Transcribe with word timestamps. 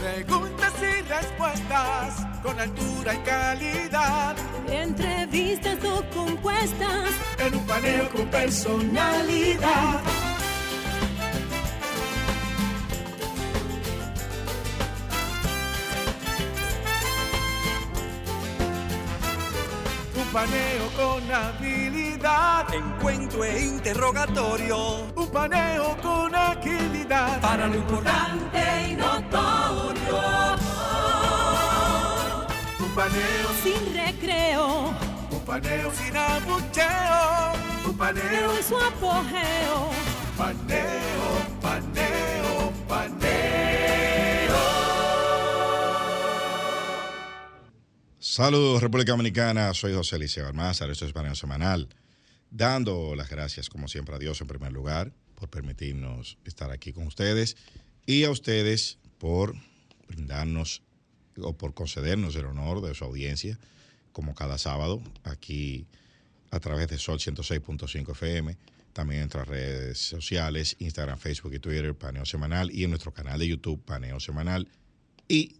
Preguntas 0.00 0.72
y 0.80 1.02
respuestas 1.08 2.26
con 2.42 2.58
altura 2.60 3.14
y 3.14 3.18
calidad. 3.18 4.36
Entrevistas 4.68 5.78
o 5.84 6.04
compuestas 6.14 7.10
en 7.38 7.54
un 7.54 7.66
paneo 7.66 8.08
con 8.10 8.26
personalidad. 8.28 10.00
Un 20.14 20.26
paneo 20.32 20.86
con 20.96 21.32
Encuentro 22.72 23.44
e 23.44 23.60
interrogatorio. 23.64 25.06
Un 25.14 25.28
paneo 25.30 25.96
con 26.02 26.34
agilidad. 26.34 27.40
Para 27.40 27.66
lo 27.66 27.76
importante 27.76 28.88
y 28.90 28.96
notorio. 28.96 30.20
Un 32.80 32.94
paneo 32.94 33.48
sin 33.62 33.94
recreo. 33.94 34.94
Un 35.30 35.40
paneo 35.46 35.92
sin 35.92 36.16
abucheo. 36.16 37.52
Un 37.86 37.96
paneo 37.96 38.56
en 38.56 38.62
su 38.64 38.76
apogeo. 38.76 39.90
Paneo, 40.36 41.28
paneo, 41.60 42.72
paneo. 42.88 43.38
Saludos 48.20 48.82
República 48.82 49.12
Dominicana, 49.12 49.74
soy 49.74 49.94
José 49.94 50.18
Liceo 50.18 50.46
Almázar, 50.46 50.90
esto 50.90 51.04
es 51.06 51.12
Paneo 51.12 51.34
Semanal, 51.34 51.88
dando 52.50 53.14
las 53.14 53.28
gracias 53.28 53.68
como 53.68 53.88
siempre 53.88 54.14
a 54.14 54.18
Dios 54.18 54.40
en 54.40 54.46
primer 54.46 54.72
lugar 54.72 55.12
por 55.34 55.48
permitirnos 55.48 56.38
estar 56.44 56.70
aquí 56.70 56.92
con 56.92 57.06
ustedes 57.06 57.56
y 58.06 58.24
a 58.24 58.30
ustedes 58.30 58.98
por 59.18 59.54
brindarnos 60.08 60.82
o 61.40 61.56
por 61.56 61.74
concedernos 61.74 62.34
el 62.36 62.46
honor 62.46 62.80
de 62.80 62.94
su 62.94 63.04
audiencia 63.04 63.58
como 64.12 64.34
cada 64.34 64.58
sábado 64.58 65.02
aquí 65.24 65.86
a 66.50 66.60
través 66.60 66.88
de 66.88 66.98
Sol 66.98 67.18
106.5 67.18 68.12
FM, 68.12 68.56
también 68.92 69.22
en 69.22 69.24
nuestras 69.26 69.48
redes 69.48 69.98
sociales, 69.98 70.76
Instagram, 70.78 71.18
Facebook 71.18 71.54
y 71.54 71.58
Twitter, 71.58 71.94
Paneo 71.94 72.24
Semanal 72.24 72.70
y 72.72 72.84
en 72.84 72.90
nuestro 72.90 73.12
canal 73.12 73.38
de 73.38 73.48
YouTube, 73.48 73.82
Paneo 73.84 74.18
Semanal 74.18 74.68
y 75.28 75.56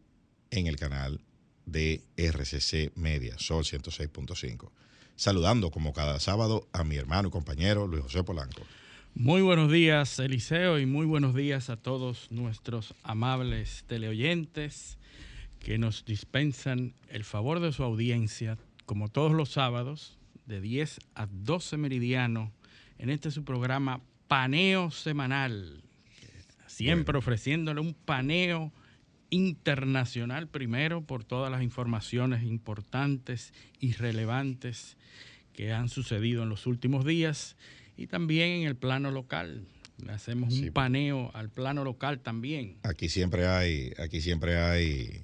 en 0.51 0.67
el 0.67 0.77
canal 0.77 1.21
de 1.67 2.03
RCC 2.17 2.97
Media, 2.97 3.39
Sol 3.39 3.65
106.5. 3.65 4.71
Saludando 5.19 5.73
como 5.73 5.93
cada 5.93 6.21
sábado 6.21 6.69
a 6.73 6.85
mi 6.85 6.95
hermano 6.95 7.27
y 7.27 7.31
compañero 7.33 7.89
Luis 7.89 8.05
José 8.05 8.23
Polanco. 8.23 8.63
Muy 9.17 9.43
buenos 9.43 9.69
días, 9.73 10.17
Eliseo, 10.21 10.79
y 10.79 10.87
muy 10.87 11.07
buenos 11.07 11.35
días 11.35 11.71
a 11.71 11.77
todos 11.77 12.31
nuestros 12.31 12.95
amables 13.03 13.83
teleoyentes 13.89 14.97
que 15.59 15.77
nos 15.77 16.05
dispensan 16.05 16.95
el 17.09 17.25
favor 17.25 17.59
de 17.59 17.73
su 17.73 17.83
audiencia, 17.83 18.59
como 18.87 19.09
todos 19.09 19.33
los 19.33 19.49
sábados, 19.49 20.17
de 20.47 20.61
10 20.61 21.01
a 21.17 21.27
12 21.27 21.79
meridiano, 21.79 22.53
en 22.97 23.11
este 23.11 23.33
su 23.33 23.43
programa 23.43 24.01
Paneo 24.29 24.93
Semanal, 24.93 25.83
siempre 26.69 27.15
bueno. 27.15 27.19
ofreciéndole 27.19 27.81
un 27.81 27.93
paneo 27.93 28.73
internacional 29.31 30.48
primero 30.48 31.03
por 31.03 31.25
todas 31.25 31.51
las 31.51 31.62
informaciones 31.62 32.43
importantes 32.43 33.53
y 33.81 33.93
relevantes 33.93 34.97
que 35.53 35.73
han 35.73 35.89
sucedido 35.89 36.43
en 36.43 36.48
los 36.48 36.67
últimos 36.67 37.05
días 37.05 37.56
y 37.97 38.06
también 38.06 38.62
en 38.62 38.67
el 38.69 38.77
plano 38.77 39.11
local. 39.11 39.67
Le 40.05 40.12
hacemos 40.12 40.55
un 40.55 40.65
sí. 40.65 40.71
paneo 40.71 41.33
al 41.34 41.51
plano 41.51 41.83
local 41.83 42.21
también. 42.21 42.77
Aquí 42.84 43.09
siempre 43.09 43.49
hay, 43.49 43.93
aquí 43.99 44.21
siempre 44.21 44.56
hay 44.56 45.21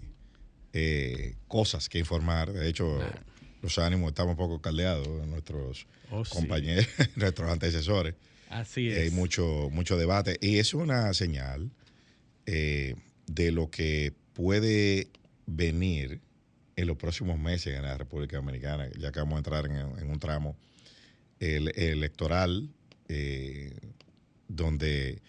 eh, 0.73 1.37
cosas 1.47 1.89
que 1.89 2.01
informar. 2.01 2.53
De 2.53 2.69
hecho, 2.69 2.97
claro. 2.97 3.21
los 3.63 3.79
ánimos 3.79 4.09
estamos 4.09 4.33
un 4.33 4.37
poco 4.37 4.61
caldeados, 4.61 5.07
nuestros 5.29 5.87
oh, 6.11 6.25
compañeros, 6.29 6.89
sí. 6.97 7.05
nuestros 7.17 7.49
antecesores. 7.49 8.17
Así 8.51 8.89
es. 8.89 8.99
Hay 8.99 9.11
mucho, 9.13 9.69
mucho 9.71 9.97
debate 9.97 10.37
y 10.41 10.59
es 10.59 10.75
una 10.75 11.15
señal. 11.15 11.71
Eh, 12.47 12.97
de 13.27 13.53
lo 13.53 13.71
que 13.71 14.13
puede 14.33 15.09
venir 15.47 16.21
en 16.77 16.87
los 16.87 16.97
próximos 16.97 17.39
meses 17.39 17.77
en 17.77 17.83
la 17.83 17.97
República 17.97 18.37
Dominicana, 18.37 18.89
ya 18.99 19.13
que 19.13 19.21
vamos 19.21 19.35
a 19.35 19.39
entrar 19.39 19.67
en, 19.67 20.11
un 20.11 20.19
tramo 20.19 20.57
el, 21.39 21.69
el 21.69 21.99
electoral 21.99 22.71
eh, 23.09 23.77
donde 24.49 25.23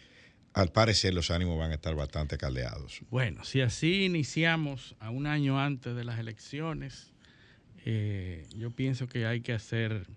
al 0.53 0.71
parecer 0.71 1.13
los 1.13 1.31
ánimos 1.31 1.57
van 1.57 1.71
a 1.71 1.75
estar 1.75 1.95
bastante 1.95 2.37
caldeados. 2.37 3.01
Bueno, 3.09 3.43
si 3.43 3.61
así 3.61 4.05
iniciamos 4.05 4.95
a 4.99 5.09
un 5.09 5.27
año 5.27 5.59
antes 5.59 5.95
de 5.95 6.03
las 6.03 6.19
elecciones, 6.19 7.11
eh, 7.85 8.47
yo 8.55 8.71
pienso 8.71 9.07
que 9.07 9.25
hay 9.25 9.41
que 9.41 9.53
hacer 9.53 10.07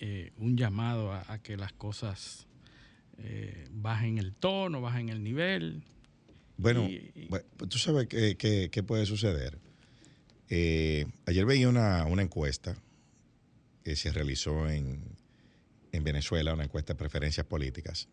eh, 0.00 0.32
un 0.36 0.56
llamado 0.56 1.12
a, 1.12 1.38
que 1.38 1.56
las 1.56 1.72
cosas 1.72 2.46
bajen 3.70 4.18
el 4.18 4.34
tono, 4.34 4.80
bajen 4.80 5.08
el 5.10 5.22
nivel, 5.22 5.84
bueno, 6.62 6.88
y, 6.88 7.26
bueno, 7.28 7.44
tú 7.68 7.78
sabes 7.78 8.06
qué, 8.08 8.84
puede 8.86 9.06
suceder. 9.06 9.58
Eh, 10.48 11.06
ayer 11.26 11.44
veía 11.44 11.68
una, 11.68 12.04
una, 12.06 12.22
encuesta 12.22 12.76
que 13.84 13.96
se 13.96 14.12
realizó 14.12 14.68
en, 14.68 15.02
en, 15.92 16.04
Venezuela, 16.04 16.54
una 16.54 16.64
encuesta 16.64 16.92
de 16.92 16.98
preferencias 16.98 17.46
políticas. 17.46 18.08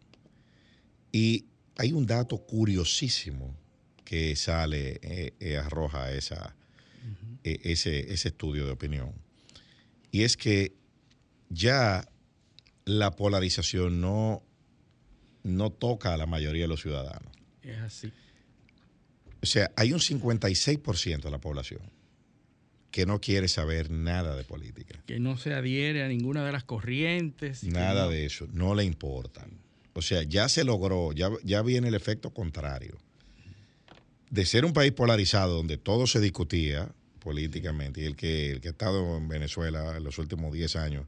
Y 1.11 1.45
hay 1.77 1.91
un 1.91 2.05
dato 2.05 2.37
curiosísimo 2.37 3.55
que 4.03 4.35
sale, 4.35 4.99
eh, 5.01 5.33
eh, 5.39 5.57
arroja 5.57 6.11
esa, 6.11 6.55
uh 7.05 7.09
-huh. 7.09 7.39
ese, 7.43 8.11
ese 8.11 8.29
estudio 8.29 8.65
de 8.65 8.71
opinión. 8.71 9.13
Y 10.11 10.23
es 10.23 10.35
que 10.35 10.73
ya 11.49 12.07
la 12.85 13.11
polarización 13.11 14.01
no, 14.01 14.43
no 15.43 15.69
toca 15.71 16.13
a 16.13 16.17
la 16.17 16.25
mayoría 16.25 16.63
de 16.63 16.67
los 16.69 16.81
ciudadanos. 16.81 17.31
Es 17.61 17.77
así. 17.77 18.11
O 19.41 19.45
sea, 19.45 19.71
hay 19.75 19.93
un 19.93 19.99
56% 19.99 21.21
de 21.21 21.31
la 21.31 21.39
población 21.39 21.81
que 22.91 23.05
no 23.05 23.21
quiere 23.21 23.47
saber 23.47 23.91
nada 23.91 24.35
de 24.35 24.43
política. 24.43 25.01
Que 25.05 25.19
no 25.19 25.37
se 25.37 25.53
adhiere 25.53 26.03
a 26.03 26.07
ninguna 26.07 26.45
de 26.45 26.51
las 26.51 26.63
corrientes. 26.63 27.63
Nada 27.63 28.05
no... 28.05 28.09
de 28.09 28.25
eso, 28.25 28.47
no 28.51 28.75
le 28.75 28.83
importan. 28.83 29.59
O 29.93 30.01
sea, 30.01 30.23
ya 30.23 30.49
se 30.49 30.63
logró, 30.63 31.11
ya, 31.13 31.29
ya 31.43 31.61
viene 31.61 31.89
el 31.89 31.95
efecto 31.95 32.31
contrario. 32.31 32.97
De 34.29 34.45
ser 34.45 34.65
un 34.65 34.73
país 34.73 34.91
polarizado 34.91 35.57
donde 35.57 35.77
todo 35.77 36.07
se 36.07 36.19
discutía 36.19 36.91
políticamente, 37.19 38.01
y 38.01 38.05
el 38.05 38.15
que, 38.15 38.51
el 38.51 38.61
que 38.61 38.69
ha 38.69 38.71
estado 38.71 39.17
en 39.17 39.27
Venezuela 39.27 39.97
en 39.97 40.03
los 40.03 40.17
últimos 40.17 40.53
10 40.53 40.75
años 40.77 41.05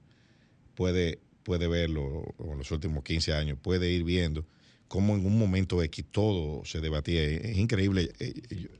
puede, 0.75 1.20
puede 1.44 1.68
verlo, 1.68 2.03
o 2.38 2.52
en 2.52 2.58
los 2.58 2.72
últimos 2.72 3.03
15 3.03 3.34
años, 3.34 3.58
puede 3.62 3.91
ir 3.91 4.03
viendo 4.03 4.46
cómo 4.91 5.16
en 5.16 5.25
un 5.25 5.40
momento 5.40 5.81
X 5.81 6.03
todo 6.12 6.66
se 6.66 6.81
debatía. 6.81 7.24
Es 7.24 7.57
increíble. 7.57 8.12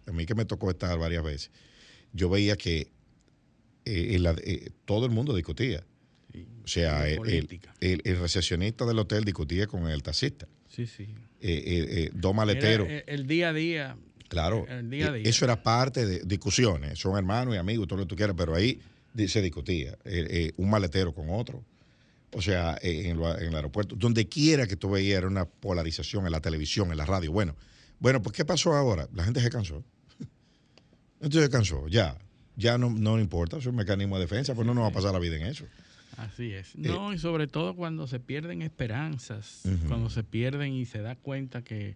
A 0.05 0.11
mí 0.11 0.25
que 0.25 0.35
me 0.35 0.44
tocó 0.44 0.69
estar 0.69 0.99
varias 0.99 1.23
veces, 1.23 1.51
yo 2.11 2.29
veía 2.29 2.57
que 2.57 2.91
eh, 3.85 4.19
eh, 4.44 4.69
todo 4.83 5.05
el 5.05 5.11
mundo 5.13 5.33
discutía. 5.33 5.85
Sí, 6.33 6.45
o 6.66 6.67
sea, 6.67 7.07
el, 7.07 7.25
el, 7.79 8.01
el, 8.03 8.19
recesionista 8.19 8.85
del 8.85 8.99
hotel 8.99 9.23
discutía 9.23 9.67
con 9.67 9.88
el 9.88 10.03
taxista. 10.03 10.49
Sí, 10.67 10.85
sí. 10.85 11.07
Eh, 11.39 12.09
dos 12.13 12.35
maleteros. 12.35 12.89
El, 12.89 13.03
el, 13.07 13.25
día 13.25 13.49
a 13.49 13.53
día. 13.53 13.97
Claro. 14.28 14.66
El 14.67 14.89
día 14.89 15.07
a 15.07 15.13
día. 15.13 15.29
Eso 15.29 15.45
era 15.45 15.63
parte 15.63 16.05
de 16.05 16.19
discusiones. 16.25 16.99
Son 16.99 17.17
hermanos 17.17 17.55
y 17.55 17.57
amigos, 17.57 17.88
todo 17.88 17.99
lo 17.99 18.03
que 18.03 18.09
tú 18.09 18.16
quieras, 18.17 18.35
pero 18.38 18.53
ahí 18.53 18.81
se 19.28 19.41
discutía. 19.41 19.97
un 20.57 20.69
maletero 20.69 21.13
con 21.13 21.29
otro 21.29 21.63
o 22.34 22.42
sea, 22.42 22.78
en, 22.81 23.18
lo, 23.18 23.38
en, 23.38 23.50
el 23.50 23.56
aeropuerto, 23.56 23.96
donde 23.96 24.28
quiera 24.28 24.68
que 24.68 24.75
tú 24.75 24.90
veías 24.90 25.19
era 25.19 25.28
una 25.28 25.46
polarización 25.46 26.25
en 26.25 26.31
la 26.31 26.42
televisión, 26.42 26.92
en 26.92 26.97
la 26.97 27.06
radio. 27.06 27.31
Bueno, 27.31 27.56
bueno, 28.00 28.22
pues 28.22 28.36
¿qué 28.36 28.46
pasó 28.46 28.74
ahora? 28.74 29.08
La 29.14 29.24
gente 29.24 29.42
se 29.42 29.50
cansó. 29.50 29.84
Entonces 31.22 31.44
se 31.44 31.50
cansó, 31.50 31.88
ya. 31.88 32.17
Ya 32.55 32.78
no, 32.78 32.90
no 32.90 33.20
importa, 33.20 33.58
es 33.58 33.66
un 33.66 33.76
mecanismo 33.76 34.17
de 34.17 34.23
defensa, 34.23 34.53
pues 34.55 34.67
no 34.67 34.73
nos 34.73 34.84
va 34.84 34.88
a 34.90 34.91
pasar 34.91 35.14
la 35.14 35.20
vida 35.20 35.35
en 35.38 35.44
eso. 35.44 35.66
Así 36.17 36.52
es. 36.52 36.76
No, 36.76 37.11
eh, 37.11 37.16
y 37.16 37.17
sobre 37.17 37.47
todo 37.47 37.76
cuando 37.76 38.08
se 38.08 38.20
pierden 38.20 38.61
esperanzas, 38.61 39.61
uh 39.66 39.70
-huh. 39.70 39.88
cuando 39.88 40.09
se 40.09 40.23
pierden 40.23 40.73
y 40.73 40.85
se 40.85 41.02
da 41.02 41.16
cuenta 41.16 41.64
que 41.64 41.96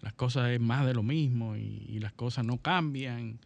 las 0.00 0.12
cosas 0.14 0.50
es 0.50 0.60
más 0.60 0.86
de 0.86 0.94
lo 0.94 1.02
mismo 1.02 1.56
y, 1.56 1.86
y 1.88 2.00
las 2.00 2.12
cosas 2.12 2.44
no 2.44 2.58
cambian. 2.58 3.38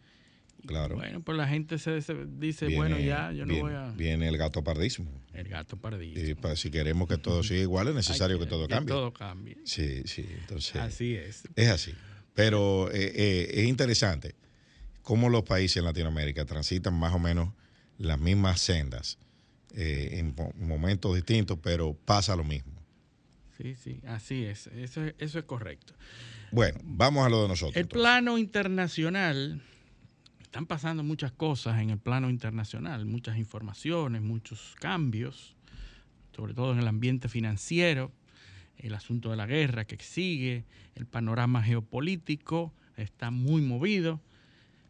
Claro. 0.65 0.95
Bueno, 0.95 1.21
pues 1.21 1.37
la 1.37 1.47
gente 1.47 1.77
se, 1.77 2.01
se 2.01 2.13
dice, 2.25 2.67
viene, 2.67 2.77
bueno, 2.77 2.99
ya, 2.99 3.31
yo 3.31 3.45
no 3.45 3.53
viene, 3.53 3.61
voy 3.61 3.73
a... 3.73 3.91
Viene 3.91 4.27
el 4.27 4.37
gato 4.37 4.63
pardismo. 4.63 5.09
El 5.33 5.47
gato 5.47 5.77
pardismo. 5.77 6.23
Y 6.23 6.35
para, 6.35 6.55
si 6.55 6.69
queremos 6.69 7.07
que 7.07 7.17
todo 7.17 7.43
siga 7.43 7.61
igual, 7.61 7.87
es 7.87 7.95
necesario 7.95 8.37
que, 8.37 8.45
que, 8.45 8.49
todo 8.49 8.67
cambie. 8.67 8.85
Que 8.87 8.93
todo 8.93 9.13
cambie. 9.13 9.57
Sí, 9.63 10.03
sí, 10.05 10.25
entonces... 10.41 10.75
Así 10.75 11.15
es. 11.15 11.43
Es 11.55 11.69
así. 11.69 11.93
Pero 12.33 12.91
eh, 12.91 13.11
eh, 13.15 13.51
es 13.53 13.67
interesante 13.67 14.35
cómo 15.01 15.29
los 15.29 15.43
países 15.43 15.77
en 15.77 15.85
Latinoamérica 15.85 16.45
transitan 16.45 16.93
más 16.93 17.13
o 17.13 17.19
menos 17.19 17.53
las 17.97 18.19
mismas 18.19 18.61
sendas 18.61 19.17
eh, 19.75 20.19
en 20.19 20.35
momentos 20.55 21.15
distintos, 21.15 21.59
pero 21.61 21.93
pasa 21.93 22.35
lo 22.35 22.43
mismo. 22.43 22.73
Sí, 23.57 23.75
sí, 23.75 24.01
así 24.07 24.45
es. 24.45 24.67
Eso, 24.67 25.01
eso 25.17 25.39
es 25.39 25.45
correcto. 25.45 25.93
Bueno, 26.51 26.79
vamos 26.83 27.25
a 27.25 27.29
lo 27.29 27.41
de 27.41 27.49
nosotros. 27.49 27.75
El 27.75 27.87
plano 27.87 28.37
internacional, 28.37 29.61
están 30.49 30.65
pasando 30.65 31.03
muchas 31.03 31.31
cosas 31.31 31.79
en 31.79 31.91
el 31.91 31.99
plano 31.99 32.27
internacional, 32.27 33.05
muchas 33.05 33.37
informaciones, 33.37 34.23
muchos 34.23 34.75
cambios, 34.79 35.55
sobre 36.35 36.55
todo 36.55 36.71
en 36.73 36.79
el 36.79 36.87
ambiente 36.87 37.29
financiero, 37.29 38.11
el 38.77 38.95
asunto 38.95 39.29
de 39.29 39.37
la 39.37 39.45
guerra 39.45 39.85
que 39.85 39.95
sigue, 39.99 40.65
el 40.95 41.05
panorama 41.05 41.61
geopolítico 41.61 42.73
está 42.97 43.29
muy 43.29 43.61
movido, 43.61 44.21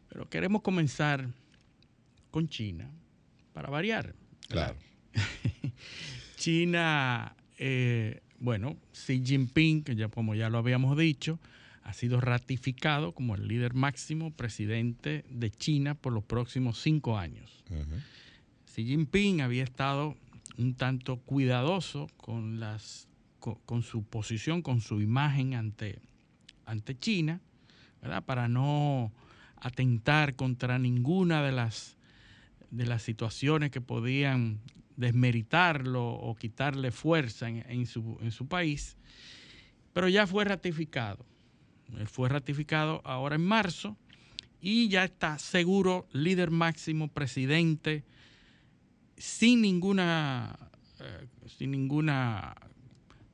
pero 0.08 0.30
queremos 0.30 0.62
comenzar 0.62 1.28
con 2.30 2.48
China, 2.48 2.90
para 3.52 3.68
variar. 3.68 4.14
Claro. 4.48 4.78
China, 6.36 7.36
eh, 7.58 8.22
bueno, 8.38 8.78
Xi 8.94 9.22
Jinping, 9.22 9.82
que 9.82 9.94
ya 9.94 10.08
como 10.08 10.34
ya 10.34 10.48
lo 10.48 10.56
habíamos 10.56 10.96
dicho, 10.96 11.38
ha 11.82 11.92
sido 11.92 12.20
ratificado 12.20 13.12
como 13.12 13.34
el 13.34 13.48
líder 13.48 13.74
máximo 13.74 14.30
presidente 14.32 15.24
de 15.30 15.50
China 15.50 15.94
por 15.94 16.12
los 16.12 16.24
próximos 16.24 16.80
cinco 16.80 17.18
años. 17.18 17.64
Xi 18.66 18.84
Jinping 18.84 19.40
había 19.40 19.64
estado 19.64 20.16
un 20.58 20.74
tanto 20.74 21.16
cuidadoso 21.18 22.08
con, 22.16 22.60
las, 22.60 23.08
con, 23.38 23.82
su 23.82 24.04
posición, 24.04 24.62
con 24.62 24.80
su 24.80 25.00
imagen 25.00 25.54
ante, 25.54 26.00
ante 26.66 26.96
China, 26.98 27.40
¿verdad? 28.02 28.24
para 28.24 28.48
no 28.48 29.12
atentar 29.56 30.36
contra 30.36 30.78
ninguna 30.78 31.42
de 31.42 31.52
las, 31.52 31.96
de 32.70 32.86
las 32.86 33.02
situaciones 33.02 33.70
que 33.70 33.80
podían 33.80 34.60
desmeritarlo 34.96 36.06
o 36.06 36.34
quitarle 36.36 36.90
fuerza 36.90 37.48
en, 37.48 37.86
su, 37.86 38.18
en 38.20 38.30
su 38.30 38.46
país, 38.46 38.96
pero 39.92 40.08
ya 40.08 40.26
fue 40.26 40.44
ratificado. 40.44 41.24
Fue 42.06 42.28
ratificado 42.28 43.00
ahora 43.04 43.36
en 43.36 43.44
marzo 43.44 43.96
y 44.60 44.88
ya 44.88 45.04
está 45.04 45.38
seguro 45.38 46.06
líder 46.12 46.50
máximo, 46.50 47.08
presidente, 47.08 48.04
sin 49.16 49.62
ninguna, 49.62 50.58
eh, 51.00 51.26
sin 51.58 51.70
ninguna 51.70 52.54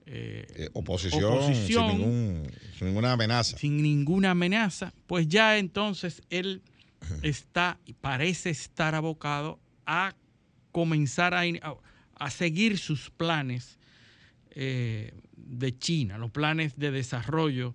eh, 0.07 0.47
eh, 0.55 0.71
oposición, 0.73 1.55
sin, 1.55 2.43
ninguna 2.81 3.13
amenaza. 3.13 3.59
Sin 3.59 3.83
ninguna 3.83 4.33
amenaza, 4.33 4.93
pues 5.07 5.29
ya 5.29 5.59
entonces 5.59 6.23
él 6.31 6.63
está, 7.23 7.79
parece 8.01 8.51
estar 8.51 8.95
abocado 8.95 9.59
a 9.85 10.15
comenzar 10.71 11.35
a, 11.35 11.43
a, 12.19 12.31
seguir 12.31 12.79
sus 12.79 13.11
planes 13.11 13.79
de 14.55 15.79
China, 15.79 16.17
los 16.17 16.31
planes 16.31 16.79
de 16.79 16.91
desarrollo 16.91 17.75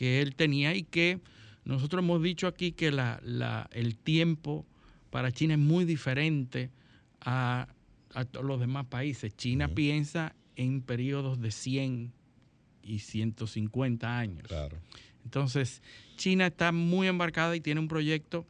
que 0.00 0.22
él 0.22 0.34
tenía 0.34 0.74
y 0.74 0.84
que 0.84 1.20
nosotros 1.66 2.02
hemos 2.02 2.22
dicho 2.22 2.46
aquí 2.46 2.72
que 2.72 2.90
la, 2.90 3.68
el 3.70 3.98
tiempo 3.98 4.64
para 5.10 5.30
China 5.30 5.52
es 5.52 5.60
muy 5.60 5.84
diferente 5.84 6.70
a, 7.20 7.68
a 8.14 8.42
los 8.42 8.58
demás 8.60 8.86
países. 8.86 9.36
China 9.36 9.68
piensa 9.68 10.34
en 10.56 10.80
periodos 10.80 11.38
de 11.38 11.50
100 11.50 12.14
y 12.82 13.00
150 13.00 14.18
años. 14.18 14.48
Claro. 14.48 14.78
Entonces, 15.22 15.82
China 16.16 16.46
está 16.46 16.72
muy 16.72 17.06
embarcada 17.06 17.54
y 17.54 17.60
tiene 17.60 17.82
un 17.82 17.88
proyecto 17.88 18.46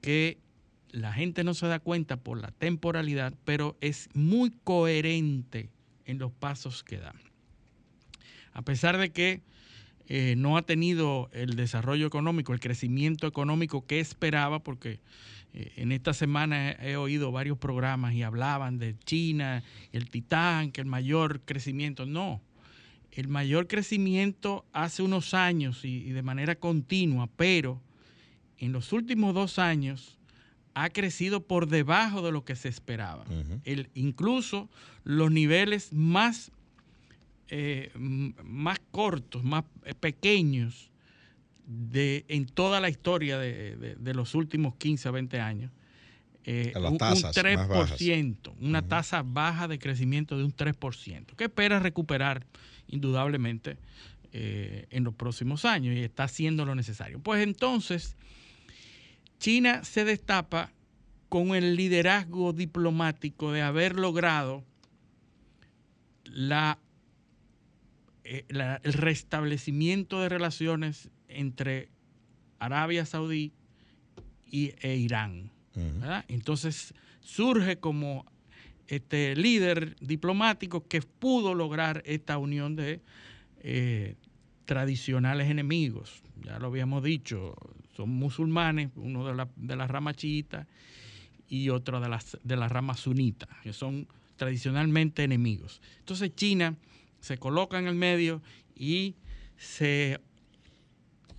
que 0.00 0.40
la 0.90 1.12
gente 1.12 1.44
no 1.44 1.54
se 1.54 1.68
da 1.68 1.78
cuenta 1.78 2.16
por 2.16 2.40
la 2.40 2.50
temporalidad, 2.50 3.32
pero 3.44 3.76
es 3.80 4.08
muy 4.14 4.50
coherente 4.64 5.70
en 6.06 6.18
los 6.18 6.32
pasos 6.32 6.82
que 6.82 6.98
da. 6.98 7.14
A 8.52 8.62
pesar 8.62 8.98
de 8.98 9.12
que 9.12 9.42
eh, 10.08 10.34
no 10.36 10.56
ha 10.56 10.62
tenido 10.62 11.30
el 11.32 11.56
desarrollo 11.56 12.06
económico, 12.06 12.52
el 12.52 12.60
crecimiento 12.60 13.26
económico 13.26 13.86
que 13.86 14.00
esperaba, 14.00 14.62
porque 14.62 15.00
eh, 15.54 15.72
en 15.76 15.92
esta 15.92 16.14
semana 16.14 16.72
he, 16.72 16.96
oído 16.96 17.30
varios 17.30 17.58
programas 17.58 18.14
y 18.14 18.22
hablaban 18.22 18.78
de 18.78 18.96
China, 19.04 19.62
el 19.92 20.08
titán, 20.10 20.72
que 20.72 20.80
el 20.80 20.86
mayor 20.86 21.40
crecimiento. 21.42 22.06
No, 22.06 22.40
el 23.10 23.28
mayor 23.28 23.68
crecimiento 23.68 24.64
hace 24.72 25.02
unos 25.02 25.34
años 25.34 25.84
y, 25.84 26.10
de 26.10 26.22
manera 26.22 26.56
continua, 26.56 27.28
pero 27.36 27.80
en 28.58 28.72
los 28.72 28.92
últimos 28.92 29.34
dos 29.34 29.58
años 29.58 30.18
ha 30.74 30.88
crecido 30.88 31.46
por 31.46 31.68
debajo 31.68 32.22
de 32.22 32.32
lo 32.32 32.44
que 32.44 32.56
se 32.56 32.68
esperaba. 32.68 33.24
el, 33.64 33.90
incluso 33.94 34.70
los 35.04 35.30
niveles 35.30 35.92
más 35.92 36.50
eh, 37.54 37.90
más 37.98 38.80
cortos, 38.90 39.44
más 39.44 39.64
eh, 39.84 39.92
pequeños 39.92 40.90
de, 41.66 42.24
en 42.28 42.46
toda 42.46 42.80
la 42.80 42.88
historia 42.88 43.38
de, 43.38 44.14
los 44.14 44.34
últimos 44.34 44.74
15 44.76 45.08
a 45.08 45.10
20 45.10 45.38
años. 45.38 45.70
Eh, 46.44 46.72
un, 46.74 46.98
3%, 46.98 48.54
una 48.58 48.88
tasa 48.88 49.22
baja 49.22 49.68
de 49.68 49.78
crecimiento 49.78 50.38
de 50.38 50.44
un 50.44 50.56
3%, 50.56 51.36
que 51.36 51.44
espera 51.44 51.78
recuperar 51.78 52.46
indudablemente 52.88 53.76
en 54.32 55.04
los 55.04 55.12
próximos 55.12 55.66
años 55.66 55.94
y 55.94 56.00
está 56.00 56.24
haciendo 56.24 56.64
lo 56.64 56.74
necesario. 56.74 57.18
Pues 57.18 57.42
entonces, 57.42 58.16
China 59.38 59.84
se 59.84 60.06
destapa 60.06 60.72
con 61.28 61.54
el 61.54 61.76
liderazgo 61.76 62.54
diplomático 62.54 63.52
de 63.52 63.60
haber 63.60 63.98
logrado 63.98 64.64
la 66.24 66.78
eh, 68.24 68.44
el 68.48 68.92
restablecimiento 68.92 70.20
de 70.20 70.28
relaciones 70.28 71.10
entre 71.28 71.88
Arabia 72.58 73.04
Saudí 73.04 73.52
y, 74.46 74.72
e 74.80 74.96
Irán. 74.96 75.50
Entonces 76.28 76.94
surge 77.20 77.78
como 77.78 78.26
este 78.86 79.34
líder 79.34 79.96
diplomático 80.00 80.86
que 80.86 81.00
pudo 81.00 81.54
lograr 81.54 82.02
esta 82.04 82.36
unión 82.36 82.76
de 82.76 83.00
eh, 83.60 84.16
tradicionales 84.66 85.48
enemigos. 85.50 86.22
Ya 86.44 86.58
lo 86.58 86.66
habíamos 86.66 87.02
dicho, 87.02 87.54
son 87.96 88.10
musulmanes, 88.10 88.90
uno 88.96 89.26
de 89.26 89.34
la, 89.34 89.48
de 89.56 89.76
la 89.76 89.86
rama 89.86 90.14
chiita 90.14 90.66
y 91.48 91.70
otro 91.70 92.00
de, 92.00 92.08
las, 92.08 92.38
de 92.42 92.56
la 92.56 92.68
rama 92.68 92.94
sunita, 92.94 93.48
que 93.62 93.72
son 93.72 94.06
tradicionalmente 94.36 95.24
enemigos. 95.24 95.80
Entonces 96.00 96.34
China 96.34 96.76
se 97.22 97.38
coloca 97.38 97.78
en 97.78 97.86
el 97.86 97.94
medio 97.94 98.42
y 98.74 99.14
se 99.56 100.20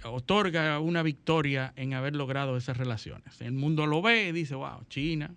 otorga 0.04 0.80
una 0.80 1.04
victoria 1.04 1.74
en 1.76 1.94
haber 1.94 2.16
logrado 2.16 2.58
esas 2.58 2.78
relaciones. 2.78 3.40
El 3.42 3.52
mundo 3.52 3.86
lo 3.86 4.02
ve 4.02 4.30
y 4.30 4.32
dice, 4.32 4.56
wow, 4.56 4.84
China, 4.90 5.36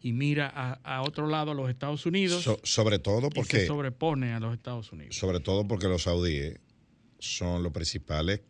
y 0.00 0.12
mira 0.12 0.80
a, 0.82 1.02
otro 1.02 1.28
lado 1.28 1.52
a 1.52 1.54
los 1.54 1.70
Estados 1.70 2.04
Unidos. 2.06 2.44
sobre 2.64 2.98
todo 2.98 3.30
porque... 3.30 3.60
se 3.60 3.66
sobrepone 3.66 4.32
a 4.32 4.40
los 4.40 4.52
Estados 4.52 4.92
Unidos. 4.92 5.16
Sobre 5.16 5.38
todo 5.38 5.66
porque 5.66 5.86
los 5.86 6.02
saudíes 6.02 6.58
son 7.20 7.62
los 7.62 7.72
principales 7.72 8.42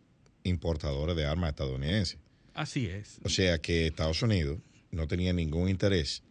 importadores 0.44 1.14
de 1.14 1.26
armas 1.26 1.50
estadounidenses. 1.50 2.18
Así 2.54 2.86
es. 2.86 3.20
O 3.22 3.28
sea 3.28 3.60
que 3.60 3.86
Estados 3.86 4.22
Unidos 4.22 4.58
no 4.90 5.06
tenía 5.06 5.34
ningún 5.34 5.68
interés 5.68 6.22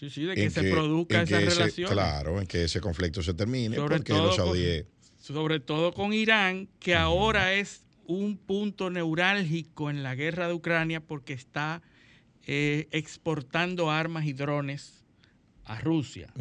Sí, 0.00 0.08
sí, 0.08 0.24
de 0.24 0.34
que 0.34 0.48
se 0.48 0.62
produzca 0.70 1.20
esa 1.20 1.40
relación. 1.40 1.90
Claro, 1.90 2.40
en 2.40 2.46
que 2.46 2.64
ese 2.64 2.80
conflicto 2.80 3.22
se 3.22 3.34
termine, 3.34 3.76
sobre 3.76 3.96
porque 3.96 4.14
todo 4.14 4.26
los 4.28 4.36
saudíes... 4.36 4.86
sobre 5.18 5.60
todo 5.60 5.92
con 5.92 6.14
Irán, 6.14 6.70
que 6.78 6.94
ahora 6.94 7.52
es 7.52 7.82
un 8.06 8.38
punto 8.38 8.88
neurálgico 8.88 9.90
en 9.90 10.02
la 10.02 10.14
guerra 10.14 10.48
de 10.48 10.54
Ucrania 10.54 11.02
porque 11.02 11.34
está 11.34 11.82
eh, 12.46 12.88
exportando 12.92 13.90
armas 13.90 14.24
y 14.24 14.32
drones 14.32 15.04
a 15.66 15.78
Rusia. 15.80 16.32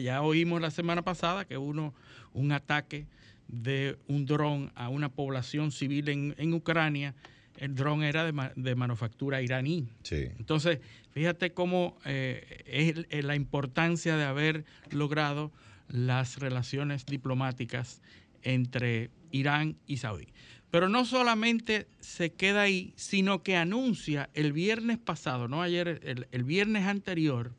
Ya 0.00 0.22
oímos 0.22 0.60
la 0.60 0.70
semana 0.70 1.02
pasada 1.02 1.44
que 1.44 1.58
hubo 1.58 1.92
un 2.32 2.52
ataque 2.52 3.08
de 3.48 3.98
un 4.06 4.24
dron 4.24 4.70
a 4.76 4.88
una 4.88 5.08
población 5.08 5.72
civil 5.72 6.10
en, 6.10 6.36
en 6.38 6.54
Ucrania 6.54 7.16
el 7.60 7.74
dron 7.74 8.02
era 8.02 8.24
de, 8.24 8.74
manufactura 8.74 9.42
iraní. 9.42 9.86
Entonces, 10.10 10.80
fíjate 11.10 11.52
cómo 11.52 11.98
eh, 12.06 13.04
es 13.10 13.24
la 13.24 13.36
importancia 13.36 14.16
de 14.16 14.24
haber 14.24 14.64
logrado 14.90 15.52
las 15.88 16.38
relaciones 16.38 17.04
diplomáticas 17.04 18.00
entre 18.42 19.10
Irán 19.30 19.76
y 19.86 19.98
Saudí. 19.98 20.28
Pero 20.70 20.88
no 20.88 21.04
solamente 21.04 21.86
se 22.00 22.32
queda 22.32 22.62
ahí, 22.62 22.94
sino 22.96 23.42
que 23.42 23.56
anuncia 23.56 24.30
el 24.32 24.54
viernes 24.54 24.96
pasado, 24.96 25.46
no 25.46 25.60
ayer, 25.60 26.00
el, 26.04 26.28
el 26.30 26.44
viernes 26.44 26.86
anterior, 26.86 27.52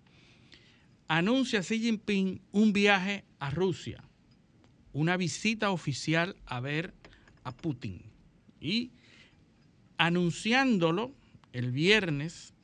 anuncia 1.08 1.62
Xi 1.62 1.80
Jinping 1.80 2.42
un 2.52 2.74
viaje 2.74 3.24
a 3.38 3.52
Rusia, 3.52 4.04
una 4.94 5.16
visita 5.16 5.70
oficial 5.70 6.36
a 6.48 6.60
ver 6.60 6.96
a 7.44 7.56
Putin. 7.56 8.02
Y 8.60 8.92
anunciándolo 10.02 11.12
el 11.54 11.72
viernes 11.72 12.56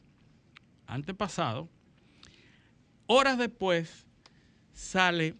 antepasado, 0.88 1.70
horas 3.06 3.38
después 3.38 4.08
sale 4.74 5.36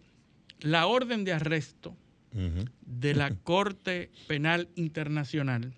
la 0.60 0.86
orden 0.86 1.24
de 1.24 1.32
arresto 1.32 1.96
de 2.82 3.14
la 3.14 3.34
Corte 3.42 4.12
Penal 4.28 4.68
Internacional 4.76 5.74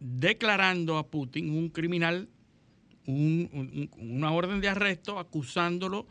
declarando 0.00 0.96
a 0.96 1.06
Putin 1.06 1.50
un 1.50 1.68
criminal, 1.68 2.26
una 3.06 4.32
orden 4.32 4.62
de 4.62 4.68
arresto 4.68 5.18
acusándolo 5.18 6.06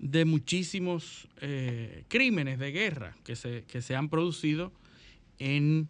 de 0.00 0.24
muchísimos 0.24 1.28
eh, 1.40 2.02
crímenes 2.08 2.58
de 2.58 2.72
guerra 2.72 3.16
que 3.22 3.36
se, 3.36 3.62
que 3.68 3.80
se 3.80 3.94
han 3.94 4.08
producido 4.08 4.72
en, 5.38 5.88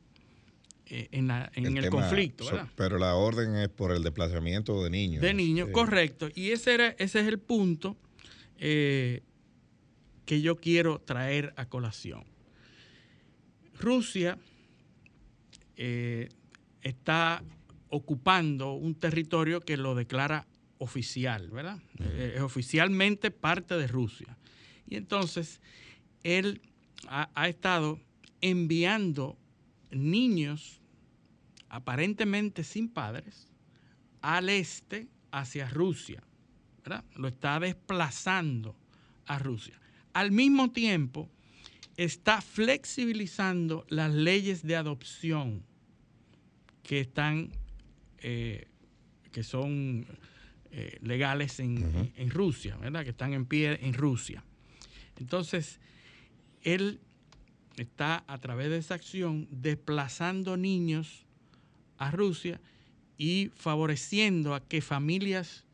eh, 0.90 1.08
en, 1.12 1.30
el, 1.76 1.88
conflicto. 1.88 2.44
pero 2.76 2.98
la 2.98 3.14
orden 3.14 3.54
es 3.56 3.68
por 3.68 3.92
el 3.92 4.02
desplazamiento 4.02 4.82
de 4.82 4.90
niños. 4.90 5.22
De 5.22 5.32
niños, 5.32 5.68
eh. 5.68 5.72
correcto. 5.72 6.28
Y 6.34 6.50
ese, 6.50 6.74
era, 6.74 6.88
ese 6.98 7.20
es 7.20 7.26
el 7.26 7.38
punto 7.38 7.96
que 8.58 9.22
yo 10.26 10.56
quiero 10.56 11.00
traer 11.00 11.54
a 11.56 11.64
colación. 11.66 12.24
Rusia 13.78 14.38
está 16.82 17.42
ocupando 17.88 18.72
un 18.72 18.94
territorio 18.94 19.60
que 19.60 19.76
lo 19.76 19.94
declara 19.94 20.46
oficial, 20.78 21.50
¿verdad? 21.50 21.78
Eh, 21.98 22.34
es 22.36 22.42
oficialmente 22.42 23.30
parte 23.30 23.76
de 23.76 23.86
Rusia. 23.86 24.38
Y 24.88 24.96
entonces 24.96 25.60
él 26.22 26.62
ha, 27.06 27.48
estado 27.48 28.00
enviando 28.40 29.36
niños 29.90 30.79
aparentemente 31.70 32.64
sin 32.64 32.88
padres 32.88 33.48
al 34.20 34.48
este 34.48 35.08
hacia 35.30 35.68
Rusia, 35.68 36.22
¿verdad? 36.84 37.04
Lo 37.14 37.28
está 37.28 37.58
desplazando 37.60 38.76
a 39.26 39.38
Rusia. 39.38 39.80
Al 40.12 40.32
mismo 40.32 40.72
tiempo, 40.72 41.30
está 41.96 42.40
flexibilizando 42.40 43.86
las 43.88 44.12
leyes 44.12 44.62
de 44.62 44.76
adopción 44.76 45.62
que 46.82 47.00
están, 47.00 47.50
eh, 48.18 48.68
que 49.32 49.42
son 49.42 50.06
eh, 50.72 50.98
legales 51.02 51.60
en, 51.60 52.30
Rusia, 52.30 52.76
¿verdad? 52.76 53.04
Que 53.04 53.10
están 53.10 53.32
en 53.32 53.46
pie 53.46 53.78
en 53.82 53.94
Rusia. 53.94 54.42
Entonces, 55.18 55.78
él 56.62 57.00
está 57.76 58.24
a 58.26 58.38
través 58.38 58.70
de 58.70 58.78
esa 58.78 58.94
acción 58.94 59.46
desplazando 59.50 60.56
niños 60.56 61.26
a 62.00 62.10
Rusia 62.10 62.60
y 63.16 63.52
favoreciendo 63.54 64.54
a 64.54 64.66
que 64.66 64.80
familias 64.80 65.64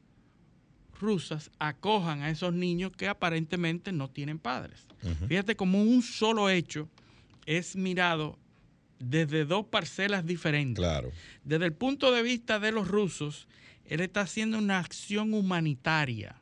rusas 1.01 1.51
acojan 1.59 2.23
a 2.23 2.31
esos 2.31 2.53
niños 2.53 2.93
que 2.93 3.09
aparentemente 3.09 3.93
no 3.93 4.11
tienen 4.11 4.39
padres. 4.39 4.87
Fíjate 5.29 5.55
como 5.55 5.83
un 5.83 6.03
solo 6.03 6.51
hecho 6.51 6.89
es 7.47 7.77
mirado 7.77 8.37
desde 8.99 9.45
dos 9.45 9.67
parcelas 9.67 10.27
diferentes. 10.27 10.83
Claro. 10.83 11.13
Desde 11.45 11.67
el 11.67 11.73
punto 11.73 12.11
de 12.11 12.23
vista 12.23 12.59
de 12.59 12.73
los 12.73 12.89
rusos, 12.89 13.47
él 13.85 14.01
está 14.01 14.23
haciendo 14.23 14.59
una 14.59 14.81
acción 14.81 15.33
humanitaria, 15.33 16.41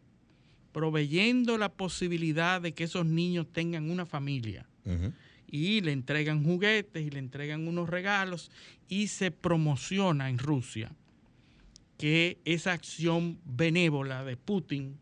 proveyendo 0.73 1.59
la 1.59 1.69
posibilidad 1.69 2.63
de 2.63 2.73
que 2.73 2.85
esos 2.85 3.05
niños 3.05 3.47
tengan 3.53 3.91
una 3.91 4.07
familia. 4.07 4.67
Y 5.55 5.83
le 5.83 5.93
entregan 5.93 6.43
juguetes 6.43 7.07
y 7.07 7.11
le 7.11 7.21
entregan 7.21 7.69
unos 7.69 7.89
regalos 7.89 8.51
y 8.89 9.07
se 9.07 9.31
promociona 9.31 10.29
en 10.29 10.39
Rusia 10.39 10.91
que 11.97 12.39
esa 12.45 12.73
acción 12.73 13.39
benévola 13.45 14.25
de 14.25 14.37
Putin 14.37 14.99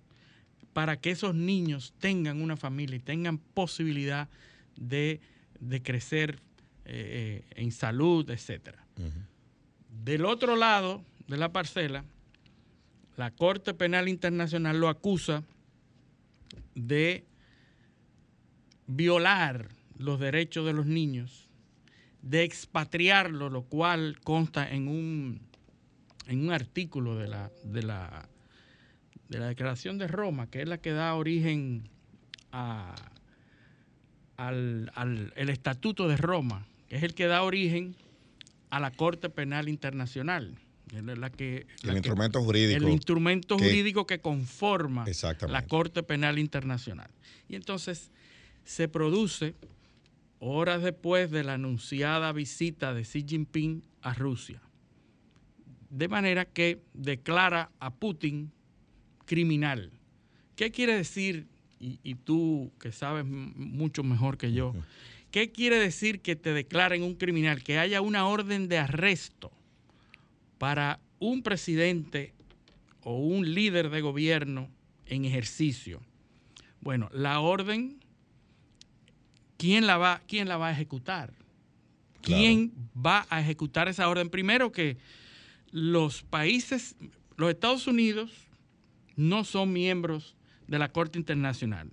para 0.75 1.01
que 1.01 1.13
esos 1.13 1.35
niños 1.35 1.95
tengan 2.01 2.43
una 2.43 2.59
familia 2.59 2.97
y 2.97 3.01
tengan 3.01 3.39
posibilidad 3.39 4.29
de, 4.77 5.23
crecer 5.83 6.39
eh, 6.85 7.47
en 7.53 7.73
salud, 7.73 8.29
etc. 8.29 8.77
Del 10.05 10.27
otro 10.27 10.55
lado 10.55 11.03
de 11.29 11.39
la 11.39 11.51
parcela, 11.51 12.05
la 13.17 13.31
Corte 13.31 13.73
Penal 13.73 14.07
Internacional 14.07 14.79
lo 14.79 14.91
acusa 14.91 15.45
de 16.75 17.25
violar 18.87 19.71
los 19.99 20.19
derechos 20.21 20.67
de 20.67 20.73
los 20.73 20.87
niños, 20.87 21.49
de 22.23 22.45
expatriarlo, 22.45 23.51
lo 23.51 23.63
cual 23.63 24.19
consta 24.23 24.71
en 24.71 24.89
un, 24.89 25.41
en 26.27 26.45
un 26.45 26.53
artículo 26.53 27.17
de 27.17 27.29
la, 27.29 27.51
de, 27.65 27.83
la, 27.83 28.29
de 29.29 29.39
la 29.39 29.49
Declaración 29.49 29.99
de 29.99 30.09
Roma, 30.09 30.49
que 30.49 30.63
es 30.63 30.69
la 30.69 30.79
que 30.79 30.93
da 30.93 31.15
origen 31.15 31.89
al, 32.51 32.95
al 34.37 35.33
el 35.37 35.49
Estatuto 35.49 36.09
de 36.09 36.17
Roma, 36.17 36.67
que 36.89 36.97
es 36.97 37.03
el 37.03 37.15
que 37.15 37.27
da 37.27 37.43
origen 37.43 37.97
a 38.71 38.81
la 38.81 38.91
Corte 38.91 39.29
Penal 39.31 39.69
Internacional 39.69 40.57
que, 41.37 41.67
el 41.85 41.97
instrumento 41.97 42.43
jurídico. 42.43 42.85
El 42.85 42.93
instrumento 42.93 43.59
jurídico 43.59 44.07
que 44.07 44.21
conforma 44.21 45.05
la 45.49 45.67
Corte 45.67 46.03
Penal 46.03 46.39
Internacional. 46.39 47.11
Y 47.49 47.57
entonces 47.57 48.11
se 48.65 48.89
produce 48.89 49.55
horas 50.45 50.83
después 50.83 51.31
de 51.31 51.45
la 51.45 51.55
anunciada 51.55 52.33
visita 52.33 52.93
de 52.93 53.03
Xi 53.03 53.25
Jinping 53.27 53.85
a 54.03 54.13
Rusia. 54.13 54.61
De 55.89 56.09
manera 56.09 56.47
que 56.47 56.83
declara 56.95 57.71
a 57.79 57.95
Putin 57.95 58.51
criminal. 59.25 59.93
¿Qué 60.57 60.73
quiere 60.73 60.97
decir, 60.97 61.47
y, 61.79 62.15
tú 62.17 62.73
que 62.81 62.91
sabes 62.91 63.25
mucho 63.25 64.03
mejor 64.03 64.37
que 64.37 64.53
yo, 64.53 64.75
qué 65.31 65.53
quiere 65.53 65.79
decir 65.79 66.21
que 66.21 66.35
te 66.35 66.53
declaren 66.53 67.05
un 67.05 67.15
criminal? 67.15 67.63
Que 67.63 67.79
haya 67.79 68.01
una 68.01 68.27
orden 68.27 68.67
de 68.67 68.79
arresto 68.79 69.53
para 70.59 70.99
un 71.21 71.45
presidente 71.45 72.35
o 73.05 73.17
un 73.17 73.55
líder 73.55 73.91
de 73.91 74.01
gobierno 74.01 74.69
en 75.07 75.25
ejercicio. 75.25 76.01
Bueno, 76.81 77.09
la 77.13 77.39
orden, 77.39 78.02
¿quién 79.63 79.87
la 79.87 79.97
va, 79.97 80.21
quién 80.27 80.49
la 80.49 80.57
va 80.57 80.67
a 80.67 80.73
ejecutar? 80.73 81.33
¿Quién 82.21 82.73
va 82.95 83.27
a 83.31 83.41
ejecutar 83.41 83.87
esa 83.87 84.09
orden? 84.09 84.29
Primero 84.29 84.73
que 84.73 84.97
los 85.71 86.25
países, 86.25 86.97
los 87.37 87.49
Estados 87.49 87.87
Unidos 87.87 88.33
no 89.15 89.45
son 89.45 89.73
miembros 89.73 90.35
de 90.67 90.81
la 90.81 90.91
Corte 90.91 91.17
Internacional. 91.17 91.93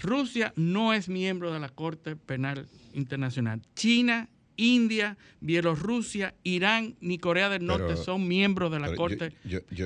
Rusia 0.00 0.52
no 0.54 0.94
es 0.94 1.08
miembro 1.08 1.52
de 1.52 1.58
la 1.58 1.70
Corte 1.70 2.14
Penal 2.14 2.68
Internacional. 2.94 3.62
China 3.74 4.28
India, 4.56 5.18
Bielorrusia, 5.40 6.36
Irán 6.44 6.94
ni 7.00 7.18
Corea 7.18 7.48
del 7.48 7.66
Norte 7.66 7.96
son 7.96 8.28
miembros 8.28 8.70
de 8.70 8.78
la 8.78 8.94
Corte. 8.94 9.32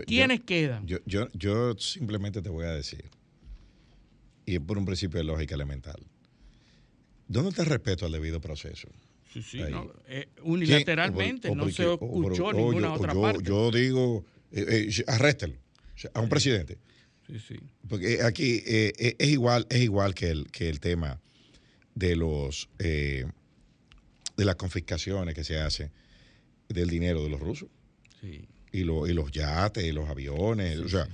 ¿Quiénes 0.06 0.40
quedan? 0.40 0.86
Yo, 0.86 1.78
simplemente 1.78 2.42
te 2.42 2.50
voy 2.50 2.66
a 2.66 2.72
decir, 2.72 3.10
y 4.44 4.56
es 4.56 4.60
por 4.60 4.76
un 4.76 4.84
principio 4.84 5.16
de 5.16 5.24
lógica 5.24 5.54
elemental, 5.54 6.04
¿dónde 7.28 7.50
está 7.50 7.62
el 7.62 7.68
respeto 7.68 8.06
al 8.06 8.12
debido 8.12 8.40
proceso? 8.40 8.88
Sí, 9.32 9.42
sí, 9.42 9.60
eh, 10.06 10.28
unilateralmente, 10.42 11.54
no 11.54 11.68
se 11.68 11.92
escuchó 11.92 12.52
ninguna 12.52 12.92
otra 12.92 13.14
parte. 13.14 13.42
Yo 13.42 13.70
digo, 13.70 14.24
eh, 14.52 14.88
eh 14.88 15.04
arréstelo 15.08 15.54
a 16.12 16.20
un 16.20 16.28
presidente. 16.28 16.78
Sí, 17.26 17.40
sí. 17.40 17.56
Porque 17.88 18.22
aquí 18.22 18.62
eh, 18.64 19.16
es 19.18 19.28
igual, 19.28 19.66
es 19.70 19.80
igual 19.80 20.14
que 20.14 20.30
el, 20.30 20.50
que 20.52 20.68
el 20.68 20.78
tema 20.78 21.20
de 21.94 22.16
los 22.16 22.68
de 22.78 24.44
las 24.44 24.56
confiscaciones 24.56 25.34
que 25.34 25.44
se 25.44 25.58
hacen 25.58 25.90
del 26.68 26.88
dinero 26.88 27.22
de 27.22 27.30
los 27.30 27.40
rusos. 27.40 27.68
Y, 28.72 28.82
lo, 28.82 29.06
y 29.06 29.12
los 29.12 29.30
yates, 29.30 29.84
y 29.84 29.92
los 29.92 30.08
aviones. 30.08 30.78
o 30.78 30.88
sea, 30.88 31.06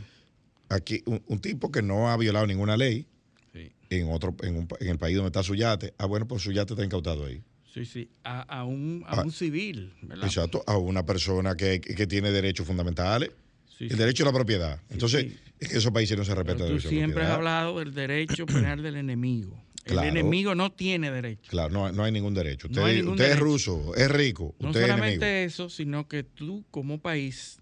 aquí 0.68 1.02
un, 1.04 1.40
tipo 1.40 1.70
que 1.70 1.82
no 1.82 2.08
ha 2.08 2.16
violado 2.16 2.46
ninguna 2.46 2.76
ley 2.76 3.06
en 3.52 4.10
otro 4.10 4.34
en, 4.42 4.68
el 4.80 4.98
país 4.98 5.16
donde 5.16 5.28
está 5.28 5.42
su 5.42 5.54
yate, 5.54 5.94
ah, 5.98 6.06
bueno, 6.06 6.26
pues 6.26 6.42
su 6.42 6.52
yate 6.52 6.74
está 6.74 6.84
incautado 6.84 7.26
ahí. 7.26 7.42
Sí, 7.72 7.84
sí, 7.84 8.10
a, 8.24 8.64
un, 8.64 9.04
a 9.06 9.20
ah. 9.20 9.22
un 9.22 9.30
civil, 9.30 9.92
¿verdad? 10.02 10.24
Exacto, 10.24 10.64
a 10.66 10.76
una 10.76 11.06
persona 11.06 11.56
que, 11.56 11.80
que 11.80 12.06
tiene 12.06 12.32
derechos 12.32 12.66
fundamentales. 12.66 13.30
el 13.78 13.96
derecho 13.96 14.24
a 14.24 14.26
la 14.26 14.32
propiedad. 14.32 14.80
Entonces, 14.90 15.34
esos 15.60 15.92
países 15.92 16.18
no 16.18 16.24
se 16.24 16.34
respetan. 16.34 16.68
Tú 16.68 16.80
siempre 16.80 17.24
has 17.24 17.30
hablado 17.30 17.78
del 17.78 17.94
derecho 17.94 18.46
penal 18.46 18.82
del 18.82 18.96
enemigo. 18.96 19.56
El 19.84 19.98
enemigo 19.98 20.54
no 20.54 20.72
tiene 20.72 21.10
derecho. 21.10 21.50
Claro, 21.50 21.92
no, 21.92 22.04
hay 22.04 22.12
ningún 22.12 22.34
derecho. 22.34 22.68
Usted, 22.68 23.30
es 23.30 23.38
ruso, 23.38 23.94
es 23.94 24.10
rico. 24.10 24.54
No 24.58 24.72
solamente 24.72 25.44
eso, 25.44 25.68
sino 25.68 26.08
que 26.08 26.22
tú 26.22 26.64
como 26.70 27.00
país 27.00 27.58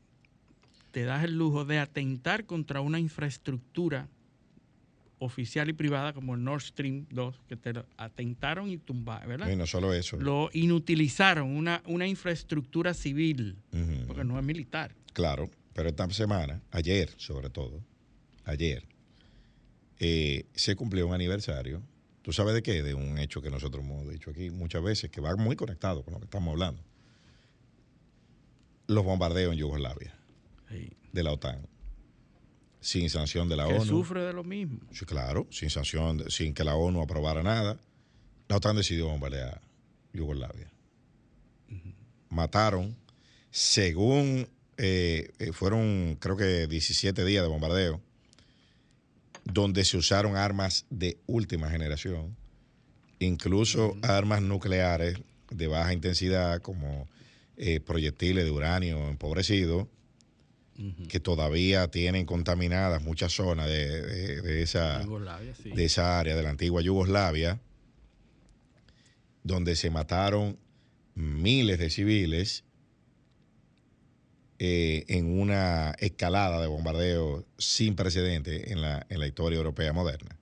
te 0.90 1.04
das 1.04 1.24
el 1.24 1.36
lujo 1.36 1.64
de 1.64 1.78
atentar 1.78 2.46
contra 2.46 2.80
una 2.80 2.98
infraestructura 2.98 4.08
oficial 5.18 5.68
y 5.68 5.72
privada 5.72 6.12
como 6.12 6.34
el 6.34 6.44
Nord 6.44 6.60
Stream 6.62 7.06
2, 7.10 7.40
que 7.48 7.56
te 7.56 7.72
atentaron 7.96 8.70
y 8.70 8.78
tumbaron, 8.78 9.28
¿verdad? 9.28 9.50
Y 9.50 9.56
no 9.56 9.66
solo 9.66 9.92
eso. 9.92 10.16
Lo 10.16 10.50
inutilizaron, 10.52 11.50
una, 11.50 11.82
una 11.86 12.06
infraestructura 12.06 12.94
civil, 12.94 13.56
porque 14.06 14.24
no 14.24 14.38
es 14.38 14.44
militar. 14.44 14.94
Claro, 15.12 15.50
pero 15.74 15.88
esta 15.88 16.08
semana, 16.10 16.62
ayer 16.70 17.10
sobre 17.16 17.50
todo, 17.50 17.80
ayer, 18.44 18.84
eh, 20.00 20.46
se 20.54 20.76
cumplió 20.76 21.06
un 21.06 21.14
aniversario 21.14 21.82
¿Tú 22.28 22.34
sabes 22.34 22.52
de 22.52 22.62
qué? 22.62 22.82
De 22.82 22.92
un 22.92 23.18
hecho 23.18 23.40
que 23.40 23.48
nosotros 23.48 23.82
hemos 23.82 24.06
dicho 24.06 24.28
aquí 24.28 24.50
muchas 24.50 24.82
veces, 24.82 25.10
que 25.10 25.18
va 25.18 25.34
muy 25.36 25.56
conectado 25.56 26.02
con 26.02 26.12
lo 26.12 26.18
que 26.20 26.26
estamos 26.26 26.52
hablando. 26.52 26.82
Los 28.86 29.02
bombardeos 29.02 29.54
en 29.54 29.58
Yugoslavia, 29.60 30.14
Sí. 30.70 30.90
de 31.12 31.22
la 31.22 31.32
OTAN, 31.32 31.66
sin 32.80 33.10
sanción 33.10 33.48
de 33.48 33.56
la 33.56 33.66
Que 33.66 33.74
ONU. 33.74 33.84
sufre 33.84 34.22
de 34.22 34.32
lo 34.32 34.44
mismo. 34.44 34.80
Sí, 34.92 35.04
claro, 35.04 35.46
sin 35.50 35.70
sanción, 35.70 36.30
sin 36.30 36.54
que 36.54 36.64
la 36.64 36.74
ONU 36.74 37.02
aprobara 37.02 37.42
nada. 37.42 37.78
La 38.48 38.56
OTAN 38.56 38.76
decidió 38.76 39.08
bombardear 39.08 39.60
Yugoslavia. 40.12 40.70
Mataron, 42.30 42.96
según 43.50 44.48
eh, 44.76 45.32
eh, 45.38 45.52
fueron 45.52 46.16
creo 46.20 46.36
que 46.36 46.66
17 46.66 47.24
días 47.24 47.42
de 47.42 47.48
bombardeo, 47.48 48.00
donde 49.44 49.84
se 49.84 49.96
usaron 49.96 50.36
armas 50.36 50.86
de 50.90 51.18
última 51.26 51.70
generación, 51.70 52.36
incluso 53.18 53.96
armas 54.02 54.40
nucleares 54.42 55.18
de 55.50 55.66
baja 55.66 55.92
intensidad 55.92 56.60
como 56.60 57.08
eh, 57.56 57.80
proyectiles 57.80 58.44
de 58.44 58.50
uranio 58.50 59.08
empobrecido, 59.08 59.88
que 61.08 61.18
todavía 61.18 61.88
tienen 61.90 62.24
contaminadas 62.24 63.02
muchas 63.02 63.32
zonas 63.32 63.66
de, 63.68 64.00
de- 64.02 64.42
de 64.42 64.62
esa, 64.62 65.04
sí. 65.60 65.70
de 65.70 65.84
esa 65.84 66.20
área 66.20 66.36
de 66.36 66.42
la 66.44 66.50
antigua 66.50 66.80
Yugoslavia, 66.82 67.60
donde 69.42 69.74
se 69.74 69.90
mataron 69.90 70.56
miles 71.16 71.78
de 71.80 71.90
civiles 71.90 72.62
eh, 74.60 75.04
en 75.08 75.38
una 75.38 75.92
escalada 75.98 76.60
de 76.60 76.66
bombardeo 76.66 77.44
sin 77.58 77.94
precedente 77.96 78.72
en 78.72 78.80
la, 78.80 79.06
en 79.08 79.20
la 79.20 79.26
historia 79.26 79.56
europea 79.56 79.92
moderna. 79.92 80.36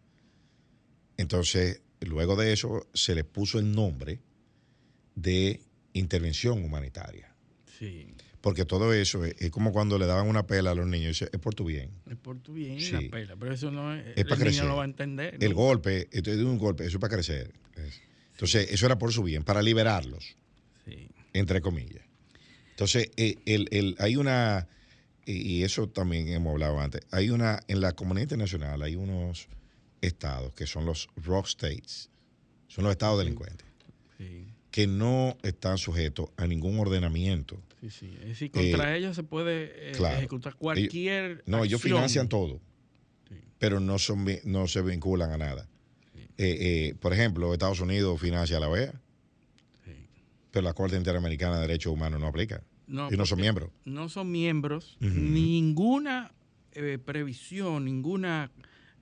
Entonces, 1.18 1.82
luego 2.00 2.36
de 2.36 2.52
eso, 2.52 2.86
se 2.94 3.14
le 3.14 3.24
puso 3.24 3.58
el 3.58 3.72
nombre 3.72 4.20
de 5.14 5.60
intervención 5.94 6.62
humanitaria. 6.64 7.34
Sí. 7.78 8.06
Porque 8.46 8.64
todo 8.64 8.94
eso 8.94 9.24
es, 9.24 9.34
es 9.40 9.50
como 9.50 9.72
cuando 9.72 9.98
le 9.98 10.06
daban 10.06 10.28
una 10.28 10.46
pela 10.46 10.70
a 10.70 10.74
los 10.76 10.86
niños, 10.86 11.20
es 11.20 11.28
por 11.40 11.56
tu 11.56 11.64
bien. 11.64 11.90
Es 12.08 12.14
por 12.16 12.38
tu 12.38 12.52
bien 12.52 12.78
Sí. 12.80 12.92
la 12.92 13.00
pela. 13.10 13.34
Pero 13.34 13.52
eso 13.52 13.72
no 13.72 13.92
es. 13.92 14.06
Es 14.06 14.18
el 14.18 14.22
para 14.26 14.36
niño 14.36 14.44
crecer. 14.44 14.64
no 14.66 14.76
va 14.76 14.82
a 14.82 14.84
entender. 14.84 15.36
El 15.40 15.50
¿no? 15.50 15.56
golpe, 15.56 16.08
esto 16.12 16.30
es 16.30 16.38
un 16.38 16.56
golpe, 16.56 16.84
eso 16.86 16.98
es 16.98 17.00
para 17.00 17.12
crecer. 17.16 17.52
Es- 17.74 18.00
Entonces, 18.30 18.70
eso 18.70 18.86
era 18.86 18.96
por 18.98 19.12
su 19.12 19.24
bien, 19.24 19.42
para 19.42 19.62
liberarlos, 19.62 20.36
Sí. 20.84 21.08
entre 21.32 21.60
comillas. 21.60 22.04
Entonces, 22.70 23.10
eh, 23.16 23.34
el- 23.46 23.66
el- 23.72 23.96
hay 23.98 24.14
una, 24.14 24.68
y 25.24 25.32
y 25.56 25.62
eso 25.64 25.88
también 25.88 26.28
hemos 26.28 26.52
hablado 26.52 26.78
antes, 26.78 27.00
hay 27.10 27.30
una, 27.30 27.58
en 27.66 27.80
la 27.80 27.94
comunidad 27.94 28.26
internacional 28.26 28.80
hay 28.80 28.94
unos 28.94 29.48
estados 30.02 30.52
que 30.52 30.68
son 30.68 30.86
los 30.86 31.08
rock 31.16 31.46
states, 31.48 32.10
son 32.68 32.84
los 32.84 32.92
estados 32.92 33.18
delincuentes, 33.18 33.66
Sí. 34.18 34.46
que 34.70 34.86
no 34.86 35.36
están 35.42 35.78
sujetos 35.78 36.28
a 36.36 36.46
ningún 36.46 36.78
ordenamiento. 36.78 37.60
Sí, 37.88 37.90
sí. 37.90 38.16
Es 38.22 38.28
decir, 38.28 38.50
contra 38.50 38.94
Eh, 38.94 38.98
ellos 38.98 39.14
se 39.14 39.22
puede 39.22 39.90
eh, 39.90 39.92
claro. 39.92 40.16
ejecutar 40.18 40.54
cualquier. 40.56 41.42
No, 41.46 41.62
ellos 41.64 41.80
financian 41.80 42.28
todo, 42.28 42.60
Sí. 43.28 43.36
pero 43.58 43.80
no, 43.80 43.98
son, 43.98 44.26
no 44.44 44.66
se 44.66 44.82
vinculan 44.82 45.30
a 45.32 45.38
nada. 45.38 45.68
Eh, 46.14 46.34
eh, 46.38 46.94
por 47.00 47.12
ejemplo, 47.12 47.52
Estados 47.52 47.80
Unidos 47.80 48.20
financia 48.20 48.56
a 48.56 48.60
la 48.60 48.68
OEA, 48.68 48.92
Sí. 49.84 49.92
pero 50.50 50.64
la 50.64 50.74
Corte 50.74 50.96
Interamericana 50.96 51.56
de 51.56 51.62
Derechos 51.62 51.92
Humanos 51.92 52.20
no 52.20 52.26
aplica. 52.26 52.62
No, 52.86 53.12
y 53.12 53.16
no 53.16 53.24
son 53.26 53.40
miembros. 53.40 53.70
No 53.84 54.08
son 54.08 54.30
miembros. 54.30 54.96
Ninguna 55.00 56.32
previsión, 57.04 57.84
ninguna 57.84 58.50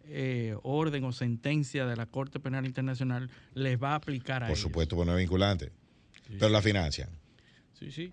eh, 0.07 0.55
orden 0.63 1.03
o 1.05 1.13
sentencia 1.13 1.87
de 1.87 1.97
la 1.97 2.07
Corte 2.07 2.39
Penal 2.39 2.67
Internacional 2.67 3.31
les 3.55 3.83
va 3.83 3.93
a 3.93 3.95
aplicar 3.97 4.43
a 4.43 4.47
Por 4.47 4.51
ellos. 4.57 4.61
supuesto, 4.61 4.97
pues 4.97 5.07
no 5.07 5.13
es 5.15 5.19
vinculante. 5.19 5.73
Sí, 6.27 6.35
Pero 6.39 6.51
la 6.51 6.63
financian. 6.63 7.09
Sí, 7.79 7.91
sí. 7.91 8.13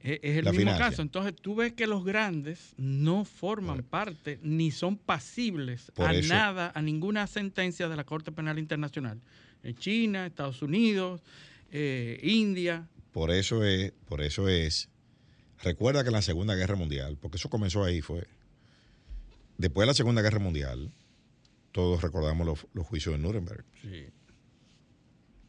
Es, 0.00 0.20
es 0.22 0.36
el 0.38 0.44
La 0.44 0.52
mismo 0.52 0.66
financia. 0.66 0.86
caso. 0.90 1.02
Entonces 1.02 1.34
tú 1.34 1.54
ves 1.56 1.72
que 1.72 1.86
los 1.86 2.04
grandes 2.04 2.72
no 2.76 3.24
forman 3.24 3.82
parte 3.82 4.38
ni 4.42 4.70
son 4.70 4.96
pasibles 4.96 5.90
Por 5.94 6.08
a 6.08 6.14
eso- 6.14 6.32
nada, 6.32 6.70
a 6.74 6.82
ninguna 6.82 7.26
sentencia 7.26 7.88
de 7.88 7.96
la 7.96 8.04
Corte 8.04 8.30
Penal 8.32 8.58
Internacional. 8.58 9.20
En 9.62 9.74
China, 9.76 10.26
Estados 10.26 10.62
Unidos, 10.62 11.20
eh, 11.72 12.20
India. 12.22 12.86
Por 13.12 13.30
eso 13.32 13.64
es, 13.64 13.92
por 14.06 14.22
eso 14.22 14.48
es. 14.48 14.88
Recuerda 15.62 16.04
que 16.04 16.08
en 16.10 16.14
la 16.14 16.22
Segunda 16.22 16.54
Guerra 16.54 16.76
Mundial, 16.76 17.18
porque 17.20 17.36
eso 17.38 17.50
comenzó 17.50 17.82
ahí, 17.82 18.00
fue. 18.00 18.26
Después 19.56 19.82
de 19.82 19.86
la 19.88 19.94
Segunda 19.94 20.22
Guerra 20.22 20.38
Mundial, 20.38 20.92
todos 21.72 22.00
recordamos 22.00 22.46
los, 22.46 22.66
los 22.72 22.86
juicios 22.86 23.16
de 23.16 23.18
Nuremberg. 23.20 23.64
Sí. 23.82 24.06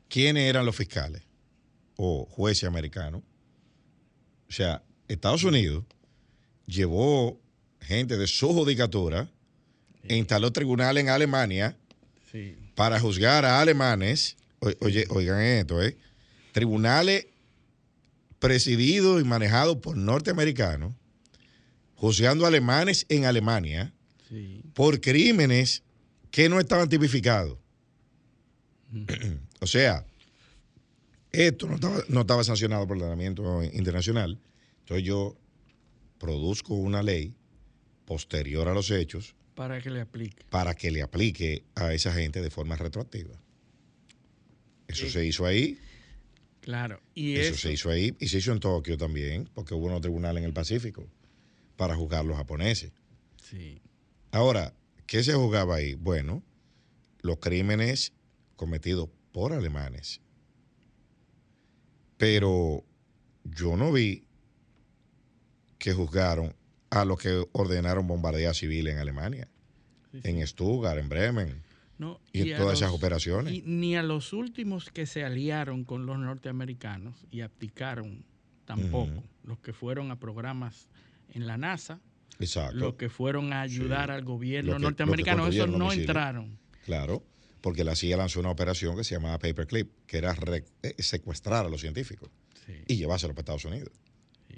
¿Quiénes 0.08 0.50
eran 0.50 0.66
los 0.66 0.76
fiscales 0.76 1.22
o 1.96 2.26
jueces 2.26 2.64
americanos? 2.68 3.22
O 4.50 4.54
sea, 4.54 4.82
Estados 5.08 5.44
Unidos 5.44 5.84
llevó 6.66 7.40
gente 7.82 8.18
de 8.18 8.28
su 8.28 8.50
judicatura 8.54 9.30
e 10.04 10.16
instaló 10.18 10.52
tribunales 10.52 11.04
en 11.04 11.10
Alemania 11.10 11.78
Sí. 12.32 12.56
para 12.76 13.00
juzgar 13.00 13.46
a 13.46 13.60
alemanes. 13.62 14.38
O- 14.60 14.72
Oye, 14.82 15.06
oigan 15.10 15.40
esto, 15.42 15.82
¿eh? 15.82 15.98
Tribunales 16.52 17.28
presididos 18.40 19.22
y 19.22 19.26
manejados 19.26 19.78
por 19.78 19.98
norteamericanos, 19.98 20.94
juzgando 21.96 22.46
a 22.46 22.48
alemanes 22.48 23.06
en 23.10 23.26
Alemania 23.26 23.94
Sí. 24.30 24.62
por 24.74 25.02
crímenes 25.02 25.84
que 26.32 26.48
no 26.50 26.60
estaban 26.60 26.88
tipificados. 26.90 27.58
o 29.60 29.68
sea, 29.68 30.06
esto 31.32 31.68
no 31.68 31.76
estaba, 31.76 32.04
no 32.08 32.22
estaba 32.22 32.44
sancionado 32.44 32.88
por 32.88 32.98
el 32.98 33.04
ordenamiento 33.04 33.64
internacional. 33.64 34.40
Entonces 34.82 35.06
yo 35.06 35.38
produzco 36.18 36.74
una 36.74 37.04
ley 37.04 37.34
posterior 38.06 38.68
a 38.68 38.74
los 38.74 38.90
hechos 38.92 39.36
Para 39.56 39.80
que 39.82 39.90
le 39.90 40.02
aplique. 40.02 40.44
para 40.50 40.74
que 40.74 40.92
le 40.92 41.02
aplique 41.02 41.64
a 41.76 41.94
esa 41.94 42.12
gente 42.14 42.42
de 42.42 42.50
forma 42.50 42.76
retroactiva. 42.76 43.40
Eso 44.88 45.08
se 45.10 45.26
hizo 45.26 45.46
ahí, 45.46 45.78
Claro. 46.62 47.00
Y 47.16 47.36
eso, 47.36 47.54
eso, 47.54 47.62
se 47.68 47.74
hizo 47.74 47.90
ahí 47.90 48.16
y 48.20 48.28
se 48.28 48.38
hizo 48.40 48.52
en 48.52 48.60
Tokio 48.60 48.98
también, 48.98 49.50
porque 49.54 49.74
hubo 49.74 49.86
unos 49.88 50.02
tribunales 50.02 50.42
en 50.42 50.48
el 50.48 50.54
Pacífico 50.54 51.08
para 51.78 51.96
juzgar 51.96 52.26
los 52.26 52.36
japoneses. 52.38 52.92
Sí. 53.42 53.82
Ahora, 54.32 54.74
¿qué 55.08 55.24
se 55.24 55.34
juzgaba 55.34 55.76
ahí? 55.76 55.96
Bueno, 55.96 56.44
los 57.22 57.38
crímenes 57.38 58.14
cometidos 58.56 59.10
por 59.32 59.54
alemanes. 59.54 60.22
Pero 62.20 62.84
yo 63.46 63.78
no 63.78 63.94
vi 63.94 64.26
que 65.78 65.94
juzgaron 65.94 66.54
a 66.90 67.06
los 67.06 67.18
que 67.18 67.46
ordenaron 67.54 68.06
bombardear 68.08 68.54
civiles 68.54 68.94
en 68.94 69.00
Alemania, 69.00 69.48
sí, 70.12 70.20
sí. 70.22 70.30
en 70.30 70.46
Stuttgart, 70.46 71.00
en 71.00 71.08
Bremen 71.08 71.62
No, 71.98 72.20
y 72.34 72.52
en 72.52 72.58
todas 72.58 72.80
esas 72.80 72.92
operaciones. 72.92 73.54
y 73.54 73.62
ni 73.62 73.96
a 73.96 74.04
los 74.04 74.34
últimos 74.34 74.90
que 74.90 75.06
se 75.06 75.24
aliaron 75.24 75.86
con 75.86 76.06
los 76.06 76.20
norteamericanos 76.20 77.16
y 77.32 77.40
abdicaron 77.42 78.26
tampoco. 78.66 79.24
Los 79.46 79.60
que 79.60 79.72
fueron 79.72 80.12
a 80.12 80.20
programas 80.20 80.90
en 81.34 81.48
la 81.48 81.56
NASA, 81.58 82.02
Exacto. 82.38 82.76
los 82.76 82.96
que 82.96 83.08
fueron 83.10 83.54
a 83.54 83.62
ayudar 83.62 84.10
Sí. 84.10 84.16
al 84.16 84.26
gobierno 84.26 84.74
que- 84.74 84.80
norteamericano, 84.80 85.48
esos 85.48 85.70
no 85.70 85.92
entraron. 85.94 86.60
Claro, 86.84 87.24
porque 87.62 87.84
la 87.84 87.96
CIA 87.96 88.18
lanzó 88.18 88.40
una 88.40 88.50
operación 88.52 88.96
que 88.96 89.04
se 89.04 89.16
llamaba 89.16 89.38
Paperclip, 89.40 89.90
que 90.08 90.18
era 90.18 90.36
eh, 90.84 90.96
secuestrar 91.02 91.66
a 91.66 91.70
los 91.70 91.82
científicos 91.82 92.30
Sí. 92.66 92.74
y 92.88 92.96
llevárselos 92.98 93.34
para 93.36 93.42
Estados 93.42 93.66
Unidos. 93.66 93.90
Sí. 94.48 94.56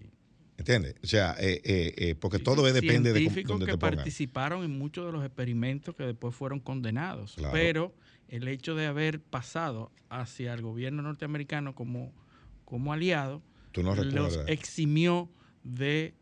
¿Entiendes? 0.58 0.96
O 1.04 1.08
sea, 1.08 1.36
eh, 1.40 1.62
eh, 1.64 1.94
eh, 1.98 2.16
porque 2.16 2.38
Sí, 2.38 2.44
todo 2.44 2.64
depende 2.64 3.14
de 3.14 3.20
cómo- 3.20 3.30
científicos 3.30 3.50
dónde 3.52 3.66
que 3.66 3.72
te 3.74 3.78
participaron 3.78 4.64
en 4.64 4.78
muchos 4.78 5.06
de 5.06 5.12
los 5.14 5.26
experimentos 5.26 5.96
que 5.96 6.04
después 6.04 6.36
fueron 6.36 6.60
condenados. 6.60 7.34
Claro. 7.36 7.54
Pero 7.54 7.96
el 8.28 8.48
hecho 8.48 8.76
de 8.76 8.86
haber 8.86 9.22
pasado 9.22 9.92
hacia 10.10 10.54
el 10.54 10.62
gobierno 10.62 11.02
norteamericano 11.02 11.74
como, 11.76 12.14
como 12.66 12.92
aliado 12.94 13.42
Tú 13.72 13.82
no 13.84 13.96
los 13.96 14.40
eximió 14.48 15.30
de 15.64 16.14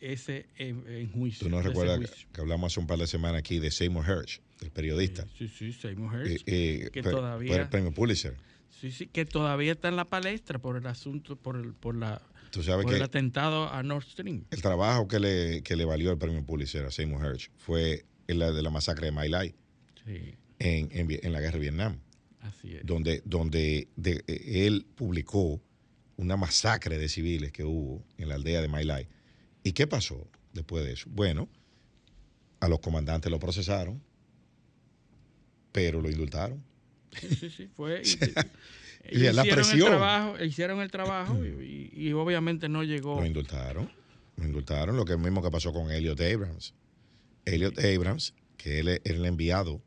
ese 0.00 0.46
en 0.56 1.10
juicio. 1.10 1.46
tú 1.46 1.50
no 1.50 1.60
recuerdas 1.62 2.26
que 2.32 2.40
hablamos 2.40 2.72
hace 2.72 2.80
un 2.80 2.86
par 2.86 2.98
de 2.98 3.06
semanas 3.08 3.38
aquí 3.40 3.58
de 3.58 3.70
Seymour 3.72 4.04
Hersh, 4.08 4.40
el 4.60 4.70
periodista, 4.70 5.26
Sí, 5.36 5.48
sí, 5.48 5.72
Seymour 5.72 6.14
eh, 6.14 6.32
Hersh, 6.32 6.42
eh, 6.46 6.90
que 6.92 7.02
per- 7.02 7.12
todavía- 7.12 7.52
por 7.52 7.60
el 7.60 7.68
premio 7.68 7.92
Pulitzer. 7.92 8.36
sí, 8.70 8.90
sí, 8.92 9.06
que 9.06 9.24
todavía 9.24 9.72
está 9.72 9.88
en 9.88 9.96
la 9.96 10.04
palestra 10.04 10.58
por 10.58 10.76
el 10.76 10.86
asunto, 10.86 11.36
por 11.36 11.56
el, 11.56 11.74
por 11.74 11.96
la, 11.96 12.20
Tú 12.50 12.62
sabes 12.62 12.84
por 12.84 12.92
que 12.92 12.98
el 12.98 13.02
atentado 13.02 13.68
a 13.72 13.82
Nord 13.82 14.04
Stream. 14.04 14.44
el 14.50 14.62
trabajo 14.62 15.08
que 15.08 15.18
le, 15.20 15.62
que 15.62 15.74
le 15.76 15.84
valió 15.84 16.10
el 16.12 16.18
premio 16.18 16.44
Pulitzer 16.44 16.84
a 16.84 16.90
Seymour 16.90 17.24
Hersh 17.26 17.50
fue 17.56 18.04
el 18.28 18.38
de 18.38 18.62
la 18.62 18.70
masacre 18.70 19.06
de 19.06 19.12
My 19.12 19.28
Lai 19.28 19.54
Sí, 20.04 20.34
en, 20.58 20.88
en 21.22 21.32
la 21.32 21.40
guerra 21.40 21.54
de 21.54 21.58
Vietnam. 21.60 21.98
así 22.40 22.74
es. 22.76 22.86
donde, 22.86 23.22
donde 23.24 23.88
de- 23.96 24.22
eh, 24.26 24.66
él 24.66 24.86
publicó 24.94 25.60
una 26.16 26.36
masacre 26.36 26.96
de 26.96 27.08
civiles 27.08 27.50
que 27.52 27.64
hubo 27.64 28.04
en 28.18 28.28
la 28.28 28.36
aldea 28.36 28.60
de 28.62 28.68
Mailay. 28.68 29.08
¿Y 29.64 29.72
qué 29.72 29.86
pasó 29.88 30.28
después 30.52 30.84
de 30.84 30.92
eso? 30.92 31.08
Bueno, 31.10 31.48
a 32.60 32.68
los 32.68 32.78
comandantes 32.80 33.30
lo 33.32 33.38
procesaron, 33.40 34.00
pero 35.74 36.00
lo 36.00 36.08
indultaron. 36.08 36.62
Sí, 37.20 37.28
sí, 37.34 37.50
sí, 37.50 37.66
fue. 37.66 38.00
Y, 38.04 38.06
Y 39.10 39.18
la 39.18 39.42
hicieron 39.42 39.48
presión. 39.56 39.80
El 39.80 39.84
trabajo, 39.98 40.44
hicieron 40.44 40.80
el 40.80 40.90
trabajo 40.90 41.44
y, 41.44 41.48
y- 41.92 42.08
y 42.08 42.12
obviamente 42.12 42.68
no 42.68 42.84
llegó. 42.84 43.20
Lo 43.20 43.26
indultaron. 43.26 43.90
Lo 44.36 44.44
indultaron. 44.46 44.96
Lo 44.96 45.04
que 45.04 45.16
mismo 45.16 45.42
que 45.42 45.50
pasó 45.50 45.72
con 45.72 45.90
Elliot 45.90 46.18
Abrams. 46.20 46.72
Elliot 47.44 47.76
Abrams, 47.80 48.34
que 48.56 48.78
él 48.78 48.88
es 48.88 49.00
el 49.04 49.24
enviado 49.26 49.82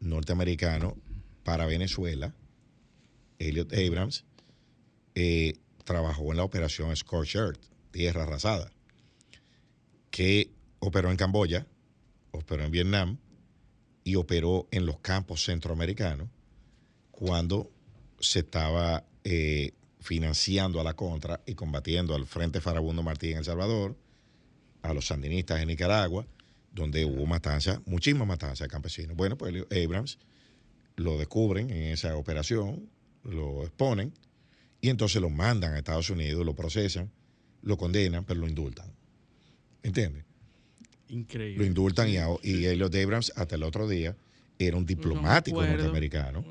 norteamericano 0.00 0.96
para 1.42 1.66
Venezuela. 1.66 2.32
Elliot 3.40 3.72
Abrams 3.74 4.24
eh, 5.16 5.54
trabajó 5.84 6.30
en 6.30 6.36
la 6.38 6.44
operación 6.44 6.94
Scorched 6.96 7.40
Earth, 7.40 7.60
Tierra 7.90 8.22
Arrasada, 8.22 8.70
que 10.10 10.50
operó 10.78 11.10
en 11.10 11.16
Camboya, 11.16 11.66
operó 12.30 12.64
en 12.64 12.70
Vietnam 12.70 13.18
y 14.08 14.14
operó 14.16 14.66
en 14.70 14.86
los 14.86 15.00
campos 15.00 15.44
centroamericanos 15.44 16.30
cuando 17.10 17.70
se 18.18 18.38
estaba 18.38 19.04
eh, 19.22 19.72
financiando 20.00 20.80
a 20.80 20.84
la 20.84 20.94
contra 20.94 21.42
y 21.44 21.52
combatiendo 21.52 22.14
al 22.14 22.24
Frente 22.24 22.62
Farabundo 22.62 23.02
Martí 23.02 23.32
en 23.32 23.38
El 23.38 23.44
Salvador, 23.44 23.98
a 24.80 24.94
los 24.94 25.08
sandinistas 25.08 25.60
en 25.60 25.68
Nicaragua, 25.68 26.26
donde 26.72 27.04
hubo 27.04 27.26
matanzas, 27.26 27.80
muchísimas 27.84 28.26
matanzas 28.26 28.60
de 28.60 28.68
campesinos. 28.68 29.14
Bueno, 29.14 29.36
pues 29.36 29.66
Abrams 29.70 30.18
lo 30.96 31.18
descubren 31.18 31.68
en 31.68 31.92
esa 31.92 32.16
operación, 32.16 32.88
lo 33.24 33.64
exponen 33.64 34.14
y 34.80 34.88
entonces 34.88 35.20
lo 35.20 35.28
mandan 35.28 35.74
a 35.74 35.78
Estados 35.78 36.08
Unidos, 36.08 36.46
lo 36.46 36.54
procesan, 36.54 37.12
lo 37.60 37.76
condenan, 37.76 38.24
pero 38.24 38.40
lo 38.40 38.48
indultan. 38.48 38.90
¿Entiendes? 39.82 40.24
Increíble. 41.08 41.58
Lo 41.58 41.64
indultan 41.64 42.08
y, 42.08 42.14
y 42.42 42.66
Elliot 42.66 42.94
Abrams 42.94 43.32
hasta 43.36 43.54
el 43.56 43.62
otro 43.62 43.88
día 43.88 44.16
era 44.58 44.76
un 44.76 44.84
diplomático 44.84 45.60
acuerdo. 45.60 45.76
norteamericano. 45.84 46.44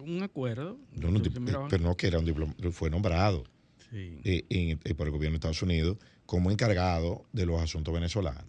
Un 0.00 0.22
acuerdo. 0.22 0.78
No, 0.92 1.10
no, 1.10 1.20
pero 1.68 1.82
no 1.82 1.96
que 1.96 2.06
era 2.08 2.18
un 2.18 2.24
diplomático, 2.24 2.70
fue 2.72 2.90
nombrado 2.90 3.44
sí. 3.90 4.20
eh, 4.24 4.44
en- 4.50 4.80
eh, 4.84 4.94
por 4.94 5.06
el 5.06 5.12
gobierno 5.12 5.32
de 5.34 5.36
Estados 5.38 5.62
Unidos 5.62 5.96
como 6.26 6.50
encargado 6.50 7.24
de 7.32 7.46
los 7.46 7.60
asuntos 7.60 7.92
venezolanos. 7.94 8.44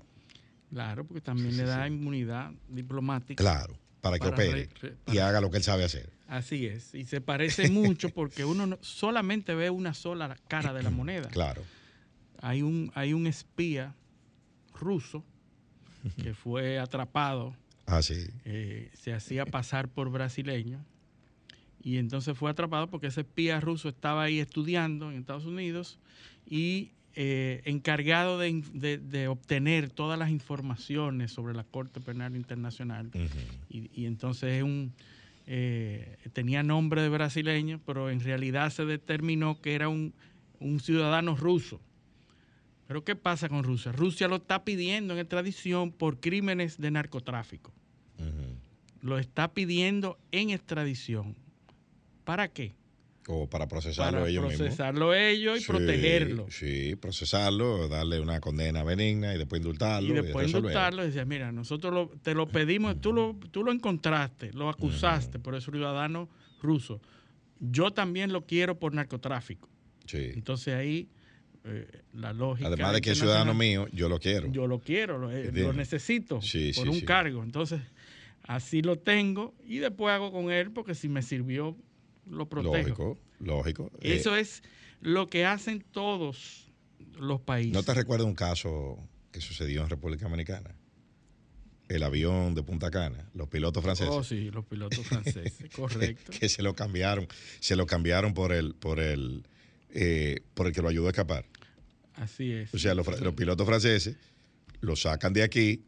Claro, 0.69 1.05
porque 1.05 1.21
también 1.21 1.55
le 1.55 1.63
da 1.63 1.87
inmunidad 1.87 2.51
diplomática. 2.67 3.41
Claro, 3.41 3.77
para 4.01 4.17
que 4.17 4.29
Para 4.29 4.33
opere 4.35 4.69
re- 4.81 4.89
re- 4.89 5.13
y 5.13 5.17
haga 5.19 5.39
lo 5.39 5.49
que 5.49 5.57
él 5.57 5.63
sabe 5.63 5.83
hacer. 5.85 6.09
Así 6.27 6.65
es. 6.65 6.93
Y 6.93 7.05
se 7.05 7.21
parece 7.21 7.69
mucho 7.69 8.09
porque 8.09 8.43
uno 8.45 8.65
no- 8.67 8.79
solamente 8.81 9.55
ve 9.55 9.69
una 9.69 9.93
sola 9.93 10.35
cara 10.47 10.73
de 10.73 10.83
la 10.83 10.89
moneda. 10.91 11.29
Claro. 11.29 11.63
Hay 12.41 12.61
un, 12.61 12.91
hay 12.95 13.13
un 13.13 13.27
espía 13.27 13.95
ruso 14.77 15.23
que 16.21 16.33
fue 16.33 16.79
atrapado, 16.79 17.55
Ah, 17.85 18.01
sí. 18.01 18.27
eh, 18.45 18.89
se 18.93 19.13
hacía 19.13 19.45
pasar 19.45 19.87
por 19.89 20.09
brasileño. 20.11 20.83
Y 21.83 21.97
entonces 21.97 22.35
fue 22.37 22.49
atrapado 22.49 22.87
porque 22.89 23.07
ese 23.07 23.21
espía 23.21 23.59
ruso 23.59 23.89
estaba 23.89 24.23
ahí 24.23 24.39
estudiando 24.39 25.11
en 25.11 25.19
Estados 25.19 25.45
Unidos 25.45 25.99
y 26.49 26.91
eh, 27.17 27.61
encargado 27.65 28.37
de, 28.39 28.49
in- 28.49 28.65
de- 28.79 28.97
de 28.97 29.27
obtener 29.27 29.89
todas 29.89 30.17
las 30.19 30.29
informaciones 30.31 31.31
sobre 31.31 31.53
la 31.53 31.63
Corte 31.63 32.01
Penal 32.01 32.35
Internacional. 32.35 33.09
Y, 33.69 33.89
y 33.93 34.05
entonces 34.07 34.51
es 34.53 34.63
un, 34.63 34.91
eh, 35.47 36.17
tenía 36.33 36.63
nombre 36.63 37.01
de 37.03 37.09
brasileño, 37.09 37.79
pero 37.85 38.09
en 38.09 38.19
realidad 38.19 38.69
se 38.71 38.83
determinó 38.85 39.61
que 39.61 39.75
era 39.75 39.87
un, 39.87 40.13
un 40.59 40.79
ciudadano 40.79 41.35
ruso. 41.35 41.79
Pero 42.87 43.03
¿qué 43.03 43.15
pasa 43.15 43.49
con 43.49 43.63
Rusia? 43.63 43.91
Rusia 43.91 44.27
lo 44.27 44.35
está 44.37 44.63
pidiendo 44.63 45.13
en 45.13 45.19
extradición 45.19 45.91
por 45.91 46.19
crímenes 46.19 46.77
de 46.79 46.91
narcotráfico. 46.91 47.73
Lo 49.01 49.19
está 49.19 49.53
pidiendo 49.53 50.17
en 50.31 50.49
extradición. 50.51 51.35
¿Para 52.23 52.47
qué? 52.47 52.73
O 53.27 53.47
para 53.49 53.67
procesarlo 53.67 54.19
Para 54.19 54.29
ellos 54.29 54.43
mismos. 54.43 54.59
procesarlo 54.67 55.13
ellos 55.15 55.57
y 55.57 55.61
Sí, 55.61 55.67
protegerlo. 55.67 56.45
Sí, 56.51 56.95
procesarlo, 56.95 57.87
darle 57.87 58.19
una 58.19 58.39
condena 58.39 58.83
benigna 58.83 59.33
y 59.33 59.37
después 59.39 59.59
indultarlo. 59.61 60.09
Y 60.09 60.13
después 60.21 60.47
indultarlo 60.47 61.03
y 61.03 61.07
decía, 61.07 61.25
mira, 61.25 61.51
nosotros 61.51 61.91
lo- 61.93 62.09
te 62.21 62.35
lo 62.35 62.47
pedimos, 62.47 63.01
tú 63.01 63.13
lo, 63.13 63.35
tú 63.51 63.63
lo 63.63 63.71
encontraste, 63.71 64.53
lo 64.53 64.69
acusaste 64.69 65.39
por 65.39 65.55
ese 65.55 65.71
ciudadano 65.71 66.29
ruso. 66.61 67.01
Yo 67.59 67.91
también 67.91 68.31
lo 68.31 68.45
quiero 68.45 68.77
por 68.77 68.93
narcotráfico. 68.93 69.69
Sí. 70.05 70.29
Entonces 70.35 70.75
ahí 70.75 71.09
eh, 71.65 71.87
la 72.13 72.31
lógica. 72.33 72.67
Además 72.67 72.93
de 72.93 73.01
que 73.01 73.11
es 73.11 73.17
ciudadano 73.19 73.53
mío, 73.53 73.87
yo 73.91 74.07
lo 74.09 74.19
quiero. 74.19 74.51
Yo 74.51 74.67
lo 74.67 74.79
quiero, 74.79 75.17
lo, 75.17 75.31
eh, 75.31 75.51
necesito 75.73 76.41
Sí, 76.41 76.71
por 76.73 76.83
sí, 76.85 76.89
un 76.89 76.99
sí. 76.99 77.05
cargo. 77.05 77.43
Entonces, 77.43 77.81
así 78.43 78.81
lo 78.81 78.97
tengo 78.97 79.53
y 79.67 79.77
después 79.79 80.13
hago 80.13 80.31
con 80.31 80.51
él 80.51 80.71
porque 80.71 80.95
si 80.95 81.09
me 81.09 81.21
sirvió, 81.21 81.75
lo 82.29 82.47
protejo. 82.47 82.77
Lógico, 82.77 83.17
lógico. 83.39 83.91
Eh, 84.01 84.15
Eso 84.15 84.35
es 84.35 84.63
lo 85.01 85.27
que 85.29 85.45
hacen 85.45 85.83
todos 85.91 86.71
los 87.19 87.41
países. 87.41 87.73
¿No 87.73 87.83
te 87.83 87.93
recuerdas 87.93 88.27
un 88.27 88.35
caso 88.35 88.97
que 89.31 89.41
sucedió 89.41 89.81
en 89.83 89.89
República 89.89 90.25
Dominicana? 90.25 90.75
El 91.87 92.01
avión 92.01 92.55
de 92.55 92.63
Punta 92.63 92.89
Cana, 92.89 93.29
los 93.35 93.47
pilotos 93.47 93.83
franceses. 93.83 94.11
Oh, 94.11 94.23
sí, 94.23 94.49
los 94.49 94.65
pilotos 94.65 94.99
franceses, 95.05 95.69
correcto. 95.75 96.31
que 96.39 96.49
se 96.49 96.63
lo 96.63 96.73
cambiaron, 96.73 97.27
se 97.59 97.75
lo 97.75 97.85
cambiaron 97.85 98.33
por 98.33 98.51
el, 98.53 98.73
por 98.73 98.99
el, 98.99 99.43
eh, 99.91 100.41
por 100.55 100.65
el 100.65 100.73
que 100.73 100.81
lo 100.81 100.89
ayudó 100.89 101.05
a 101.07 101.09
escapar. 101.11 101.45
Así 102.15 102.51
es. 102.51 102.73
O 102.73 102.79
sea, 102.79 102.95
los, 102.95 103.07
pilotos 103.35 103.67
franceses 103.67 104.15
lo 104.81 104.95
sacan 104.95 105.33
de 105.33 105.43
aquí 105.43 105.83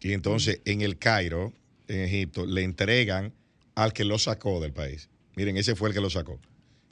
y 0.00 0.12
entonces 0.12 0.60
en 0.64 0.82
el 0.82 0.98
Cairo, 0.98 1.52
en 1.88 2.00
Egipto, 2.00 2.46
le 2.46 2.62
entregan 2.62 3.32
al 3.74 3.92
que 3.92 4.04
lo 4.04 4.18
sacó 4.18 4.60
del 4.60 4.72
país. 4.72 5.08
Miren, 5.36 5.56
ese 5.56 5.74
fue 5.74 5.88
el 5.88 5.94
que 5.94 6.00
lo 6.00 6.10
sacó. 6.10 6.38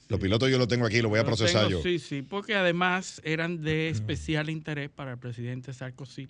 Los 0.09 0.21
pilotos 0.21 0.51
yo 0.51 0.59
lo 0.59 0.69
tengo 0.69 0.85
aquí, 0.85 1.01
lo 1.01 1.09
voy 1.09 1.21
a 1.21 1.25
procesar 1.25 1.69
tengo, 1.69 1.83
yo. 1.83 1.83
Sí, 1.83 1.99
sí, 1.99 2.23
porque 2.23 2.55
además 2.55 3.21
eran 3.25 3.63
de 3.63 3.89
especial 3.89 4.51
interés 4.51 4.91
para 4.91 5.13
el 5.13 5.19
presidente 5.19 5.73
Sarkozy, 5.73 6.29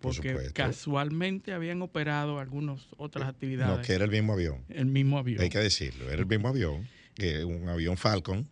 Por 0.00 0.14
porque 0.14 0.50
casualmente 0.52 1.52
habían 1.52 1.82
operado 1.82 2.40
algunas 2.40 2.80
otras 2.96 3.28
actividades. 3.28 3.76
No, 3.76 3.82
que 3.82 3.92
era 3.92 4.04
el 4.04 4.10
mismo 4.10 4.32
avión. 4.32 4.64
El 4.68 4.86
mismo 4.86 5.18
avión. 5.18 5.40
Hay 5.40 5.50
que 5.50 5.58
decirlo, 5.58 6.10
era 6.10 6.20
el 6.20 6.26
mismo 6.26 6.48
avión, 6.48 6.88
que 7.14 7.44
un 7.44 7.68
avión 7.68 7.96
Falcon, 7.96 8.48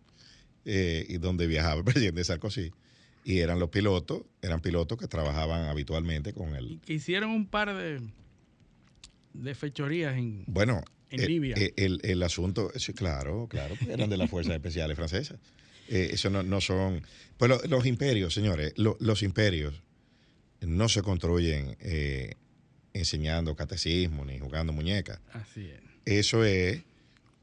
eh, 0.63 1.05
y 1.09 1.17
donde 1.17 1.47
viajaba 1.47 1.79
el 1.79 1.83
presidente 1.83 2.23
Sarkozy. 2.23 2.71
Y 3.27 3.39
eran 3.39 3.59
los 3.59 3.69
pilotos, 3.69 4.21
eran 4.41 4.61
pilotos 4.61 4.97
que 4.99 5.07
trabajaban 5.07 5.65
habitualmente 5.67 6.31
con 6.31 6.53
Y 6.53 6.57
él. 6.57 6.79
que 6.85 6.93
hicieron 6.93 7.31
un 7.31 7.47
par 7.47 7.75
de, 7.75 7.99
de 9.33 9.55
fechorías 9.55 10.15
en, 10.15 10.43
Bueno, 10.47 10.83
En 11.09 11.21
eh, 11.21 11.27
Libia. 11.27 11.55
eh, 11.57 11.73
el, 11.75 11.99
el 12.03 12.21
asunto, 12.23 12.71
sí, 12.75 12.93
claro, 12.93 13.47
claro, 13.49 13.75
porque 13.75 13.93
eran 13.93 14.09
de 14.09 14.17
las 14.17 14.29
fuerzas 14.29 14.53
especiales 14.55 14.95
francesas. 14.95 15.39
Eh, 15.87 16.09
eso 16.13 16.29
no, 16.29 16.43
no 16.43 16.61
son. 16.61 17.01
Pues 17.37 17.49
lo- 17.49 17.61
los 17.67 17.85
imperios, 17.85 18.33
señores, 18.33 18.73
lo- 18.77 18.95
los 18.99 19.23
imperios 19.23 19.81
no 20.61 20.87
se 20.87 21.01
construyen 21.01 21.75
eh, 21.79 22.35
enseñando 22.93 23.55
catecismo 23.55 24.23
ni 24.23 24.39
jugando 24.39 24.71
muñecas. 24.71 25.19
Así 25.33 25.67
es. 25.69 25.81
Eso 26.05 26.43
es, 26.45 26.83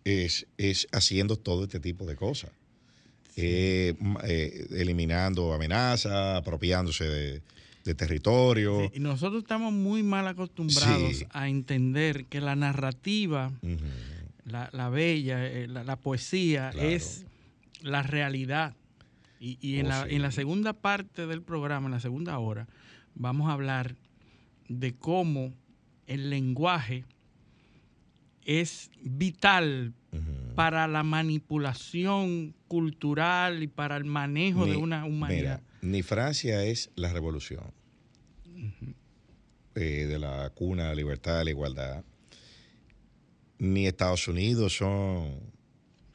es, 0.05 0.47
es 0.59 0.87
haciendo 0.92 1.37
todo 1.37 1.64
este 1.64 1.81
tipo 1.81 2.07
de 2.07 2.14
cosas. 2.16 2.51
Eh, 3.37 3.95
eh, 4.25 4.66
eliminando 4.73 5.53
amenazas, 5.55 6.37
apropiándose 6.38 7.05
de, 7.05 7.42
de 7.85 7.95
territorio. 7.95 8.83
Sí, 8.92 8.97
y 8.97 9.01
nosotros 9.01 9.42
estamos 9.42 9.73
muy 9.73 10.03
mal 10.03 10.27
acostumbrados 10.29 11.16
Sí. 11.18 11.27
a 11.31 11.49
entender 11.49 12.27
que 12.27 12.40
la 12.40 12.57
narrativa, 12.57 13.51
la, 14.45 14.68
la 14.73 14.88
bella, 14.90 15.47
eh, 15.47 15.66
la, 15.68 15.83
la 15.85 15.97
poesía 15.97 16.71
Claro. 16.73 16.88
es 16.88 17.25
la 17.81 18.03
realidad. 18.03 18.75
Y, 19.40 19.59
y 19.61 19.79
en, 19.81 19.87
Oh, 19.87 19.88
la, 19.88 20.05
sí. 20.09 20.14
en 20.14 20.23
la 20.23 20.31
segunda 20.31 20.73
parte 20.75 21.27
del 21.27 21.42
programa, 21.42 21.87
en 21.87 21.92
la 21.92 22.01
segunda 22.01 22.38
hora, 22.38 22.68
vamos 23.14 23.49
a 23.49 23.53
hablar 23.55 23.97
de 24.68 24.95
cómo 24.95 25.53
el 26.07 26.31
lenguaje 26.31 27.05
es 28.45 28.90
vital. 29.03 29.95
Para 30.55 30.87
la 30.88 31.03
manipulación 31.03 32.55
cultural 32.69 33.62
y 33.62 33.67
para 33.69 33.97
el 33.97 34.05
manejo 34.05 34.65
de 34.67 34.73
Ni- 34.73 34.83
una 34.83 35.05
humanidad. 35.05 35.61
Mira, 35.61 35.91
ni 35.95 36.03
Francia 36.03 36.65
es 36.65 36.91
la 36.97 37.12
revolución 37.12 37.73
eh, 39.75 40.07
de 40.07 40.19
la 40.19 40.51
cuna 40.55 40.85
de 40.85 40.88
la 40.91 40.95
libertad, 40.95 41.43
la 41.45 41.51
igualdad, 41.51 42.05
ni 43.59 43.87
Estados 43.87 44.29
Unidos 44.29 44.77
son 44.77 45.51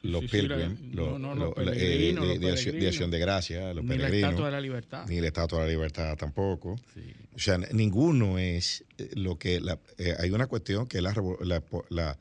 los 0.02 0.22
Sí, 0.22 0.28
sí, 0.28 0.42
la- 0.42 0.56
pilgrims, 0.56 0.80
no, 0.94 1.06
los, 1.10 1.20
no, 1.20 1.34
los- 1.34 1.56
los 1.56 1.66
la- 1.66 1.72
eh, 1.74 1.76
de, 1.78 2.12
los 2.12 2.40
de 2.40 2.50
acción, 2.52 2.78
de 2.78 2.86
acción 2.88 3.10
de 3.10 3.18
gracia, 3.18 3.74
los 3.74 3.82
Ni 3.84 3.90
la 3.90 3.96
peregrinos, 3.96 4.30
Estatua 4.30 4.46
de 4.46 4.52
la 4.52 4.60
Libertad. 4.60 5.06
ni 5.08 5.20
la 5.20 5.26
Estatua 5.26 5.58
de 5.60 5.64
la 5.66 5.70
Libertad 5.72 6.16
tampoco. 6.16 6.76
Sí. 6.94 7.00
O 7.34 7.38
sea, 7.38 7.58
ninguno 7.58 8.38
es 8.38 8.84
eh, 8.98 9.10
lo 9.14 9.38
que... 9.38 9.60
la- 9.60 9.78
eh, 9.98 10.14
hay 10.18 10.30
una 10.30 10.46
cuestión 10.46 10.86
que 10.86 10.98
es 10.98 11.02
la, 11.02 11.14
la, 11.40 11.62
la- 11.90 12.18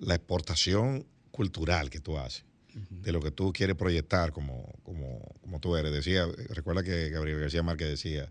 la 0.00 0.14
exportación 0.14 1.06
cultural 1.40 1.88
que 1.88 2.00
tú 2.00 2.18
haces, 2.18 2.44
de 2.90 3.12
lo 3.12 3.20
que 3.22 3.30
tú 3.30 3.50
quieres 3.50 3.74
proyectar 3.74 4.30
como, 4.30 4.70
como, 4.82 5.34
como 5.40 5.58
tú 5.58 5.74
eres. 5.74 5.90
Decía, 5.90 6.26
recuerda 6.50 6.82
que 6.82 7.08
Gabriel 7.08 7.40
García 7.40 7.62
Márquez 7.62 7.88
decía, 7.88 8.30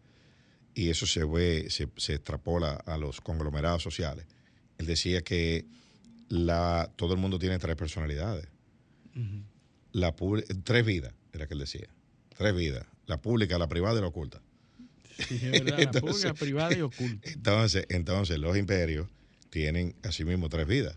y 0.75 0.91
eso 0.91 1.07
se 1.07 1.23
ve, 1.23 1.71
se, 1.71 1.87
se 1.97 2.13
extrapola 2.13 2.75
a 2.75 2.99
los 2.99 3.19
conglomerados 3.19 3.81
sociales. 3.81 4.27
Él 4.77 4.85
decía 4.85 5.23
que 5.23 5.65
la, 6.27 6.91
todo 6.97 7.15
el 7.15 7.19
mundo 7.19 7.39
tiene 7.39 7.57
tres 7.57 7.75
personalidades. 7.75 8.47
la 9.91 10.15
tres 10.63 10.85
vidas, 10.85 11.15
era 11.33 11.47
que 11.47 11.55
él 11.55 11.61
decía. 11.61 11.87
Tres 12.37 12.55
vidas. 12.55 12.85
La 13.07 13.19
pública, 13.19 13.57
la 13.57 13.67
privada 13.67 13.97
y 13.97 14.01
la 14.01 14.07
oculta. 14.09 14.39
Sí, 15.17 15.39
es 15.41 15.63
verdad, 15.63 15.79
la 15.79 15.91
pública, 15.99 16.33
privada 16.35 16.77
y 16.77 16.81
oculta. 16.81 17.27
Entonces, 17.27 17.87
entonces, 17.89 18.37
los 18.37 18.55
imperios 18.55 19.07
tienen 19.49 19.95
asimismo 20.03 20.47
tres 20.47 20.67
vidas. 20.67 20.95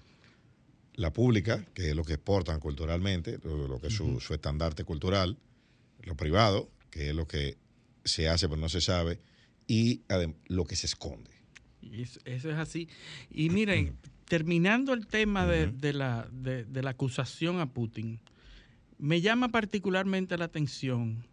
La 0.94 1.12
pública, 1.12 1.64
que 1.74 1.90
es 1.90 1.96
lo 1.96 2.04
que 2.04 2.14
exportan 2.14 2.60
culturalmente, 2.60 3.38
lo, 3.44 3.80
que 3.80 3.86
es 3.86 3.94
su, 3.94 4.20
su 4.20 4.34
estandarte 4.34 4.84
cultural. 4.84 5.38
Lo 6.02 6.16
privado, 6.16 6.70
que 6.90 7.10
es 7.10 7.14
lo 7.14 7.26
que 7.26 7.56
se 8.04 8.28
hace 8.28 8.48
pero 8.48 8.60
no 8.60 8.68
se 8.68 8.80
sabe. 8.80 9.20
Y 9.66 10.02
lo 10.48 10.64
que 10.64 10.76
se 10.76 10.86
esconde. 10.86 11.30
Eso, 11.90 12.20
es 12.24 12.56
así. 12.56 12.88
Y 13.30 13.50
miren, 13.50 13.96
terminando 14.26 14.92
el 14.92 15.06
tema 15.06 15.46
de, 15.46 15.92
la, 15.92 16.28
de, 16.30 16.82
la 16.82 16.90
acusación 16.90 17.60
a 17.60 17.72
Putin, 17.72 18.20
me 18.98 19.20
llama 19.20 19.48
particularmente 19.48 20.36
la 20.38 20.46
atención 20.46 21.26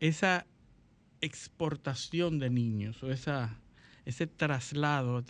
esa 0.00 0.46
exportación 1.20 2.38
de 2.38 2.50
niños 2.50 3.02
o 3.02 3.10
esa, 3.10 3.60
ese 4.04 4.26
traslado, 4.26 5.22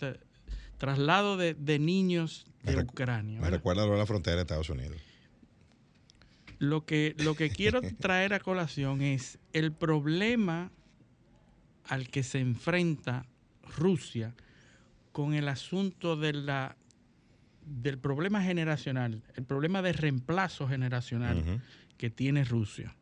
traslado 0.83 1.37
de, 1.37 1.79
niños 1.79 2.45
de 2.63 2.77
Ucrania. 2.83 3.39
Me 3.39 3.49
recuerda 3.49 3.85
a 3.85 3.87
la 3.87 4.05
frontera 4.05 4.35
de 4.35 4.41
Estados 4.41 4.69
Unidos. 4.69 4.97
Lo 6.59 6.85
que, 6.85 7.15
lo 7.19 7.35
que 7.35 7.51
quiero 7.51 7.79
traer 8.01 8.33
a 8.33 8.41
colación 8.41 9.01
es 9.01 9.39
el 9.53 9.71
problema 9.71 10.71
al 11.87 12.09
que 12.09 12.21
se 12.21 12.41
enfrenta 12.41 13.25
Rusia 13.77 14.35
con 15.13 15.33
el 15.33 15.47
asunto 15.47 16.17
de 16.17 16.33
la, 16.33 16.75
del 17.65 17.97
problema 17.97 18.43
generacional, 18.43 19.23
el 19.35 19.45
problema 19.45 19.81
de 19.81 19.93
reemplazo 19.93 20.67
generacional 20.67 21.61
que 21.97 22.09
tiene 22.09 22.43
Rusia. 22.43 22.93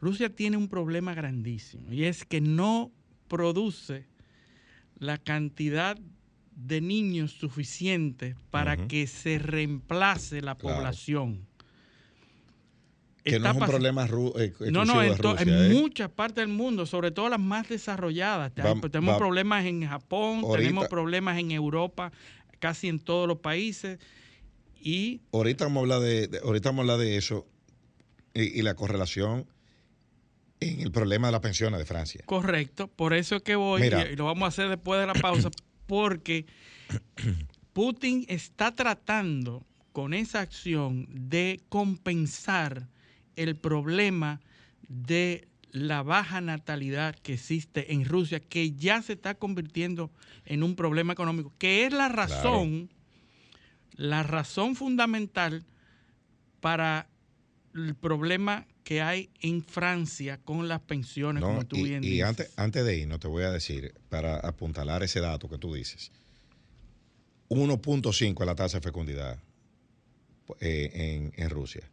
Rusia 0.00 0.28
tiene 0.34 0.56
un 0.56 0.66
problema 0.66 1.14
grandísimo 1.14 1.92
y 1.92 2.02
es 2.02 2.24
que 2.24 2.40
no 2.40 2.90
produce 3.28 4.06
la 4.98 5.18
cantidad 5.18 5.96
de 6.56 6.80
niños 6.80 7.32
suficiente 7.32 8.36
para 8.50 8.86
que 8.88 9.06
se 9.06 9.38
reemplace 9.38 10.40
la 10.40 10.56
población. 10.56 11.46
Que 13.24 13.38
no 13.38 13.50
es 13.50 13.56
un 13.56 13.66
problema 13.66 14.08
eh, 14.36 14.52
No, 14.72 14.84
no, 14.84 15.00
en, 15.02 15.14
en 15.38 15.48
¿eh? 15.48 15.68
muchas 15.74 16.10
partes 16.10 16.36
del 16.36 16.48
mundo, 16.48 16.86
sobre 16.86 17.12
todo 17.12 17.28
las 17.28 17.38
más 17.38 17.68
desarrolladas. 17.68 18.52
tenemos 18.52 19.16
problemas 19.16 19.64
en 19.64 19.86
Japón, 19.86 20.44
tenemos 20.52 20.88
problemas 20.88 21.38
en 21.38 21.52
Europa, 21.52 22.12
casi 22.58 22.88
en 22.88 22.98
todos 22.98 23.28
los 23.28 23.38
países. 23.38 23.98
Y 24.80 25.20
ahorita 25.32 25.66
vamos 25.66 25.78
a 25.78 25.82
hablar 25.82 26.00
de, 26.00 26.40
ahorita 26.42 26.70
vamos 26.70 26.80
a 26.80 26.82
hablar 26.82 27.06
de 27.06 27.16
eso 27.16 27.46
y, 28.34 28.62
la 28.62 28.74
correlación 28.74 29.46
en 30.58 30.80
el 30.80 30.90
problema 30.90 31.28
de 31.28 31.32
la 31.32 31.40
pensiones 31.40 31.78
de 31.78 31.84
Francia. 31.84 32.22
Correcto, 32.26 32.88
por 32.88 33.14
eso 33.14 33.36
es 33.36 33.42
que 33.42 33.54
voy 33.54 33.82
y 33.82 34.16
lo 34.16 34.24
vamos 34.24 34.44
a 34.44 34.48
hacer 34.48 34.68
después 34.68 35.00
de 35.00 35.06
la 35.06 35.14
pausa, 35.14 35.50
porque 35.86 36.46
Putin 37.72 38.24
está 38.28 38.74
tratando 38.74 39.66
con 39.92 40.14
esa 40.14 40.40
acción 40.40 41.06
de 41.10 41.60
compensar 41.68 42.88
el 43.36 43.56
problema 43.56 44.40
de 44.88 45.48
la 45.70 46.02
baja 46.02 46.40
natalidad 46.40 47.14
que 47.16 47.34
existe 47.34 47.92
en 47.94 48.04
Rusia, 48.04 48.40
que 48.40 48.72
ya 48.72 49.00
se 49.00 49.14
está 49.14 49.34
convirtiendo 49.34 50.10
en 50.44 50.62
un 50.62 50.76
problema 50.76 51.14
económico, 51.14 51.52
que 51.58 51.86
es 51.86 51.92
la 51.92 52.08
razón, 52.08 52.90
la 53.94 54.22
razón 54.22 54.76
fundamental 54.76 55.64
para 56.60 57.08
el 57.74 57.94
problema 57.94 58.66
que 58.84 59.00
hay 59.00 59.30
en 59.40 59.62
Francia 59.62 60.40
con 60.44 60.68
las 60.68 60.80
pensiones, 60.80 61.42
como 61.42 61.64
tú 61.66 61.76
bien 61.76 62.02
dices. 62.02 62.16
Y 62.16 62.22
antes, 62.22 62.50
antes 62.56 62.84
de 62.84 62.98
ir, 62.98 63.08
no 63.08 63.18
te 63.18 63.28
voy 63.28 63.44
a 63.44 63.50
decir, 63.50 63.94
para 64.08 64.36
apuntalar 64.36 65.02
ese 65.02 65.20
dato 65.20 65.48
que 65.48 65.58
tú 65.58 65.74
dices, 65.74 66.10
1.5 67.48 68.40
es 68.40 68.46
la 68.46 68.54
tasa 68.54 68.78
de 68.78 68.82
fecundidad 68.82 69.38
eh, 70.60 71.30
en 71.36 71.50
Rusia 71.50 71.88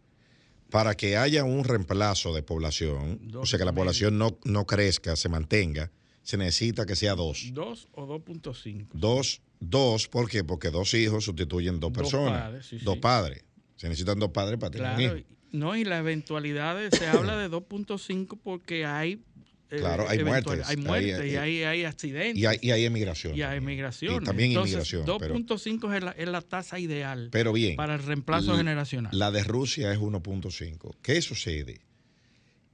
para 0.69 0.95
que 0.95 1.17
haya 1.17 1.43
un 1.43 1.63
reemplazo 1.63 2.33
de 2.33 2.43
población, 2.43 3.31
o 3.35 3.45
sea, 3.45 3.57
que 3.57 3.65
la 3.65 3.73
población 3.73 4.17
no, 4.17 4.37
no 4.43 4.65
crezca, 4.65 5.15
se 5.15 5.29
mantenga, 5.29 5.91
se 6.21 6.37
necesita 6.37 6.85
que 6.85 6.95
sea 6.95 7.15
dos. 7.15 7.49
Dos 7.53 7.87
o 7.93 8.05
2.5. 8.05 8.87
Dos, 8.93 9.41
dos, 9.59 10.07
¿por 10.07 10.29
qué? 10.29 10.43
Porque 10.43 10.69
dos 10.69 10.93
hijos 10.93 11.25
sustituyen 11.25 11.79
dos, 11.79 11.91
personas. 11.91 12.53
dos 12.83 12.97
padres. 12.97 13.43
Se 13.77 13.87
necesitan 13.87 14.19
dos 14.19 14.29
padres 14.29 14.59
para 14.59 14.71
tener 14.71 14.95
un 14.95 15.01
hijo. 15.01 15.27
No, 15.51 15.75
y 15.75 15.83
la 15.83 15.97
eventualidad 15.97 16.77
se 16.91 17.07
habla 17.07 17.37
de 17.37 17.49
2.5 17.49 18.39
porque 18.43 18.85
hay 18.85 19.23
eh, 19.71 19.77
claro, 19.77 20.09
hay 20.09 20.23
muertes. 20.23 20.67
Hay 20.67 20.77
muertes 20.77 21.31
y 21.31 21.37
hay, 21.37 21.63
hay 21.63 21.83
accidentes. 21.83 22.41
Y 22.41 22.45
hay, 22.45 22.57
y 22.61 22.71
hay 22.71 22.85
emigración. 22.85 23.35
Y 23.35 23.43
hay 23.43 23.57
emigración. 23.57 24.23
Y 24.23 24.25
también 24.25 24.51
inmigración. 24.51 25.05
2.5 25.05 25.95
es, 25.95 26.03
la, 26.03 26.11
es 26.11 26.27
la 26.27 26.41
tasa 26.41 26.79
ideal 26.79 27.29
pero 27.31 27.53
bien, 27.53 27.75
para 27.75 27.95
el 27.95 28.03
reemplazo 28.03 28.57
generacional. 28.57 29.11
La 29.15 29.29
de 29.31 29.43
Rusia 29.43 29.91
es 29.93 29.99
1.5. 29.99 30.95
¿Qué 31.03 31.21
sucede? 31.21 31.81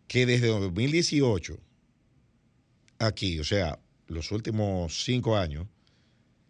Que 0.07 0.25
desde 0.25 0.47
2018, 0.47 1.59
aquí, 2.99 3.39
o 3.39 3.43
sea, 3.43 3.79
los 4.07 4.31
últimos 4.31 5.03
cinco 5.03 5.35
años, 5.37 5.67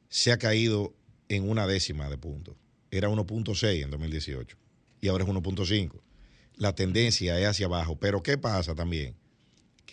se 0.09 0.31
ha 0.31 0.37
caído 0.37 0.93
en 1.27 1.49
una 1.49 1.65
décima 1.65 2.07
de 2.09 2.17
punto. 2.17 2.55
Era 2.91 3.09
1.6 3.09 3.83
en 3.83 3.89
2018 3.89 4.57
y 5.01 5.07
ahora 5.07 5.23
es 5.23 5.29
1.5. 5.29 6.01
La 6.57 6.73
tendencia 6.73 7.39
es 7.39 7.47
hacia 7.47 7.65
abajo. 7.65 7.97
Pero 7.97 8.23
¿qué 8.23 8.37
pasa 8.37 8.75
también? 8.75 9.15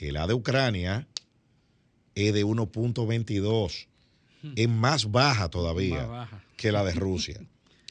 que 0.03 0.11
la 0.11 0.27
de 0.27 0.35
Ucrania 0.35 1.07
es 2.17 2.35
de 2.35 2.45
1.22. 2.45 3.87
Hmm. 4.43 4.53
Es 4.57 4.69
más 4.69 5.11
baja 5.13 5.49
todavía 5.49 6.29
que 6.57 6.73
la 6.73 6.83
de 6.83 6.93
Rusia. 6.93 7.41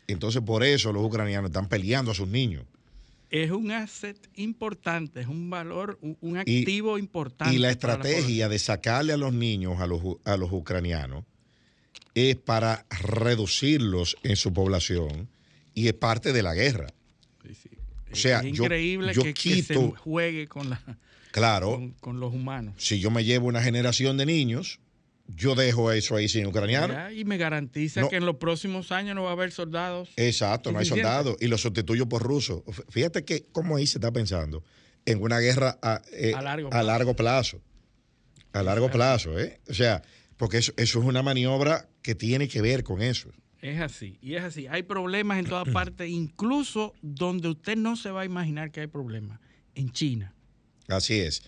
Entonces, 0.07 0.41
por 0.41 0.65
eso 0.65 0.91
los 0.91 1.05
ucranianos 1.05 1.51
están 1.51 1.69
peleando 1.69 2.11
a 2.11 2.13
sus 2.13 2.27
niños. 2.27 2.65
Es 3.29 3.49
un 3.51 3.71
asset 3.71 4.17
importante, 4.35 5.21
es 5.21 5.27
un 5.27 5.49
valor, 5.49 5.97
un 6.01 6.35
activo 6.35 6.97
importante. 6.97 7.55
Y 7.55 7.59
la 7.59 7.71
estrategia 7.71 8.49
de 8.49 8.59
sacarle 8.59 9.13
a 9.13 9.17
los 9.17 9.31
niños, 9.31 9.79
a 9.79 9.87
los, 9.87 10.01
a 10.25 10.35
los 10.35 10.51
ucranianos, 10.51 11.23
es 12.13 12.35
para 12.35 12.85
reducirlos 12.89 14.17
en 14.23 14.35
su 14.35 14.51
población 14.51 15.29
y 15.73 15.87
es 15.87 15.93
parte 15.93 16.33
de 16.33 16.43
la 16.43 16.53
guerra. 16.53 16.87
O 18.11 18.15
sea, 18.15 18.39
es 18.39 18.45
increíble 18.45 19.13
que, 19.13 19.33
que, 19.33 19.63
se 19.63 19.75
juegue 19.75 20.47
con 20.47 20.69
la, 20.69 20.81
Claro. 21.31 21.93
Con, 22.01 22.19
los 22.19 22.33
humanos. 22.33 22.75
Si 22.77 22.99
yo 22.99 23.09
me 23.09 23.23
llevo 23.23 23.47
una 23.47 23.63
generación 23.63 24.17
de 24.17 24.25
niños, 24.25 24.79
yo 25.27 25.55
dejo 25.55 25.91
eso 25.91 26.15
ahí 26.17 26.27
sin 26.27 26.45
ucraniano. 26.45 27.11
y 27.11 27.25
me 27.25 27.37
garantiza 27.37 28.07
que 28.09 28.17
en 28.17 28.25
los 28.25 28.35
próximos 28.35 28.91
años 28.91 29.15
no 29.15 29.23
va 29.23 29.29
a 29.29 29.33
haber 29.33 29.51
soldados. 29.51 30.09
Exacto, 30.17 30.71
no 30.71 30.79
hay 30.79 30.85
soldados. 30.85 31.37
Y 31.39 31.47
los 31.47 31.61
sustituyo 31.61 32.07
por 32.07 32.21
rusos. 32.21 32.63
Fíjate 32.89 33.23
que 33.23 33.45
cómo 33.51 33.77
ahí 33.77 33.87
se 33.87 33.97
está 33.97 34.11
pensando 34.11 34.63
en 35.05 35.21
una 35.21 35.39
guerra 35.39 35.79
a, 35.81 36.01
eh, 36.11 36.31
largo, 36.31 37.15
plazo. 37.15 37.61
a 38.53 38.61
largo 38.61 38.91
plazo. 38.91 39.39
¿eh? 39.39 39.61
O 39.69 39.73
sea, 39.73 40.01
porque 40.37 40.57
eso, 40.57 40.73
eso 40.77 40.99
es 40.99 41.05
una 41.05 41.23
maniobra 41.23 41.87
que 42.01 42.13
tiene 42.13 42.47
que 42.47 42.61
ver 42.61 42.83
con 42.83 43.01
eso. 43.01 43.29
Es 43.61 43.79
así, 43.79 44.17
y 44.21 44.35
es 44.35 44.43
así. 44.43 44.67
Hay 44.67 44.83
problemas 44.83 45.39
en 45.39 45.45
todas 45.45 45.67
partes, 45.73 46.09
incluso 46.09 46.93
donde 47.01 47.49
usted 47.49 47.77
no 47.77 47.95
se 47.95 48.11
va 48.11 48.21
a 48.21 48.25
imaginar 48.25 48.71
que 48.71 48.81
hay 48.81 48.87
problemas. 48.87 49.39
En 49.73 49.91
China. 49.91 50.33
Así 50.89 51.19
es. 51.19 51.43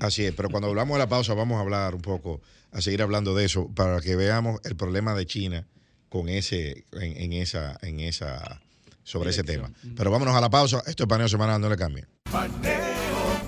Así 0.00 0.24
es, 0.24 0.34
pero 0.34 0.48
cuando 0.48 0.68
hablamos 0.68 0.94
de 0.94 1.00
la 1.00 1.08
pausa 1.08 1.34
vamos 1.34 1.58
a 1.58 1.60
hablar 1.60 1.94
un 1.94 2.00
poco, 2.00 2.40
a 2.72 2.80
seguir 2.80 3.02
hablando 3.02 3.34
de 3.34 3.44
eso, 3.44 3.68
para 3.74 4.00
que 4.00 4.16
veamos 4.16 4.60
el 4.64 4.76
problema 4.76 5.14
de 5.14 5.26
China 5.26 5.66
con 6.08 6.28
ese, 6.28 6.84
en, 6.92 7.32
esa, 7.32 7.78
en 7.82 8.00
esa, 8.00 8.62
sobre 9.02 9.30
ese 9.30 9.44
tema. 9.44 9.70
Pero 9.96 10.10
vámonos 10.10 10.34
a 10.34 10.40
la 10.40 10.48
pausa. 10.48 10.82
Esto 10.86 11.02
es 11.02 11.08
Paneo 11.08 11.28
Semanal, 11.28 11.60
no 11.60 11.68
le 11.68 11.76
cambien. 11.76 12.06
Paneo, 12.30 12.72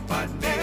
paneo, 0.06 0.57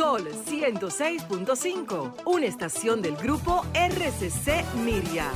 Sol 0.00 0.26
106.5, 0.46 2.22
una 2.24 2.46
estación 2.46 3.02
del 3.02 3.16
grupo 3.16 3.66
RCC 3.74 4.64
Miria. 4.82 5.30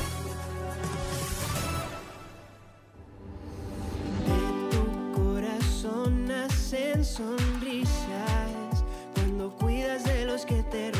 sonrisas 7.02 8.82
cuando 9.12 9.54
cuidas 9.56 10.02
de 10.04 10.24
los 10.24 10.46
que 10.46 10.62
te. 10.62 10.93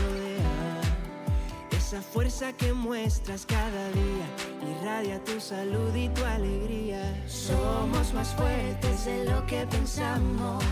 Esa 1.95 2.03
fuerza 2.03 2.53
que 2.53 2.73
muestras 2.73 3.47
cada 3.47 3.89
día 3.91 4.27
irradia 4.69 5.23
tu 5.23 5.39
salud 5.39 5.95
y 5.95 6.09
tu 6.09 6.25
alegría. 6.25 7.23
Somos 7.29 8.13
más 8.13 8.35
fuertes 8.35 9.05
de 9.05 9.25
lo 9.27 9.47
que 9.47 9.65
pensamos. 9.69 10.65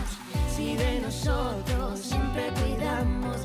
Si 0.53 0.75
de 0.75 0.99
nosotros 0.99 2.01
siempre 2.01 2.51
cuidamos, 2.59 3.37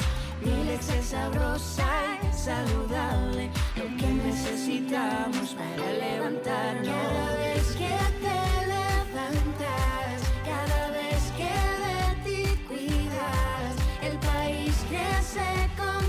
mi 0.44 0.64
leche 0.64 1.00
sabrosa 1.04 2.18
saludable, 2.32 3.48
lo 3.76 3.84
que 3.96 4.08
necesitamos 4.08 5.54
para 5.54 5.92
levantarnos. 5.92 6.84
Cada 6.84 7.36
vez 7.36 7.66
que 7.76 7.96
te 8.24 8.66
levantas, 8.74 10.18
cada 10.44 10.90
vez 10.90 11.22
que 11.36 11.54
de 11.86 12.00
ti 12.24 12.42
cuidas, 12.66 13.76
el 14.02 14.18
país 14.18 14.74
crece 14.88 15.70
contigo, 15.76 16.07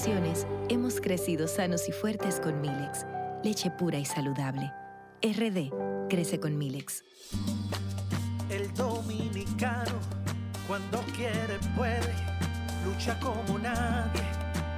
generaciones 0.00 0.46
hemos 0.68 1.00
crecido 1.00 1.46
sanos 1.46 1.88
y 1.88 1.92
fuertes 1.92 2.40
con 2.40 2.60
Milex, 2.60 3.04
leche 3.42 3.70
pura 3.70 3.98
y 3.98 4.04
saludable. 4.04 4.72
RD 5.22 6.08
crece 6.08 6.40
con 6.40 6.56
Milex. 6.56 7.04
El 8.48 8.72
dominicano, 8.74 9.98
cuando 10.66 11.00
quiere, 11.14 11.58
puede, 11.76 12.14
lucha 12.84 13.18
como 13.20 13.58
nadie 13.58 14.22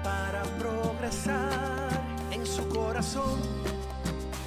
para 0.02 0.42
progresar. 0.58 1.88
En 2.30 2.44
su 2.46 2.66
corazón, 2.68 3.40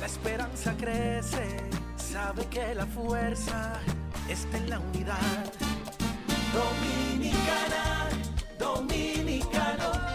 la 0.02 0.08
esperanza 0.08 0.76
crece, 0.78 1.58
sabe 1.96 2.46
que 2.48 2.76
la 2.76 2.86
fuerza 2.86 3.80
está 4.28 4.58
en 4.58 4.70
la 4.70 4.80
unidad. 4.80 5.54
Dominicana, 6.54 8.10
dominicano, 8.58 10.15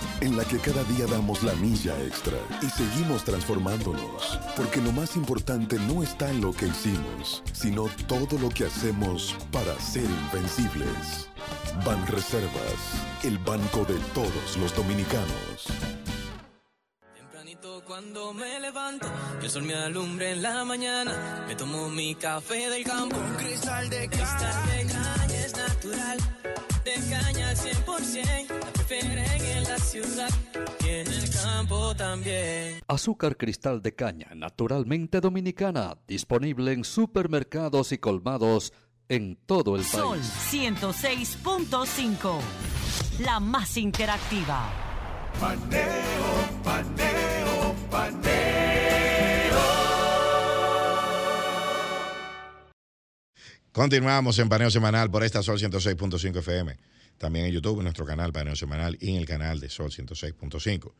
en 0.21 0.37
la 0.37 0.45
que 0.45 0.59
cada 0.59 0.83
día 0.83 1.05
damos 1.07 1.43
la 1.43 1.53
milla 1.55 1.99
extra 2.03 2.37
y 2.61 2.69
seguimos 2.69 3.23
transformándonos, 3.23 4.39
porque 4.55 4.79
lo 4.79 4.91
más 4.91 5.15
importante 5.15 5.77
no 5.79 6.03
está 6.03 6.29
en 6.29 6.41
lo 6.41 6.53
que 6.53 6.67
hicimos, 6.67 7.43
sino 7.53 7.89
todo 8.07 8.37
lo 8.37 8.49
que 8.49 8.65
hacemos 8.65 9.35
para 9.51 9.77
ser 9.79 10.05
invencibles. 10.05 11.27
Ban 11.83 12.05
Reservas, 12.07 13.23
el 13.23 13.39
banco 13.39 13.83
de 13.85 13.95
todos 14.13 14.57
los 14.59 14.75
dominicanos. 14.75 15.67
Tempranito 17.15 17.83
cuando 17.85 18.33
me 18.33 18.59
levanto, 18.59 19.07
que 19.39 19.47
el 19.47 19.51
sol 19.51 19.63
me 19.63 19.73
alumbre 19.73 20.33
en 20.33 20.43
la 20.43 20.63
mañana. 20.63 21.45
Me 21.47 21.55
tomo 21.55 21.89
mi 21.89 22.13
café 22.13 22.69
del 22.69 22.83
campo. 22.83 23.17
Un 23.17 23.35
cristal 23.35 23.89
de 23.89 24.07
cristal 24.07 24.65
de 24.67 24.85
caña 24.85 25.45
es 25.45 25.55
natural. 25.55 26.17
De 26.83 26.93
caña 27.09 27.49
al 27.49 27.57
100%. 27.57 28.50
Ciudad 29.91 30.29
y 30.85 30.87
en 30.87 31.07
el 31.07 31.29
campo 31.29 31.93
también. 31.95 32.79
Azúcar 32.87 33.35
cristal 33.35 33.81
de 33.81 33.93
caña, 33.93 34.27
naturalmente 34.33 35.19
dominicana, 35.19 35.97
disponible 36.07 36.71
en 36.71 36.85
supermercados 36.85 37.91
y 37.91 37.97
colmados 37.97 38.71
en 39.09 39.35
todo 39.45 39.75
el 39.75 39.83
Sol 39.83 40.19
país. 40.19 40.31
106.5. 40.49 42.39
La 43.19 43.41
más 43.41 43.75
interactiva. 43.75 44.69
Paneo, 45.39 45.81
paneo, 46.63 47.75
paneo. 47.89 48.61
Continuamos 53.73 54.39
en 54.39 54.49
Paneo 54.49 54.69
Semanal 54.69 55.11
por 55.11 55.23
esta 55.23 55.43
Sol 55.43 55.59
106.5 55.59 56.37
FM. 56.37 56.77
También 57.21 57.45
en 57.45 57.51
YouTube, 57.51 57.77
en 57.77 57.83
nuestro 57.83 58.03
canal 58.03 58.33
Paneo 58.33 58.55
Semanal 58.55 58.97
y 58.99 59.11
en 59.11 59.17
el 59.17 59.27
canal 59.27 59.59
de 59.59 59.69
Sol 59.69 59.91
106.5. 59.91 60.91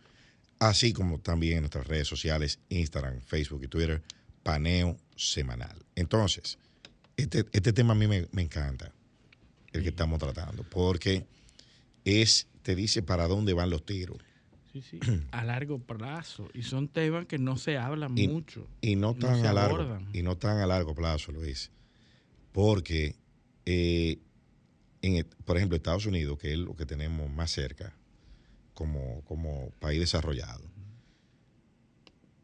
Así 0.60 0.94
como 0.94 1.18
también 1.20 1.56
en 1.56 1.62
nuestras 1.62 1.88
redes 1.88 2.08
sociales, 2.08 2.60
Instagram, 2.70 3.22
Facebook 3.22 3.64
y 3.64 3.68
Twitter, 3.68 4.04
Paneo 4.44 4.98
Semanal. 5.16 5.84
Entonces, 5.96 6.60
este, 7.18 7.46
este 7.52 7.74
tema 7.74 7.94
a 7.94 7.96
mí 7.96 8.06
me, 8.06 8.28
me 8.34 8.44
encanta, 8.44 8.92
el 9.74 9.82
que 9.82 9.90
estamos 9.90 10.20
tratando, 10.20 10.62
porque 10.62 11.26
es, 12.06 12.46
te 12.62 12.76
dice 12.76 13.02
para 13.02 13.28
dónde 13.28 13.54
van 13.54 13.72
los 13.72 13.84
tiros. 13.84 14.20
Sí, 14.72 14.84
sí, 14.84 15.00
a 15.32 15.44
largo 15.44 15.80
plazo. 15.80 16.50
Y 16.54 16.62
son 16.62 16.88
temas 16.88 17.26
que 17.26 17.40
no 17.40 17.58
se 17.58 17.80
hablan 17.80 18.16
Y- 18.16 18.28
mucho. 18.28 18.68
Y 18.82 18.96
no 18.96 19.16
tan 19.16 19.44
a 19.44 19.54
largo, 19.54 19.98
y 20.14 20.22
no 20.22 20.38
tan 20.38 20.60
a 20.60 20.68
largo 20.68 20.94
plazo, 20.94 21.32
Luis. 21.32 21.72
Porque, 22.52 23.16
eh, 23.66 24.20
en, 25.02 25.26
por 25.46 25.58
ejemplo, 25.58 25.76
Estados 25.76 26.06
Unidos, 26.06 26.38
que 26.38 26.52
es 26.54 26.58
lo 26.58 26.76
que 26.76 26.86
tenemos 26.86 27.30
más 27.30 27.52
cerca 27.52 27.96
como, 28.74 29.24
como 29.26 29.72
país 29.80 30.00
desarrollado, 30.00 30.70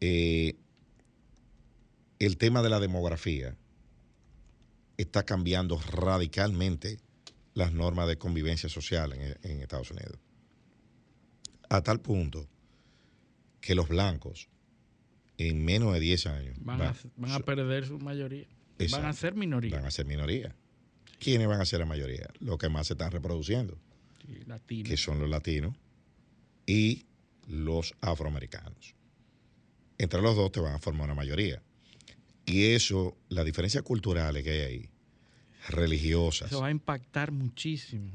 eh, 0.02 0.56
el 2.20 2.38
tema 2.38 2.62
de 2.62 2.70
la 2.70 2.80
demografía 2.80 3.56
está 4.98 5.24
cambiando 5.24 5.80
radicalmente 5.80 6.98
las 7.54 7.72
normas 7.74 8.08
de 8.08 8.18
convivencia 8.18 8.70
social 8.70 9.14
en, 9.14 9.38
en 9.44 9.62
Estados 9.62 9.92
Unidos. 9.92 10.18
A 11.70 11.82
tal 11.82 12.00
punto 12.00 12.48
que 13.62 13.76
los 13.76 13.88
blancos, 13.90 14.50
en 15.38 15.64
menos 15.66 15.94
de 15.94 16.00
10 16.00 16.26
años, 16.28 16.56
Van, 16.62 16.80
van- 16.80 16.88
a, 16.90 16.96
van 17.16 17.32
a 17.32 17.40
perder 17.40 17.86
su 17.86 18.00
mayoría. 18.00 18.48
Van 18.92 19.06
a 19.06 19.14
ser 19.14 19.36
minoría. 19.36 19.76
van 19.76 19.86
a 19.86 19.92
ser 19.92 20.06
minoría. 20.06 20.56
¿Quiénes 21.20 21.48
van 21.48 21.62
a 21.62 21.66
ser 21.66 21.80
la 21.80 21.86
mayoría? 21.86 22.28
Los 22.40 22.58
que 22.58 22.70
más 22.70 22.88
se 22.88 22.94
están 22.94 23.12
reproduciendo, 23.12 23.78
Sí, 24.26 24.44
latinos. 24.46 24.90
que 24.90 24.98
son 24.98 25.20
los 25.20 25.30
latinos 25.30 25.76
y 26.66 27.06
los 27.48 27.94
afroamericanos. 28.02 28.94
Entre 29.98 30.22
los 30.22 30.36
dos 30.36 30.52
te 30.52 30.60
van 30.60 30.76
a 30.76 30.80
formar 30.80 31.06
una 31.06 31.16
mayoría. 31.16 31.62
Y 32.46 32.66
eso, 32.74 33.18
las 33.30 33.46
diferencias 33.46 33.84
culturales 33.84 34.44
que 34.44 34.52
hay 34.52 34.62
ahí, 34.62 34.90
religiosas, 35.70 36.50
Eso 36.52 36.62
va 36.62 36.68
a 36.68 36.72
impactar 36.72 37.32
muchísimo 37.32 38.10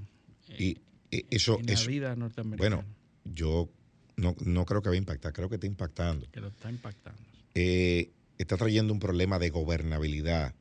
y 0.59 0.79
eh, 1.11 1.27
eso, 1.31 1.59
en 1.59 1.67
la 1.67 1.73
eso- 1.73 1.87
vida 1.89 2.15
norteamericana. 2.17 2.77
bueno, 2.77 2.89
yo 3.25 3.69
no, 4.17 4.35
no 4.45 4.65
creo 4.65 4.81
que 4.83 4.89
va 4.89 4.95
a 4.95 4.99
impactar, 4.99 5.33
creo 5.33 5.49
que 5.49 5.57
está 5.57 5.67
impactando. 5.67 6.27
que 6.31 6.41
lo 6.41 6.49
está 6.49 6.71
impactando. 6.71 7.21
eh, 7.55 8.11
está 8.39 8.57
trayendo 8.57 8.93
un 8.93 9.01
problema 9.01 9.39
de 9.39 9.51
gobernabilidad. 9.51 10.55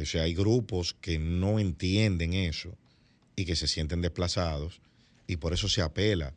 O 0.00 0.04
sea, 0.04 0.22
hay 0.24 0.34
grupos 0.34 0.94
que 1.00 1.18
no 1.18 1.58
entienden 1.58 2.34
eso 2.34 2.76
y 3.36 3.44
que 3.44 3.56
se 3.56 3.66
sienten 3.68 4.00
desplazados 4.00 4.80
y 5.26 5.36
por 5.36 5.52
eso 5.52 5.68
se 5.68 5.82
apela 5.82 6.34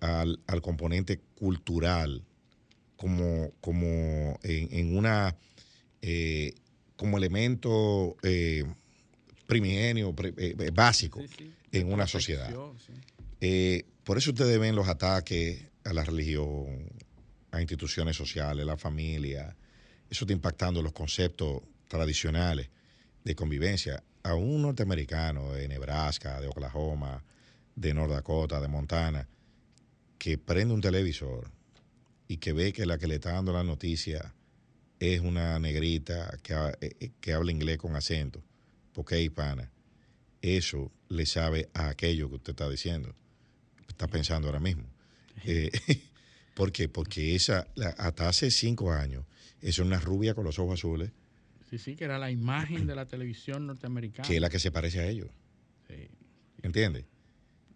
al, 0.00 0.40
al 0.46 0.62
componente 0.62 1.20
cultural 1.36 2.22
como, 2.96 3.50
como 3.60 4.38
en, 4.42 4.68
en 4.72 4.96
una 4.96 5.36
eh, 6.02 6.54
como 6.96 7.16
elemento 7.18 8.16
eh, 8.22 8.64
primigenio, 9.46 10.14
pri- 10.14 10.34
eh, 10.36 10.54
eh, 10.58 10.70
básico 10.72 11.20
en 11.72 11.92
una 11.92 12.06
sociedad. 12.06 12.50
Sí. 12.86 12.92
Eh, 13.40 13.84
por 14.04 14.18
eso 14.18 14.30
ustedes 14.30 14.58
ven 14.58 14.74
los 14.76 14.88
ataques 14.88 15.62
a 15.84 15.92
la 15.92 16.04
religión, 16.04 16.90
a 17.50 17.60
instituciones 17.60 18.16
sociales, 18.16 18.64
la 18.66 18.76
familia. 18.76 19.56
Eso 20.10 20.24
está 20.24 20.32
impactando 20.32 20.82
los 20.82 20.92
conceptos 20.92 21.62
tradicionales 21.88 22.68
de 23.24 23.34
convivencia. 23.34 24.02
A 24.24 24.34
un 24.34 24.62
norteamericano 24.62 25.52
de 25.52 25.66
Nebraska, 25.66 26.40
de 26.40 26.46
Oklahoma, 26.48 27.24
de 27.74 27.92
North 27.94 28.12
Dakota, 28.12 28.60
de 28.60 28.68
Montana, 28.68 29.26
que 30.18 30.38
prende 30.38 30.72
un 30.74 30.80
televisor 30.80 31.50
y 32.28 32.36
que 32.36 32.52
ve 32.52 32.72
que 32.72 32.86
la 32.86 32.98
que 32.98 33.08
le 33.08 33.16
está 33.16 33.32
dando 33.32 33.52
la 33.52 33.64
noticia 33.64 34.32
es 35.00 35.20
una 35.20 35.58
negrita 35.58 36.38
que, 36.42 36.54
ha- 36.54 36.72
eh, 36.80 37.10
que 37.20 37.32
habla 37.32 37.50
inglés 37.50 37.78
con 37.78 37.96
acento, 37.96 38.40
porque 38.92 39.16
es 39.16 39.22
hispana, 39.24 39.70
eso 40.40 40.92
le 41.08 41.26
sabe 41.26 41.68
a 41.74 41.88
aquello 41.88 42.28
que 42.28 42.36
usted 42.36 42.50
está 42.52 42.68
diciendo 42.70 43.14
está 43.88 44.06
pensando 44.06 44.48
ahora 44.48 44.60
mismo. 44.60 44.84
Eh, 45.44 45.70
¿Por 46.54 46.70
qué? 46.72 46.88
Porque 46.88 47.34
esa, 47.34 47.66
la- 47.74 47.90
hasta 47.90 48.28
hace 48.28 48.50
cinco 48.50 48.92
años, 48.92 49.24
es 49.60 49.78
una 49.80 49.98
rubia 50.00 50.34
con 50.34 50.44
los 50.44 50.58
ojos 50.58 50.80
azules, 50.80 51.10
Sí, 51.72 51.78
sí, 51.78 51.96
que 51.96 52.04
era 52.04 52.18
la 52.18 52.30
imagen 52.30 52.86
de 52.86 52.94
la 52.94 53.06
televisión 53.06 53.66
norteamericana. 53.66 54.28
que 54.28 54.34
es 54.34 54.40
la 54.42 54.50
que 54.50 54.58
se 54.58 54.70
parece 54.70 55.00
a 55.00 55.08
ellos. 55.08 55.30
Sí, 55.88 56.06
¿Entiendes? 56.62 57.06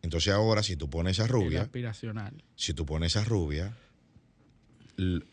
Entonces 0.02 0.34
ahora, 0.34 0.62
si 0.62 0.76
tú 0.76 0.90
pones 0.90 1.18
esa 1.18 1.26
rubia, 1.26 1.62
aspiracional. 1.62 2.44
si 2.56 2.74
tú 2.74 2.84
pones 2.84 3.16
esa 3.16 3.24
rubia, 3.24 3.74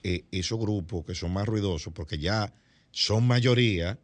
eh, 0.03 0.24
esos 0.32 0.57
grupos 0.57 1.05
que 1.05 1.14
son 1.14 1.34
más 1.34 1.45
ruidosos, 1.45 1.91
porque 1.93 2.18
ya 2.18 2.53
son 2.91 3.28
mayoría, 3.28 3.99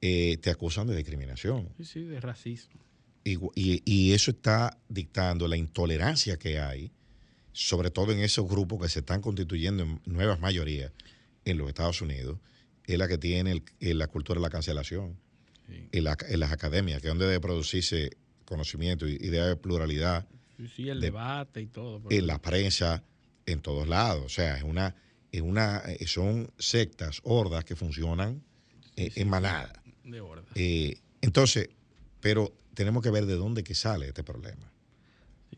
eh, 0.00 0.38
te 0.38 0.48
acusan 0.48 0.86
de 0.86 0.96
discriminación. 0.96 1.68
Sí, 1.76 1.84
sí, 1.84 2.02
de 2.04 2.18
racismo. 2.18 2.80
Y, 3.24 3.34
y- 3.54 3.82
y 3.84 4.12
eso 4.12 4.30
está 4.30 4.78
dictando 4.88 5.46
la 5.48 5.58
intolerancia 5.58 6.38
que 6.38 6.58
hay, 6.58 6.92
sobre 7.52 7.90
todo 7.90 8.12
en 8.12 8.20
esos 8.20 8.48
grupos 8.48 8.80
que 8.80 8.88
se 8.88 9.00
están 9.00 9.20
constituyendo 9.20 9.82
en 9.82 10.00
nuevas 10.06 10.40
mayorías 10.40 10.92
en 11.44 11.58
los 11.58 11.68
Estados 11.68 12.00
Unidos, 12.00 12.38
es 12.94 12.98
la 12.98 13.08
que 13.08 13.18
tiene 13.18 13.52
el- 13.52 13.62
eh, 13.80 13.94
la 13.94 14.06
cultura 14.08 14.38
de 14.38 14.42
la 14.42 14.50
cancelación 14.50 15.16
en, 15.92 16.04
la- 16.04 16.16
en 16.28 16.40
las 16.40 16.52
academias, 16.52 17.00
que 17.00 17.08
es 17.08 17.10
donde 17.10 17.26
debe 17.26 17.40
producirse 17.40 18.10
conocimiento 18.44 19.06
y, 19.08 19.12
y 19.12 19.28
debe 19.28 19.42
haber 19.44 19.60
pluralidad 19.60 20.26
Sí, 20.56 20.68
sí, 20.68 20.88
el 20.90 21.00
De- 21.00 21.06
debate 21.06 21.60
y 21.62 21.66
todo. 21.68 22.02
en 22.10 22.26
la 22.26 22.38
prensa, 22.42 23.02
en 23.46 23.60
todos 23.60 23.88
lados. 23.88 24.24
O 24.26 24.28
sea, 24.28 24.56
es 24.58 24.62
una, 24.62 24.94
es 25.32 25.40
una, 25.40 25.78
eh, 25.86 26.06
son 26.06 26.50
sectas, 26.58 27.20
hordas 27.24 27.64
que 27.64 27.76
funcionan 27.76 28.42
eh, 28.96 29.10
en 29.14 29.28
manada. 29.28 29.82
De 30.04 30.20
horda. 30.20 30.44
Eh, 30.54 30.98
entonces, 31.22 31.70
pero 32.20 32.52
tenemos 32.74 33.02
que 33.02 33.10
ver 33.10 33.24
de 33.26 33.36
dónde 33.36 33.64
que 33.64 33.74
sale 33.74 34.08
este 34.08 34.22
problema. 34.22 34.69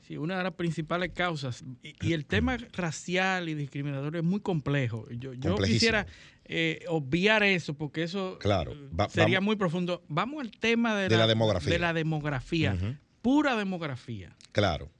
Sí, 0.00 0.16
una 0.16 0.38
de 0.38 0.42
las 0.44 0.54
principales 0.54 1.10
causas. 1.14 1.62
Y, 1.82 1.94
y 2.08 2.12
el 2.12 2.24
tema 2.26 2.56
racial 2.72 3.48
y 3.48 3.54
discriminatorio 3.54 4.20
es 4.20 4.26
muy 4.26 4.40
complejo. 4.40 5.06
Yo, 5.10 5.32
quisiera 5.58 6.06
eh, 6.44 6.84
obviar 6.88 7.42
eso 7.42 7.74
porque 7.74 8.02
eso 8.02 8.38
Claro, 8.40 8.74
va- 8.98 9.08
sería 9.08 9.36
vamos- 9.38 9.46
muy 9.46 9.56
profundo. 9.56 10.02
Vamos 10.08 10.40
al 10.40 10.50
tema 10.50 10.96
de, 10.96 11.08
De 11.08 11.16
la 11.16 11.26
demografía. 11.26 11.72
De 11.72 11.78
la 11.78 11.92
demografía. 11.92 12.76
Pura 13.22 13.54
demografía. 13.56 14.34
Claro. 14.50 14.90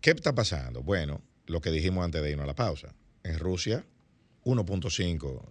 ¿Qué 0.00 0.10
está 0.10 0.34
pasando? 0.34 0.82
Bueno, 0.82 1.22
lo 1.46 1.60
que 1.60 1.70
dijimos 1.70 2.04
antes 2.04 2.22
de 2.22 2.30
irnos 2.30 2.44
a 2.44 2.48
la 2.48 2.54
pausa. 2.54 2.94
En 3.22 3.38
Rusia, 3.38 3.84
1.5 4.44 5.42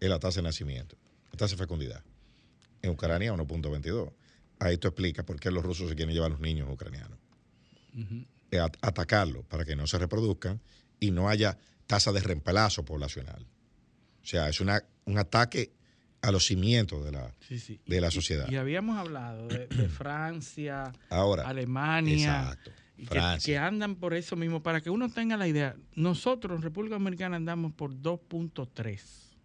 es 0.00 0.08
la 0.08 0.18
tasa 0.18 0.40
de 0.40 0.44
nacimiento, 0.44 0.96
la 1.32 1.36
tasa 1.38 1.54
de 1.54 1.58
fecundidad. 1.62 2.02
En 2.82 2.90
Ucrania, 2.90 3.32
1.22. 3.32 4.12
Ahí 4.60 4.74
esto 4.74 4.88
explica 4.88 5.24
por 5.24 5.38
qué 5.38 5.50
los 5.50 5.62
rusos 5.64 5.88
se 5.88 5.94
quieren 5.94 6.14
llevar 6.14 6.28
a 6.28 6.30
los 6.34 6.40
niños 6.40 6.68
ucranianos. 6.70 7.18
At- 8.52 8.76
atacarlos 8.80 9.44
para 9.46 9.64
que 9.64 9.76
no 9.76 9.86
se 9.86 9.98
reproduzcan 9.98 10.60
y 11.00 11.10
no 11.10 11.28
haya 11.28 11.58
tasa 11.86 12.12
de 12.12 12.20
reemplazo 12.20 12.84
poblacional. 12.84 13.46
O 14.22 14.26
sea, 14.26 14.48
es 14.48 14.60
una, 14.60 14.82
un 15.04 15.18
ataque 15.18 15.72
a 16.22 16.32
los 16.32 16.46
cimientos 16.46 17.04
de 17.04 17.12
la, 17.12 17.34
Sí, 17.46 17.58
sí. 17.58 17.80
de 17.86 18.00
la 18.00 18.10
sociedad. 18.10 18.48
Y, 18.50 18.56
habíamos 18.56 18.98
hablado 18.98 19.46
de, 19.48 19.66
de 19.68 19.88
Francia, 19.88 20.92
Ahora, 21.10 21.46
Alemania. 21.48 22.40
exacto, 22.40 22.70
y 22.96 23.02
que- 23.02 23.08
Francia. 23.08 23.54
Que, 23.54 23.58
andan 23.58 23.94
por 23.96 24.14
eso 24.14 24.34
mismo. 24.36 24.62
Para 24.62 24.80
que 24.80 24.90
uno 24.90 25.08
tenga 25.08 25.36
la 25.36 25.46
idea, 25.46 25.76
nosotros 25.94 26.56
en 26.56 26.62
República 26.62 26.96
Dominicana 26.96 27.36
andamos 27.36 27.72
por 27.72 27.94
2.3. 27.94 29.00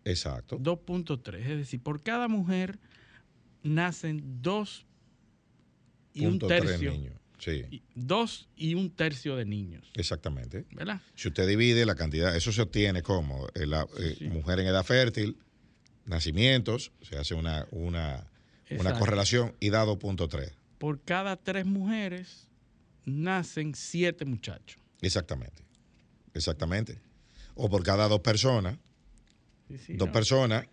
Exacto. 0.06 0.58
2.3. 0.60 1.36
Es 1.36 1.58
decir, 1.60 1.82
por 1.82 2.02
cada 2.02 2.28
mujer 2.28 2.80
nacen 3.62 4.42
dos 4.42 4.86
y 6.14 6.26
un 6.26 6.40
tercio. 6.40 6.92
niños. 6.92 7.14
Sí, 7.40 7.84
Dos 7.94 8.48
y 8.56 8.74
un 8.76 8.90
tercio 8.92 9.36
de 9.36 9.44
niños. 9.46 9.92
exactamente. 9.96 10.66
¿Verdad? 10.72 11.02
Si 11.16 11.28
usted 11.28 11.46
divide 11.48 11.86
la 11.86 11.96
cantidad, 11.96 12.34
eso 12.36 12.54
se 12.54 12.62
obtiene 12.62 13.02
como 13.04 13.48
eh, 13.54 13.66
la, 13.66 13.86
eh, 14.00 14.30
mujer 14.30 14.60
en 14.62 14.68
edad 14.68 14.84
fértil, 14.86 15.38
nacimientos, 16.06 16.92
se 17.02 17.18
hace 17.18 17.34
una, 17.34 17.68
una, 17.72 18.26
una 18.72 18.98
correlación 18.98 19.56
y 19.60 19.70
da 19.72 19.84
2.3. 19.86 20.54
Por 20.78 21.02
cada 21.02 21.36
tres 21.36 21.66
mujeres 21.66 22.48
nacen 23.06 23.76
siete 23.76 24.24
muchachos. 24.26 24.82
Exactamente. 25.02 25.64
Exactamente. 26.34 27.02
O 27.56 27.70
por 27.70 27.84
cada 27.84 28.08
dos 28.08 28.22
personas, 28.22 28.78
Sí, 29.70 29.78
sí, 29.78 29.94
dos 29.96 30.08
no. 30.08 30.14
personas 30.14 30.66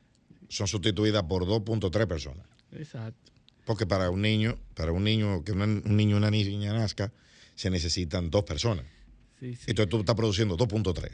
son 0.49 0.66
sustituidas 0.66 1.22
por 1.24 1.47
2.3 1.47 2.07
personas. 2.07 2.47
Exacto. 2.72 3.30
Porque 3.65 3.87
para 3.87 4.11
un 4.11 4.23
niño, 4.23 4.59
para 4.75 4.93
un 4.93 5.05
niño, 5.05 5.45
que 5.45 5.53
una- 5.53 5.65
un 5.65 5.97
niño 5.97 6.17
una 6.17 6.31
niña 6.31 6.73
nazca, 6.73 7.13
se 7.55 7.71
necesitan 7.71 8.31
dos 8.31 8.45
personas. 8.45 8.85
Sí, 9.39 9.55
sí. 9.57 9.65
Entonces 9.69 9.91
tú 9.91 10.01
estás 10.01 10.17
produciendo 10.17 10.57
2.3. 10.57 11.13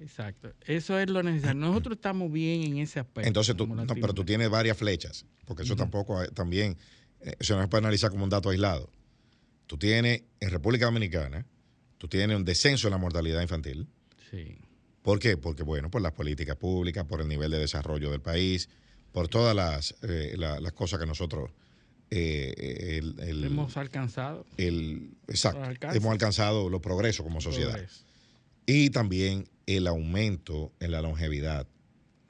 Exacto. 0.00 0.52
Eso 0.66 0.98
es 0.98 1.08
lo 1.08 1.22
necesario. 1.22 1.60
Nosotros 1.60 1.96
estamos 1.96 2.30
bien 2.30 2.62
en 2.62 2.78
ese 2.78 3.00
aspecto. 3.00 3.26
Entonces 3.28 3.56
tú, 3.56 3.66
no, 3.66 3.86
pero 3.86 4.12
tú 4.12 4.24
tienes 4.24 4.50
varias 4.50 4.76
flechas, 4.76 5.24
porque 5.46 5.62
eso 5.62 5.76
tampoco 5.76 6.18
hay- 6.18 6.28
también, 6.28 6.76
eh, 7.20 7.34
eso 7.38 7.56
no 7.56 7.62
se 7.62 7.68
puede 7.68 7.82
analizar 7.82 8.10
como 8.10 8.24
un 8.24 8.30
dato 8.30 8.50
aislado. 8.50 8.90
Tú 9.66 9.78
tienes 9.78 10.22
en 10.40 10.50
República 10.50 10.86
Dominicana, 10.86 11.46
tú 11.96 12.08
tienes 12.08 12.36
un 12.36 12.44
descenso 12.44 12.88
en 12.88 12.92
la 12.92 12.98
mortalidad 12.98 13.40
infantil. 13.40 13.86
Sí. 14.30 14.58
¿Por 15.02 15.18
qué? 15.18 15.36
Porque, 15.36 15.62
bueno, 15.62 15.90
por 15.90 16.02
las 16.02 16.12
políticas 16.12 16.56
públicas, 16.56 17.04
por 17.04 17.20
el 17.20 17.28
nivel 17.28 17.50
de 17.50 17.58
desarrollo 17.58 18.10
del 18.10 18.20
país, 18.20 18.68
por 19.12 19.28
todas 19.28 19.54
las, 19.54 19.94
eh, 20.02 20.34
la- 20.36 20.60
las 20.60 20.72
cosas 20.72 20.98
que 20.98 21.06
nosotros... 21.06 21.50
eh, 22.10 22.98
el- 23.02 23.18
el- 23.20 23.44
Hemos 23.44 23.76
alcanzado. 23.76 24.46
el- 24.56 25.10
exacto, 25.28 25.62
hemos 25.94 26.12
alcanzado 26.12 26.68
los 26.70 26.80
progresos 26.80 27.24
como 27.24 27.40
sociedad. 27.40 27.72
Progreso. 27.72 28.04
Y 28.66 28.90
también 28.90 29.48
el 29.66 29.86
aumento 29.86 30.72
en 30.80 30.90
la 30.92 31.02
longevidad 31.02 31.66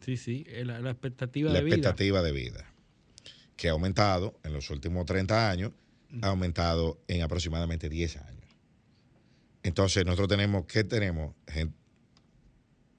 Sí, 0.00 0.16
sí. 0.18 0.44
La, 0.64 0.80
la 0.80 0.90
expectativa 0.90 1.50
la 1.50 1.58
de 1.60 1.64
vida. 1.64 1.76
expectativa 1.76 2.22
de 2.22 2.32
vida, 2.32 2.70
que 3.56 3.68
ha 3.68 3.72
aumentado 3.72 4.38
en 4.44 4.52
los 4.52 4.68
últimos 4.70 5.06
30 5.06 5.50
años, 5.50 5.72
ha 6.22 6.28
aumentado 6.28 7.00
en 7.08 7.22
aproximadamente 7.22 7.88
10 7.88 8.16
años. 8.18 8.44
Entonces, 9.62 10.04
nosotros 10.04 10.28
tenemos, 10.28 10.66
¿qué 10.66 10.84
tenemos? 10.84 11.34
Gen- 11.48 11.74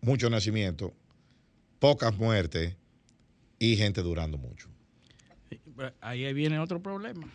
mucho 0.01 0.29
nacimiento, 0.31 0.93
pocas 1.79 2.15
muertes 2.17 2.75
y 3.59 3.75
gente 3.77 4.01
durando 4.01 4.37
mucho. 4.39 4.67
Pero 5.75 5.93
Ahí 6.01 6.31
viene 6.33 6.59
otro 6.59 6.81
problema. 6.81 7.27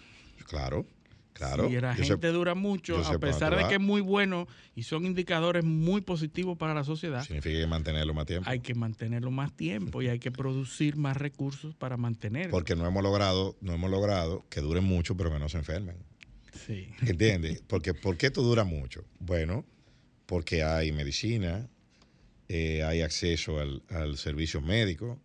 Claro, 0.49 0.86
claro. 1.32 1.68
Si 1.68 1.80
la 1.80 1.97
sé- 1.97 2.05
gente 2.05 2.28
dura 2.28 2.55
mucho, 2.55 2.97
a 3.05 3.18
pesar 3.18 3.57
de 3.57 3.66
que 3.68 3.74
es 3.74 3.80
muy 3.80 4.01
bueno 4.01 4.47
y 4.74 4.82
son 4.82 5.07
indicadores 5.07 5.64
muy 5.64 6.01
positivos 6.01 6.57
para 6.59 6.74
la 6.74 6.82
sociedad, 6.84 7.22
Significa 7.24 7.59
que 7.61 7.66
mantenerlo 7.66 8.14
más 8.14 8.26
tiempo. 8.26 8.49
hay 8.51 8.61
que 8.61 8.74
mantenerlo 8.74 9.30
más 9.30 9.53
tiempo 9.57 10.03
y 10.03 10.09
hay 10.09 10.18
que 10.18 10.32
producir 10.32 10.97
más 10.97 11.16
recursos 11.16 11.74
para 11.76 11.97
mantenerlo. 11.97 12.51
Porque 12.51 12.74
no 12.74 12.86
hemos 12.86 13.03
logrado, 13.03 13.57
no 13.61 13.74
hemos 13.74 13.91
logrado 13.91 14.45
que 14.51 14.61
duren 14.61 14.84
mucho, 14.84 15.16
pero 15.16 15.30
que 15.32 15.38
no 15.38 15.49
se 15.49 15.59
enfermen. 15.59 15.97
Sí. 16.66 16.88
¿Entiendes? 17.07 17.62
Porque, 17.66 17.95
¿Por 17.95 18.16
qué 18.16 18.26
esto 18.26 18.43
dura 18.43 18.64
mucho? 18.64 19.05
Bueno, 19.20 19.64
porque 20.26 20.62
hay 20.64 20.91
medicina, 20.93 21.68
eh, 22.49 22.82
hay 22.82 23.03
acceso 23.03 23.61
al, 23.61 23.82
al 23.88 24.16
servicio 24.18 24.61
médico, 24.61 25.20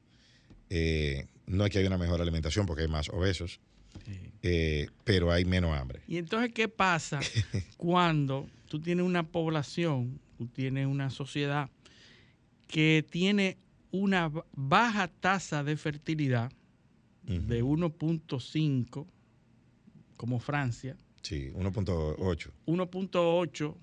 eh, 0.69 1.27
no 1.47 1.65
es 1.65 1.71
que 1.71 1.79
haya 1.79 1.87
una 1.87 1.97
mejor 1.97 2.21
alimentación 2.21 2.65
porque 2.65 2.83
hay 2.83 2.87
más 2.87 3.09
obesos, 3.09 3.59
eh, 4.41 4.87
pero 5.03 5.31
hay 5.31 5.45
menos 5.45 5.75
hambre. 5.77 6.01
Y 6.07 6.17
entonces, 6.17 6.51
¿qué 6.53 6.67
pasa 6.67 7.19
cuando 7.77 8.47
tú 8.67 8.79
tienes 8.79 9.05
una 9.05 9.23
población, 9.23 10.19
tú 10.37 10.47
tienes 10.47 10.87
una 10.87 11.09
sociedad 11.09 11.69
que 12.67 13.05
tiene 13.09 13.57
una 13.91 14.27
ba- 14.29 14.45
baja 14.53 15.07
tasa 15.07 15.63
de 15.63 15.77
fertilidad 15.77 16.51
de 17.23 17.63
1.5, 17.63 19.05
como 20.17 20.39
Francia, 20.39 20.95
Sí, 21.23 21.49
1.8. 21.55 22.51
1.8, 22.67 23.75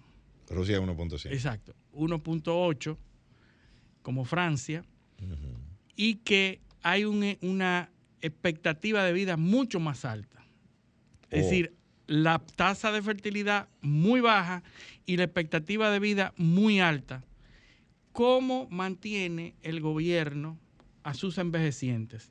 Rusia 0.51 0.77
es 0.77 0.83
1.5. 0.83 1.33
exacto, 1.33 1.75
1.8, 1.95 2.97
como 4.03 4.25
Francia, 4.25 4.85
y 5.97 6.17
que 6.17 6.61
hay 6.83 7.05
un- 7.05 7.37
una 7.43 7.91
expectativa 8.20 9.05
de 9.05 9.12
vida 9.12 9.37
mucho 9.37 9.80
más 9.80 10.05
alta. 10.05 10.45
Es 11.30 11.41
Oh. 11.41 11.45
decir, 11.45 11.74
la 12.07 12.39
tasa 12.41 12.93
de 12.93 13.01
fertilidad 13.03 13.68
muy 13.80 14.20
baja 14.20 14.62
y 15.07 15.16
la 15.16 15.24
expectativa 15.24 15.91
de 15.91 15.99
vida 15.99 16.35
muy 16.37 16.80
alta. 16.80 17.24
¿Cómo 18.12 18.68
mantiene 18.70 19.55
el 19.62 19.80
gobierno 19.80 20.59
a 21.03 21.14
sus 21.14 21.39
envejecientes? 21.39 22.30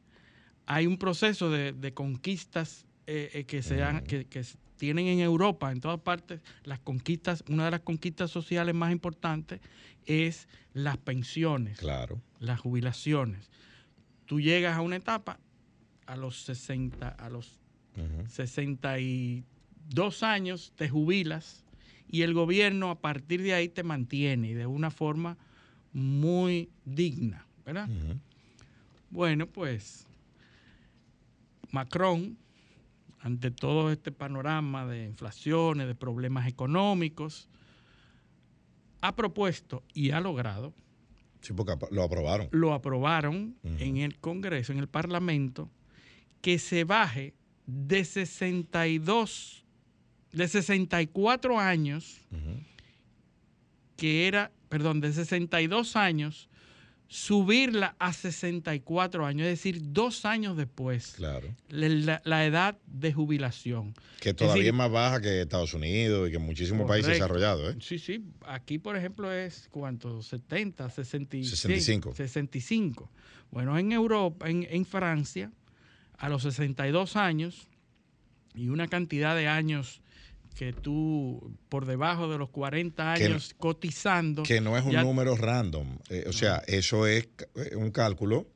Hay 0.67 0.85
un 0.85 0.97
proceso 0.97 1.49
de, 1.49 1.73
de 1.73 1.93
conquistas 1.93 2.85
eh, 3.07 3.31
eh, 3.33 3.43
que, 3.45 3.63
se 3.63 3.81
han- 3.83 4.03
que, 4.03 4.25
que 4.25 4.45
tienen 4.77 5.07
en 5.07 5.19
Europa, 5.19 5.71
en 5.71 5.81
todas 5.81 5.99
partes. 5.99 6.39
Las 6.63 6.79
conquistas, 6.79 7.43
una 7.49 7.65
de 7.65 7.71
las 7.71 7.81
conquistas 7.81 8.29
sociales 8.31 8.75
más 8.75 8.91
importantes 8.91 9.59
es 10.05 10.47
las 10.73 10.97
pensiones, 10.97 11.79
Claro. 11.79 12.21
las 12.39 12.59
jubilaciones. 12.59 13.49
Tú 14.31 14.39
llegas 14.39 14.77
a 14.77 14.81
una 14.81 14.95
etapa 14.95 15.41
a 16.05 16.15
los 16.15 16.43
60, 16.43 17.05
a 17.05 17.29
los 17.29 17.59
62 18.29 20.23
años 20.23 20.71
te 20.77 20.87
jubilas 20.87 21.65
y 22.07 22.21
el 22.21 22.33
gobierno 22.33 22.91
a 22.91 23.01
partir 23.01 23.41
de 23.41 23.53
ahí 23.53 23.67
te 23.67 23.83
mantiene 23.83 24.51
y 24.51 24.53
de 24.53 24.67
una 24.67 24.89
forma 24.89 25.37
muy 25.91 26.69
digna, 26.85 27.45
¿verdad? 27.65 27.89
Bueno, 29.09 29.47
pues 29.47 30.07
Macron, 31.71 32.37
ante 33.19 33.51
todo 33.51 33.91
este 33.91 34.13
panorama 34.13 34.85
de 34.85 35.07
inflaciones, 35.07 35.87
de 35.87 35.95
problemas 35.95 36.47
económicos, 36.47 37.49
ha 39.01 39.13
propuesto 39.13 39.83
y 39.93 40.11
ha 40.11 40.21
logrado 40.21 40.73
Sí, 41.41 41.53
porque 41.53 41.73
lo 41.91 42.03
aprobaron. 42.03 42.47
Lo 42.51 42.73
aprobaron 42.73 43.55
en 43.63 43.97
el 43.97 44.17
Congreso, 44.19 44.71
en 44.71 44.79
el 44.79 44.87
Parlamento, 44.87 45.69
que 46.41 46.59
se 46.59 46.83
baje 46.83 47.33
de 47.65 48.05
62, 48.05 49.65
de 50.31 50.47
64 50.47 51.59
años, 51.59 52.21
que 53.97 54.27
era, 54.27 54.51
perdón, 54.69 55.01
de 55.01 55.13
62 55.13 55.95
años, 55.95 56.49
subirla 57.11 57.93
a 57.99 58.13
64 58.13 59.25
años, 59.25 59.45
es 59.45 59.59
decir, 59.59 59.81
dos 59.83 60.23
años 60.23 60.55
después. 60.55 61.15
Claro. 61.17 61.53
La, 61.67 62.21
la 62.23 62.45
edad 62.45 62.77
de 62.87 63.11
jubilación. 63.11 63.93
Que 64.21 64.33
todavía 64.33 64.69
es, 64.69 64.73
más 64.73 64.89
baja 64.89 65.19
que 65.19 65.41
Estados 65.41 65.73
Unidos 65.73 66.29
y 66.29 66.31
que 66.31 66.39
muchísimos 66.39 66.87
países 66.87 67.11
desarrollados. 67.11 67.75
¿eh? 67.75 67.77
Sí, 67.81 67.99
sí. 67.99 68.23
Aquí, 68.45 68.77
por 68.77 68.95
ejemplo, 68.95 69.29
es 69.29 69.67
cuánto? 69.71 70.21
70, 70.21 70.89
65. 70.89 71.49
65. 71.49 72.15
65. 72.15 73.11
Bueno, 73.51 73.77
en 73.77 73.91
Europa, 73.91 74.49
en, 74.49 74.65
en 74.69 74.85
Francia, 74.85 75.51
a 76.17 76.29
los 76.29 76.43
62 76.43 77.17
años 77.17 77.67
y 78.55 78.69
una 78.69 78.87
cantidad 78.87 79.35
de 79.35 79.49
años 79.49 80.01
que 80.55 80.73
tú 80.73 81.57
por 81.69 81.85
debajo 81.85 82.29
de 82.29 82.37
los 82.37 82.49
40 82.49 83.13
años 83.13 83.55
cotizando. 83.57 84.43
Que 84.43 84.61
no 84.61 84.77
es 84.77 84.85
un 84.85 84.93
número 84.93 85.35
random. 85.35 85.97
Eh, 86.09 86.25
o 86.27 86.33
sea, 86.33 86.61
eso 86.67 87.07
es 87.07 87.29
eh, 87.55 87.75
un 87.75 87.91
cálculo 87.91 88.47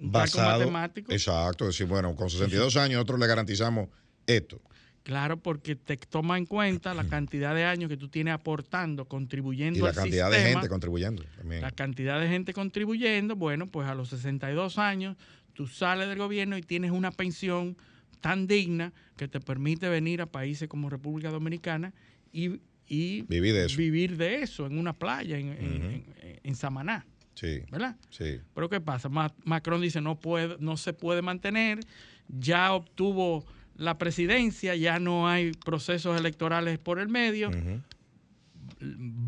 un 0.00 0.10
basado. 0.12 0.48
Cálculo 0.48 0.70
matemático. 0.70 1.12
Exacto. 1.12 1.66
Decir, 1.66 1.86
bueno, 1.86 2.14
con 2.16 2.28
62 2.30 2.76
años 2.76 2.94
nosotros 2.94 3.20
le 3.20 3.26
garantizamos 3.26 3.88
esto. 4.26 4.60
Claro, 5.02 5.36
porque 5.36 5.74
te 5.74 5.96
toma 5.96 6.38
en 6.38 6.46
cuenta 6.46 6.94
la 6.94 7.04
cantidad 7.04 7.54
de 7.54 7.64
años 7.64 7.88
que 7.88 7.96
tú 7.96 8.08
tienes 8.08 8.34
aportando, 8.34 9.06
contribuyendo 9.06 9.80
y 9.80 9.82
la 9.82 9.88
al 9.88 9.94
cantidad 9.94 10.26
sistema, 10.26 10.46
de 10.46 10.52
gente 10.52 10.68
contribuyendo 10.68 11.24
también. 11.36 11.60
La 11.60 11.72
cantidad 11.72 12.20
de 12.20 12.28
gente 12.28 12.52
contribuyendo, 12.52 13.34
bueno, 13.34 13.66
pues 13.66 13.88
a 13.88 13.96
los 13.96 14.10
62 14.10 14.78
años 14.78 15.16
tú 15.54 15.66
sales 15.66 16.08
del 16.08 16.18
gobierno 16.18 16.56
y 16.56 16.62
tienes 16.62 16.92
una 16.92 17.10
pensión 17.10 17.76
tan 18.22 18.46
digna 18.46 18.94
que 19.16 19.28
te 19.28 19.40
permite 19.40 19.90
venir 19.90 20.22
a 20.22 20.26
países 20.26 20.68
como 20.68 20.88
República 20.88 21.30
Dominicana 21.30 21.92
y, 22.32 22.60
y 22.86 23.22
vivir, 23.22 23.52
de 23.52 23.66
eso. 23.66 23.76
vivir 23.76 24.16
de 24.16 24.42
eso 24.42 24.64
en 24.64 24.78
una 24.78 24.94
playa 24.94 25.36
en, 25.36 25.50
uh 25.50 25.52
-huh. 25.52 26.04
en, 26.22 26.40
en, 26.42 26.54
Samaná. 26.54 27.04
Sí. 27.34 27.60
¿Verdad? 27.70 27.96
Sí. 28.10 28.40
Pero 28.54 28.68
¿qué 28.70 28.80
pasa? 28.80 29.10
Macron 29.44 29.80
dice 29.82 30.00
no 30.00 30.18
puede, 30.18 30.56
no 30.60 30.76
se 30.76 30.92
puede 30.92 31.20
mantener, 31.20 31.80
ya 32.28 32.72
obtuvo 32.72 33.44
la 33.76 33.98
presidencia, 33.98 34.76
ya 34.76 34.98
no 34.98 35.28
hay 35.28 35.52
procesos 35.52 36.18
electorales 36.18 36.78
por 36.78 36.98
el 36.98 37.08
medio. 37.08 37.48
Uh 37.48 37.52
-huh. 37.52 37.82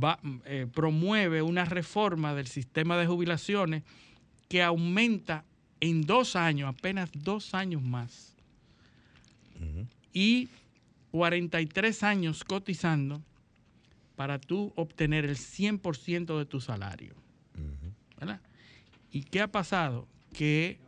Va, 0.02 0.18
eh, 0.46 0.66
promueve 0.72 1.42
una 1.42 1.64
reforma 1.64 2.34
del 2.34 2.46
sistema 2.46 2.96
de 2.96 3.06
jubilaciones 3.06 3.82
que 4.48 4.62
aumenta 4.62 5.44
en 5.80 6.02
dos 6.02 6.36
años, 6.36 6.68
apenas 6.68 7.10
dos 7.12 7.54
años 7.54 7.82
más, 7.82 8.33
-huh. 9.64 9.86
y 10.12 10.48
43 11.10 12.02
años 12.02 12.44
cotizando 12.44 13.22
para 14.16 14.38
tú 14.38 14.72
obtener 14.76 15.24
el 15.24 15.36
100% 15.36 16.38
de 16.38 16.46
tu 16.46 16.60
salario. 16.60 17.14
Uh 17.56 17.60
-huh. 17.60 17.92
¿verdad? 18.18 18.40
¿Y 19.10 19.22
qué 19.22 19.40
ha 19.40 19.48
pasado? 19.48 20.06
Que 20.32 20.78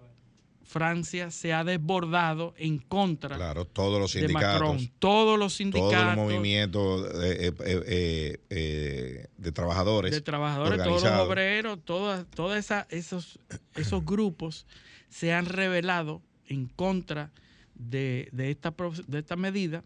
Francia 0.67 1.31
se 1.31 1.53
ha 1.53 1.63
desbordado 1.63 2.53
en 2.59 2.79
contra 2.79 3.37
claro, 3.37 3.65
todos 3.67 4.01
los 4.01 4.13
de 4.13 4.21
sindicatos, 4.21 4.61
Macron. 4.61 4.91
Todos 4.99 5.39
los 5.39 5.55
sindicatos. 5.55 5.93
Todos 5.93 6.07
los 6.07 6.17
movimientos 6.17 7.15
eh, 7.23 7.53
eh, 7.65 8.41
eh, 8.51 9.27
de 9.39 9.53
trabajadores. 9.53 10.11
De 10.11 10.21
trabajadores, 10.21 10.83
todos 10.83 11.05
los 11.05 11.13
obreros, 11.13 11.79
todos 11.85 12.27
toda 12.35 12.59
esos, 12.59 13.39
esos 13.77 14.05
grupos 14.05 14.67
se 15.09 15.33
han 15.33 15.47
rebelado 15.47 16.21
en 16.49 16.67
contra 16.67 17.27
de, 17.27 17.46
de, 17.79 18.29
esta, 18.37 18.75
de 19.07 19.19
esta 19.19 19.37
medida 19.37 19.85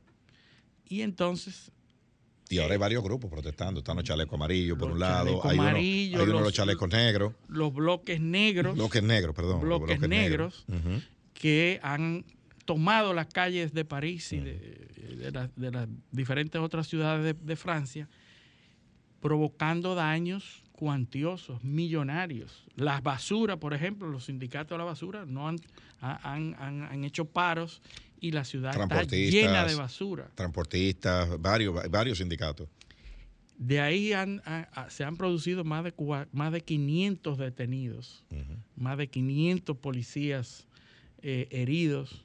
y 0.88 1.02
entonces 1.02 1.72
y 2.50 2.58
ahora 2.58 2.72
hay 2.74 2.80
varios 2.80 3.04
grupos 3.04 3.30
protestando. 3.30 3.78
Están 3.78 3.94
los 3.94 4.04
chalecos 4.04 4.34
amarillos 4.34 4.76
por 4.76 4.88
los 4.88 4.94
un 4.94 5.00
lado, 5.00 5.40
hay, 5.44 5.56
uno, 5.56 5.68
hay 5.68 6.12
uno 6.16 6.26
los, 6.26 6.42
los 6.42 6.52
chalecos 6.52 6.88
negros. 6.88 7.32
Los 7.46 7.72
bloques 7.72 8.20
negros. 8.20 8.74
Bloques 8.74 9.02
negros, 9.04 9.36
perdón. 9.36 9.60
Bloques, 9.60 9.86
bloques 9.86 10.08
negros, 10.08 10.64
negros. 10.66 10.84
Uh 10.88 10.96
-huh. 10.96 11.02
que 11.32 11.78
han 11.84 12.24
tomado 12.64 13.14
las 13.14 13.28
calles 13.28 13.72
de 13.72 13.84
París 13.84 14.32
y 14.32 14.38
uh 14.38 14.40
-huh. 14.40 14.44
de, 14.44 15.16
de, 15.16 15.30
la, 15.30 15.50
de, 15.54 15.70
las 15.70 15.88
diferentes 16.10 16.60
otras 16.60 16.88
ciudades 16.88 17.22
de, 17.22 17.34
de, 17.34 17.54
Francia, 17.54 18.08
provocando 19.20 19.94
daños 19.94 20.64
cuantiosos, 20.80 21.62
millonarios. 21.62 22.64
Las 22.74 23.02
basuras, 23.02 23.58
por 23.58 23.74
ejemplo, 23.74 24.08
los 24.08 24.24
sindicatos 24.24 24.70
de 24.70 24.78
la 24.78 24.84
basura 24.84 25.26
no 25.26 25.46
han, 25.46 25.58
han, 26.00 26.56
han, 26.58 26.84
han 26.84 27.04
hecho 27.04 27.26
paros 27.26 27.82
y 28.18 28.30
la 28.30 28.44
ciudad 28.44 28.74
está 28.80 29.02
llena 29.02 29.66
de 29.66 29.74
basura. 29.74 30.30
Transportistas, 30.34 31.38
varios, 31.38 31.74
varios 31.90 32.16
sindicatos. 32.16 32.66
De 33.58 33.78
ahí 33.78 34.14
han, 34.14 34.40
a, 34.46 34.88
se 34.88 35.04
han 35.04 35.18
producido 35.18 35.64
más 35.64 35.84
de, 35.84 35.92
más 36.32 36.50
de 36.50 36.62
500 36.62 37.36
detenidos, 37.36 38.24
uh 38.30 38.36
-huh. 38.36 38.56
más 38.76 38.96
de 38.96 39.08
500 39.08 39.76
policías 39.76 40.66
eh, 41.20 41.46
heridos. 41.50 42.24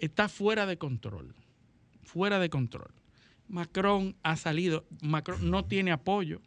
Está 0.00 0.28
fuera 0.28 0.66
de 0.66 0.78
control, 0.78 1.32
fuera 2.02 2.40
de 2.40 2.50
control. 2.50 2.90
Macron 3.46 4.16
ha 4.24 4.34
salido, 4.34 4.84
Macron 5.00 5.48
no 5.48 5.64
tiene 5.64 5.92
apoyo, 5.92 6.40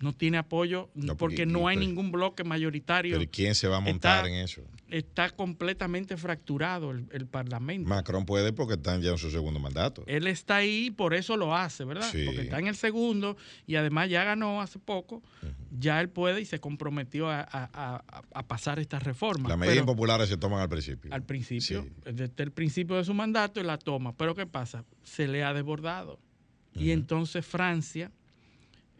no 0.00 0.12
tiene 0.12 0.38
apoyo 0.38 0.90
no, 0.94 1.16
porque, 1.16 1.38
porque 1.38 1.46
no 1.46 1.66
hay 1.66 1.76
pero, 1.76 1.88
ningún 1.88 2.12
bloque 2.12 2.44
mayoritario. 2.44 3.18
¿Pero 3.18 3.30
quién 3.30 3.54
se 3.54 3.66
va 3.66 3.78
a 3.78 3.80
montar 3.80 4.26
está, 4.26 4.28
en 4.28 4.44
eso? 4.44 4.62
Está 4.88 5.30
completamente 5.30 6.16
fracturado 6.16 6.92
el, 6.92 7.06
el, 7.12 7.26
Parlamento. 7.26 7.88
Macron 7.88 8.24
puede 8.24 8.52
porque 8.52 8.74
está 8.74 8.98
ya 9.00 9.10
en 9.10 9.18
su 9.18 9.30
segundo 9.30 9.58
mandato. 9.58 10.04
Él 10.06 10.26
está 10.26 10.56
ahí, 10.56 10.90
por 10.90 11.14
eso 11.14 11.36
lo 11.36 11.54
hace, 11.54 11.84
¿verdad? 11.84 12.08
Sí. 12.10 12.24
Porque 12.24 12.42
está 12.42 12.58
en 12.58 12.68
el 12.68 12.76
segundo 12.76 13.36
y 13.66 13.74
además 13.74 14.08
ya 14.08 14.24
ganó 14.24 14.62
hace 14.62 14.78
poco. 14.78 15.16
Uh 15.16 15.46
-huh. 15.46 15.54
Ya 15.78 16.00
él 16.00 16.08
puede 16.08 16.40
y 16.40 16.44
se 16.44 16.60
comprometió 16.60 17.28
a, 17.28 17.40
a, 17.40 17.68
a, 17.72 18.22
a 18.32 18.46
pasar 18.46 18.78
esta 18.78 18.98
reforma. 18.98 19.48
Las 19.48 19.58
medidas 19.58 19.78
impopulares 19.78 20.28
se 20.28 20.36
toman 20.36 20.60
al 20.60 20.68
principio. 20.68 21.12
Al 21.12 21.24
principio, 21.24 21.82
sí. 21.82 22.12
desde 22.12 22.42
el 22.44 22.52
principio 22.52 22.96
de 22.96 23.04
su 23.04 23.14
mandato, 23.14 23.60
él 23.60 23.66
la 23.66 23.78
toma. 23.78 24.16
Pero 24.16 24.34
¿qué 24.34 24.46
pasa? 24.46 24.84
Se 25.02 25.26
le 25.26 25.42
ha 25.42 25.52
desbordado. 25.52 26.14
Uh 26.14 26.78
-huh. 26.78 26.82
Y 26.82 26.92
entonces 26.92 27.44
Francia 27.44 28.12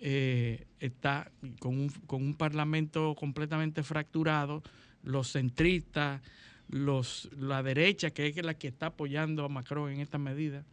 eh, 0.01 0.67
está 0.81 1.31
con 1.61 1.79
un, 1.79 1.89
con 2.07 2.23
un, 2.23 2.35
parlamento 2.35 3.15
completamente 3.15 3.83
fracturado, 3.83 4.63
los 5.03 5.33
centristas, 5.33 6.23
los, 6.69 7.29
la 7.37 7.63
derecha, 7.63 8.11
que 8.11 8.27
es 8.27 8.37
la 8.45 8.55
que 8.55 8.69
está 8.69 8.87
apoyando 8.87 9.45
a 9.45 9.49
Macron 9.49 9.91
en 9.91 10.01
esta 10.01 10.19
medida, 10.19 10.65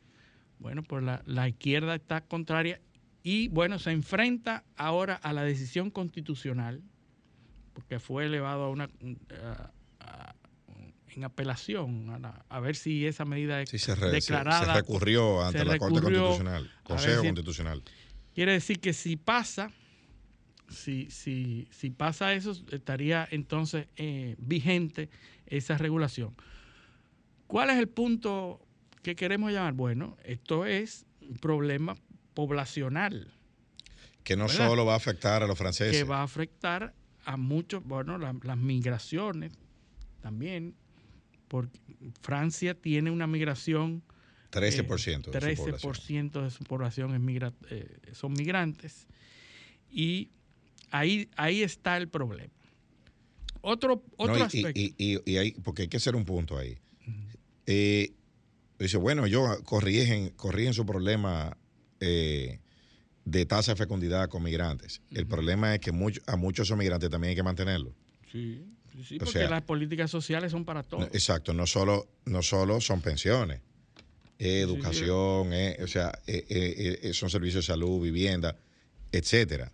bueno, 0.59 0.83
pues 0.83 1.03
la, 1.03 1.21
la 1.25 1.47
izquierda 1.47 1.95
está 1.95 2.21
contraria 2.21 2.79
y 3.23 3.47
bueno, 3.47 3.79
se 3.79 3.91
enfrenta 3.91 4.63
ahora 4.75 5.15
a 5.15 5.33
la 5.33 5.43
decisión 5.43 5.89
constitucional, 5.89 6.83
porque 7.73 7.99
fue 7.99 8.25
elevado 8.25 8.65
a 8.65 8.69
una... 8.69 8.89
A, 9.41 9.71
a, 9.99 10.35
en 11.15 11.23
apelación 11.23 12.09
a, 12.09 12.19
la, 12.19 12.45
a, 12.49 12.59
ver 12.59 12.75
si 12.75 13.05
esa 13.05 13.23
medida 13.23 13.61
es 13.61 13.69
sí, 13.69 13.79
se 13.79 13.95
re, 13.95 14.11
declarada. 14.11 14.59
Se, 14.59 14.65
se, 14.65 14.73
recurrió 14.73 15.43
ante 15.43 15.59
se 15.59 15.65
la 15.65 15.73
recurrió, 15.73 16.01
Corte 16.01 16.11
Constitucional, 16.11 16.71
Consejo 16.83 17.21
si, 17.21 17.27
Constitucional. 17.27 17.83
Quiere 18.35 18.51
decir 18.51 18.81
que 18.81 18.91
si 18.91 19.15
pasa, 19.15 19.71
si, 20.69 21.09
si, 21.09 21.69
si 21.71 21.89
pasa 21.89 22.33
eso, 22.33 22.51
estaría 22.69 23.25
entonces 23.31 23.87
eh, 23.95 24.35
vigente 24.37 25.09
esa 25.45 25.77
regulación. 25.77 26.35
¿Cuál 27.47 27.69
es 27.69 27.77
el 27.77 27.87
punto 27.87 28.59
que 29.01 29.15
queremos 29.15 29.53
llamar? 29.53 29.73
Bueno, 29.73 30.17
esto 30.25 30.65
es 30.65 31.05
un 31.21 31.37
problema 31.37 31.95
poblacional. 32.33 33.31
Que 34.25 34.35
no 34.35 34.47
¿verdad? 34.47 34.67
solo 34.67 34.85
va 34.85 34.95
a 34.95 34.97
afectar 34.97 35.41
a 35.41 35.47
los 35.47 35.57
franceses. 35.57 35.95
Que 35.95 36.03
va 36.03 36.19
a 36.19 36.23
afectar 36.23 36.93
a 37.23 37.37
muchos, 37.37 37.85
bueno, 37.85 38.17
la, 38.17 38.35
las 38.43 38.57
migraciones 38.57 39.53
también, 40.21 40.75
porque 41.47 41.79
Francia 42.21 42.73
tiene 42.73 43.11
una 43.11 43.27
migración 43.27 44.03
13%. 44.55 45.27
Eh, 45.27 45.55
13% 45.57 46.43
de 46.43 46.49
su 46.49 46.63
población 46.63 47.13
es 47.13 47.19
migra 47.19 47.53
eh, 47.69 47.97
son 48.13 48.33
migrantes. 48.33 49.07
Y 49.91 50.29
ahí, 50.91 51.29
ahí 51.35 51.61
está 51.61 51.97
el 51.97 52.07
problema. 52.07 52.53
Otro, 53.61 54.03
otro 54.17 54.35
no, 54.35 54.39
y, 54.39 54.41
aspecto. 54.43 54.79
Y, 54.79 54.95
y, 54.97 55.31
y, 55.31 55.37
hay, 55.37 55.51
porque 55.51 55.83
hay 55.83 55.87
que 55.87 55.97
hacer 55.97 56.15
un 56.15 56.23
punto 56.23 56.57
ahí. 56.57 56.77
Uh 57.05 57.11
-huh. 57.11 57.37
eh, 57.65 58.13
dice, 58.79 58.97
bueno, 58.97 59.25
ellos 59.25 59.61
corrigen, 59.63 60.29
corrigen 60.29 60.73
su 60.73 60.85
problema 60.85 61.57
eh, 61.99 62.59
de 63.25 63.45
tasa 63.45 63.73
de 63.73 63.75
fecundidad 63.77 64.29
con 64.29 64.43
migrantes. 64.43 64.99
Uh 64.99 65.01
-huh. 65.01 65.17
El 65.19 65.27
problema 65.27 65.73
es 65.73 65.81
que 65.81 65.91
mucho, 65.91 66.21
a 66.27 66.37
muchos 66.37 66.67
esos 66.67 66.77
migrantes 66.77 67.09
también 67.09 67.29
hay 67.31 67.35
que 67.35 67.43
mantenerlos. 67.43 67.93
Sí, 68.31 68.63
sí 69.03 69.17
porque 69.17 69.29
o 69.29 69.31
sea, 69.41 69.49
las 69.49 69.63
políticas 69.63 70.11
sociales 70.11 70.51
son 70.51 70.63
para 70.63 70.83
todos. 70.83 71.05
Exacto, 71.13 71.53
no 71.53 71.65
solo, 71.65 72.07
no 72.25 72.41
solo 72.41 72.79
son 72.79 73.01
pensiones 73.01 73.61
educación, 74.39 75.49
sí. 75.49 75.55
Eh, 75.55 75.77
o 75.83 75.87
sea, 75.87 76.11
eh, 76.27 76.99
eh, 77.03 77.13
son 77.13 77.29
servicios 77.29 77.65
de 77.65 77.73
salud, 77.73 78.01
vivienda, 78.01 78.57
etcétera, 79.11 79.71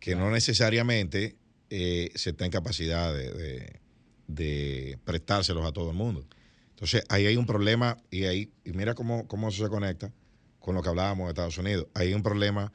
que 0.00 0.14
no 0.14 0.30
necesariamente 0.30 1.36
eh, 1.70 2.10
se 2.14 2.30
está 2.30 2.44
en 2.44 2.50
capacidad 2.50 3.12
de, 3.14 3.32
de- 3.32 3.80
de 4.26 4.98
prestárselos 5.04 5.66
a 5.66 5.72
todo 5.72 5.90
el 5.90 5.96
mundo. 5.96 6.26
Entonces, 6.70 7.04
ahí 7.08 7.26
hay 7.26 7.36
un 7.36 7.46
problema 7.46 7.96
y 8.10 8.24
ahí, 8.24 8.50
y 8.64 8.72
mira 8.72 8.94
cómo, 8.94 9.26
cómo 9.28 9.48
eso 9.48 9.62
se 9.64 9.70
conecta 9.70 10.12
con 10.60 10.74
lo 10.74 10.82
que 10.82 10.88
hablábamos 10.88 11.26
de 11.26 11.30
Estados 11.30 11.58
Unidos. 11.58 11.86
Ahí 11.94 12.08
hay 12.08 12.14
un 12.14 12.22
problema 12.22 12.72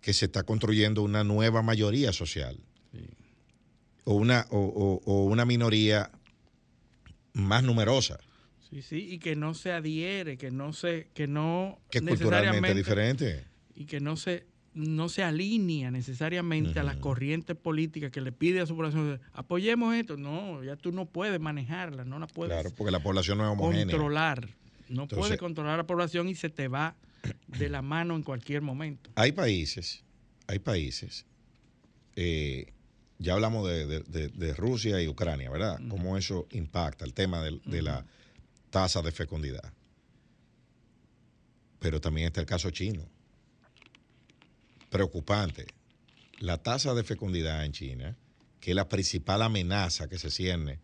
que 0.00 0.12
se 0.14 0.26
está 0.26 0.42
construyendo 0.44 1.02
una 1.02 1.24
nueva 1.24 1.62
mayoría 1.62 2.12
social. 2.12 2.58
O, 4.04 4.14
una, 4.14 4.46
o, 4.50 4.58
o- 4.58 5.02
o 5.04 5.24
una 5.24 5.44
minoría 5.44 6.10
más 7.34 7.62
numerosa, 7.62 8.18
Sí, 8.70 8.82
sí, 8.82 8.96
y 9.10 9.18
que 9.18 9.34
no 9.34 9.54
se 9.54 9.72
adhiere, 9.72 10.36
que 10.36 10.50
no 10.50 10.72
se, 10.72 11.08
que 11.14 11.26
no 11.26 11.78
que 11.90 11.98
es 11.98 12.04
culturalmente 12.04 12.74
necesariamente- 12.74 12.74
diferente. 12.74 13.44
y 13.74 13.84
que 13.86 14.00
no 14.00 14.16
se 14.16 14.46
no 14.74 15.08
se 15.08 15.22
alinea 15.24 15.90
necesariamente 15.90 16.78
a 16.78 16.82
las 16.84 16.96
corrientes 16.96 17.56
políticas 17.56 18.12
que 18.12 18.20
le 18.20 18.30
pide 18.30 18.60
a 18.60 18.66
su 18.66 18.76
población 18.76 19.20
apoyemos 19.32 19.94
esto 19.96 20.16
no 20.16 20.62
ya 20.62 20.76
tú 20.76 20.92
no 20.92 21.06
puedes 21.06 21.40
manejarla 21.40 22.04
no 22.04 22.18
la 22.20 22.26
puedes 22.28 22.52
Claro, 22.54 22.70
porque 22.76 22.92
la 22.92 23.00
población 23.00 23.38
no 23.38 23.44
es 23.46 23.50
homogénea. 23.52 23.86
controlar 23.86 24.48
no 24.88 25.02
Entonces- 25.04 25.18
puedes 25.18 25.38
controlar 25.38 25.74
a 25.74 25.76
la 25.78 25.86
población 25.86 26.28
y 26.28 26.34
se 26.36 26.48
te 26.50 26.68
va 26.68 26.94
de 27.48 27.68
la 27.70 27.82
mano 27.82 28.14
en 28.14 28.22
cualquier 28.22 28.60
momento 28.62 29.10
Hay 29.16 29.32
países, 29.32 30.04
hay 30.46 30.58
países, 30.60 31.24
eh, 32.16 32.66
ya 33.18 33.34
hablamos 33.34 33.68
de, 33.68 33.86
de- 33.86 34.00
de- 34.00 34.28
de 34.28 34.54
Rusia 34.54 35.02
y 35.02 35.08
Ucrania, 35.08 35.50
¿verdad? 35.50 35.80
Cómo 35.88 36.16
eso 36.16 36.46
impacta 36.52 37.04
el 37.04 37.14
tema 37.14 37.42
de, 37.42 37.82
la 37.82 38.04
tasa 38.70 39.02
de 39.02 39.12
fecundidad. 39.12 39.72
Pero 41.78 42.00
también 42.00 42.28
está 42.28 42.40
el 42.40 42.46
caso 42.46 42.70
chino. 42.70 43.08
Preocupante. 44.90 45.66
La 46.40 46.58
tasa 46.58 46.94
de 46.94 47.02
fecundidad 47.02 47.64
en 47.64 47.72
China, 47.72 48.16
que 48.60 48.70
es 48.70 48.74
la 48.74 48.88
principal 48.88 49.42
amenaza 49.42 50.08
que 50.08 50.18
se 50.18 50.30
cierne 50.30 50.80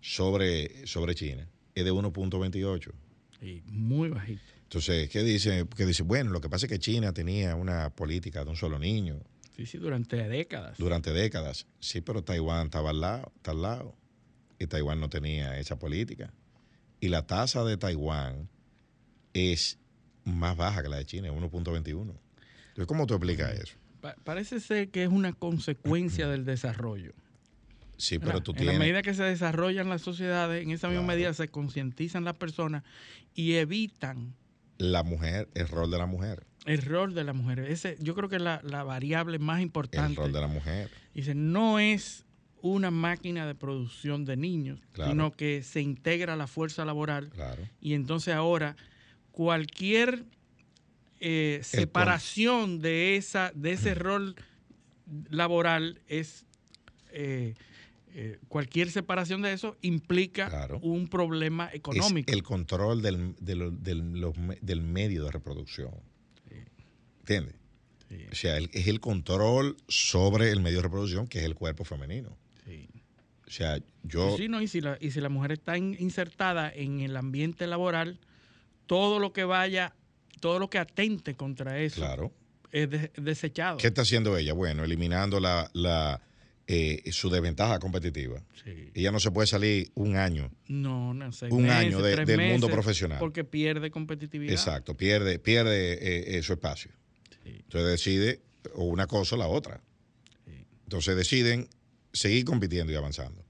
sobre, 0.00 0.86
sobre 0.86 1.14
China, 1.14 1.48
es 1.74 1.84
de 1.84 1.92
1.28. 1.92 2.92
y 3.42 3.62
muy 3.66 4.08
bajito 4.08 4.40
Entonces, 4.62 5.08
¿qué 5.10 5.22
dice? 5.22 5.66
Que 5.76 5.86
dice, 5.86 6.02
bueno, 6.02 6.30
lo 6.30 6.40
que 6.40 6.48
pasa 6.48 6.66
es 6.66 6.72
que 6.72 6.78
China 6.78 7.12
tenía 7.12 7.54
una 7.54 7.90
política 7.90 8.44
de 8.44 8.50
un 8.50 8.56
solo 8.56 8.78
niño 8.78 9.20
sí 9.56 9.64
sí 9.64 9.78
durante 9.78 10.16
décadas 10.28 10.76
durante 10.76 11.12
décadas. 11.12 11.66
Sí, 11.80 12.02
pero 12.02 12.22
Taiwán 12.22 12.66
estaba 12.66 12.90
al 12.90 13.00
lado, 13.00 13.32
está 13.36 13.52
al 13.52 13.62
lado. 13.62 13.96
Y 14.58 14.66
Taiwán 14.66 15.00
no 15.00 15.08
tenía 15.08 15.58
esa 15.58 15.78
política. 15.78 16.32
Y 17.00 17.08
la 17.08 17.26
tasa 17.26 17.64
de 17.64 17.76
Taiwán 17.76 18.48
es 19.34 19.78
más 20.24 20.56
baja 20.56 20.82
que 20.82 20.88
la 20.88 20.96
de 20.96 21.04
China, 21.06 21.28
es 21.28 21.34
1.21. 21.34 21.86
Entonces, 21.88 22.86
¿cómo 22.86 23.06
tú 23.06 23.14
explicas 23.14 23.52
eso? 23.54 23.74
Pa- 24.00 24.16
parece 24.24 24.60
ser 24.60 24.90
que 24.90 25.02
es 25.04 25.08
una 25.08 25.32
consecuencia 25.32 26.28
del 26.28 26.44
desarrollo 26.44 27.12
Sí, 27.98 28.18
pero 28.18 28.42
tú 28.42 28.50
en 28.50 28.58
tienes... 28.58 28.74
la 28.74 28.78
medida 28.78 29.00
que 29.00 29.14
se 29.14 29.22
desarrollan 29.22 29.88
las 29.88 30.02
sociedades 30.02 30.62
en 30.62 30.70
esa 30.70 30.88
misma 30.88 31.04
medida 31.06 31.32
se 31.32 31.48
concientizan 31.48 32.24
las 32.24 32.34
personas 32.36 32.82
y 33.34 33.54
evitan 33.54 34.34
La 34.76 35.02
mujer, 35.02 35.48
el 35.54 35.66
rol 35.68 35.90
de 35.90 35.96
la 35.96 36.04
mujer. 36.04 36.46
el 36.66 36.82
rol 36.82 37.14
de 37.14 37.24
la 37.24 37.32
mujer. 37.32 37.60
Ese, 37.60 37.96
yo 38.00 38.14
creo 38.14 38.28
que 38.28 38.36
es 38.36 38.42
la, 38.42 38.60
la 38.64 38.82
variable 38.84 39.38
más 39.38 39.56
El 39.58 39.62
importante. 39.62 40.20
rol 40.20 40.30
de 40.32 40.40
la 40.42 40.46
mujer. 40.46 40.90
Dice, 41.14 41.34
no 41.34 41.78
es 41.78 42.25
una 42.72 42.90
máquina 42.90 43.46
de 43.46 43.54
producción 43.54 44.24
de 44.24 44.36
niños, 44.36 44.80
Claro. 44.92 45.10
sino 45.10 45.32
que 45.32 45.62
se 45.62 45.80
integra 45.80 46.34
a 46.34 46.36
la 46.36 46.46
fuerza 46.46 46.84
laboral. 46.84 47.30
Claro. 47.30 47.62
Y 47.80 47.94
entonces 47.94 48.34
ahora 48.34 48.76
cualquier 49.32 50.24
eh, 51.20 51.60
separación 51.62 52.80
de 52.80 53.16
esa 53.16 53.50
de 53.54 53.72
ese 53.72 53.94
rol 53.94 54.34
laboral 55.30 56.00
es 56.08 56.44
eh, 57.12 57.54
eh, 58.14 58.38
cualquier 58.48 58.90
separación 58.90 59.42
de 59.42 59.52
eso 59.52 59.76
implica 59.82 60.68
un 60.82 61.08
problema 61.08 61.70
económico. 61.72 62.30
Es 62.30 62.36
el 62.36 62.42
control 62.42 63.02
del, 63.02 63.34
del, 63.40 63.82
del 64.62 64.82
medio 64.82 65.24
de 65.24 65.30
reproducción. 65.30 65.90
¿Entiendes? 67.20 67.54
O 68.30 68.34
sea, 68.34 68.56
el- 68.56 68.70
es 68.72 68.86
el 68.86 69.00
control 69.00 69.76
sobre 69.88 70.50
el 70.50 70.60
medio 70.60 70.76
de 70.78 70.82
reproducción, 70.84 71.26
que 71.26 71.40
es 71.40 71.44
el 71.44 71.54
cuerpo 71.54 71.84
femenino. 71.84 72.36
O 73.46 73.50
sea, 73.50 73.78
yo... 74.02 74.36
Sí, 74.36 74.48
no, 74.48 74.60
y 74.60 74.68
si 74.68 74.80
la, 74.80 74.98
y 75.00 75.10
si 75.12 75.20
la 75.20 75.28
mujer 75.28 75.52
está 75.52 75.78
in- 75.78 75.96
insertada 76.00 76.72
en 76.74 77.00
el 77.00 77.16
ambiente 77.16 77.66
laboral, 77.66 78.18
todo 78.86 79.18
lo 79.20 79.32
que 79.32 79.44
vaya, 79.44 79.94
todo 80.40 80.58
lo 80.58 80.68
que 80.68 80.78
atente 80.78 81.34
contra 81.34 81.78
eso 81.80 82.00
Claro. 82.00 82.32
es 82.72 82.90
de- 82.90 83.10
desechado. 83.16 83.78
¿Qué 83.78 83.86
está 83.86 84.02
haciendo 84.02 84.36
ella? 84.36 84.52
Bueno, 84.52 84.82
eliminando 84.84 85.38
la, 85.38 85.70
la, 85.74 86.20
eh, 86.66 87.02
su 87.12 87.30
desventaja 87.30 87.78
competitiva. 87.78 88.42
Ella 88.94 89.12
no 89.12 89.20
se 89.20 89.30
puede 89.30 89.46
salir 89.46 89.92
un 89.94 90.16
año. 90.16 90.50
No, 90.66 91.14
no, 91.14 91.30
seis 91.30 91.52
Un 91.52 91.62
meses, 91.62 91.76
año 91.78 92.02
de- 92.02 92.24
del 92.24 92.50
mundo 92.50 92.68
profesional. 92.68 93.20
Porque 93.20 93.44
pierde 93.44 93.92
competitividad. 93.92 94.52
Exacto, 94.52 94.96
pierde, 94.96 95.38
pierde 95.38 95.92
eh, 95.92 96.38
eh, 96.38 96.42
su 96.42 96.52
espacio. 96.54 96.90
Entonces 97.44 97.88
decide 97.90 98.40
o 98.74 98.84
una 98.86 99.06
cosa 99.06 99.36
o 99.36 99.38
la 99.38 99.46
otra. 99.46 99.80
Entonces 100.84 101.16
deciden 101.16 101.68
seguir 102.16 102.44
compitiendo 102.44 102.92
y 102.92 102.96
avanzando. 102.96 103.44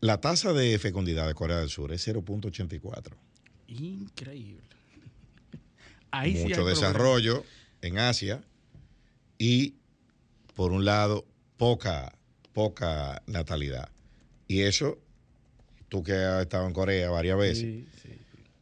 La 0.00 0.20
tasa 0.20 0.52
de 0.52 0.78
fecundidad 0.78 1.26
de 1.28 1.34
Corea 1.34 1.58
del 1.58 1.68
Sur 1.68 1.92
es 1.92 2.06
0.84. 2.06 3.14
Increíble. 3.68 4.62
Ahí 6.10 6.34
Mucho 6.34 6.64
desarrollo 6.66 7.44
en 7.80 7.98
Asia 7.98 8.42
y, 9.38 9.74
por 10.54 10.72
un 10.72 10.84
lado, 10.84 11.24
poca, 11.56 12.12
poca 12.52 13.22
natalidad. 13.26 13.88
Y 14.46 14.60
eso, 14.62 14.98
tú 15.88 16.02
que 16.02 16.12
has 16.12 16.42
estado 16.42 16.66
en 16.66 16.74
Corea 16.74 17.08
varias 17.10 17.38
veces, 17.38 17.58
Sí, 17.60 17.86
sí. 18.02 18.08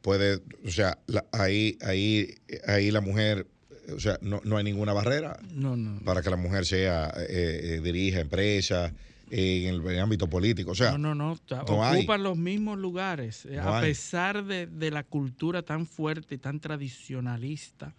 puede, 0.03 0.41
o 0.65 0.71
sea, 0.71 0.99
la- 1.07 1.27
ahí, 1.33 1.77
ahí, 1.83 2.37
ahí 2.67 2.91
la 2.93 3.01
mujer, 3.01 3.47
o 3.95 4.01
sea, 4.01 4.19
no, 4.23 4.41
no 4.45 4.57
hay 4.57 4.65
ninguna 4.65 4.93
barrera 4.93 5.39
No, 5.53 5.77
no. 5.77 6.01
para 6.05 6.23
que 6.23 6.31
la 6.31 6.37
mujer 6.37 6.65
sea, 6.67 7.13
eh, 7.17 7.77
eh, 7.77 7.81
dirija 7.83 8.21
empresas 8.21 8.93
eh, 9.31 9.69
en 9.69 9.75
el 9.87 9.99
ámbito 10.01 10.29
político. 10.29 10.73
O 10.73 10.75
sea, 10.75 10.99
no, 10.99 11.15
no, 11.15 11.37
no. 11.69 11.85
hay. 11.85 11.99
ocupan 11.99 12.23
los 12.23 12.37
mismos 12.37 12.79
lugares. 12.79 13.47
eh, 13.47 13.59
a 13.61 13.81
pesar 13.81 14.45
de, 14.45 14.67
de 14.67 14.91
la 14.91 15.05
cultura 15.05 15.63
tan 15.63 15.87
fuerte 15.87 16.35
y 16.35 16.39
tan 16.39 16.59
tradicionalista, 16.61 17.95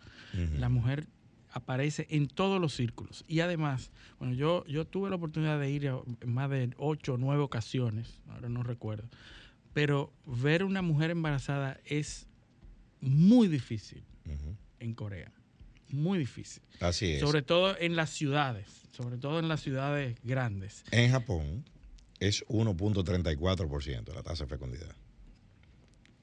la 0.57 0.69
mujer 0.69 1.07
aparece 1.53 2.07
en 2.09 2.27
todos 2.27 2.59
los 2.61 2.73
círculos. 2.73 3.25
Y 3.27 3.41
además, 3.41 3.91
bueno, 4.19 4.33
yo, 4.33 4.65
yo 4.67 4.85
tuve 4.85 5.09
la 5.09 5.17
oportunidad 5.17 5.59
de 5.59 5.69
ir 5.69 5.89
a 5.89 5.99
en 6.21 6.33
más 6.33 6.49
de 6.49 6.69
ocho 6.77 7.15
o 7.15 7.17
nueve 7.17 7.41
ocasiones, 7.43 8.19
ahora 8.29 8.47
no 8.49 8.63
recuerdo, 8.63 9.09
pero 9.73 10.13
ver 10.25 10.63
una 10.63 10.81
mujer 10.81 11.11
embarazada 11.11 11.77
es 11.85 12.27
muy 13.01 13.47
difícil 13.47 14.03
en 14.79 14.93
Corea. 14.93 15.31
Muy 15.91 16.19
difícil. 16.19 16.63
Así 16.79 17.13
es. 17.13 17.19
Sobre 17.19 17.41
todo 17.41 17.77
en 17.77 17.95
las 17.95 18.09
ciudades, 18.09 18.67
sobre 18.91 19.17
todo 19.17 19.39
en 19.39 19.47
las 19.47 19.61
ciudades 19.61 20.17
grandes. 20.23 20.83
En 20.91 21.11
Japón 21.11 21.65
es 22.19 22.45
1.34% 22.47 24.13
la 24.13 24.23
tasa 24.23 24.45
de 24.45 24.49
fecundidad. 24.49 24.95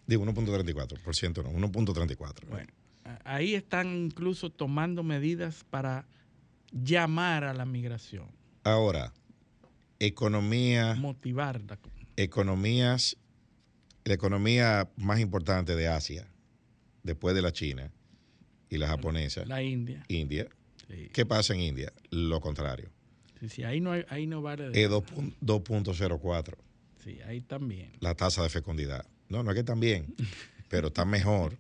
Digo, 0.07 0.25
1.34%, 0.25 1.43
no, 1.45 1.69
1.34. 1.69 2.49
Bueno, 2.49 2.73
ahí 3.25 3.55
están 3.55 4.05
incluso 4.07 4.51
tomando 4.51 5.03
medidas 5.03 5.65
para 5.69 6.07
llamar 6.73 7.45
a 7.45 7.55
la 7.55 7.65
migración, 7.65 8.27
Ahora, 8.65 9.13
economía, 9.99 10.95
motivarla. 10.95 11.79
economías, 12.17 13.17
la 14.05 14.15
economía 14.15 14.91
más 14.97 15.21
importante 15.21 15.75
de 15.75 15.89
Asia, 15.89 16.29
después 17.03 17.35
de 17.35 17.43
la 17.43 17.53
China 17.53 17.91
y 18.71 18.79
la 18.79 18.89
japonesa, 18.89 19.45
La 19.47 19.63
India. 19.63 20.05
India. 20.09 20.49
Sí. 20.89 21.09
¿Qué 21.13 21.27
pasa 21.27 21.55
en 21.55 21.61
India? 21.61 21.93
Lo 22.11 22.41
contrario. 22.41 22.91
Sí, 23.41 23.49
sí, 23.49 23.63
ahí 23.65 23.81
no, 23.81 23.93
hay- 23.93 24.05
ahí 24.09 24.27
no 24.27 24.43
vale. 24.43 24.71
de- 24.71 24.83
Es 24.85 24.91
2.- 24.91 25.35
2.04 25.41 26.57
Sí, 27.05 27.19
ahí 27.27 27.41
también. 27.41 27.93
la 28.01 28.15
tasa 28.15 28.43
de 28.43 28.49
fecundidad. 28.49 29.07
No, 29.29 29.43
no 29.43 29.53
es 29.53 29.63
que 29.63 29.75
bien, 29.75 30.15
pero 30.69 30.89
están 30.89 31.09
mejor. 31.09 31.57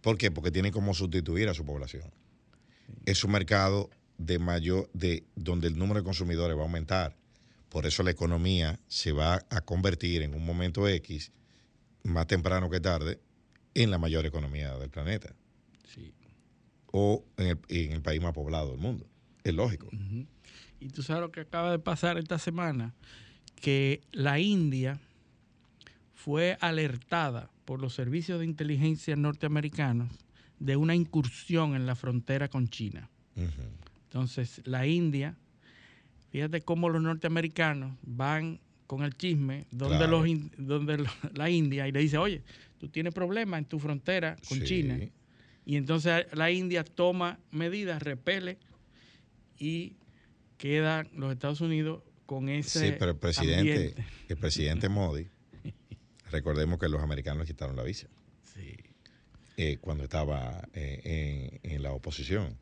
¿Por 0.00 0.16
qué? 0.16 0.30
Porque 0.30 0.50
tienen 0.50 0.72
como 0.72 0.94
sustituir 0.94 1.48
a 1.48 1.54
su 1.54 1.64
población. 1.64 2.10
Es 3.04 3.22
un 3.24 3.32
mercado 3.32 3.90
de 4.18 4.38
mayor, 4.38 4.88
de 4.92 5.24
donde 5.34 5.68
el 5.68 5.78
número 5.78 6.00
de 6.00 6.04
consumidores 6.04 6.56
va 6.56 6.60
a 6.60 6.64
aumentar. 6.64 7.16
Por 7.68 7.86
eso 7.86 8.02
la 8.02 8.10
economía 8.10 8.78
se 8.88 9.12
va 9.12 9.44
a 9.50 9.60
convertir 9.60 10.22
en 10.22 10.34
un 10.34 10.44
momento 10.44 10.88
X, 10.88 11.32
más 12.02 12.26
temprano 12.26 12.68
que 12.70 12.80
tarde, 12.80 13.20
en 13.74 13.90
la 13.90 13.98
mayor 13.98 14.26
economía 14.26 14.76
del 14.76 14.90
planeta. 14.90 15.34
Sí. 15.94 16.12
O 16.92 17.24
en 17.36 17.46
el, 17.46 17.58
en 17.68 17.92
el 17.92 18.02
país 18.02 18.20
más 18.20 18.32
poblado 18.32 18.70
del 18.72 18.80
mundo. 18.80 19.06
Es 19.44 19.54
lógico. 19.54 19.88
Y 20.80 20.88
tú 20.88 21.02
sabes 21.02 21.22
lo 21.22 21.30
que 21.32 21.40
acaba 21.40 21.70
de 21.70 21.78
pasar 21.78 22.18
esta 22.18 22.38
semana, 22.38 22.94
que 23.56 24.00
la 24.12 24.38
India 24.38 24.98
fue 26.14 26.56
alertada 26.60 27.50
por 27.64 27.80
los 27.80 27.94
servicios 27.94 28.38
de 28.40 28.44
inteligencia 28.46 29.16
norteamericanos 29.16 30.10
de 30.58 30.76
una 30.76 30.94
incursión 30.94 31.74
en 31.74 31.86
la 31.86 31.94
frontera 31.94 32.48
con 32.48 32.68
China. 32.68 33.08
Entonces, 34.04 34.60
la 34.64 34.86
India 34.86 35.36
Fíjate 36.30 36.60
cómo 36.60 36.88
los 36.88 37.02
norteamericanos 37.02 37.98
van 38.02 38.60
con 38.86 39.02
el 39.02 39.16
chisme 39.16 39.66
donde, 39.72 39.96
Claro. 39.96 40.24
los, 40.24 40.28
donde 40.58 41.04
la 41.34 41.50
India 41.50 41.88
y 41.88 41.92
le 41.92 41.98
dice, 41.98 42.18
oye, 42.18 42.44
tú 42.78 42.88
tienes 42.88 43.12
problemas 43.12 43.58
en 43.58 43.64
tu 43.64 43.80
frontera 43.80 44.36
con 44.48 44.58
Sí. 44.58 44.64
China. 44.64 44.96
Y 45.64 45.76
entonces 45.76 46.26
la 46.32 46.50
India 46.50 46.84
toma 46.84 47.38
medidas, 47.50 48.02
repele 48.02 48.58
y 49.58 49.96
quedan 50.58 51.08
los 51.14 51.32
Estados 51.32 51.60
Unidos 51.60 52.02
con 52.26 52.48
ese 52.48 52.90
Sí, 52.90 52.96
pero 52.98 53.12
el 53.12 53.16
presidente, 53.18 53.58
ambiente. 53.76 54.04
el 54.28 54.36
presidente 54.36 54.88
Modi, 54.88 55.26
recordemos 56.30 56.78
que 56.78 56.88
los 56.88 57.02
americanos 57.02 57.40
le 57.40 57.46
quitaron 57.46 57.76
la 57.76 57.82
visa. 57.82 58.08
Eh, 59.56 59.76
cuando 59.78 60.04
estaba 60.04 60.66
eh, 60.72 61.60
en, 61.62 61.72
en 61.72 61.82
la 61.82 61.92
oposición. 61.92 62.56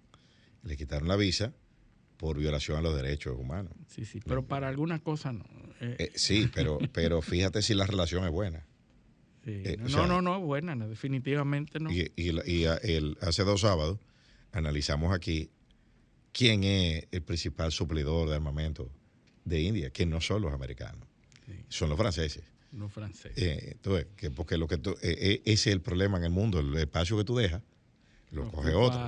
Le 0.65 0.77
quitaron 0.77 1.07
la 1.07 1.15
visa 1.15 1.53
por 2.17 2.37
violación 2.37 2.77
a 2.77 2.81
los 2.81 2.97
derechos 2.97 3.37
humanos. 3.39 3.73
Sí, 3.87 4.05
sí, 4.05 4.21
pero 4.27 4.45
para 4.45 4.67
algunas 4.67 5.01
cosas 5.01 5.35
no. 5.35 5.45
Eh, 5.81 5.95
Eh, 6.01 6.13
sí, 6.17 6.51
pero, 6.53 6.79
pero 6.93 7.23
fíjate 7.23 7.63
si 7.63 7.75
la 7.75 7.87
relación 7.87 8.25
es 8.25 8.33
buena. 8.33 8.67
Sí. 9.45 9.51
eh, 9.65 9.77
no, 9.79 9.87
o 9.87 9.89
sea, 9.89 10.07
no, 10.07 10.23
no, 10.23 10.41
buena, 10.41 10.75
no, 10.75 10.89
definitivamente 10.89 11.79
no. 11.81 11.91
Y, 11.93 12.11
y 12.17 12.65
a- 12.67 12.77
el- 12.77 13.17
hace 13.21 13.45
dos 13.45 13.61
sábados 13.63 13.99
analizamos 14.53 15.15
aquí 15.15 15.51
quién 16.33 16.65
es 16.65 17.07
el 17.11 17.23
principal 17.23 17.73
suplidor 17.73 18.29
de 18.29 18.37
armamento 18.37 18.91
de 19.45 19.61
India, 19.63 19.91
que 19.91 20.07
no 20.07 20.21
son 20.21 20.43
los 20.43 20.53
americanos, 20.53 21.07
son 21.69 21.89
los 21.89 21.99
franceses. 21.99 22.45
Los 22.73 22.93
franceses. 22.93 23.33
Eh, 23.37 23.77
ves, 23.85 24.07
que 24.17 24.31
porque 24.31 24.59
lo 24.59 24.67
que 24.69 24.77
tú, 24.77 24.91
eh, 25.03 25.17
eh, 25.19 25.43
ese 25.47 25.71
es 25.71 25.75
el 25.75 25.81
problema 25.81 26.19
en 26.19 26.25
el 26.25 26.31
mundo, 26.31 26.61
el 26.61 26.75
espacio 26.77 27.17
que 27.17 27.25
tú 27.25 27.35
dejas, 27.37 27.63
lo 28.31 28.45
Lo 28.45 28.51
coge 28.51 28.75
otro. 28.75 28.99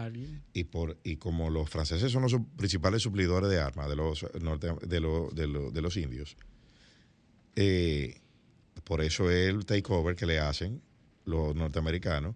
Y, 0.55 0.65
por, 0.65 0.97
y 1.05 1.17
como 1.17 1.51
los 1.51 1.69
franceses 1.69 2.11
son 2.11 2.23
los 2.23 2.35
principales 2.57 3.03
suplidores 3.03 3.51
de 3.51 3.59
armas 3.61 3.87
de 3.91 3.97
los, 3.97 4.25
norte- 4.41 4.75
de 4.87 5.01
los, 5.01 5.35
de 5.35 5.47
los, 5.47 5.75
de 5.75 5.83
los 5.83 5.97
indios, 5.99 6.37
eh, 7.57 8.20
por 8.91 9.03
eso 9.03 9.31
es 9.31 9.49
el 9.49 9.65
takeover 9.65 10.17
que 10.17 10.27
le 10.27 10.41
hacen 10.41 10.83
los 11.25 11.55
norteamericanos 11.55 12.35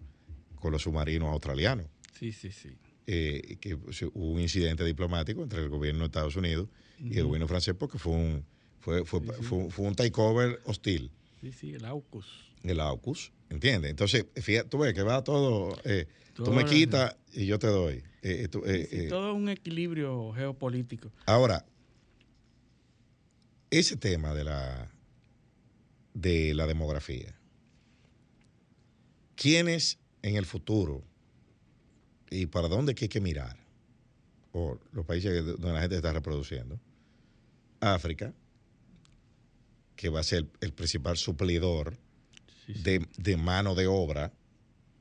con 0.55 0.71
los 0.71 0.83
submarinos 0.83 1.29
australianos. 1.33 1.87
Sí, 2.17 2.31
sí, 2.31 2.53
sí. 2.53 2.79
Eh, 3.09 3.57
que 3.61 3.75
hubo 3.75 4.31
un 4.31 4.39
incidente 4.41 4.85
diplomático 4.85 5.43
entre 5.43 5.61
el 5.61 5.69
gobierno 5.69 6.03
de 6.03 6.07
Estados 6.07 6.37
Unidos 6.37 6.69
y 7.01 7.19
el 7.19 7.25
gobierno 7.25 7.49
francés 7.49 7.75
porque 7.77 7.99
fue 7.99 8.13
un, 8.13 8.47
fue, 8.79 9.05
fue, 9.05 9.21
fue- 9.43 9.69
fue 9.69 9.85
un 9.85 9.97
takeover 9.97 10.61
hostil 10.65 11.11
Sí, 11.41 11.51
sí, 11.53 11.75
el 11.75 11.85
AUKUS. 11.87 12.25
el 12.63 12.79
AUKUS, 12.79 13.33
¿entiendes? 13.51 13.91
Entonces, 13.91 14.25
fíjate, 14.37 14.69
tú 14.69 14.79
ves 14.79 14.95
que 14.95 15.03
va 15.03 15.25
todo, 15.25 15.77
eh, 15.85 16.07
tú 16.35 16.53
me 16.53 16.63
la- 16.63 16.69
quitas 16.69 17.17
y 17.33 17.47
yo 17.47 17.59
te 17.59 17.67
doy. 17.67 17.97
Eh, 18.23 18.45
eh, 18.45 18.49
tú, 18.49 18.63
Sí, 18.65 19.09
todo 19.09 19.35
un 19.35 19.49
equilibrio 19.49 20.33
geopolítico. 20.33 21.13
Ahora, 21.27 21.67
ese 23.71 23.97
tema 23.97 24.33
de 24.35 24.45
la, 24.45 24.93
de 26.15 26.55
la 26.55 26.67
demografía, 26.67 27.35
¿quiénes 29.37 29.99
en 30.23 30.37
el 30.37 30.47
futuro 30.47 31.03
y 32.31 32.47
para 32.47 32.69
dónde 32.69 32.95
que 32.95 33.05
hay 33.05 33.09
que 33.11 33.21
mirar? 33.21 33.57
O 34.53 34.79
los 34.93 35.05
países 35.05 35.45
donde 35.45 35.73
la 35.73 35.81
gente 35.81 35.97
está 35.97 36.12
reproduciendo. 36.12 36.81
África, 37.81 38.33
que 39.97 40.09
va 40.09 40.21
a 40.21 40.25
ser 40.25 40.47
el 40.61 40.73
principal 40.73 41.17
suplidor 41.17 41.99
de, 42.67 43.07
de 43.19 43.37
mano 43.37 43.75
de 43.75 43.87
obra 43.87 44.33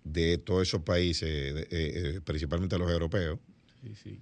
de 0.03 0.37
todos 0.37 0.67
esos 0.67 0.81
países, 0.81 1.29
eh, 1.29 1.67
eh, 1.71 2.21
principalmente 2.23 2.77
los 2.77 2.91
europeos, 2.91 3.39
sí. 4.03 4.19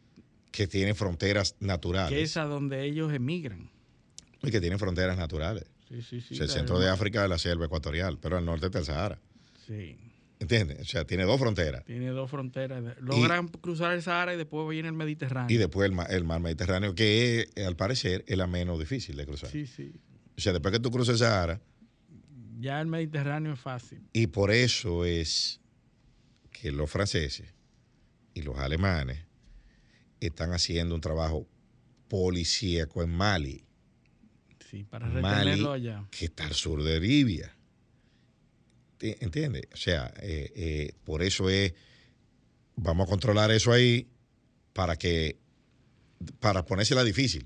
que 0.51 0.67
tienen 0.67 0.95
fronteras 0.95 1.55
naturales. 1.59 2.11
Que 2.11 2.21
es 2.21 2.37
a 2.37 2.45
donde 2.45 2.83
ellos 2.85 3.11
emigran. 3.13 3.69
Y 4.43 4.51
que 4.51 4.59
tienen 4.59 4.79
fronteras 4.79 5.17
naturales. 5.17 5.65
Sí, 5.91 6.01
sí, 6.01 6.21
sí. 6.21 6.33
O 6.33 6.37
sea, 6.37 6.45
el 6.45 6.51
centro 6.51 6.79
de 6.79 6.89
África 6.89 7.23
es 7.23 7.29
la 7.29 7.37
selva 7.37 7.65
ecuatorial, 7.65 8.17
pero 8.19 8.37
al 8.37 8.45
norte 8.45 8.67
está 8.67 8.79
el 8.79 8.85
Sahara. 8.85 9.19
Sí. 9.67 9.97
¿Entiendes? 10.39 10.79
O 10.79 10.85
sea, 10.85 11.05
tiene 11.05 11.23
dos 11.23 11.39
fronteras. 11.39 11.83
Tiene 11.85 12.07
dos 12.09 12.29
fronteras. 12.31 12.81
Logran 13.01 13.47
cruzar 13.49 13.93
el 13.93 14.01
Sahara 14.01 14.33
y 14.33 14.37
después 14.37 14.67
viene 14.69 14.87
el 14.87 14.95
Mediterráneo. 14.95 15.53
Y 15.53 15.57
después 15.59 15.91
el, 15.91 15.97
el 16.09 16.23
mar 16.23 16.39
Mediterráneo, 16.39 16.95
que 16.95 17.41
es, 17.55 17.65
al 17.65 17.75
parecer 17.75 18.23
es 18.27 18.37
la 18.37 18.47
menos 18.47 18.79
difícil 18.79 19.17
de 19.17 19.25
cruzar. 19.25 19.49
Sí, 19.51 19.67
sí. 19.67 19.91
O 20.37 20.41
sea, 20.41 20.53
después 20.53 20.71
que 20.71 20.79
tú 20.79 20.89
cruzas 20.89 21.13
el 21.13 21.19
Sahara, 21.19 21.61
Ya 22.59 22.81
el 22.81 22.87
Mediterráneo 22.87 23.53
es 23.53 23.59
fácil. 23.59 24.01
y 24.13 24.27
por 24.27 24.49
eso 24.51 25.05
es 25.05 25.59
que 26.51 26.71
los 26.71 26.89
franceses 26.89 27.53
y 28.33 28.41
los 28.43 28.57
alemanes 28.57 29.25
están 30.21 30.53
haciendo 30.53 30.95
un 30.95 31.01
trabajo 31.01 31.47
policíaco 32.07 33.03
en 33.03 33.09
Mali. 33.09 33.63
Sí, 34.71 34.83
para 34.85 35.05
Mali, 35.07 35.21
retenerlo 35.51 35.73
allá. 35.73 36.07
que 36.09 36.25
está 36.25 36.45
al 36.45 36.53
sur 36.53 36.81
de 36.81 36.99
Libia. 36.99 37.53
¿Te- 38.97 39.23
¿Entiendes? 39.23 39.63
O 39.73 39.75
sea, 39.77 40.13
eh, 40.21 40.51
eh, 40.55 40.93
por 41.03 41.21
eso 41.23 41.49
es, 41.49 41.73
vamos 42.77 43.05
a 43.07 43.09
controlar 43.09 43.51
eso 43.51 43.73
ahí 43.73 44.07
para 44.73 44.95
que, 44.95 45.37
para 46.39 46.65
ponérsela 46.65 47.03
difícil. 47.03 47.45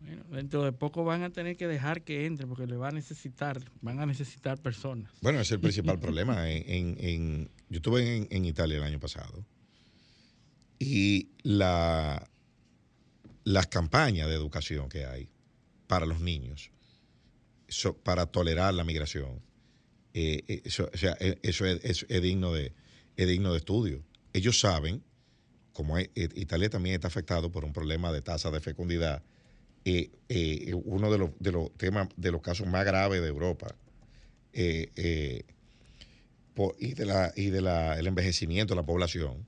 Bueno, 0.00 0.24
dentro 0.30 0.64
de 0.64 0.72
poco 0.72 1.04
van 1.04 1.22
a 1.22 1.30
tener 1.30 1.56
que 1.56 1.68
dejar 1.68 2.02
que 2.02 2.26
entre 2.26 2.46
porque 2.48 2.66
le 2.66 2.76
va 2.76 2.88
a 2.88 2.92
necesitar, 2.92 3.60
van 3.80 4.00
a 4.00 4.06
necesitar 4.06 4.58
personas. 4.60 5.12
Bueno, 5.20 5.38
ese 5.38 5.48
es 5.48 5.52
el 5.52 5.60
principal 5.60 5.98
problema. 6.00 6.50
En, 6.50 6.64
en- 6.68 6.96
en- 6.98 7.50
yo 7.68 7.76
estuve 7.76 8.16
en, 8.16 8.26
en 8.30 8.44
Italia 8.44 8.78
el 8.78 8.82
año 8.82 8.98
pasado 8.98 9.46
y 10.80 11.28
la, 11.42 12.28
las 13.44 13.66
campañas 13.68 14.28
de 14.28 14.34
educación 14.34 14.88
que 14.88 15.04
hay 15.04 15.30
para 15.90 16.06
los 16.06 16.20
niños, 16.20 16.70
so- 17.68 17.96
para 17.96 18.26
tolerar 18.26 18.72
la 18.74 18.84
migración, 18.84 19.40
eh, 20.14 20.44
eh, 20.46 20.62
eso, 20.64 20.88
o 20.94 20.96
sea, 20.96 21.16
eh, 21.18 21.36
eso 21.42 21.66
es, 21.66 21.84
es- 21.84 22.06
es 22.08 22.22
digno 22.22 22.52
de, 22.52 22.72
es 23.16 23.26
digno 23.26 23.50
de 23.50 23.58
estudio. 23.58 24.04
Ellos 24.32 24.60
saben, 24.60 25.02
como 25.72 25.98
es- 25.98 26.10
Italia 26.14 26.70
también 26.70 26.94
está 26.94 27.08
afectado 27.08 27.50
por 27.50 27.64
un 27.64 27.72
problema 27.72 28.12
de 28.12 28.22
tasa 28.22 28.52
de 28.52 28.60
fecundidad, 28.60 29.22
eh, 29.84 30.10
eh, 30.28 30.72
uno 30.84 31.10
de 31.10 31.18
los, 31.18 31.30
de 31.40 31.50
los 31.50 31.72
temas, 31.76 32.08
de 32.16 32.30
los 32.30 32.40
casos 32.40 32.68
más 32.68 32.84
graves 32.84 33.20
de 33.20 33.26
Europa, 33.26 33.74
por- 36.54 36.76
y 36.78 36.94
de 36.94 37.04
la 37.06 37.32
y 37.34 37.50
de 37.50 37.62
la 37.62 37.98
el 37.98 38.06
envejecimiento 38.06 38.74
de 38.74 38.80
la 38.80 38.86
población 38.86 39.44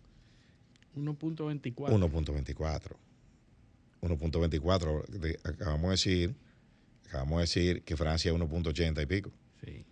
1.24. 0.97 1.89
1.24 1.95 2.97
1.24 4.03 5.07
de- 5.07 5.39
acabamos 5.45 5.83
de 5.85 5.91
decir 5.91 6.35
acabamos 7.07 7.39
de 7.39 7.43
decir 7.43 7.83
que 7.83 7.97
Francia 7.97 8.31
es 8.31 8.37
1.80 8.39 9.03
y 9.03 9.07
pico 9.07 9.33
Sí. 9.65 9.85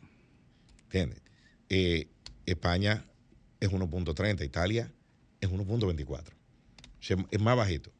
¿entiendes? 0.84 1.22
Eh, 1.68 2.08
España 2.44 3.04
es 3.60 3.70
1.30 3.70 4.44
Italia 4.44 4.92
es 5.40 5.48
1.24 5.48 6.28
o 6.28 7.02
sea, 7.02 7.16
es 7.30 7.40
más 7.40 7.56
bajito 7.56 7.90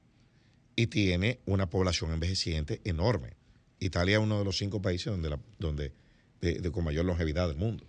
y 0.76 0.88
tiene 0.88 1.38
una 1.46 1.70
población 1.70 2.12
envejeciente 2.12 2.80
enorme 2.84 3.34
Italia 3.78 4.16
es 4.18 4.22
uno 4.22 4.38
de 4.40 4.44
los 4.44 4.58
cinco 4.58 4.82
países 4.82 5.06
donde 5.06 5.30
la, 5.30 5.38
donde 5.58 5.92
de- 6.40 6.54
de- 6.58 6.72
con 6.72 6.84
mayor 6.84 7.04
longevidad 7.04 7.46
del 7.48 7.56
mundo 7.56 7.84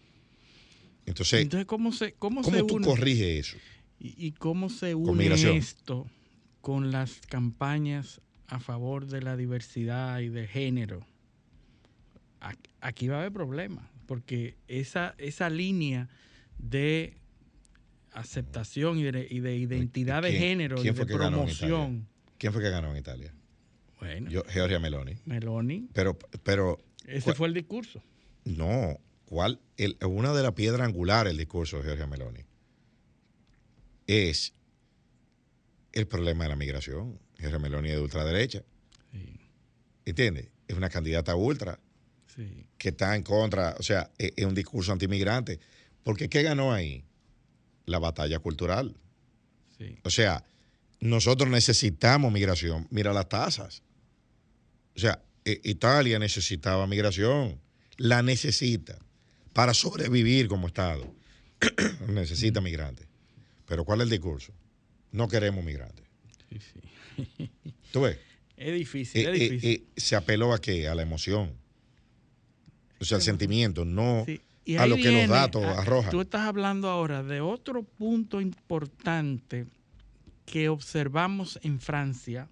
entonces, 1.07 1.41
Entonces, 1.41 1.65
¿cómo 1.65 1.91
se, 1.91 2.13
cómo 2.13 2.43
¿cómo 2.43 2.55
se 2.55 2.63
tú 2.63 2.76
une? 2.76 2.86
corriges 2.86 3.47
eso? 3.47 3.57
¿Y, 3.99 4.28
y 4.28 4.32
cómo 4.34 4.69
se 4.69 4.93
une 4.93 5.57
esto 5.57 6.05
con 6.62 6.91
las 6.91 7.22
campañas 7.28 8.22
a 8.47 8.59
favor 8.59 9.07
de 9.07 9.22
la 9.22 9.36
diversidad 9.36 10.20
y 10.20 10.30
del 10.30 10.47
género? 10.47 11.05
Aquí 12.80 13.07
va 13.07 13.18
a 13.18 13.20
haber 13.20 13.32
problemas, 13.32 13.86
porque 14.07 14.55
esa, 14.68 15.14
esa 15.20 15.49
línea 15.49 16.09
de 16.57 17.18
aceptación 18.14 18.97
y 18.97 19.03
de, 19.03 19.28
y 19.30 19.39
de 19.39 19.55
identidad 19.57 20.24
de 20.24 20.30
¿Quién- 20.32 20.41
género 20.41 20.84
y 20.84 20.89
de 20.89 21.05
promoción. 21.05 22.07
¿Quién 22.39 22.51
fue 22.53 22.62
que 22.64 22.70
ganó 22.72 22.91
en 22.91 22.97
Italia? 22.97 23.34
Bueno, 23.99 24.30
Yo, 24.32 24.43
Giorgia 24.51 24.80
Meloni. 24.80 25.16
Meloni, 25.26 25.88
Pero, 25.93 26.18
pero 26.43 26.80
ese 27.05 27.26
¿cuál- 27.26 27.36
fue 27.36 27.47
el 27.49 27.53
discurso. 27.53 28.01
no, 28.45 28.97
¿cuál? 29.26 29.59
El- 29.78 29.97
una 30.07 30.34
de 30.34 30.41
las 30.41 30.53
piedras 30.53 30.88
angulares 30.88 31.30
del 31.32 31.38
discurso 31.38 31.78
de 31.78 31.84
Giorgia 31.84 32.07
Meloni 32.07 32.39
es 34.07 34.53
el 35.94 36.08
problema 36.08 36.46
de 36.46 36.50
la 36.50 36.56
migración. 36.56 37.20
Giorgia 37.38 37.60
Meloni 37.60 37.89
de 37.89 38.00
ultraderecha. 38.00 38.64
¿Entiendes? 40.06 40.48
Es 40.68 40.76
una 40.76 40.89
candidata 40.89 41.36
ultra 41.36 41.80
Sí. 42.36 42.66
que 42.78 42.89
está 42.89 43.16
en 43.16 43.24
contra, 43.24 43.76
o 43.78 43.84
sea, 43.84 44.10
es, 44.18 44.32
es 44.38 44.46
un 44.46 44.56
discurso 44.56 44.92
antimigrante. 44.94 45.60
Porque 46.04 46.30
¿qué 46.30 46.44
ganó 46.44 46.72
ahí? 46.72 47.04
La 47.86 48.00
batalla 48.00 48.39
cultural. 48.39 48.96
Sí. 49.78 49.98
O 50.04 50.10
sea, 50.10 50.44
nosotros 51.02 51.50
necesitamos 51.50 52.32
migración. 52.32 52.88
Mira 52.89 53.12
las 53.12 53.28
tasas. 53.28 53.84
O 54.96 55.00
sea, 55.00 55.22
eh, 55.46 55.60
Italia 55.64 56.20
necesitaba 56.20 56.88
migración. 56.88 57.60
La 57.98 58.22
necesita 58.22 58.98
para 59.54 59.74
sobrevivir 59.74 60.48
como 60.48 60.68
Estado. 60.68 61.14
necesita 62.08 62.62
migrantes. 62.62 63.08
Pero 63.66 63.84
¿cuál 63.84 64.00
es 64.02 64.06
el 64.06 64.10
discurso? 64.12 64.54
No 65.12 65.28
queremos 65.28 65.64
migrantes. 65.64 66.05
Sí, 66.49 66.59
sí. 66.59 67.49
¿Tú 67.91 68.01
ves? 68.01 68.18
Es 68.57 68.76
difícil, 68.76 69.26
Eh, 69.26 69.32
es 69.34 69.39
difícil. 69.39 69.88
se 69.97 70.16
apeló 70.16 70.53
a 70.53 70.62
qué? 70.62 70.88
A 70.88 70.93
la 70.93 71.01
emoción. 71.01 71.51
O 72.99 73.05
sea, 73.05 73.18
al 73.18 73.24
sentimiento, 73.24 73.86
no 73.86 74.24
Y 74.66 74.76
a 74.76 74.86
lo 74.86 74.97
que 74.97 75.12
los 75.12 75.28
datos 75.28 75.64
a- 75.66 75.82
arrojan. 75.82 76.12
Tú 76.12 76.22
estás 76.22 76.41
hablando 76.41 76.88
ahora 76.88 77.24
de 77.24 77.41
otro 77.41 77.82
punto 77.82 78.39
importante 78.39 79.66
que 80.45 80.70
observamos 80.70 81.59
en 81.64 81.80
Francia, 81.80 82.49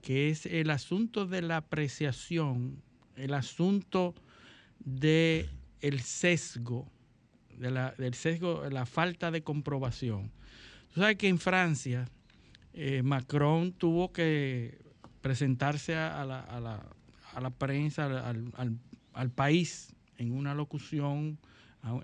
que 0.00 0.30
es 0.30 0.46
el 0.46 0.70
asunto 0.70 1.26
de 1.26 1.42
la 1.42 1.56
apreciación, 1.56 2.80
el 3.16 3.34
asunto 3.34 4.14
de 4.78 5.48
el 5.80 6.00
sesgo, 6.02 6.88
de 7.58 7.72
la, 7.72 7.94
del 7.98 8.14
sesgo, 8.14 8.62
la 8.70 8.86
falta 8.86 9.32
de 9.32 9.42
comprobación. 9.42 10.30
Tú 10.96 11.02
sabes 11.02 11.18
que 11.18 11.28
en 11.28 11.38
Francia 11.38 12.08
eh, 12.72 13.02
Macron 13.02 13.72
tuvo 13.72 14.14
que 14.14 14.78
presentarse 15.20 15.94
a, 15.94 16.24
la, 16.24 17.50
prensa, 17.50 18.06
al, 18.06 18.50
al- 19.12 19.30
país, 19.30 19.94
en 20.16 20.32
una 20.32 20.54
locución, 20.54 21.38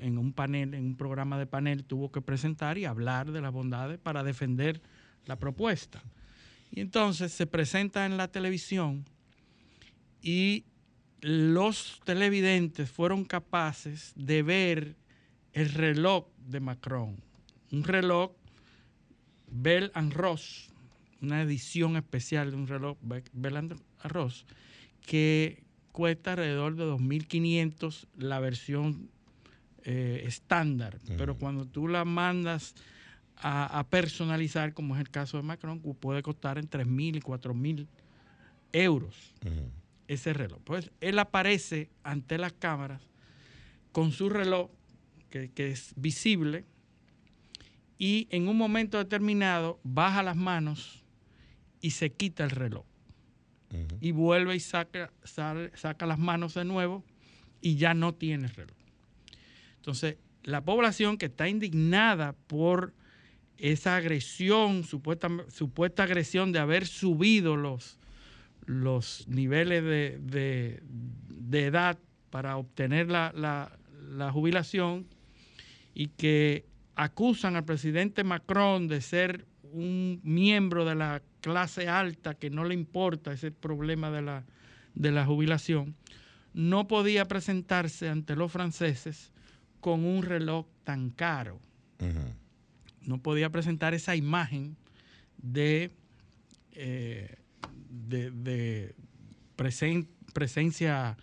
en 0.03 0.19
un 0.19 0.35
panel, 0.35 0.75
en 0.75 0.85
un 0.85 0.97
programa 0.99 1.39
de 1.39 1.47
panel, 1.47 1.85
tuvo 1.85 2.13
que 2.13 2.21
presentar 2.21 2.77
y 2.77 2.85
hablar 2.85 3.33
de 3.33 3.41
las 3.41 3.51
bondades 3.51 3.99
para 3.99 4.23
defender 4.23 4.83
la 5.25 5.39
propuesta. 5.39 6.03
Y 6.71 6.81
entonces 6.81 7.33
se 7.33 7.47
presenta 7.47 8.05
en 8.05 8.19
la 8.19 8.29
televisión 8.29 9.07
y 10.21 10.67
los 11.23 12.03
televidentes 12.05 12.91
fueron 12.91 13.25
capaces 13.25 14.13
de 14.17 14.43
ver 14.43 14.97
el 15.55 15.73
reloj 15.73 16.27
de 16.47 16.61
Macron, 16.61 17.17
un 17.71 17.85
reloj 17.85 18.33
Bell 19.53 19.91
and 19.95 20.13
Ross, 20.13 20.71
una 21.21 21.43
edición 21.43 21.97
especial 21.97 22.51
de 22.51 22.57
un 22.57 22.67
reloj 22.67 22.97
Be- 23.03 23.25
Bell 23.33 23.57
and 23.57 23.81
Ross, 24.05 24.47
que 25.07 25.63
cuesta 25.93 26.33
alrededor 26.33 26.75
de 26.77 26.85
2.500 26.85 28.07
la 28.17 28.41
versión 28.41 29.11
eh, 29.85 30.23
estándar, 30.27 30.99
pero 31.19 31.37
cuando 31.37 31.67
tú 31.67 31.87
la 31.89 32.05
mandas 32.05 32.75
a, 33.37 33.79
a 33.79 33.89
personalizar, 33.89 34.73
como 34.75 34.95
es 34.95 35.01
el 35.01 35.11
caso 35.11 35.37
de 35.37 35.43
Macron, 35.43 35.81
puede 35.81 36.23
costar 36.23 36.59
en 36.59 36.69
3.000 36.69 37.17
y 37.17 37.21
4.000 37.21 37.87
euros 38.73 39.35
ese 40.09 40.33
reloj. 40.33 40.61
Pues 40.65 40.91
él 41.01 41.19
aparece 41.19 41.91
ante 42.05 42.39
las 42.39 42.53
cámaras 42.53 43.03
con 43.93 44.13
su 44.13 44.29
reloj, 44.29 44.71
que, 45.31 45.51
que 45.51 45.71
es 45.71 45.93
visible, 45.97 46.65
y 48.05 48.27
en 48.31 48.49
un 48.49 48.57
momento 48.57 48.99
determinado 48.99 49.79
baja 49.85 50.25
las 50.25 50.35
manos 50.35 51.05
y 51.81 51.91
se 51.93 52.11
quita 52.11 52.43
el 52.43 52.51
reloj. 52.51 52.85
Y 54.01 54.11
vuelve 54.11 54.57
y 54.57 54.61
saca, 54.61 55.13
sale- 55.23 55.71
saca 55.77 56.05
las 56.05 56.19
manos 56.19 56.55
de 56.55 56.65
nuevo 56.65 57.05
y 57.61 57.77
ya 57.77 57.95
no 57.95 58.13
tiene 58.13 58.49
reloj. 58.49 58.77
Entonces, 59.77 60.17
la 60.43 60.65
población 60.65 61.17
que 61.17 61.27
está 61.27 61.49
indignada 61.49 62.33
por 62.49 62.93
esa 63.57 63.95
agresión, 63.95 64.83
supuesta, 64.83 65.29
supuesta 65.49 66.03
agresión 66.03 66.51
de 66.51 66.59
haber 66.59 66.89
subido 66.89 67.57
los, 67.57 68.01
los 68.67 69.29
niveles 69.29 69.85
de, 69.85 70.19
de- 70.21 70.83
de 71.29 71.67
edad 71.67 72.01
para 72.31 72.57
obtener 72.57 73.09
la, 73.09 73.33
la- 73.37 73.79
la 74.11 74.33
jubilación 74.33 75.07
y 75.95 76.09
que 76.09 76.67
acusan 76.95 77.57
al 77.57 77.65
presidente 77.65 78.25
Macron 78.25 78.89
de 78.89 79.01
ser 79.01 79.47
un 79.63 80.21
miembro 80.23 80.85
de 80.85 80.95
la 80.95 81.23
clase 81.41 81.89
alta 81.89 82.35
que 82.35 82.51
no 82.51 82.65
le 82.65 82.75
importa 82.75 83.33
ese 83.33 83.51
problema 83.51 84.11
de 84.11 84.23
la, 84.23 84.45
de 84.95 85.11
la 85.11 85.25
jubilación, 85.25 85.95
no 86.53 86.87
podía 86.87 87.27
presentarse 87.27 88.09
ante 88.09 88.37
los 88.37 88.53
franceses 88.53 89.33
con 89.81 90.05
un 90.05 90.23
reloj 90.23 90.67
tan 90.85 91.11
caro. 91.11 91.59
No 93.07 93.19
podía 93.19 93.51
presentar 93.51 93.95
esa 93.95 94.15
imagen 94.15 94.77
de, 95.39 95.91
eh, 96.73 97.37
de, 97.89 98.31
de 98.31 98.95
presen- 99.57 100.09
presencia 100.35 101.17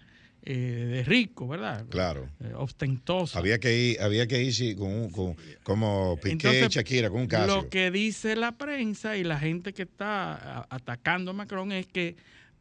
eh, 0.44 0.54
de 0.56 1.04
rico, 1.04 1.48
¿verdad? 1.48 1.86
Claro. 1.90 2.30
Eh, 2.44 2.54
ostentosa. 2.56 3.38
Había 3.40 3.60
que 3.60 3.78
ir, 3.78 4.02
había 4.02 4.26
que 4.28 4.42
ir 4.42 4.54
sí, 4.54 4.76
con, 4.76 4.88
un- 4.92 5.10
con- 5.12 5.36
como 5.64 6.16
Piqué 6.18 6.32
Entonces, 6.32 6.66
y 6.68 6.70
Shakira 6.70 7.10
con 7.10 7.22
un 7.22 7.28
Casio. 7.28 7.48
Lo 7.64 7.70
que 7.70 7.92
dice 7.92 8.36
la 8.36 8.54
prensa 8.54 9.18
y 9.18 9.24
la 9.24 9.38
gente 9.40 9.74
que 9.74 9.84
está 9.84 10.66
atacando 10.70 11.32
a 11.32 11.34
Macron 11.34 11.72
es 11.72 11.88
que 11.88 12.16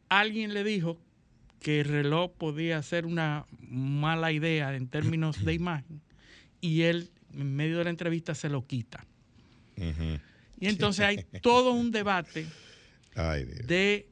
alguien 0.09 0.53
le 0.53 0.63
dijo 0.63 0.99
que 1.61 1.81
el 1.81 1.87
reloj 1.87 2.31
podía 2.37 2.81
ser 2.83 3.05
una 3.05 3.45
mala 3.59 4.31
idea 4.31 4.75
en 4.75 4.87
términos 4.87 5.43
de 5.43 5.53
imagen 5.55 6.01
y 6.61 6.81
él 6.83 7.09
en 7.33 7.55
medio 7.55 7.77
de 7.77 7.83
la 7.85 7.89
entrevista 7.89 8.35
se 8.35 8.49
lo 8.49 8.65
quita. 8.65 9.05
Y 10.59 10.67
entonces 10.67 11.05
hay 11.05 11.25
todo 11.41 11.71
un 11.71 11.91
debate 11.91 12.45
Ay, 13.15 13.45
de 13.65 14.09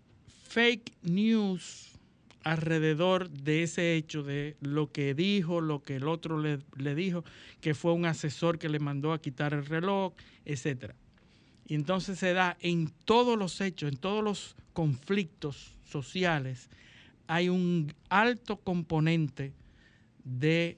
fake 0.47 0.93
news 1.01 1.86
alrededor 2.52 3.30
de 3.30 3.64
ese 3.64 3.95
hecho, 3.95 4.24
de 4.24 4.56
lo 4.62 4.91
que 4.91 5.14
dijo, 5.14 5.62
lo 5.62 5.82
que 5.84 5.95
el 5.98 6.08
otro 6.08 6.39
le, 6.39 6.60
le 6.78 6.95
dijo, 6.95 7.24
que 7.62 7.74
fue 7.76 7.93
un 7.93 8.06
asesor 8.06 8.58
que 8.58 8.70
le 8.70 8.80
mandó 8.80 9.12
a 9.14 9.22
quitar 9.22 9.54
el 9.54 9.66
reloj, 9.66 10.14
etcétera. 10.45 10.95
Y 11.68 11.76
entonces 11.76 12.18
se 12.20 12.34
da 12.34 12.58
en 12.62 12.89
todos 13.06 13.38
los 13.38 13.60
hechos, 13.60 13.91
en 13.91 13.98
todos 13.98 14.24
los 14.24 14.56
conflictos 14.74 15.76
sociales, 15.89 16.70
hay 17.28 17.50
un 17.50 17.93
alto 18.10 18.58
componente 18.58 19.52
de 20.24 20.78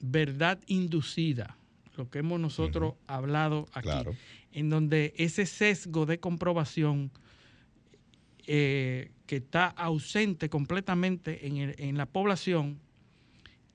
verdad 0.00 0.60
inducida, 0.66 1.56
lo 1.96 2.08
que 2.08 2.20
hemos 2.20 2.38
nosotros 2.38 2.94
hablado 3.08 3.66
aquí, 3.72 3.88
Claro. 3.88 4.14
en 4.52 4.70
donde 4.70 5.12
ese 5.16 5.44
sesgo 5.46 6.06
de 6.06 6.20
comprobación 6.20 7.10
eh, 8.46 9.10
que 9.28 9.36
está 9.36 9.66
ausente 9.68 10.48
completamente 10.48 11.46
en, 11.46 11.58
el- 11.58 11.74
en 11.78 11.96
la 11.96 12.06
población, 12.06 12.78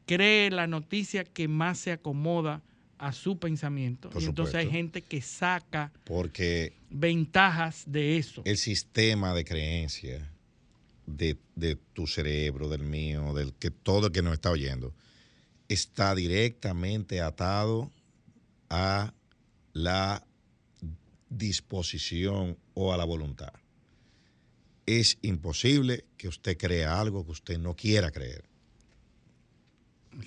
cree 0.05 0.49
la 0.51 0.67
noticia 0.67 1.23
que 1.23 1.47
más 1.47 1.79
se 1.79 1.93
acomoda 1.93 2.61
a 2.97 3.13
su 3.13 3.37
pensamiento. 3.37 4.09
Por 4.09 4.21
y 4.21 4.25
entonces 4.25 4.55
hay 4.55 4.69
gente 4.69 5.01
que 5.01 5.21
saca 5.21 5.91
Porque 6.05 6.73
ventajas 6.89 7.83
de 7.85 8.17
eso. 8.17 8.41
el 8.45 8.57
sistema 8.57 9.33
de 9.33 9.45
creencia 9.45 10.29
de, 11.05 11.37
de 11.55 11.75
tu 11.93 12.07
cerebro, 12.07 12.67
del 12.69 12.83
mío, 12.83 13.33
del 13.33 13.53
que 13.53 13.71
todo 13.71 14.07
el 14.07 14.13
que 14.13 14.21
nos 14.21 14.33
está 14.33 14.51
oyendo, 14.51 14.93
está 15.69 16.15
directamente 16.15 17.21
atado 17.21 17.91
a 18.69 19.13
la 19.73 20.23
disposición 21.29 22.57
o 22.73 22.93
a 22.93 22.97
la 22.97 23.05
voluntad. 23.05 23.53
Es 24.85 25.17
imposible 25.21 26.05
que 26.17 26.27
usted 26.27 26.57
crea 26.57 26.99
algo 26.99 27.25
que 27.25 27.31
usted 27.31 27.57
no 27.57 27.75
quiera 27.75 28.11
creer. 28.11 28.43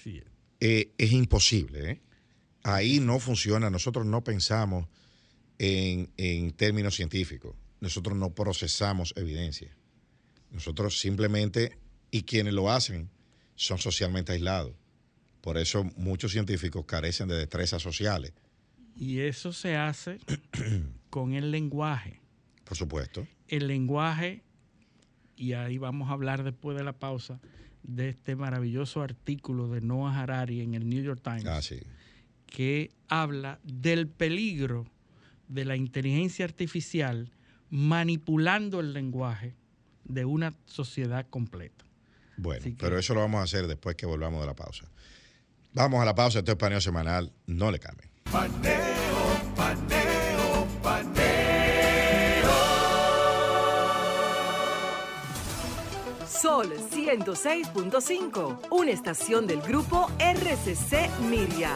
Es. 0.04 0.24
Eh, 0.60 0.90
es 0.98 1.12
imposible. 1.12 1.90
¿eh? 1.90 2.00
Ahí 2.62 3.00
no 3.00 3.18
funciona. 3.18 3.70
Nosotros 3.70 4.06
no 4.06 4.24
pensamos 4.24 4.88
en, 5.58 6.10
en 6.16 6.52
términos 6.52 6.94
científicos. 6.96 7.54
Nosotros 7.80 8.16
no 8.16 8.34
procesamos 8.34 9.12
evidencia. 9.16 9.76
Nosotros 10.50 10.98
simplemente, 10.98 11.78
y 12.10 12.22
quienes 12.22 12.54
lo 12.54 12.70
hacen, 12.70 13.10
son 13.56 13.78
socialmente 13.78 14.32
aislados. 14.32 14.74
Por 15.40 15.58
eso 15.58 15.84
muchos 15.96 16.32
científicos 16.32 16.84
carecen 16.86 17.28
de 17.28 17.36
destrezas 17.36 17.82
sociales, 17.82 18.32
Y 18.96 19.20
eso 19.20 19.52
se 19.52 19.76
hace 19.76 20.18
con 21.10 21.34
el 21.34 21.50
lenguaje. 21.50 22.20
por 22.64 22.76
supuesto. 22.76 23.26
El 23.46 23.68
lenguaje, 23.68 24.42
y 25.36 25.52
ahí 25.52 25.78
vamos 25.78 26.08
a 26.10 26.12
hablar 26.12 26.42
después 26.42 26.76
de 26.76 26.84
la 26.84 26.92
pausa, 26.92 27.40
de 27.82 28.08
este 28.08 28.34
maravilloso 28.36 29.02
artículo 29.02 29.68
de 29.68 29.80
Noah 29.80 30.20
Harari 30.20 30.60
en 30.60 30.74
el 30.74 30.88
New 30.88 31.02
York 31.02 31.20
Times, 31.22 31.46
Ah, 31.46 31.62
sí. 31.62 31.78
que 32.46 32.90
habla 33.08 33.60
del 33.62 34.08
peligro 34.08 34.86
de 35.48 35.64
la 35.64 35.76
inteligencia 35.76 36.44
artificial 36.44 37.30
manipulando 37.70 38.80
el 38.80 38.92
lenguaje 38.92 39.54
de 40.04 40.24
una 40.24 40.54
sociedad 40.66 41.26
completa. 41.28 41.84
Bueno, 42.36 42.62
que- 42.64 42.72
pero 42.78 42.98
eso 42.98 43.14
lo 43.14 43.20
vamos 43.20 43.40
a 43.40 43.44
hacer 43.44 43.66
después 43.66 43.94
que 43.96 44.06
volvamos 44.06 44.40
de 44.40 44.46
la 44.46 44.54
pausa. 44.54 44.90
Vamos 45.72 46.00
a 46.00 46.04
la 46.04 46.14
pausa, 46.14 46.38
esto 46.40 46.52
es 46.52 46.58
paneo 46.58 46.80
semanal, 46.80 47.32
no 47.46 47.70
le 47.70 47.78
cambien. 47.78 48.10
Paneo, 48.30 48.74
paneo, 49.54 50.66
paneo. 50.82 51.15
Sol 56.40 56.70
106.5, 56.90 58.68
una 58.70 58.90
estación 58.90 59.46
del 59.46 59.62
grupo 59.62 60.10
RCC 60.18 61.08
Miria. 61.30 61.74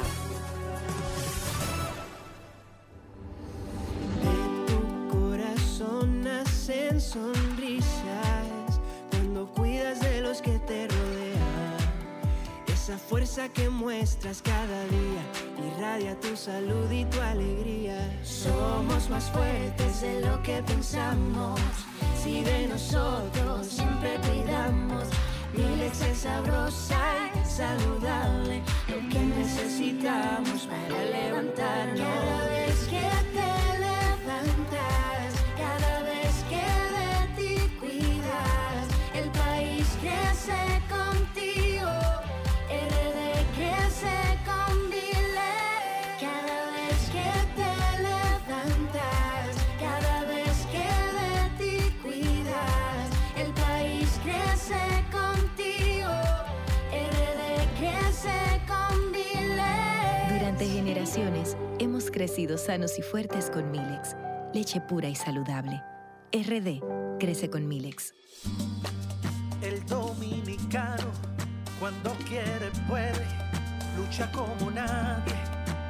De 4.21 4.67
tu 4.67 5.09
corazón 5.09 6.25
nacen 6.25 7.01
sonrisas 7.01 8.81
cuando 9.11 9.47
cuidas 9.53 10.01
de 10.01 10.21
los 10.21 10.43
que 10.43 10.59
te 10.59 10.89
rodean. 10.89 11.77
Esa 12.67 12.99
fuerza 12.99 13.49
que 13.49 13.71
muestras 13.71 14.43
cada 14.43 14.85
día 14.85 15.73
irradia 15.75 16.21
tu 16.21 16.37
salud 16.37 16.91
y 16.91 17.07
tu 17.07 17.19
alegría. 17.23 18.21
Somos 18.23 19.09
más 19.09 19.31
fuertes 19.31 20.03
de 20.03 20.21
lo 20.21 20.43
que 20.43 20.63
pensamos 20.65 21.59
si 22.23 22.43
de 22.43 22.69
nosotros 22.69 23.67
siempre 23.67 24.19
cuidamos. 24.21 25.05
Mi 25.53 25.77
leche 25.77 26.11
es 26.11 26.19
sabrosa 26.19 27.01
y 27.35 27.49
saludable, 27.49 28.63
lo 28.89 29.09
que 29.09 29.21
necesitamos 29.21 30.67
para 30.67 31.05
levantarnos. 31.05 31.99
Cada 31.99 32.49
vez 32.49 32.79
que 32.89 33.01
te 33.35 33.70
hemos 61.81 62.11
crecido 62.11 62.59
sanos 62.59 62.99
y 62.99 63.03
fuertes 63.03 63.49
con 63.49 63.71
Milex, 63.71 64.15
leche 64.53 64.83
pura 64.83 65.09
y 65.09 65.15
saludable. 65.15 65.83
RD 66.31 67.19
crece 67.19 67.49
con 67.49 67.67
Milex. 67.67 68.15
El 69.63 69.85
dominicano, 69.87 71.11
cuando 71.81 72.13
quiere, 72.29 72.71
puede, 72.87 73.27
lucha 73.97 74.31
como 74.31 74.71
nadie 74.71 75.35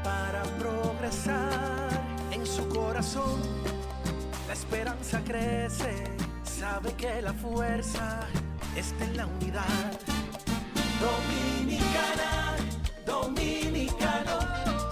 para 0.04 0.44
progresar. 0.60 1.90
En 2.30 2.46
su 2.46 2.68
corazón, 2.68 3.40
la 4.46 4.52
esperanza 4.52 5.20
crece, 5.24 6.04
sabe 6.44 6.92
que 6.92 7.20
la 7.20 7.32
fuerza 7.32 8.28
está 8.76 9.04
en 9.06 9.16
la 9.16 9.26
unidad. 9.26 9.98
Dominicana, 11.00 12.56
dominicano, 13.04 14.59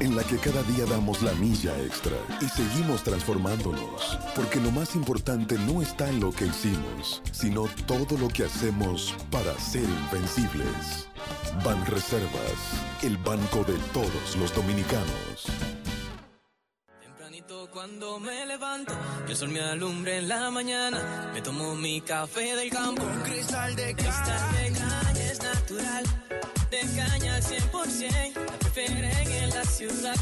en 0.00 0.16
la 0.16 0.22
que 0.24 0.38
cada 0.38 0.62
día 0.62 0.84
damos 0.86 1.22
la 1.22 1.32
milla 1.34 1.76
extra 1.82 2.16
y 2.40 2.48
seguimos 2.48 3.02
transformándonos, 3.02 4.18
porque 4.34 4.60
lo 4.60 4.70
más 4.70 4.94
importante 4.94 5.56
no 5.58 5.82
está 5.82 6.08
en 6.08 6.20
lo 6.20 6.32
que 6.32 6.46
hicimos, 6.46 7.22
sino 7.32 7.66
todo 7.86 8.16
lo 8.18 8.28
que 8.28 8.44
hacemos 8.44 9.14
para 9.30 9.58
ser 9.58 9.84
invencibles. 9.84 11.08
Ban 11.64 11.84
Reservas, 11.86 12.60
el 13.02 13.16
banco 13.16 13.64
de 13.64 13.74
todos 13.92 14.36
los 14.38 14.54
dominicanos. 14.54 15.46
Tempranito 17.00 17.68
cuando 17.72 18.20
me 18.20 18.46
levanto, 18.46 18.92
que 19.26 19.32
el 19.32 19.38
sol 19.38 19.48
me 19.48 19.60
alumbre 19.60 20.18
en 20.18 20.28
la 20.28 20.50
mañana. 20.50 21.30
Me 21.32 21.42
tomo 21.42 21.74
mi 21.74 22.00
café 22.00 22.54
del 22.54 22.70
campo. 22.70 23.02
Un 23.02 23.22
cristal 23.22 23.74
de 23.74 23.94
cristal 23.94 24.52
de 24.52 24.72
caña 24.72 25.30
es 25.30 25.42
natural. 25.42 26.04
De 26.70 26.80
caña 26.96 27.34
al 27.34 27.42
100%. 27.42 28.34
La 28.34 28.58
prefieren 28.58 28.96
en 28.96 29.12
la 29.12 29.17
ciudad 29.78 30.16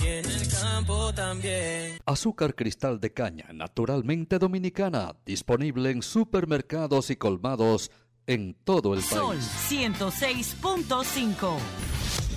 y 0.00 0.06
en 0.06 0.24
el 0.24 0.48
campo 0.48 1.12
también. 1.12 1.98
Azúcar 2.06 2.54
cristal 2.54 3.00
de 3.00 3.12
caña, 3.12 3.46
naturalmente 3.52 4.38
dominicana, 4.38 5.16
disponible 5.26 5.90
en 5.90 6.02
supermercados 6.02 7.10
y 7.10 7.16
colmados 7.16 7.90
en 8.28 8.54
todo 8.62 8.94
el 8.94 9.02
Sol 9.02 9.36
país. 9.36 9.50
106.5. 9.68 11.56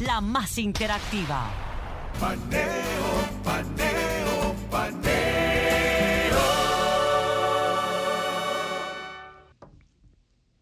La 0.01 0.19
más 0.19 0.57
interactiva. 0.57 1.51
Paneo, 2.19 2.63
paneo, 3.43 4.55
paneo. 4.71 5.23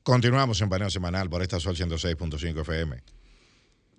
Continuamos 0.04 0.60
en 0.62 0.68
Paneo 0.68 0.90
Semanal 0.90 1.30
por 1.30 1.42
esta 1.42 1.60
Sol 1.60 1.78
106.5 1.78 2.62
FM. 2.62 3.21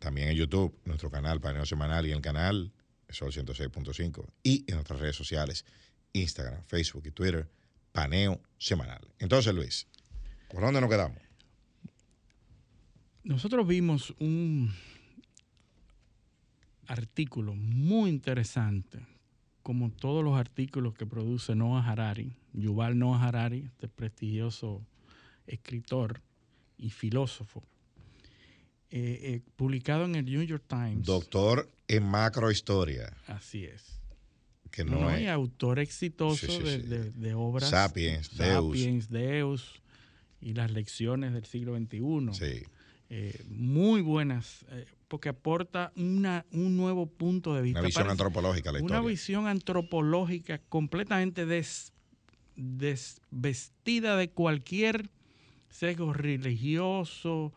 También 0.02 0.30
en 0.30 0.34
YouTube, 0.34 0.76
nuestro 0.84 1.12
canal 1.12 1.40
Paneo 1.40 1.64
Semanal 1.64 2.04
y 2.06 2.10
el 2.10 2.20
canal 2.20 2.72
Sol 3.08 3.30
106.5. 3.30 4.26
Y 4.42 4.64
en 4.66 4.74
nuestras 4.74 4.98
redes 4.98 5.14
sociales, 5.14 5.64
Instagram, 6.12 6.60
Facebook 6.64 7.04
y 7.06 7.12
Twitter, 7.12 7.48
Paneo 7.92 8.40
Semanal. 8.58 9.06
Entonces, 9.20 9.54
Luis, 9.54 9.86
¿por 10.50 10.60
dónde 10.60 10.80
nos 10.80 10.90
quedamos? 10.90 11.18
Nosotros 13.22 13.64
vimos 13.64 14.12
un 14.18 14.74
artículo 16.88 17.54
muy 17.54 18.10
interesante, 18.10 19.06
como 19.62 19.92
todos 19.92 20.24
los 20.24 20.36
artículos 20.36 20.94
que 20.94 21.06
produce 21.06 21.54
Noah 21.54 21.88
Harari, 21.88 22.32
Yuval 22.54 22.98
Noah 22.98 23.22
Harari, 23.22 23.66
este 23.66 23.86
prestigioso 23.86 24.84
escritor 25.46 26.20
y 26.76 26.90
filósofo, 26.90 27.62
eh, 28.94 29.18
eh, 29.22 29.40
publicado 29.56 30.04
en 30.04 30.14
el 30.14 30.24
New 30.26 30.42
York 30.42 30.64
Times. 30.68 31.04
Doctor 31.06 31.68
en 31.88 32.04
macrohistoria. 32.04 33.16
Así 33.26 33.64
es. 33.64 34.00
Que 34.70 34.84
no, 34.84 35.00
No, 35.00 35.10
es. 35.10 35.22
y 35.22 35.26
autor 35.26 35.78
exitoso 35.78 36.46
Sí, 36.46 36.52
sí, 36.58 36.62
de, 36.62 36.80
sí. 36.82 36.86
de- 36.88 37.10
de 37.10 37.34
obras. 37.34 37.70
Sapiens, 37.70 38.36
Deus. 38.36 38.76
Sapiens, 38.78 39.08
Deus 39.10 39.82
y 40.40 40.54
las 40.54 40.70
lecciones 40.70 41.32
del 41.32 41.44
siglo 41.44 41.76
XXI. 41.76 42.32
Sí. 42.32 42.62
Eh, 43.10 43.42
muy 43.48 44.00
buenas, 44.00 44.64
eh, 44.70 44.86
porque 45.08 45.28
aporta 45.28 45.92
una, 45.96 46.46
un 46.52 46.76
nuevo 46.78 47.06
punto 47.06 47.54
de 47.54 47.60
vista. 47.62 47.80
Una 47.80 47.86
visión 47.86 48.04
Parece- 48.04 48.12
antropológica 48.12 48.72
la 48.72 48.78
Una 48.78 48.86
historia. 48.96 49.08
visión 49.08 49.46
antropológica 49.46 50.58
completamente 50.70 51.44
des- 51.44 51.92
desvestida 52.56 54.16
de 54.16 54.30
cualquier 54.30 55.10
sesgo 55.68 56.12
religioso, 56.12 57.52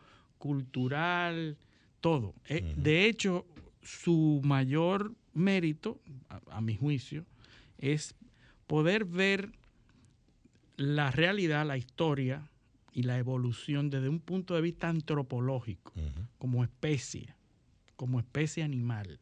cultural, 0.46 1.56
todo. 2.00 2.34
Eh, 2.48 2.74
De 2.76 3.06
hecho, 3.06 3.46
su 3.82 4.40
mayor 4.44 5.14
mérito, 5.34 6.00
a, 6.28 6.40
a 6.56 6.60
mi 6.60 6.76
juicio, 6.76 7.24
es 7.78 8.14
poder 8.66 9.04
ver 9.04 9.52
la 10.76 11.10
realidad, 11.10 11.66
la 11.66 11.76
historia 11.76 12.48
y 12.92 13.02
la 13.02 13.18
evolución 13.18 13.90
desde 13.90 14.08
un 14.08 14.20
punto 14.20 14.54
de 14.54 14.60
vista 14.62 14.88
antropológico, 14.88 15.92
como 16.38 16.64
especie, 16.64 17.34
como 17.96 18.18
especie 18.20 18.62
animal. 18.62 19.18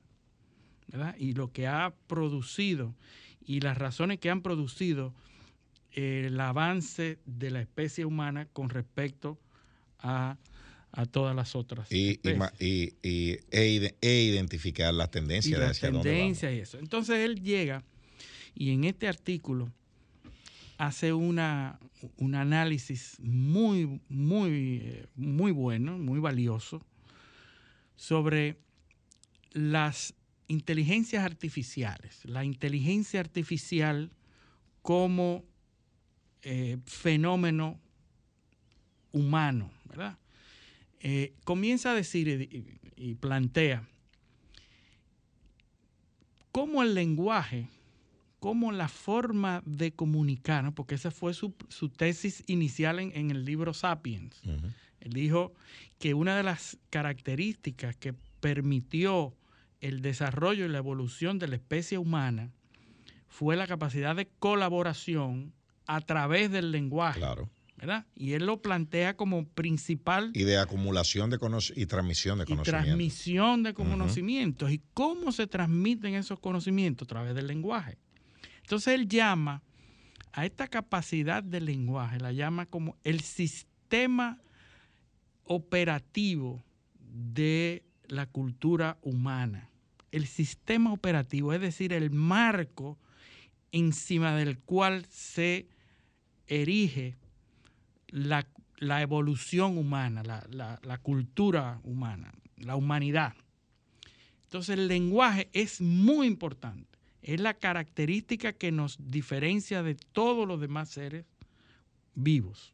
¿verdad? 0.88 1.16
Y 1.18 1.32
lo 1.32 1.50
que 1.52 1.66
ha 1.66 1.92
producido 2.06 2.94
y 3.44 3.60
las 3.60 3.76
razones 3.76 4.18
que 4.20 4.30
han 4.30 4.42
producido 4.42 5.12
eh, 5.92 6.24
el 6.26 6.38
avance 6.40 7.18
de 7.26 7.50
la 7.50 7.60
especie 7.60 8.04
humana 8.04 8.46
con 8.52 8.68
respecto 8.68 9.38
a, 9.98 10.36
a 10.96 11.06
todas 11.06 11.34
las 11.34 11.56
otras 11.56 11.90
Y, 11.90 12.20
y, 12.22 12.38
y- 12.60 12.94
y- 13.02 13.38
e, 13.50 13.96
e 14.00 14.22
identificar 14.22 14.94
las 14.94 15.08
y 15.08 15.12
tendencias 15.12 15.58
de 15.60 15.66
la 15.66 15.70
hacia 15.70 15.90
dónde 15.90 16.10
vamos. 16.10 16.22
tendencia 16.22 16.52
y 16.54 16.60
eso. 16.60 16.78
Entonces 16.78 17.18
él 17.18 17.42
llega 17.42 17.82
y 18.54 18.70
en 18.70 18.84
este 18.84 19.08
artículo 19.08 19.70
hace 20.78 21.12
una, 21.12 21.78
un 22.16 22.34
análisis 22.34 23.18
muy, 23.20 24.00
muy, 24.08 24.80
eh, 24.82 25.06
muy 25.16 25.52
bueno, 25.52 25.98
muy 25.98 26.20
valioso 26.20 26.80
sobre 27.96 28.56
las 29.52 30.14
inteligencias 30.48 31.24
artificiales, 31.24 32.24
la 32.24 32.44
inteligencia 32.44 33.20
artificial 33.20 34.10
como 34.82 35.44
eh, 36.42 36.76
fenómeno 36.86 37.80
humano, 39.12 39.70
¿verdad? 39.84 40.18
Eh, 41.06 41.34
comienza 41.44 41.90
a 41.90 41.94
decir 41.94 42.28
y, 42.28 42.80
y 42.96 43.14
plantea 43.14 43.86
cómo 46.50 46.82
el 46.82 46.94
lenguaje, 46.94 47.68
cómo 48.40 48.72
la 48.72 48.88
forma 48.88 49.62
de 49.66 49.92
comunicar, 49.92 50.64
¿no? 50.64 50.74
porque 50.74 50.94
esa 50.94 51.10
fue 51.10 51.34
su, 51.34 51.52
su 51.68 51.90
tesis 51.90 52.42
inicial 52.46 53.00
en, 53.00 53.12
en 53.14 53.30
el 53.30 53.44
libro 53.44 53.74
Sapiens. 53.74 54.40
Él 55.00 55.12
dijo 55.12 55.52
que 55.98 56.14
una 56.14 56.36
de 56.36 56.42
las 56.42 56.78
características 56.88 57.96
que 57.96 58.14
permitió 58.40 59.34
el 59.82 60.00
desarrollo 60.00 60.64
y 60.64 60.68
la 60.68 60.78
evolución 60.78 61.38
de 61.38 61.48
la 61.48 61.56
especie 61.56 61.98
humana 61.98 62.50
fue 63.28 63.56
la 63.56 63.66
capacidad 63.66 64.16
de 64.16 64.28
colaboración 64.38 65.52
a 65.86 66.00
través 66.00 66.50
del 66.50 66.70
lenguaje. 66.70 67.20
Claro. 67.20 67.50
¿Verdad? 67.86 68.06
Y 68.14 68.32
él 68.32 68.46
lo 68.46 68.62
plantea 68.62 69.14
como 69.16 69.46
principal 69.46 70.30
Y 70.34 70.44
de 70.44 70.56
acumulación 70.58 71.28
de 71.28 71.36
y 71.76 71.86
transmisión 71.86 72.38
de 72.38 72.44
y 72.44 72.46
conocimiento. 72.46 72.70
transmisión 72.70 73.62
de 73.62 73.74
conocimientos. 73.74 74.70
¿Y 74.70 74.80
cómo 74.94 75.32
se 75.32 75.46
transmiten 75.46 76.14
esos 76.14 76.40
conocimientos? 76.40 77.06
A 77.06 77.08
través 77.08 77.34
del 77.34 77.46
lenguaje. 77.46 77.98
Entonces 78.62 78.94
él 78.94 79.06
llama 79.06 79.62
a 80.32 80.46
esta 80.46 80.68
capacidad 80.68 81.42
del 81.42 81.66
lenguaje, 81.66 82.18
la 82.18 82.32
llama 82.32 82.66
como 82.66 82.96
el 83.04 83.20
sistema 83.20 84.40
operativo 85.44 86.64
de 86.98 87.84
la 88.08 88.26
cultura 88.26 88.96
humana. 89.02 89.68
El 90.10 90.26
sistema 90.26 90.92
operativo, 90.92 91.52
es 91.52 91.60
decir, 91.60 91.92
el 91.92 92.10
marco 92.10 92.98
encima 93.72 94.34
del 94.34 94.58
cual 94.58 95.04
se 95.10 95.68
erige 96.46 97.16
la, 98.14 98.46
la 98.78 99.02
evolución 99.02 99.76
humana, 99.76 100.22
la, 100.22 100.46
la- 100.50 100.78
la 100.84 100.98
cultura 100.98 101.80
humana, 101.82 102.32
la 102.56 102.76
humanidad. 102.76 103.34
Entonces 104.44 104.78
el 104.78 104.86
lenguaje 104.86 105.48
es 105.52 105.80
muy 105.80 106.28
importante. 106.28 106.96
Es 107.22 107.40
la 107.40 107.54
característica 107.54 108.52
que 108.52 108.70
nos 108.70 108.98
diferencia 109.10 109.82
de 109.82 109.96
todos 109.96 110.46
los 110.46 110.60
demás 110.60 110.90
seres 110.90 111.24
vivos. 112.14 112.72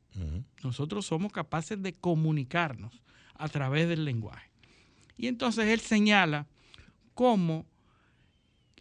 Nosotros 0.62 1.07
somos 1.07 1.32
capaces 1.32 1.80
de 1.82 1.95
comunicarnos 1.95 3.03
a 3.34 3.49
través 3.49 3.88
del 3.88 4.05
lenguaje. 4.05 4.51
Y 5.16 5.28
entonces 5.28 5.68
él 5.68 5.80
señala 5.80 6.47
cómo 7.14 7.64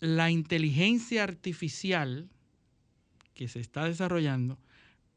la 0.02 0.30
inteligencia 0.30 1.24
artificial 1.24 2.28
que 3.34 3.48
se 3.48 3.60
está 3.62 3.86
desarrollando 3.86 4.58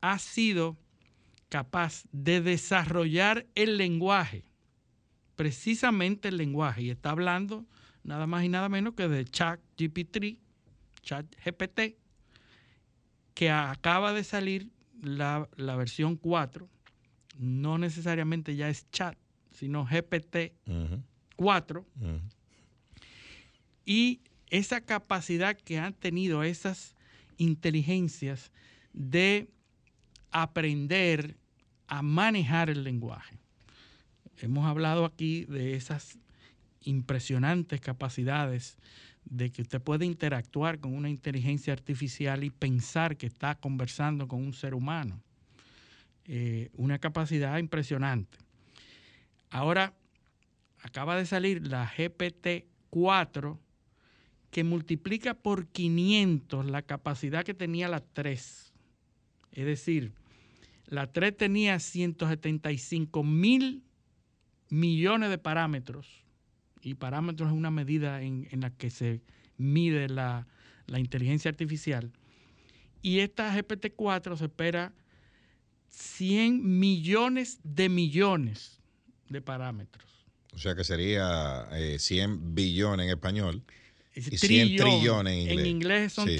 ha 0.01 0.19
sido 0.21 0.77
capaz 1.53 2.05
de 2.13 2.41
desarrollar 2.41 3.45
el 3.55 3.77
lenguaje, 3.77 4.43
precisamente 5.37 6.29
el 6.29 6.39
lenguaje, 6.39 6.81
y 6.81 6.89
está 6.89 7.11
hablando 7.11 7.67
nada 8.05 8.27
más 8.27 8.43
y 8.45 8.49
nada 8.49 8.71
menos 8.71 8.95
que 8.95 9.07
de 9.07 9.27
Chat 9.27 9.61
GPT, 9.77 10.39
Chat 11.03 11.27
GPT, 11.45 11.99
que 13.35 13.51
acaba 13.51 14.15
de 14.15 14.25
salir 14.25 14.71
la, 15.03 15.47
la 15.57 15.77
versión 15.77 16.17
4, 16.17 16.67
no 17.39 17.77
necesariamente 17.77 18.57
ya 18.57 18.71
es 18.71 18.91
chat, 18.91 19.19
sino 19.51 19.85
GPT 19.85 20.55
4, 21.37 21.87
y 23.85 24.23
esa 24.49 24.81
capacidad 24.81 25.55
que 25.55 25.79
han 25.79 25.93
tenido 25.93 26.45
esas 26.45 26.97
inteligencias 27.37 28.53
de 28.95 29.51
aprender 30.31 31.42
a 31.93 32.01
manejar 32.01 32.71
el 32.71 32.85
lenguaje. 32.85 33.39
Hemos 34.39 34.65
hablado 34.65 35.05
aquí 35.05 35.45
de 35.45 35.75
esas 35.75 36.19
impresionantes 36.81 37.83
capacidades 37.83 38.79
de 39.27 39.51
que 39.51 39.61
usted 39.61 39.79
puede 39.79 40.07
interactuar 40.07 40.79
con 40.79 40.95
una 40.95 41.11
inteligencia 41.11 41.75
artificial 41.75 42.45
y 42.45 42.51
pensar 42.51 43.19
que 43.19 43.27
está 43.27 43.57
conversando 43.57 44.27
con 44.27 44.43
un 44.43 44.55
ser 44.55 44.73
humano. 44.73 45.21
Eh, 46.25 46.71
una 46.73 46.99
capacidad 46.99 47.59
impresionante. 47.59 48.39
Ahora, 49.51 49.93
acaba 50.81 51.15
de 51.17 51.27
salir 51.27 51.67
la 51.69 51.87
GPT-4 51.87 53.59
que 54.51 54.65
multiplica 54.65 55.35
por 55.35 55.67
500 55.67 56.71
la 56.71 56.81
capacidad 56.81 57.45
que 57.45 57.53
tenía 57.53 57.89
la 57.89 58.01
3. 58.01 58.73
Es 59.53 59.67
decir, 59.67 60.15
la 60.93 61.11
3 61.11 61.35
tenía 61.35 61.79
175 61.79 63.25
mil 63.25 63.83
millones 64.69 65.31
de 65.31 65.39
parámetros. 65.39 66.07
Y 66.83 66.95
parámetros 66.95 67.49
es 67.49 67.55
una 67.57 67.71
medida 67.71 68.21
en, 68.21 68.47
en 68.51 68.61
la 68.61 68.69
que 68.71 68.91
se 68.91 69.23
mide 69.57 70.09
la, 70.11 70.47
la 70.87 70.99
inteligencia 70.99 71.49
artificial. 71.51 72.13
Y 73.01 73.21
esta 73.21 73.57
GPT-4 73.57 74.37
se 74.37 74.45
espera 74.45 74.93
100 75.89 76.79
millones 76.79 77.59
de 77.65 77.89
millones 77.89 78.81
de 79.31 79.41
parámetros. 79.41 80.27
O 80.53 80.59
sea 80.59 80.75
que 80.75 80.85
sería 80.85 81.69
eh, 81.73 81.99
100 81.99 82.55
billones 82.55 83.05
en 83.05 83.11
español 83.11 83.63
Es 84.15 84.31
y 84.31 84.37
100 84.37 84.69
trillón. 84.69 84.87
trillones 84.91 85.33
en 85.33 85.41
inglés. 85.41 85.59
En 85.59 85.67
inglés 85.67 86.13
son 86.13 86.29
Sí. 86.29 86.37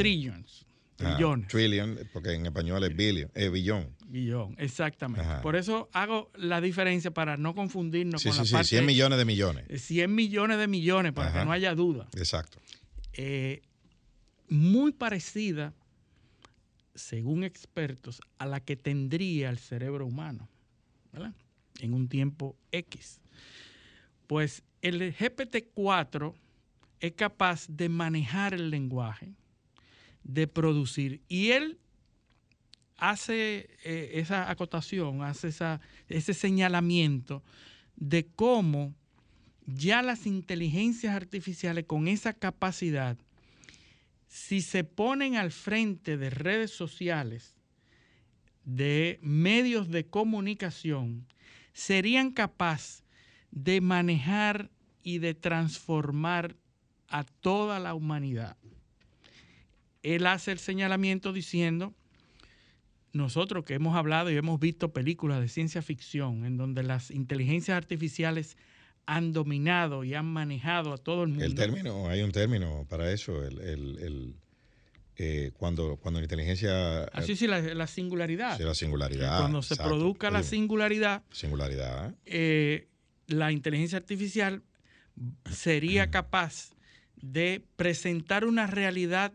Trillions. 1.03 1.45
Ah, 1.45 1.49
Trillones. 1.49 1.49
trillion, 1.49 2.11
porque 2.13 2.33
en 2.35 2.47
español 2.47 2.85
es 2.85 2.97
billion, 2.97 3.31
eh, 3.35 3.49
billón. 3.49 3.95
Billón, 4.07 4.55
exactamente. 4.59 5.25
Ajá. 5.27 5.43
Por 5.43 5.57
eso 5.57 5.89
hago 5.93 6.31
la 6.35 6.61
diferencia 6.61 7.11
para 7.13 7.37
no 7.37 7.55
confundirnos 7.55 8.23
Sí, 8.23 8.29
con 8.29 8.35
sí, 8.37 8.41
la 8.41 8.45
sí, 8.47 8.53
parte 8.55 8.69
100 8.69 8.87
millones 8.87 9.19
de 9.19 9.25
millones. 9.25 9.69
de 9.69 9.79
100 9.79 10.15
millones 10.15 10.59
de 10.59 10.67
millones, 10.69 11.13
para 11.13 11.29
Ajá. 11.29 11.39
que 11.41 11.45
no 11.47 11.53
haya 11.53 11.75
duda. 11.75 12.09
Exacto. 12.17 12.59
Eh, 13.15 13.63
muy 14.49 14.93
parecida, 14.93 15.73
según 16.95 17.43
expertos, 17.45 18.21
a 18.39 18.47
la 18.47 18.61
que 18.61 18.77
tendría 18.77 19.49
el 19.51 19.59
cerebro 19.59 20.07
humano, 20.07 20.49
¿verdad? 21.13 21.33
En 21.81 21.95
un 21.95 22.09
tiempo 22.09 22.57
X. 22.71 23.21
Pues 24.27 24.63
el 24.83 25.15
GPT-4 25.15 26.35
es 27.01 27.13
capaz 27.13 27.67
de 27.69 27.89
manejar 27.89 28.55
el 28.55 28.71
lenguaje, 28.71 29.33
de 30.25 30.47
producir, 30.47 31.23
y 31.29 31.51
él 31.51 31.79
hace 32.97 33.69
eh, 33.85 34.13
esa 34.15 34.51
acotación, 34.51 35.23
hace 35.23 35.49
esa, 35.49 35.81
ese 36.09 36.35
señalamiento 36.35 37.43
de 37.97 38.27
cómo 38.27 38.95
ya 39.67 40.03
las 40.03 40.27
inteligencias 40.27 41.15
artificiales 41.15 41.85
con 41.87 42.09
esa 42.09 42.33
capacidad, 42.33 43.17
si 44.29 44.63
se 44.63 44.85
ponen 44.85 45.37
al 45.37 45.53
frente 45.53 46.17
de 46.17 46.31
redes 46.31 46.71
sociales, 46.71 47.55
de 48.65 49.19
medios 49.21 49.89
de 49.91 50.07
comunicación, 50.07 51.27
serían 51.73 52.31
capaces 52.31 53.05
de 53.51 53.81
manejar 53.81 54.71
y 55.03 55.19
de 55.19 55.35
transformar 55.35 56.57
a 57.09 57.25
toda 57.25 57.79
la 57.79 57.95
humanidad. 57.95 58.57
Él 60.03 60.27
hace 60.27 60.53
el 60.53 60.59
señalamiento 60.59 61.33
diciendo, 61.33 61.95
nosotros 63.13 63.65
que 63.65 63.75
hemos 63.75 63.95
hablado 63.97 64.31
y 64.31 64.37
hemos 64.37 64.59
visto 64.59 64.93
películas 64.93 65.41
de 65.41 65.49
ciencia 65.49 65.83
ficción 65.83 66.45
en 66.45 66.57
donde 66.57 66.83
las 66.83 67.11
inteligencias 67.11 67.77
artificiales 67.77 68.57
han 69.05 69.33
dominado 69.33 70.05
y 70.05 70.15
han 70.15 70.27
manejado 70.27 70.93
a 70.93 70.97
todo 70.99 71.25
el 71.25 71.31
mundo. 71.31 71.45
El 71.45 71.55
término, 71.55 72.09
hay 72.09 72.23
un 72.23 72.33
término 72.33 72.87
para 72.89 73.11
eso, 73.13 73.45
el, 73.45 73.59
el- 73.61 73.99
el, 73.99 74.35
eh, 75.17 75.51
cuando, 75.59 75.97
cuando 75.97 76.21
la 76.21 76.25
inteligencia... 76.25 77.05
Así 77.13 77.37
sí, 77.37 77.47
la, 77.47 77.61
la 77.61 77.87
singularidad. 77.87 78.57
Sí, 78.57 78.63
la 78.65 78.75
singularidad, 78.75 79.39
Cuando 79.41 79.61
se 79.61 79.75
exacto. 79.75 79.91
produzca 79.93 80.31
la 80.31 80.43
singularidad, 80.43 81.23
Singularidad. 81.31 82.15
eh, 82.25 82.89
la 83.27 83.53
inteligencia 83.53 83.99
artificial 83.99 84.63
sería 85.51 86.11
capaz 86.11 86.71
de 87.21 87.63
presentar 87.77 88.45
una 88.47 88.67
realidad 88.67 89.33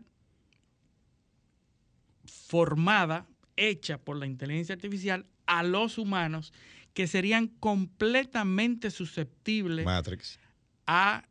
formada, 2.28 3.26
hecha 3.56 3.98
por 3.98 4.16
la 4.16 4.26
inteligencia 4.26 4.74
artificial 4.74 5.26
a 5.46 5.62
los 5.62 5.98
humanos 5.98 6.52
que 6.94 7.06
serían 7.06 7.48
completamente 7.48 8.90
susceptibles 8.90 9.84
Matrix. 9.84 10.38
a 10.86 11.24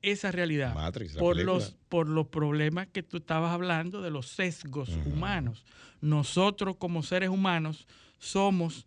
esa 0.00 0.32
realidad 0.32 0.74
Matrix, 0.74 1.14
por 1.14 1.36
película. 1.36 1.58
los 1.58 1.76
por 1.88 2.08
los 2.08 2.26
problemas 2.28 2.88
que 2.88 3.02
tú 3.02 3.18
estabas 3.18 3.52
hablando 3.52 4.02
de 4.02 4.10
los 4.10 4.28
sesgos 4.28 4.88
humanos. 5.06 5.64
Nosotros 6.00 6.76
como 6.76 7.02
seres 7.02 7.28
humanos 7.28 7.86
somos 8.18 8.86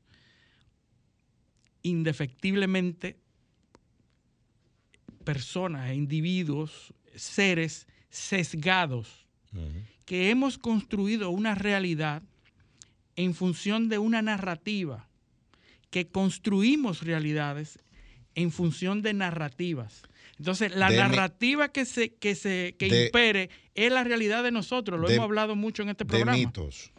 indefectiblemente 1.83 3.17
personas, 5.23 5.89
e 5.89 5.95
individuos, 5.95 6.93
seres 7.15 7.87
sesgados 8.09 9.27
que 10.05 10.29
hemos 10.29 10.57
construido 10.57 11.29
una 11.31 11.55
realidad 11.55 12.21
en 13.15 13.33
función 13.33 13.89
de 13.89 13.97
una 13.97 14.21
narrativa, 14.21 15.07
que 15.89 16.07
construimos 16.07 17.01
realidades 17.01 17.79
en 18.35 18.51
función 18.51 19.01
de 19.01 19.13
narrativas. 19.13 20.03
Entonces, 20.37 20.75
la 20.75 20.87
De 20.89 20.95
mi- 20.95 21.01
narrativa 21.01 21.69
que 21.69 21.85
se 21.85 22.13
que 22.13 22.35
se 22.35 22.75
que 22.77 22.89
de- 22.89 23.05
impere 23.05 23.49
es 23.73 23.91
la 23.91 24.03
realidad 24.03 24.43
de 24.43 24.51
nosotros. 24.51 24.99
Lo 24.99 25.07
de- 25.07 25.15
hemos 25.15 25.23
hablado 25.23 25.55
mucho 25.55 25.81
en 25.83 25.89
este 25.89 26.03
De 26.03 26.09
programa. 26.09 26.37
mitos. 26.37 26.91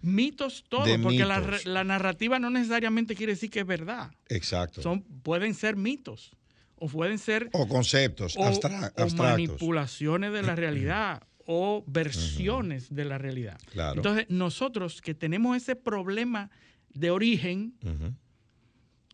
Mitos 0.00 0.64
todo, 0.68 0.84
De 0.84 0.96
porque 0.98 1.24
la, 1.24 1.40
mitos. 1.40 1.64
re- 1.64 1.70
la 1.70 1.82
narrativa 1.82 2.38
no 2.38 2.50
necesariamente 2.50 3.16
quiere 3.16 3.32
decir 3.32 3.50
que 3.50 3.60
es 3.60 3.66
verdad. 3.66 4.12
Exacto. 4.28 4.80
Son, 4.80 5.02
pueden 5.02 5.54
ser 5.54 5.74
mitos 5.74 6.30
o 6.76 6.86
pueden 6.88 7.18
ser 7.18 7.50
o 7.52 7.66
conceptos 7.66 8.36
o, 8.36 8.44
abstra- 8.44 8.70
o 8.78 9.02
abstractos. 9.02 9.14
manipulaciones 9.16 10.32
de 10.32 10.42
la 10.42 10.54
realidad 10.54 11.22
o 11.50 11.82
versiones 11.86 12.94
de 12.94 13.06
la 13.06 13.16
realidad. 13.16 13.58
Claro. 13.72 13.96
Entonces, 13.96 14.26
nosotros 14.28 15.00
que 15.00 15.14
tenemos 15.14 15.56
ese 15.56 15.74
problema 15.76 16.50
de 16.92 17.10
origen, 17.10 17.72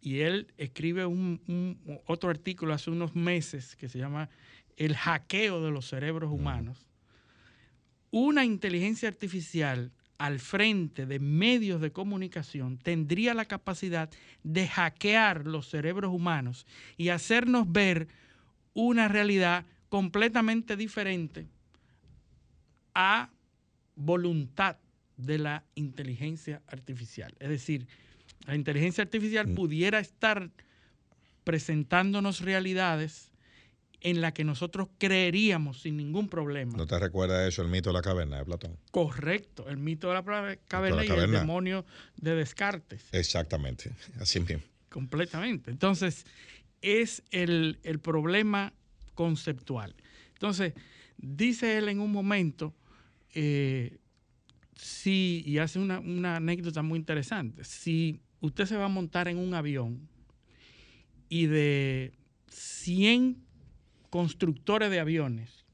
y 0.01 0.19
él 0.19 0.48
escribe 0.59 1.06
un, 1.06 1.40
un- 1.47 2.01
otro 2.06 2.31
artículo 2.31 2.74
hace 2.74 2.90
unos 2.90 3.15
meses 3.15 3.77
que 3.77 3.89
se 3.89 3.98
llama 4.01 4.28
El 4.77 4.97
hackeo 4.97 5.62
de 5.65 5.70
los 5.70 5.86
cerebros 5.89 6.32
humanos. 6.32 6.89
Una 8.11 8.44
inteligencia 8.44 9.09
artificial 9.09 9.93
al 10.19 10.40
frente 10.40 11.06
de 11.06 11.20
medios 11.20 11.81
de 11.81 11.93
comunicación 11.93 12.78
tendría 12.78 13.32
la 13.35 13.44
capacidad 13.44 14.11
de 14.43 14.66
hackear 14.66 15.47
los 15.47 15.69
cerebros 15.69 16.12
humanos 16.12 16.66
y 16.97 17.11
hacernos 17.11 17.70
ver 17.70 18.09
una 18.73 19.06
realidad 19.06 19.65
completamente 19.89 20.77
diferente 20.77 21.47
a 22.95 23.31
voluntad 23.97 24.77
de 25.16 25.39
la 25.39 25.65
inteligencia 25.75 26.62
artificial. 26.66 27.35
Es 27.39 27.49
decir, 27.49 27.87
la 28.47 28.55
inteligencia 28.55 29.03
artificial 29.03 29.49
pudiera 29.55 30.01
estar 30.01 30.51
presentándonos 31.45 32.41
realidades 32.41 33.31
en 34.01 34.21
las 34.21 34.33
que 34.35 34.45
nosotros 34.45 34.89
creeríamos 34.99 35.81
sin 35.81 35.97
ningún 35.97 36.29
problema. 36.29 36.77
¿No 36.77 36.87
te 36.87 36.99
recuerda 36.99 37.49
eso, 37.49 37.62
el 37.62 37.69
mito 37.69 37.89
de 37.89 37.95
la 37.95 38.03
caverna 38.03 38.37
de 38.39 38.45
Platón? 38.45 38.77
Correcto, 38.91 39.66
el 39.69 39.79
mito 39.79 40.09
de 40.09 40.15
la 40.15 40.59
caverna 40.69 41.05
y 41.05 41.09
el 41.09 41.31
demonio 41.31 41.87
de 42.16 42.35
Descartes, 42.35 43.03
Exactamente, 43.12 43.91
así 44.21 44.41
mismo. 44.41 44.62
completamente. 44.91 45.71
Entonces, 45.71 46.27
es 46.83 47.23
el, 47.31 47.79
el 47.83 47.99
problema 47.99 48.75
conceptual. 49.15 49.95
Entonces, 50.35 50.75
dice 51.16 51.79
él 51.79 51.89
en 51.89 52.01
un 52.01 52.12
momento, 52.12 52.75
eh, 53.35 53.98
si, 54.77 55.43
y 55.47 55.59
hace 55.59 55.78
una, 55.78 56.01
una 56.01 56.36
anécdota 56.36 56.82
muy 56.82 56.98
interesante, 56.98 57.65
si 57.65 58.20
usted 58.40 58.66
se 58.66 58.77
va 58.77 58.86
a 58.86 58.89
montar 58.89 59.28
en 59.28 59.39
un 59.39 59.55
avión 59.55 60.09
y 61.28 61.47
de 61.47 62.12
100 62.48 63.43
constructores 64.11 64.90
de 64.90 65.01
aviones, 65.01 65.65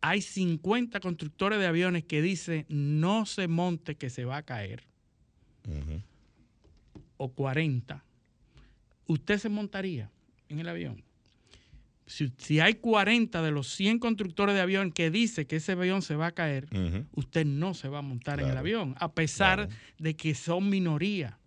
hay 0.00 0.20
50 0.20 0.98
constructores 1.00 1.60
de 1.60 1.66
aviones 1.66 2.04
que 2.04 2.20
dicen 2.22 2.66
no 2.68 3.24
se 3.24 3.46
monte 3.46 3.96
que 3.96 4.10
se 4.10 4.24
va 4.24 4.38
a 4.38 4.42
caer, 4.42 4.82
o 7.16 7.32
40, 7.32 8.04
usted 9.06 9.38
se 9.38 9.48
montaría 9.48 10.10
en 10.48 10.58
el 10.58 10.68
avión. 10.68 11.04
Si, 12.12 12.30
si 12.36 12.60
hay 12.60 12.74
40 12.74 13.40
de 13.42 13.50
los 13.50 13.68
100 13.74 13.98
constructores 13.98 14.54
de 14.54 14.60
avión 14.60 14.92
que 14.92 15.10
dice 15.10 15.46
que 15.46 15.56
ese 15.56 15.72
avión 15.72 16.02
se 16.02 16.14
va 16.14 16.26
a 16.26 16.32
caer, 16.32 16.68
usted 17.14 17.46
no 17.46 17.72
se 17.72 17.88
va 17.88 17.98
a 17.98 18.02
montar 18.02 18.40
en 18.40 18.48
el 18.50 18.56
avión, 18.58 18.94
a 18.98 19.12
pesar 19.12 19.68
de 19.98 20.14
que 20.14 20.34
son 20.34 20.68
minoría. 20.68 21.38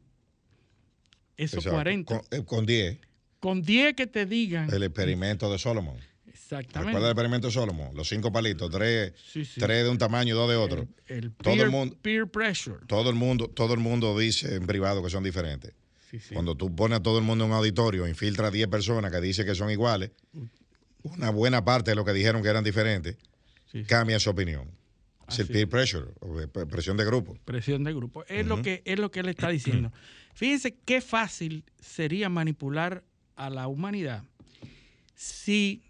Esos 1.38 1.60
Exacto. 1.66 1.76
40. 1.76 2.16
Con, 2.18 2.26
eh, 2.40 2.44
con 2.46 2.66
10, 2.66 2.98
Con 3.40 3.62
10 3.62 3.94
que 3.94 4.08
te 4.08 4.26
digan. 4.26 4.74
el 4.74 4.84
experimento 4.84 5.52
de 5.52 5.60
Solomon. 5.60 5.98
Exactamente. 6.28 6.90
¿Recuerda 6.94 7.08
el 7.08 7.12
experimento 7.12 7.48
de 7.48 7.54
Solomon? 7.54 7.96
Los 7.96 8.08
cinco 8.10 8.32
palitos, 8.32 8.70
tres, 8.72 9.14
Sí, 9.32 9.46
sí. 9.46 9.60
tres 9.60 9.84
de 9.84 9.90
un 9.90 9.98
tamaño 9.98 10.34
y 10.34 10.38
dos 10.38 10.50
de 10.50 10.56
otro. 10.56 10.88
El 11.08 11.32
todo 11.32 11.54
peer, 11.54 11.66
el 11.66 11.72
mundo, 11.72 11.98
peer 12.02 12.28
pressure. 12.28 12.78
todo 12.88 13.10
el 13.10 13.16
mundo, 13.16 13.50
todo 13.50 13.74
el 13.74 13.80
mundo 13.80 14.18
dice 14.18 14.56
en 14.56 14.66
privado 14.66 15.04
que 15.04 15.10
son 15.10 15.24
diferentes. 15.24 15.74
Sí, 16.20 16.28
sí. 16.28 16.34
Cuando 16.34 16.56
tú 16.56 16.76
pones 16.76 17.00
a 17.00 17.04
todo 17.04 17.18
el 17.18 17.24
mundo 17.24 17.46
en 17.46 17.52
un 17.52 17.58
auditorio, 17.58 18.08
infiltra 18.08 18.48
a 18.48 18.52
10 18.52 18.68
personas 18.68 19.12
que 19.12 19.22
dicen 19.22 19.46
que 19.46 19.56
son 19.56 19.70
iguales, 19.70 20.12
una 21.04 21.30
buena 21.30 21.64
parte 21.64 21.92
de 21.92 21.96
lo 21.96 22.06
que 22.06 22.14
dijeron 22.14 22.42
que 22.42 22.50
eran 22.50 22.64
diferentes, 22.64 23.18
cambia 23.88 24.20
su 24.20 24.30
opinión. 24.30 24.70
Es 25.28 25.40
el 25.40 25.48
peer 25.48 25.68
pressure, 25.68 26.06
presión 26.70 26.98
de 26.98 27.06
grupo. 27.06 27.36
Presión 27.46 27.84
de 27.84 27.94
grupo. 27.94 28.24
Es, 28.28 28.46
lo 28.46 28.62
que, 28.62 28.84
es 28.86 29.00
lo 29.00 29.10
que 29.10 29.22
él 29.22 29.30
está 29.30 29.50
diciendo. 29.50 29.92
Fíjense 30.36 30.76
qué 30.86 31.02
fácil 31.02 31.66
sería 31.80 32.30
manipular 32.30 33.04
a 33.36 33.50
la 33.50 33.68
humanidad 33.68 34.24
si 35.16 35.84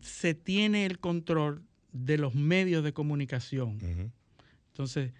se 0.00 0.34
tiene 0.34 0.84
el 0.86 0.98
control 0.98 1.62
de 1.92 2.18
los 2.18 2.34
medios 2.34 2.84
de 2.84 2.92
comunicación. 2.92 4.12
Entonces, 4.68 5.12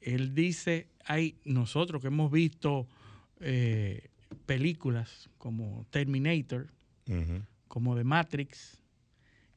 él 0.00 0.34
dice, 0.34 0.88
hay 1.04 1.36
nosotros 1.44 2.02
que 2.02 2.08
hemos 2.08 2.30
visto 2.30 2.86
eh, 3.40 4.08
películas 4.46 5.28
como 5.38 5.86
Terminator, 5.90 6.68
como 7.68 7.96
The 7.96 8.04
Matrix, 8.04 8.78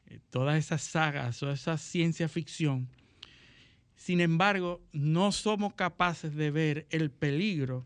eh, 0.08 0.20
todas 0.30 0.58
esas 0.58 0.82
sagas, 0.82 1.40
toda 1.40 1.54
esa 1.54 1.78
ciencia 1.78 2.28
ficción. 2.28 2.90
Sin 3.96 4.22
embargo, 4.22 4.82
no 4.92 5.32
somos 5.32 5.74
capaces 5.74 6.36
de 6.36 6.52
ver 6.52 6.88
el 6.92 7.10
peligro 7.10 7.86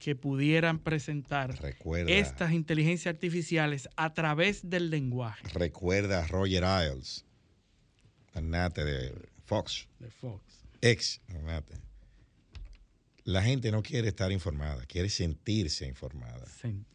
que 0.00 0.14
pudieran 0.16 0.78
presentar 0.80 1.58
Recuerda. 1.62 2.12
estas 2.12 2.52
inteligencias 2.52 3.14
artificiales 3.14 3.88
a 3.96 4.12
través 4.12 4.68
del 4.68 4.90
lenguaje 4.90 5.48
Recuerda 5.54 6.24
a 6.24 6.26
Roger 6.26 6.64
Ailes, 6.64 7.24
magnate 8.34 8.84
de 8.84 9.14
Fox, 9.44 9.88
de 10.00 10.10
Fox. 10.10 10.42
ex 10.82 11.20
magnate. 11.28 11.76
La 13.24 13.42
gente 13.42 13.70
no 13.72 13.82
quiere 13.82 14.08
estar 14.08 14.30
informada, 14.32 14.84
quiere 14.86 15.08
sentirse 15.08 15.86
informada. 15.86 16.44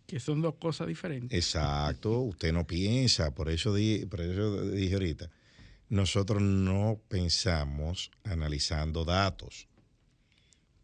Que 0.06 0.20
son 0.20 0.42
dos 0.42 0.56
cosas 0.56 0.88
diferentes. 0.88 1.36
Exacto, 1.38 2.20
usted 2.22 2.54
no 2.54 2.66
piensa, 2.68 3.34
por 3.34 3.50
eso, 3.50 3.74
di- 3.74 4.06
por 4.06 4.22
eso 4.22 4.64
dije 4.70 4.94
ahorita, 4.94 5.30
nosotros 5.90 6.40
no 6.42 7.00
pensamos 7.08 8.12
analizando 8.24 9.06
datos, 9.06 9.68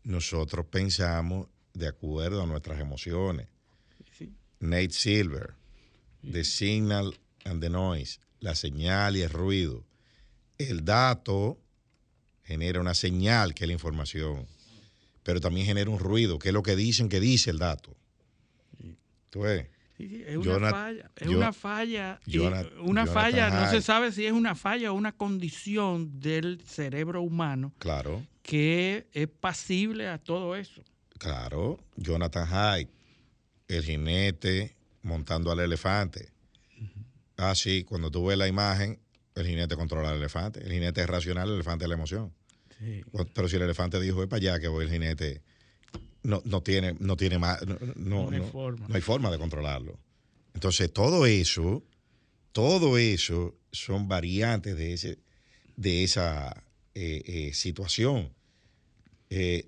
nosotros 0.04 0.66
pensamos 0.68 1.48
de 1.74 1.88
acuerdo 1.88 2.42
a 2.44 2.46
nuestras 2.48 2.80
emociones. 2.80 3.48
Nate 4.60 4.92
Silver, 4.92 5.54
The 6.32 6.44
Signal 6.44 7.14
and 7.44 7.62
the 7.62 7.70
Noise, 7.70 8.20
la 8.40 8.56
señal 8.56 9.16
y 9.18 9.22
el 9.22 9.30
ruido. 9.30 9.84
El 10.58 10.86
dato 10.86 11.60
genera 12.44 12.80
una 12.80 12.94
señal 12.94 13.54
que 13.54 13.66
es 13.66 13.68
la 13.68 13.74
información, 13.74 14.48
pero 15.26 15.42
también 15.42 15.66
genera 15.66 15.90
un 15.90 15.98
ruido, 15.98 16.38
que 16.38 16.50
es 16.50 16.54
lo 16.54 16.62
que 16.62 16.76
dicen 16.76 17.10
que 17.10 17.20
dice 17.20 17.50
el 17.50 17.58
dato. 17.58 17.98
¿Tú 19.32 19.42
ves? 19.42 19.66
Sí, 19.98 20.08
sí, 20.08 20.24
es 20.28 20.38
una 20.38 20.70
falla, 20.70 21.12
es 21.16 21.28
una 21.28 21.52
falla, 21.52 22.20
una 22.28 23.06
Jonathan 23.06 23.08
falla, 23.08 23.50
no 23.50 23.72
se 23.72 23.82
sabe 23.82 24.12
si 24.12 24.26
es 24.28 24.34
una 24.34 24.54
falla 24.54 24.92
o 24.92 24.94
una 24.96 25.14
condición 25.14 26.20
del 26.20 26.62
cerebro 26.66 27.22
humano 27.24 27.74
Claro. 27.80 28.22
que 28.44 29.08
es 29.14 29.28
pasible 29.28 30.08
a 30.10 30.20
todo 30.20 30.56
eso. 30.56 30.84
Claro, 31.18 31.80
Jonathan 31.96 32.46
Hyde, 32.48 32.90
el 33.68 33.84
jinete 33.84 34.76
montando 35.02 35.52
al 35.52 35.60
elefante. 35.62 36.30
Ah, 37.38 37.56
sí, 37.56 37.84
cuando 37.84 38.12
tú 38.12 38.28
ves 38.28 38.38
la 38.38 38.48
imagen, 38.48 39.00
el 39.34 39.48
jinete 39.48 39.76
controla 39.76 40.10
al 40.12 40.18
elefante. 40.18 40.60
El 40.62 40.72
jinete 40.72 41.02
es 41.02 41.08
racional, 41.08 41.48
el 41.50 41.56
elefante 41.56 41.86
es 41.86 41.90
la 41.90 41.96
emoción. 41.96 42.32
Pero 43.34 43.48
si 43.50 43.56
el 43.56 43.62
elefante 43.64 44.00
dijo, 44.00 44.22
es 44.22 44.28
para 44.30 44.38
allá 44.54 44.60
que 44.60 44.68
voy 44.68 44.86
el 44.86 44.92
jinete, 44.92 45.42
no, 46.24 46.42
no 46.46 46.62
tiene, 46.62 46.96
no 47.00 47.16
tiene 47.18 47.38
más, 47.40 47.66
no, 47.66 47.78
no- 47.96 48.30
No 48.30 48.36
hay 48.36 48.52
forma. 48.52 48.88
no 48.88 48.96
hay 48.96 49.02
forma 49.02 49.32
de 49.32 49.38
controlarlo. 49.38 50.00
Entonces, 50.54 50.92
todo 50.92 51.26
eso, 51.26 51.84
todo 52.52 52.98
eso 52.98 53.56
son 53.72 54.08
variantes 54.08 54.76
de, 54.78 54.94
ese, 54.94 55.20
de 55.76 56.04
esa 56.04 56.64
eh, 56.94 57.22
eh, 57.26 57.54
situación. 57.54 58.34
Eh, 59.30 59.68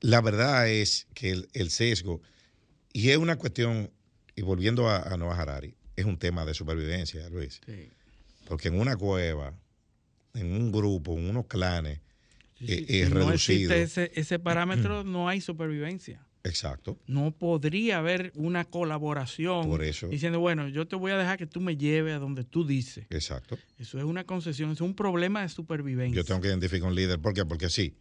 la 0.00 0.20
verdad 0.20 0.68
es 0.68 1.06
que 1.14 1.30
el, 1.30 1.48
el 1.54 1.70
sesgo, 1.70 2.20
y 2.92 3.10
es 3.10 3.16
una 3.16 3.36
cuestión, 3.36 3.90
y 4.36 4.42
volviendo 4.42 4.88
a, 4.88 5.02
a 5.02 5.16
Noah 5.16 5.40
Harari, 5.40 5.74
es 5.96 6.04
un 6.04 6.18
tema 6.18 6.44
de 6.44 6.54
supervivencia, 6.54 7.28
Luis. 7.28 7.60
Porque 8.46 8.68
en 8.68 8.78
una 8.80 8.96
cueva, 8.96 9.52
en 10.38 10.52
un 10.52 10.72
grupo, 10.72 11.16
en 11.18 11.28
unos 11.30 11.46
clanes, 11.46 12.00
eh, 12.60 12.84
es 12.88 13.10
no 13.10 13.16
reducido. 13.16 13.72
existe 13.72 13.82
ese, 13.82 14.12
ese 14.20 14.38
parámetro, 14.38 15.04
no 15.04 15.28
hay 15.28 15.40
supervivencia. 15.40 16.24
Exacto. 16.44 16.96
No 17.06 17.32
podría 17.32 17.98
haber 17.98 18.32
una 18.34 18.64
colaboración 18.64 19.68
Por 19.68 19.82
eso. 19.84 20.08
diciendo, 20.08 20.40
bueno, 20.40 20.68
yo 20.68 20.86
te 20.86 20.96
voy 20.96 21.12
a 21.12 21.18
dejar 21.18 21.36
que 21.36 21.46
tú 21.46 21.60
me 21.60 21.76
lleves 21.76 22.14
a 22.14 22.18
donde 22.18 22.44
tú 22.44 22.64
dices. 22.66 23.06
Exacto. 23.10 23.58
Eso 23.78 23.98
es 23.98 24.04
una 24.04 24.24
concesión, 24.24 24.70
es 24.70 24.80
un 24.80 24.94
problema 24.94 25.42
de 25.42 25.48
supervivencia. 25.48 26.16
Yo 26.16 26.24
tengo 26.24 26.40
que 26.40 26.48
identificar 26.48 26.88
un 26.88 26.94
líder. 26.94 27.18
¿Por 27.18 27.34
qué? 27.34 27.44
Porque 27.44 27.68
sí. 27.68 27.94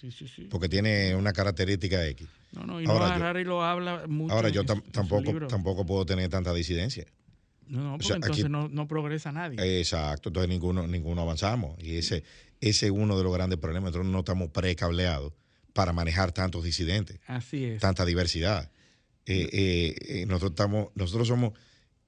Sí, 0.00 0.10
sí, 0.12 0.26
sí. 0.28 0.46
Porque 0.50 0.68
tiene 0.68 1.14
una 1.14 1.32
característica 1.32 2.06
X. 2.06 2.26
No, 2.52 2.64
no, 2.64 2.80
y 2.80 2.86
Ahora 2.86 3.00
Noah 3.08 3.08
yo- 3.18 3.24
Harari 3.24 3.44
lo 3.44 3.62
habla 3.62 4.06
mucho. 4.08 4.32
Ahora 4.34 4.48
yo 4.48 4.64
tam- 4.64 4.82
tampoco, 4.92 5.46
tampoco 5.46 5.84
puedo 5.84 6.06
tener 6.06 6.30
tanta 6.30 6.54
disidencia. 6.54 7.04
No, 7.70 7.82
no, 7.84 7.90
porque 7.92 8.06
sea, 8.06 8.16
entonces 8.16 8.44
aquí- 8.44 8.52
no, 8.52 8.68
no 8.68 8.86
progresa 8.88 9.30
nadie. 9.32 9.78
Exacto, 9.80 10.28
entonces 10.30 10.48
ninguno, 10.48 10.86
ninguno 10.86 11.22
avanzamos. 11.22 11.76
Y 11.82 11.96
ese, 11.96 12.24
ese 12.60 12.86
es 12.86 12.92
uno 12.92 13.16
de 13.16 13.22
los 13.24 13.32
grandes 13.32 13.58
problemas. 13.58 13.92
Nosotros 13.92 14.12
no 14.12 14.18
estamos 14.18 14.48
precableados 14.50 15.32
para 15.72 15.92
manejar 15.92 16.32
tantos 16.32 16.64
disidentes, 16.64 17.20
Así 17.26 17.64
es. 17.64 17.80
tanta 17.80 18.04
diversidad. 18.04 18.70
Eh, 19.26 19.48
eh, 19.52 19.94
eh, 20.22 20.26
nosotros 20.26 20.50
estamos, 20.50 20.88
nosotros 20.96 21.28
somos, 21.28 21.52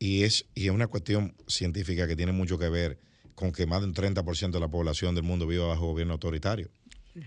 y 0.01 0.25
es, 0.25 0.47
y 0.57 0.65
es 0.67 0.73
una 0.73 0.89
cuestión 0.89 1.37
científica 1.47 2.09
que 2.09 2.17
tiene 2.17 2.33
mucho 2.33 2.59
que 2.59 2.69
ver 2.69 2.99
con 3.37 3.53
que 3.53 3.67
más 3.67 3.81
de 3.83 3.87
un 3.87 3.95
30% 3.95 4.51
de 4.51 4.61
la 4.61 4.69
población 4.69 5.15
del 5.15 5.23
mundo 5.25 5.47
viva 5.47 5.67
bajo 5.69 5.87
gobierno 5.87 6.15
autoritario. 6.15 6.71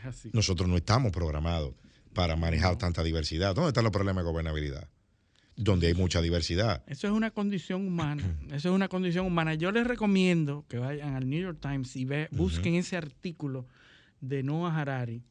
Así. 0.03 0.29
Nosotros 0.33 0.67
no 0.67 0.75
estamos 0.75 1.11
programados 1.13 1.73
para 2.13 2.35
manejar 2.35 2.77
tanta 2.77 3.01
diversidad. 3.03 3.55
¿Dónde 3.55 3.69
están 3.69 3.83
los 3.83 3.93
problemas 3.93 4.23
de 4.25 4.31
gobernabilidad? 4.31 4.89
Donde 5.57 5.87
hay 5.87 5.93
mucha 5.93 6.21
diversidad. 6.21 6.83
Eso 6.87 7.07
es 7.07 7.13
una 7.13 7.31
condición 7.31 7.87
humana. 7.87 8.23
Eso 8.51 8.69
es 8.69 8.75
una 8.75 8.87
condición 8.87 9.25
humana. 9.25 9.53
Yo 9.55 9.71
les 9.71 9.87
recomiendo 9.87 10.65
que 10.67 10.77
vayan 10.77 11.15
al 11.15 11.29
New 11.29 11.41
York 11.41 11.59
Times 11.61 11.95
y 11.95 12.05
ve, 12.05 12.27
busquen 12.31 12.75
ese 12.75 12.97
artículo 12.97 13.67
de 14.19 14.43
Noah 14.43 14.77
Harari 14.77 15.23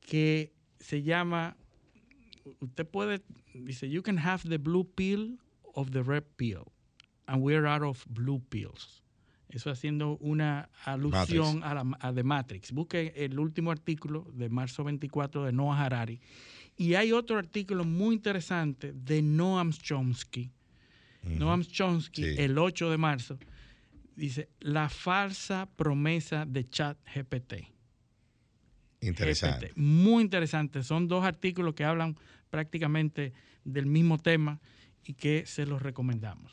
que 0.00 0.52
se 0.80 1.02
llama, 1.02 1.56
usted 2.60 2.86
puede, 2.86 3.22
dice, 3.54 3.88
you 3.88 4.02
can 4.02 4.18
have 4.18 4.48
the 4.48 4.58
blue 4.58 4.84
pill 4.84 5.38
of 5.74 5.90
the 5.92 6.02
red 6.02 6.24
pill, 6.36 6.64
and 7.26 7.42
we're 7.42 7.66
out 7.66 7.82
of 7.82 8.04
blue 8.08 8.40
pills. 8.50 9.02
Eso 9.48 9.70
haciendo 9.70 10.18
una 10.20 10.68
alusión 10.84 11.62
a, 11.62 11.74
la, 11.74 11.96
a 12.00 12.12
The 12.12 12.24
Matrix. 12.24 12.72
Busque 12.72 13.12
el 13.16 13.38
último 13.38 13.70
artículo 13.70 14.26
de 14.32 14.48
marzo 14.48 14.82
24 14.82 15.44
de 15.44 15.52
Noah 15.52 15.84
Harari. 15.84 16.20
Y 16.76 16.94
hay 16.94 17.12
otro 17.12 17.38
artículo 17.38 17.84
muy 17.84 18.14
interesante 18.16 18.92
de 18.92 19.22
Noam 19.22 19.72
Chomsky. 19.72 20.50
Noam 21.22 21.62
Chomsky, 21.62 22.22
Sí. 22.22 22.34
el 22.38 22.58
8 22.58 22.90
de 22.90 22.98
marzo, 22.98 23.38
dice, 24.16 24.48
la 24.60 24.88
falsa 24.88 25.68
promesa 25.76 26.44
de 26.44 26.68
chat 26.68 26.98
GPT. 27.14 27.72
Interesante. 29.00 29.68
GPT. 29.68 29.78
Muy 29.78 30.22
interesante. 30.22 30.82
Son 30.82 31.08
dos 31.08 31.24
artículos 31.24 31.74
que 31.74 31.84
hablan 31.84 32.16
prácticamente 32.50 33.32
del 33.64 33.86
mismo 33.86 34.18
tema 34.18 34.60
y 35.04 35.14
que 35.14 35.46
se 35.46 35.66
los 35.66 35.82
recomendamos. 35.82 36.52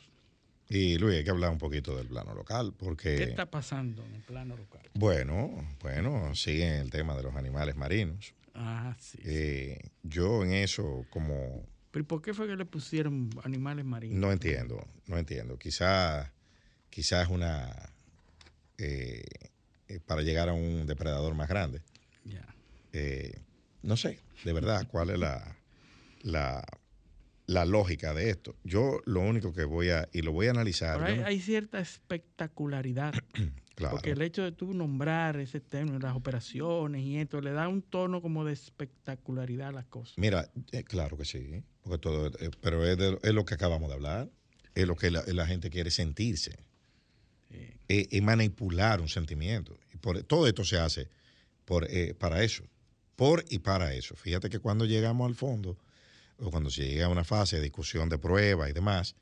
Y 0.70 0.98
Luis, 0.98 1.18
hay 1.18 1.24
que 1.26 1.30
hablar 1.32 1.52
un 1.52 1.58
poquito 1.58 1.98
del 1.98 2.08
plano 2.08 2.34
local, 2.34 2.74
porque... 2.78 3.18
¿Qué 3.18 3.24
está 3.24 3.52
pasando 3.52 4.06
en 4.06 4.16
el 4.16 4.22
plano 4.22 4.56
local? 4.56 4.82
Bueno, 4.94 5.68
bueno, 5.82 6.34
siguen 6.34 6.74
el 6.76 6.90
tema 6.90 7.16
de 7.18 7.24
los 7.24 7.36
animales 7.36 7.76
marinos. 7.76 8.34
Ah, 8.54 8.96
sí. 9.00 9.20
Eh, 9.24 9.80
yo 10.04 10.44
en 10.44 10.54
eso 10.54 11.06
como 11.10 11.66
¿Pero 11.92 12.06
por 12.06 12.22
qué 12.22 12.34
fue 12.34 12.48
que 12.48 12.56
le 12.56 12.66
pusieron 12.66 13.30
animales 13.44 13.84
marinos? 13.86 14.18
no 14.20 14.32
entiendo, 14.32 14.86
no 15.08 15.18
entiendo. 15.18 15.58
Quizás 15.58 16.30
quizás 16.90 17.24
es 17.26 17.30
una 17.30 17.94
eh, 18.78 19.24
eh, 19.88 20.00
para 20.06 20.22
llegar 20.22 20.50
a 20.50 20.54
un 20.54 20.86
depredador 20.86 21.34
más 21.36 21.48
grande. 21.50 21.82
Ya. 22.24 22.46
Eh, 22.94 23.40
no 23.84 23.98
sé, 23.98 24.20
de 24.44 24.54
verdad, 24.54 24.88
cuál 24.88 25.10
es 25.12 25.20
la, 25.20 25.58
la, 26.22 26.64
la 27.48 27.66
lógica 27.66 28.14
de 28.14 28.30
esto. 28.30 28.56
Yo 28.64 29.00
lo 29.06 29.22
único 29.22 29.54
que 29.54 29.64
voy 29.66 29.90
a, 29.90 30.08
y 30.14 30.22
lo 30.22 30.32
voy 30.32 30.48
a 30.48 30.52
analizar. 30.52 30.98
Pero 30.98 31.08
yo 31.08 31.14
hay, 31.14 31.20
no- 31.20 31.26
hay 31.28 31.40
cierta 31.40 31.80
espectacularidad. 31.80 33.14
Claro. 33.82 33.96
Porque 33.96 34.12
el 34.12 34.22
hecho 34.22 34.44
de 34.44 34.52
tú 34.52 34.74
nombrar 34.74 35.38
ese 35.40 35.60
término, 35.60 35.98
las 36.00 36.16
operaciones 36.16 37.02
y 37.02 37.18
esto, 37.18 37.42
le 37.42 37.52
da 37.52 37.68
un 37.68 37.82
tono 37.82 38.22
como 38.22 38.46
de 38.46 38.54
espectacularidad 38.54 39.70
a 39.70 39.72
las 39.72 39.86
cosas. 39.86 40.14
Mira, 40.18 40.50
eh, 40.72 40.84
claro 40.84 41.18
que 41.18 41.26
sí, 41.26 41.64
porque 41.82 41.98
todo, 41.98 42.28
eh, 42.28 42.52
pero 42.62 42.86
es, 42.86 42.98
de- 42.98 43.18
es 43.24 43.34
lo 43.34 43.44
que 43.44 43.56
acabamos 43.56 43.90
de 43.90 43.96
hablar, 43.96 44.30
es 44.76 44.88
lo 44.88 44.96
que 44.96 45.10
la, 45.10 45.24
la 45.28 45.48
gente 45.48 45.70
quiere 45.72 45.90
sentirse, 45.90 46.58
es, 47.88 48.08
es 48.12 48.22
manipular 48.22 49.02
un 49.02 49.10
sentimiento. 49.10 49.78
Y 49.94 49.98
por, 49.98 50.22
todo 50.24 50.48
esto 50.48 50.64
se 50.64 50.78
hace 50.78 51.10
por, 51.66 51.86
eh, 51.90 52.14
para 52.14 52.44
eso, 52.44 52.64
por 53.16 53.44
y 53.50 53.60
para 53.60 53.94
eso. 53.94 54.16
Fíjate 54.16 54.50
que 54.50 54.60
cuando 54.60 54.86
llegamos 54.86 55.28
al 55.28 55.36
fondo, 55.36 55.78
o 56.38 56.50
cuando 56.52 56.70
se 56.70 56.88
llega 56.88 57.06
a 57.06 57.10
una 57.10 57.24
fase 57.24 57.58
de 57.58 57.64
discusión 57.64 58.10
de 58.10 58.18
prueba 58.18 58.70
y 58.70 58.74
demás, 58.74 59.16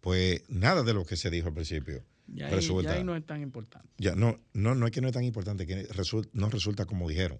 pues 0.00 0.42
nada 0.48 0.82
de 0.82 0.92
lo 0.94 1.04
que 1.04 1.16
se 1.16 1.30
dijo 1.30 1.48
al 1.48 1.54
principio 1.54 2.04
Ya 2.26 2.46
ahí, 2.46 2.54
resulta. 2.54 2.90
ya 2.90 2.96
ahí 2.96 3.04
no 3.04 3.14
es 3.16 3.24
tan 3.26 3.42
importante. 3.42 3.88
Ya, 3.98 4.14
no, 4.14 4.40
no, 4.54 4.74
no 4.74 4.86
es 4.86 4.92
que 4.92 5.00
no 5.00 5.08
es 5.08 5.12
tan 5.14 5.24
importante, 5.24 5.66
que 5.66 5.86
no 6.32 6.48
resulta 6.50 6.86
como 6.86 7.08
dijeron. 7.08 7.38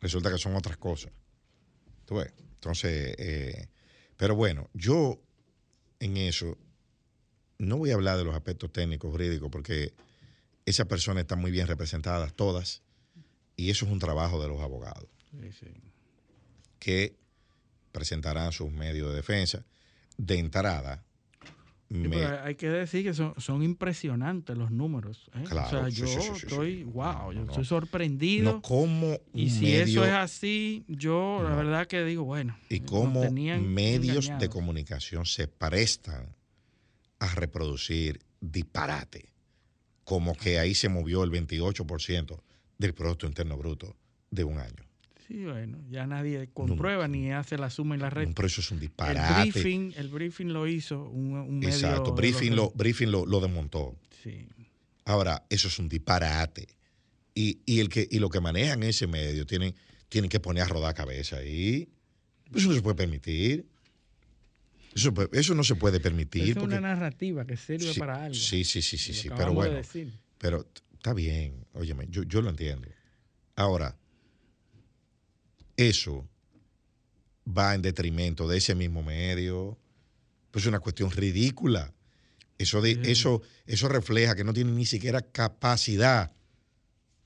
Resulta 0.00 0.30
que 0.30 0.38
son 0.38 0.54
otras 0.54 0.76
cosas. 0.76 1.12
¿Tú 2.04 2.16
ves? 2.16 2.32
Entonces, 2.54 3.14
eh, 3.18 3.68
pero 4.16 4.36
bueno, 4.36 4.68
yo 4.74 5.20
en 6.00 6.16
eso 6.16 6.56
no 7.58 7.76
voy 7.78 7.90
a 7.90 7.94
hablar 7.94 8.16
de 8.18 8.24
los 8.24 8.34
aspectos 8.34 8.72
técnicos, 8.72 9.10
jurídicos, 9.10 9.48
porque 9.50 9.94
esas 10.64 10.86
personas 10.86 11.22
están 11.22 11.40
muy 11.40 11.50
bien 11.50 11.66
representadas, 11.66 12.34
todas, 12.34 12.82
y 13.56 13.70
eso 13.70 13.86
es 13.86 13.92
un 13.92 13.98
trabajo 13.98 14.40
de 14.40 14.48
los 14.48 14.60
abogados, 14.60 15.08
Sí, 15.30 15.50
sí. 15.52 15.66
que 16.78 17.16
presentarán 17.90 18.52
sus 18.52 18.70
medios 18.70 19.08
de 19.10 19.16
defensa. 19.16 19.64
De 20.16 20.38
entrada, 20.38 21.04
me- 21.90 22.24
hay 22.24 22.54
que 22.54 22.68
decir 22.68 23.02
que 23.04 23.14
son, 23.14 23.34
son 23.38 23.62
impresionantes 23.62 24.56
los 24.56 24.70
números. 24.70 25.30
¿eh? 25.34 25.44
Claro, 25.48 25.66
o 25.66 25.70
sea, 25.70 25.88
yo 25.88 26.06
sí, 26.06 26.18
sí, 26.20 26.28
sí, 26.34 26.46
estoy, 26.46 26.82
wow, 26.84 27.32
yo 27.32 27.40
no. 27.44 27.50
estoy 27.50 27.64
sorprendido. 27.64 28.52
no 28.54 28.62
como 28.62 29.18
y 29.32 29.50
si 29.50 29.64
medio- 29.64 29.82
eso 29.84 30.04
es 30.04 30.12
así, 30.12 30.84
yo 30.88 31.40
la 31.42 31.54
verdad 31.56 31.86
que 31.86 32.04
digo, 32.04 32.24
bueno. 32.24 32.56
y 32.68 32.80
cómo 32.80 33.30
medios 33.30 34.30
de 34.38 34.48
comunicación 34.48 35.24
se 35.26 35.48
prestan 35.48 36.34
a 37.20 37.34
reproducir 37.34 38.20
disparate, 38.40 39.32
como 40.04 40.34
que 40.36 40.58
ahí 40.58 40.74
se 40.74 40.88
movió 40.88 41.24
el 41.24 41.30
28% 41.30 42.42
del 42.78 42.94
Producto 42.94 43.26
Interno 43.26 43.56
Bruto 43.56 43.96
de 44.30 44.44
un 44.44 44.58
año. 44.58 44.87
Sí, 45.28 45.44
bueno, 45.44 45.78
ya 45.90 46.06
nadie 46.06 46.48
comprueba 46.54 47.06
ni 47.06 47.30
hace 47.32 47.58
la 47.58 47.68
suma 47.68 47.94
y 47.96 47.98
la 47.98 48.08
resta. 48.08 48.32
Pero 48.34 48.46
eso 48.48 48.62
es 48.62 48.70
un 48.70 48.78
El 48.78 48.80
disparate. 48.80 49.42
briefing, 49.50 49.92
el 49.96 50.08
briefing 50.08 50.46
lo 50.46 50.66
hizo 50.66 51.02
un, 51.04 51.34
un 51.34 51.58
medio. 51.58 51.68
Exacto, 51.74 52.14
briefing, 52.14 52.56
lo, 52.56 52.70
briefing 52.70 53.10
lo, 53.10 53.26
lo 53.26 53.38
desmontó. 53.40 53.94
Sí. 54.22 54.46
Ahora, 55.04 55.44
eso 55.50 55.68
es 55.68 55.78
un 55.78 55.88
disparate. 55.88 56.66
Y, 57.34 57.60
y 57.66 57.80
el 57.80 57.90
que, 57.90 58.08
y 58.10 58.18
lo 58.20 58.30
que 58.30 58.40
manejan 58.40 58.82
ese 58.82 59.06
medio 59.06 59.44
tienen, 59.46 59.74
tienen 60.08 60.30
que 60.30 60.40
poner 60.40 60.62
a 60.64 60.66
rodar 60.66 60.94
cabeza 60.94 61.36
ahí. 61.36 61.88
Eso 62.54 62.68
no 62.68 62.74
se 62.74 62.80
puede 62.82 62.96
permitir. 62.96 63.66
Eso, 64.94 65.12
eso 65.32 65.54
no 65.54 65.62
se 65.62 65.74
puede 65.74 66.00
permitir. 66.00 66.42
Es 66.48 66.54
porque- 66.54 66.66
una 66.66 66.80
narrativa 66.80 67.44
que 67.46 67.56
sirve 67.58 67.92
Sí, 67.92 68.00
para 68.00 68.24
algo. 68.24 68.34
Sí, 68.34 68.64
sí, 68.64 68.80
sí, 68.80 68.96
sí, 68.96 69.12
sí. 69.12 69.28
Pero 69.36 69.52
bueno. 69.52 69.78
Pero 70.38 70.66
está 70.94 71.12
bien, 71.12 71.66
óyeme, 71.74 72.06
yo, 72.08 72.22
yo 72.22 72.40
lo 72.40 72.48
entiendo. 72.50 72.88
Ahora, 73.56 73.96
eso 75.78 76.28
va 77.46 77.74
en 77.74 77.80
detrimento 77.80 78.46
de 78.46 78.58
ese 78.58 78.74
mismo 78.74 79.02
medio. 79.02 79.78
Pues 80.50 80.64
es 80.64 80.68
una 80.68 80.80
cuestión 80.80 81.10
ridícula. 81.10 81.92
Eso, 82.58 82.82
de, 82.82 82.98
eso, 83.04 83.40
eso 83.66 83.88
refleja 83.88 84.34
que 84.34 84.44
no 84.44 84.52
tienen 84.52 84.74
ni 84.74 84.84
siquiera 84.84 85.22
capacidad, 85.22 86.32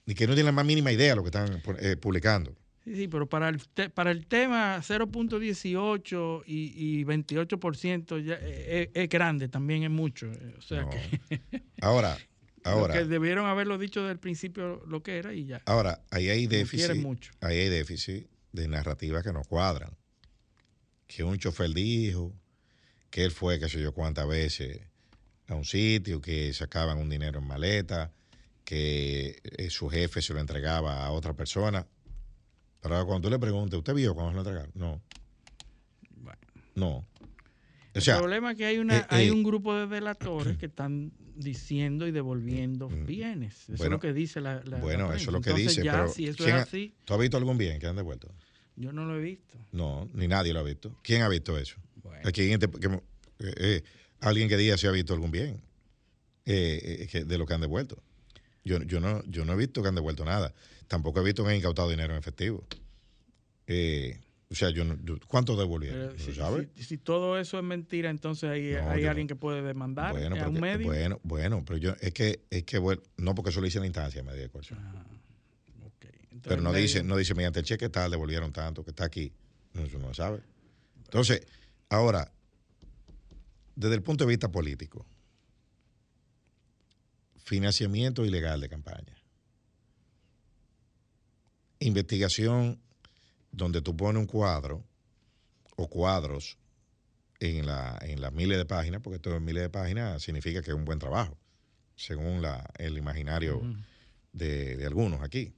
ni 0.07 0.15
que 0.15 0.27
no 0.27 0.35
tienen 0.35 0.47
la 0.47 0.53
más 0.53 0.66
mínima 0.66 0.93
idea 0.93 1.11
de 1.11 1.16
lo 1.16 1.23
que 1.23 1.29
están 1.29 1.62
eh, 1.81 1.97
publicando. 1.97 2.55
Sí, 2.85 2.97
sí, 2.97 3.09
pero 3.09 3.29
para 3.29 3.49
el, 3.49 3.66
te- 3.69 3.89
para 3.91 4.11
el 4.11 4.27
tema 4.27 4.79
0.18 4.83 6.43
y, 6.47 7.01
y 7.01 7.05
28% 7.05 8.19
ya 8.24 8.35
es, 8.35 8.89
es 8.93 9.09
grande, 9.09 9.49
también 9.49 9.85
es 9.85 9.91
mucho. 9.91 10.27
eh, 10.33 10.55
O 10.59 10.62
sea 10.62 10.83
No. 10.83 10.91
que, 10.91 11.62
Ahora, 11.81 12.19
ahora. 12.65 12.93
que 12.95 13.05
debieron 13.07 13.47
haberlo 13.47 13.79
dicho 13.79 14.01
desde 14.01 14.12
el 14.12 14.19
principio 14.19 14.85
lo 14.87 15.03
que 15.03 15.16
era 15.16 15.33
y 15.33 15.47
ya. 15.47 15.62
Ahora, 15.65 16.03
ahí 16.11 16.29
hay 16.29 16.47
déficit. 16.47 16.97
mucho. 16.97 17.33
Ahí 17.41 17.59
hay 17.59 17.69
déficit 17.69 18.27
de 18.53 18.69
narrativas 18.69 19.23
que 19.23 19.33
no 19.33 19.43
cuadran. 19.43 19.97
Que 21.07 21.24
un 21.24 21.39
chofer 21.39 21.70
dijo 21.70 22.33
que 23.11 23.24
él 23.24 23.31
fue, 23.31 23.59
qué 23.59 23.69
sé 23.69 23.81
yo, 23.81 23.93
cuántas 23.93 24.27
veces 24.27 24.81
a 25.49 25.55
un 25.55 25.65
sitio, 25.65 26.20
que 26.20 26.53
sacaban 26.53 26.99
un 26.99 27.11
dinero 27.11 27.41
en 27.41 27.47
maleta, 27.47 28.12
que 28.65 29.41
eh, 29.43 29.70
su 29.70 29.89
jefe 29.89 30.23
se 30.23 30.33
lo 30.33 30.41
entregaba 30.41 31.05
a 31.05 31.11
otra 31.11 31.35
persona. 31.35 31.87
Pero 32.81 32.95
ahora 32.95 33.07
cuando 33.07 33.29
tú 33.29 33.31
le 33.31 33.39
preguntas, 33.39 33.79
¿usted 33.79 33.95
vio 33.95 34.15
cuando 34.15 34.33
se 34.33 34.35
lo 34.37 34.41
entregaron? 34.41 34.73
No. 34.74 35.03
No. 36.74 36.89
O 36.97 37.07
El 37.95 38.03
sea, 38.03 38.19
problema 38.19 38.53
es 38.53 38.57
que 38.57 38.65
hay, 38.65 38.79
una, 38.79 38.99
eh, 38.99 39.07
hay 39.11 39.29
eh, 39.29 39.33
un 39.33 39.43
grupo 39.43 39.74
de 39.74 39.87
delatores 39.87 40.57
que 40.57 40.66
están 40.66 41.12
diciendo 41.37 42.07
y 42.07 42.13
devolviendo 42.13 42.89
bienes. 42.89 43.55
Eso 43.55 43.63
es 43.63 43.69
Mm. 43.71 43.77
bueno, 43.79 43.95
lo 43.97 44.01
que 44.01 44.13
dice 44.13 44.41
la, 44.41 44.55
la- 44.57 44.63
la 44.65 44.79
bueno, 44.79 45.13
eso 45.13 45.17
es 45.17 45.27
lo 45.33 45.41
que. 45.41 45.51
Entonces, 45.51 45.77
dice. 45.77 45.85
ya, 45.85 45.93
pero 45.93 46.09
si 46.13 46.25
eso 46.27 46.31
es 46.43 46.45
¿quién 46.45 46.57
ha- 46.57 46.63
así, 46.63 46.95
¿Tú 47.05 47.15
has 47.15 47.21
visto 47.21 47.37
algún 47.37 47.59
bien 47.59 47.79
que 47.79 47.87
han 47.87 47.97
devuelto? 47.97 48.33
yo 48.77 48.93
no 48.93 49.05
lo 49.05 49.19
he 49.19 49.23
visto. 49.23 49.59
No, 49.73 50.09
ni 50.15 50.27
nadie 50.29 50.53
lo 50.53 50.61
ha 50.61 50.63
visto. 50.63 50.97
¿Quién 51.03 51.23
ha 51.23 51.29
visto 51.29 51.59
eso? 51.59 51.77
Aquí 52.25 52.43
en 52.51 52.53
este- 52.63 52.69
que- 52.81 52.89
eh, 53.41 53.55
eh, 53.59 53.83
alguien 54.21 54.49
que 54.49 54.57
diga 54.57 54.77
si 54.79 54.87
ha 54.87 54.91
visto 54.91 55.13
algún 55.15 55.31
bien 55.31 55.61
eh, 56.47 56.99
eh, 57.03 57.07
que- 57.11 57.25
de 57.25 57.39
lo 57.39 57.47
que 57.47 57.55
han 57.55 57.61
devuelto. 57.61 58.03
Yo, 58.65 58.83
yo, 58.85 59.01
no, 59.01 59.23
yo 59.25 59.45
no 59.45 59.53
he 59.53 59.57
visto 59.57 59.83
que 59.83 59.89
han 59.89 59.95
devuelto 59.95 60.25
nada. 60.25 60.55
Tampoco 60.89 61.21
he 61.21 61.25
visto 61.25 61.45
que 61.45 61.51
han 61.51 61.57
incautado 61.57 61.89
dinero 61.91 62.13
en 62.15 62.19
efectivo. 62.19 62.65
Eh, 63.67 64.19
o 64.53 64.55
sea, 64.55 64.70
yo, 64.70 64.85
no- 64.85 64.97
yo- 65.03 65.16
¿cuánto 65.27 65.57
devolvieron? 65.57 65.99
Pero 65.99 66.12
¿No 66.12 66.19
si, 66.24 66.35
sabe? 66.35 66.69
si- 66.77 66.85
si 66.85 66.99
todo 66.99 67.39
eso 67.39 67.59
es 67.59 67.65
mentira, 67.65 68.11
entonces 68.11 68.51
hay, 68.51 68.73
No, 68.74 68.91
hay 68.91 69.07
alguien 69.07 69.27
que 69.27 69.35
puede 69.35 69.62
demandar 69.62 70.12
Bueno, 70.12 70.37
a 70.37 70.39
pero 70.39 70.51
un 70.51 70.61
medio. 70.61 70.87
bueno, 70.87 71.20
bueno, 71.24 71.65
pero 71.65 71.79
yo 71.79 71.95
es 72.01 72.12
que 72.12 72.45
es 72.51 72.62
que 72.65 72.79
bueno, 72.79 73.03
no 73.16 73.35
porque 73.35 73.51
eso 73.51 73.61
lo 73.61 73.66
hice 73.66 73.79
en 73.79 73.83
la 73.83 73.87
instancia 73.87 74.23
media 74.23 74.43
de 74.43 74.49
coerción. 74.51 74.79
pero 76.43 76.57
el 76.57 76.62
no 76.65 76.73
dice 76.73 77.03
no 77.03 77.16
dice 77.16 77.35
mediante 77.35 77.61
el 77.61 77.65
cheque 77.66 77.89
tal 77.89 78.11
devolvieron 78.11 78.53
tanto 78.53 78.85
que 78.85 78.91
está 78.91 79.05
aquí. 79.05 79.33
Eso 79.74 79.99
no 79.99 80.09
lo 80.09 80.15
sabe. 80.15 80.41
Entonces, 81.05 81.47
ahora 81.89 82.31
desde 83.77 83.95
el 83.95 84.03
punto 84.03 84.24
de 84.24 84.29
vista 84.31 84.51
político, 84.51 85.07
financiamiento 87.37 88.24
ilegal 88.24 88.61
de 88.61 88.69
campaña. 88.69 89.16
Investigación 91.81 92.79
donde 93.53 93.83
tú 93.83 93.97
pones 93.97 94.19
un 94.19 94.27
cuadro 94.27 94.83
o 95.77 95.89
cuadros 95.89 96.59
en, 97.39 97.66
la, 97.66 97.99
en 98.03 98.20
las 98.20 98.33
miles 98.33 98.59
de 98.59 98.65
páginas, 98.65 99.01
porque 99.03 99.16
esto 99.16 99.35
es 99.35 99.41
miles 99.41 99.62
de 99.62 99.70
páginas 99.70 100.23
significa 100.23 100.62
que 100.62 100.70
es 100.70 100.77
un 100.77 100.85
buen 100.85 100.99
trabajo, 100.99 101.39
según 101.95 102.43
la, 102.43 102.69
el 102.79 102.97
imaginario 102.97 103.62
de, 104.33 104.77
de 104.77 104.87
algunos 104.87 105.23
aquí. 105.23 105.53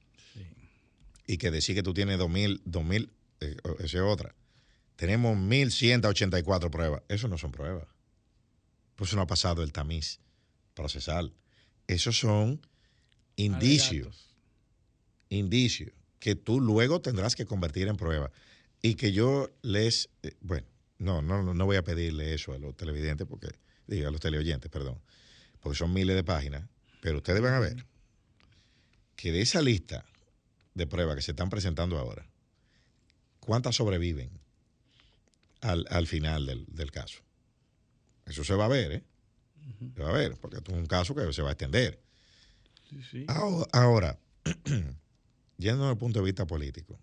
Y 1.27 1.39
que 1.39 1.51
decir 1.51 1.75
que 1.75 1.83
tú 1.83 1.95
tienes 1.95 2.19
2000, 2.19 2.63
2000 2.67 3.11
eh, 3.41 3.57
esa 3.79 3.99
es 3.99 4.03
otra. 4.03 4.35
Tenemos 4.97 5.37
1184 5.39 6.71
pruebas. 6.71 7.03
Eso 7.09 7.29
no 7.29 7.39
son 7.39 7.51
pruebas. 7.51 7.87
Pues 8.95 9.11
eso 9.11 9.17
no 9.17 9.23
ha 9.23 9.27
pasado 9.27 9.63
el 9.63 9.73
tamiz 9.73 10.21
procesal. 10.75 11.33
Esos 11.87 12.19
son 12.19 12.61
indicios. 13.37 14.37
Indicios 15.31 15.93
que 16.25 16.37
tú 16.37 16.59
luego 16.59 17.03
tendrás 17.03 17.37
que 17.37 17.45
convertir 17.45 17.87
en 17.87 17.99
prueba. 17.99 18.33
Y 18.81 18.95
que 18.95 19.13
yo 19.13 19.51
les, 19.61 20.09
eh, 20.23 20.33
bueno, 20.41 20.67
no, 20.97 21.21
no, 21.21 21.53
no 21.53 21.67
voy 21.67 21.77
a 21.77 21.85
pedirle 21.85 22.33
eso 22.33 22.55
a 22.55 22.59
los 22.59 22.75
televidentes, 22.75 23.27
porque, 23.27 23.49
diga, 23.87 24.09
a 24.09 24.11
los 24.11 24.23
teleoyentes, 24.23 24.71
perdón, 24.71 24.99
porque 25.61 25.77
son 25.77 25.93
miles 25.93 26.17
de 26.17 26.25
páginas, 26.25 26.65
pero 27.03 27.19
ustedes 27.19 27.43
van 27.43 27.53
a 27.53 27.61
ver 27.61 27.85
que 29.17 29.33
de 29.33 29.43
esa 29.43 29.61
lista 29.61 30.07
de 30.73 30.87
pruebas 30.87 31.17
que 31.17 31.21
se 31.21 31.33
están 31.33 31.51
presentando 31.51 31.99
ahora, 31.99 32.27
¿cuántas 33.41 33.77
sobreviven 33.77 34.31
al, 35.61 35.87
al 35.91 36.07
final 36.07 36.47
del, 36.47 36.65
del, 36.71 36.91
caso? 36.91 37.21
Eso 38.25 38.45
se 38.45 38.55
va 38.55 38.65
a 38.65 38.69
ver, 38.69 38.93
¿eh? 38.93 39.05
Se 39.95 40.03
va 40.03 40.09
a 40.09 40.15
ver, 40.15 40.39
porque 40.41 40.57
esto 40.57 40.73
es 40.73 40.79
un 40.79 40.87
caso 40.87 41.15
que 41.15 41.31
se 41.35 41.43
va 41.43 41.51
a 41.51 41.53
extender. 41.53 42.01
Sí, 42.89 43.03
sí. 43.11 43.25
Ahora, 43.29 43.69
ahora 43.73 44.19
yendo 45.59 45.83
desde 45.83 45.93
el 45.93 45.99
punto 45.99 46.21
de 46.21 46.25
vista 46.25 46.47
político, 46.47 46.99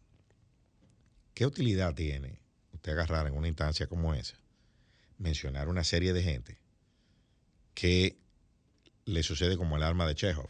¿qué 1.33 1.45
utilidad 1.45 1.93
tiene 1.93 2.39
usted 2.73 2.93
agarrar 2.93 3.27
en 3.27 3.33
una 3.33 3.47
instancia 3.47 3.87
como 3.87 4.13
esa, 4.13 4.37
mencionar 5.17 5.67
una 5.67 5.83
serie 5.83 6.13
de 6.13 6.23
gente 6.23 6.57
que 7.73 8.17
le 9.05 9.23
sucede 9.23 9.57
como 9.57 9.77
el 9.77 9.83
arma 9.83 10.07
de 10.07 10.15
Chekhov, 10.15 10.49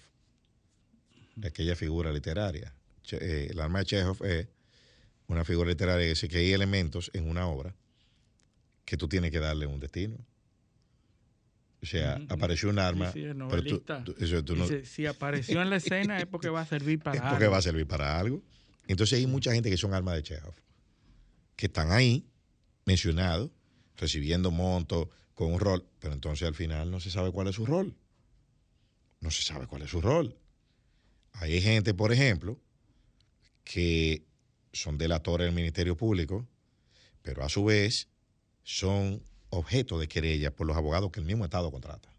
aquella 1.44 1.76
figura 1.76 2.12
literaria? 2.12 2.74
Eh, 3.12 3.48
el 3.52 3.60
arma 3.60 3.80
de 3.80 3.86
Chekhov 3.86 4.26
es 4.26 4.48
una 5.28 5.46
figura 5.46 5.70
literaria 5.70 6.06
que 6.06 6.10
dice 6.10 6.28
que 6.28 6.38
hay 6.38 6.54
elementos 6.54 7.10
en 7.14 7.30
una 7.30 7.48
obra 7.48 7.76
que 8.86 8.98
tú 8.98 9.08
tienes 9.08 9.32
que 9.32 9.40
darle 9.40 9.66
un 9.66 9.80
destino. 9.80 10.18
O 11.82 11.86
sea, 11.86 12.18
uh 12.18 12.24
-huh. 12.24 12.34
apareció 12.34 12.70
un 12.70 12.80
arma. 12.80 13.12
Sí, 13.12 13.24
sí, 13.24 13.30
pero 13.50 13.64
tú, 13.64 13.80
tú, 13.80 14.16
eso, 14.20 14.44
tú 14.44 14.56
no, 14.56 14.68
si 14.84 15.06
apareció 15.08 15.62
en 15.62 15.70
la 15.70 15.78
escena 15.78 16.20
es 16.20 16.28
porque 16.28 16.50
va 16.50 16.62
a 16.62 16.66
servir 16.66 17.00
para 17.00 17.16
es 17.18 17.22
porque 17.22 17.46
algo. 17.46 17.52
va 17.54 17.58
a 17.58 17.62
servir 17.62 17.88
para 17.88 18.20
algo. 18.20 18.44
Entonces 18.88 19.18
hay 19.18 19.26
mucha 19.26 19.54
gente 19.54 19.70
que 19.70 19.78
son 19.78 19.94
armas 19.94 20.16
de 20.16 20.24
Chekhov, 20.24 20.54
que 21.56 21.68
están 21.68 21.92
ahí, 21.92 22.28
mencionados, 22.86 23.50
recibiendo 23.98 24.52
montos, 24.52 25.08
con 25.34 25.54
un 25.54 25.60
rol, 25.60 25.88
pero 26.00 26.14
entonces 26.14 26.48
al 26.48 26.54
final 26.54 26.92
no 26.92 27.00
se 27.00 27.10
sabe 27.10 27.32
cuál 27.32 27.48
es 27.48 27.56
su 27.56 27.66
rol. 27.66 27.96
No 29.22 29.32
se 29.32 29.42
sabe 29.42 29.66
cuál 29.66 29.84
es 29.84 29.90
su 29.90 30.02
rol. 30.02 30.38
Hay 31.34 31.62
gente, 31.62 31.94
por 31.94 32.12
ejemplo, 32.12 32.60
que 33.64 34.24
son 34.74 34.98
delatores 34.98 35.46
del 35.46 35.56
Ministerio 35.56 35.96
Público, 35.96 36.48
pero 37.22 37.44
a 37.44 37.50
su 37.50 37.64
vez 37.64 38.08
son 38.64 39.24
objeto 39.52 40.00
de 40.00 40.08
querella 40.08 40.52
por 40.52 40.66
los 40.66 40.76
abogados 40.76 41.12
que 41.12 41.20
el 41.20 41.26
mismo 41.26 41.46
Estado 41.46 41.72
contrata. 41.72 42.10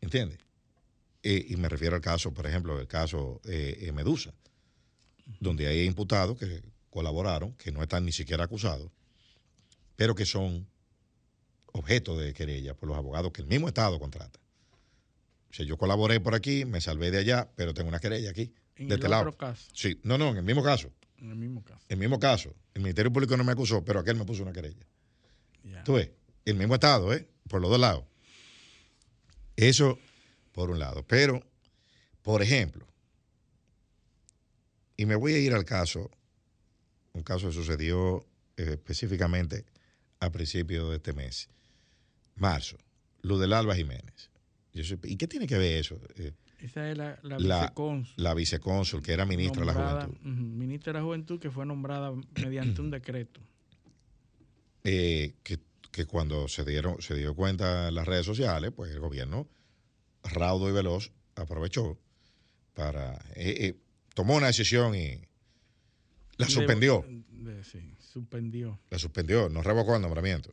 ¿Entiendes? 0.00 0.38
Eh, 1.22 1.46
y 1.50 1.56
me 1.56 1.68
refiero 1.68 1.96
al 1.96 2.00
caso, 2.00 2.32
por 2.32 2.46
ejemplo, 2.46 2.80
el 2.80 2.86
caso 2.86 3.40
eh, 3.44 3.90
Medusa, 3.92 4.32
donde 5.38 5.66
hay 5.66 5.84
imputados 5.84 6.38
que 6.38 6.62
colaboraron, 6.88 7.52
que 7.54 7.70
no 7.70 7.82
están 7.82 8.06
ni 8.06 8.12
siquiera 8.12 8.44
acusados, 8.44 8.90
pero 9.96 10.14
que 10.14 10.24
son 10.24 10.66
objeto 11.72 12.16
de 12.18 12.32
querella 12.32 12.74
por 12.74 12.88
los 12.88 12.96
abogados 12.96 13.32
que 13.32 13.42
el 13.42 13.48
mismo 13.48 13.68
Estado 13.68 13.98
contrata. 14.00 14.40
O 15.50 15.54
sea, 15.54 15.66
yo 15.66 15.76
colaboré 15.76 16.20
por 16.20 16.34
aquí, 16.34 16.64
me 16.64 16.80
salvé 16.80 17.10
de 17.10 17.18
allá, 17.18 17.50
pero 17.56 17.74
tengo 17.74 17.88
una 17.88 17.98
querella 18.00 18.30
aquí, 18.30 18.54
En 18.76 18.88
de 18.88 18.94
el 18.94 19.00
este 19.00 19.06
otro 19.06 19.08
lado. 19.08 19.36
caso. 19.36 19.68
Sí, 19.74 20.00
no, 20.04 20.16
no, 20.16 20.30
en 20.30 20.38
el 20.38 20.44
mismo 20.44 20.62
caso. 20.62 20.90
En 21.18 21.30
el 21.30 21.36
mismo 21.36 21.62
caso. 21.62 21.84
El 21.88 21.96
mismo 21.98 22.18
caso. 22.18 22.54
El 22.72 22.82
Ministerio 22.82 23.12
Público 23.12 23.36
no 23.36 23.44
me 23.44 23.52
acusó, 23.52 23.84
pero 23.84 24.00
aquel 24.00 24.16
me 24.16 24.24
puso 24.24 24.42
una 24.42 24.52
querella. 24.52 24.86
Ya. 25.64 25.84
Tú 25.84 25.94
ves, 25.94 26.10
el 26.44 26.56
mismo 26.56 26.74
Estado, 26.74 27.12
¿eh? 27.12 27.26
Por 27.48 27.60
los 27.60 27.70
dos 27.70 27.80
lados. 27.80 28.04
Eso 29.56 29.98
por 30.52 30.70
un 30.70 30.78
lado. 30.78 31.04
Pero, 31.06 31.40
por 32.22 32.42
ejemplo, 32.42 32.86
y 34.96 35.06
me 35.06 35.14
voy 35.16 35.34
a 35.34 35.38
ir 35.38 35.52
al 35.54 35.64
caso, 35.64 36.10
un 37.12 37.22
caso 37.22 37.48
que 37.48 37.54
sucedió 37.54 38.26
eh, 38.56 38.70
específicamente 38.72 39.64
a 40.20 40.30
principios 40.30 40.90
de 40.90 40.96
este 40.96 41.12
mes, 41.12 41.48
marzo, 42.36 42.76
lo 43.22 43.38
del 43.38 43.52
Alba 43.52 43.74
Jiménez. 43.74 44.30
Yo 44.72 44.84
sé- 44.84 44.98
¿Y 45.04 45.16
qué 45.16 45.26
tiene 45.26 45.46
que 45.46 45.56
ver 45.58 45.78
eso? 45.78 45.98
Eh, 46.16 46.32
Esa 46.58 46.90
es 46.90 46.96
la, 46.98 47.18
la, 47.22 47.38
la, 47.38 47.60
vicecónsul. 47.62 48.14
la 48.22 48.34
vicecónsul, 48.34 49.02
que 49.02 49.12
era 49.12 49.24
ministra 49.24 49.60
de 49.62 49.66
la 49.66 49.72
Juventud. 49.74 50.18
ministra 50.22 50.92
de 50.92 50.98
la 50.98 51.04
Juventud 51.04 51.40
que 51.40 51.50
fue 51.50 51.64
nombrada 51.66 52.12
mediante 52.42 52.80
un 52.82 52.90
decreto. 52.90 53.40
Eh, 54.84 55.34
que, 55.42 55.58
que 55.90 56.06
cuando 56.06 56.48
se 56.48 56.64
dieron 56.64 57.00
se 57.02 57.14
dio 57.14 57.34
cuenta 57.34 57.88
en 57.88 57.94
las 57.94 58.06
redes 58.06 58.26
sociales, 58.26 58.72
pues 58.74 58.90
el 58.92 59.00
gobierno 59.00 59.48
raudo 60.22 60.68
y 60.68 60.72
veloz 60.72 61.10
aprovechó 61.34 61.98
para 62.74 63.14
eh, 63.34 63.56
eh, 63.68 63.74
tomó 64.14 64.36
una 64.36 64.46
decisión 64.48 64.94
y 64.94 65.20
la 66.36 66.48
suspendió, 66.48 67.04
de- 67.30 67.64
sí, 67.64 67.94
suspendió. 67.98 68.78
la 68.90 68.98
suspendió, 68.98 69.48
no 69.48 69.62
revocó 69.62 69.96
el 69.96 70.02
nombramiento. 70.02 70.52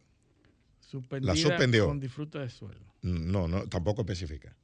Suspendida 0.79 1.35
suspendió. 1.35 1.85
Con 1.87 1.99
disfrute 1.99 2.39
de 2.39 2.49
sueldo. 2.49 2.85
No, 3.01 3.47
no, 3.47 3.67
tampoco 3.67 4.01
especifica. 4.01 4.55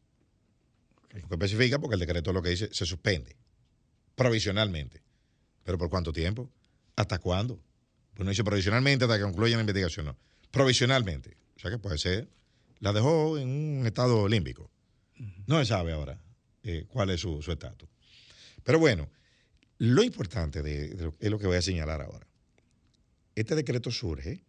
Tampoco 1.09 1.33
especifica 1.35 1.79
porque 1.79 1.95
el 1.95 1.99
decreto 1.99 2.31
lo 2.33 2.41
que 2.41 2.49
dice 2.49 2.69
se 2.73 2.85
suspende 2.85 3.35
provisionalmente. 4.15 5.01
¿Pero 5.63 5.77
por 5.77 5.89
cuánto 5.89 6.11
tiempo? 6.11 6.49
¿Hasta 6.95 7.19
cuándo? 7.19 7.59
Pues 8.13 8.25
no 8.25 8.29
dice 8.29 8.43
provisionalmente 8.43 9.05
hasta 9.05 9.17
que 9.17 9.23
concluya 9.23 9.55
la 9.55 9.61
investigación, 9.61 10.05
no. 10.07 10.17
Provisionalmente. 10.51 11.35
O 11.55 11.59
sea 11.59 11.71
que 11.71 11.77
puede 11.79 11.97
ser. 11.97 12.29
La 12.79 12.93
dejó 12.93 13.37
en 13.37 13.47
un 13.79 13.85
estado 13.87 14.27
límbico. 14.27 14.69
No 15.47 15.59
se 15.59 15.65
sabe 15.65 15.93
ahora 15.93 16.19
eh, 16.63 16.85
cuál 16.89 17.09
es 17.09 17.21
su 17.21 17.41
su 17.41 17.51
estatus. 17.51 17.89
Pero 18.63 18.79
bueno, 18.79 19.09
lo 19.77 20.03
importante 20.03 20.61
de, 20.61 20.89
de 20.89 21.03
lo- 21.05 21.15
es 21.19 21.29
lo 21.31 21.39
que 21.39 21.47
voy 21.47 21.57
a 21.57 21.61
señalar 21.61 22.01
ahora. 22.01 22.27
Este 23.35 23.55
decreto 23.55 23.89
surge 23.91 24.43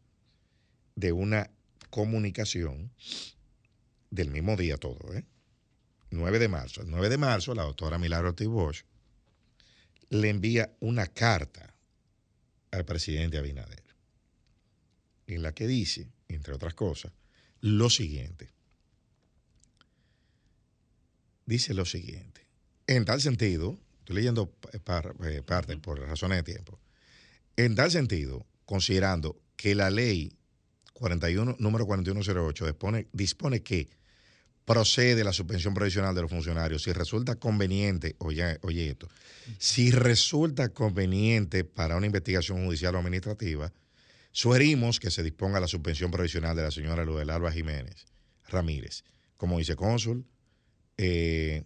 de 0.94 1.12
una 1.12 1.50
comunicación 1.90 2.90
del 4.10 4.30
mismo 4.30 4.56
día 4.56 4.76
todo, 4.76 5.12
¿eh? 5.14 5.24
9 6.10 6.38
de 6.38 6.48
marzo. 6.48 6.82
El 6.82 6.90
9 6.90 7.08
de 7.08 7.18
marzo, 7.18 7.54
la 7.54 7.62
doctora 7.64 7.98
Milagro 7.98 8.28
Ortiz 8.28 8.46
Bosch 8.46 8.82
le 10.10 10.28
envía 10.28 10.72
una 10.80 11.06
carta 11.06 11.73
al 12.74 12.84
presidente 12.84 13.38
Abinader, 13.38 13.82
en 15.26 15.42
la 15.42 15.52
que 15.52 15.66
dice, 15.66 16.08
entre 16.28 16.54
otras 16.54 16.74
cosas, 16.74 17.12
lo 17.60 17.88
siguiente. 17.90 18.50
Dice 21.46 21.74
lo 21.74 21.84
siguiente. 21.84 22.46
En 22.86 23.04
tal 23.04 23.20
sentido, 23.20 23.78
estoy 24.00 24.16
leyendo 24.16 24.50
pa- 24.50 24.70
par- 24.80 25.14
eh, 25.24 25.42
parte 25.42 25.76
por 25.76 25.98
razones 26.00 26.38
de 26.38 26.52
tiempo. 26.52 26.78
En 27.56 27.74
tal 27.74 27.90
sentido, 27.90 28.46
considerando 28.66 29.38
que 29.56 29.74
la 29.74 29.90
ley 29.90 30.32
41, 30.94 31.56
número 31.58 31.86
4108 31.86 32.66
dispone, 32.66 33.06
dispone 33.12 33.62
que 33.62 33.88
procede 34.64 35.24
la 35.24 35.32
suspensión 35.32 35.74
provisional 35.74 36.14
de 36.14 36.22
los 36.22 36.30
funcionarios. 36.30 36.82
Si 36.82 36.92
resulta 36.92 37.36
conveniente, 37.36 38.16
oye, 38.18 38.58
oye 38.62 38.90
esto, 38.90 39.08
si 39.58 39.90
resulta 39.90 40.70
conveniente 40.70 41.64
para 41.64 41.96
una 41.96 42.06
investigación 42.06 42.64
judicial 42.64 42.94
o 42.94 42.98
administrativa, 42.98 43.72
sugerimos 44.32 45.00
que 45.00 45.10
se 45.10 45.22
disponga 45.22 45.60
la 45.60 45.68
suspensión 45.68 46.10
provisional 46.10 46.56
de 46.56 46.62
la 46.62 46.70
señora 46.70 47.04
Ludel 47.04 47.30
Alba 47.30 47.52
Jiménez 47.52 48.06
Ramírez 48.48 49.04
como 49.36 49.56
vicecónsul 49.58 50.24
eh, 50.96 51.64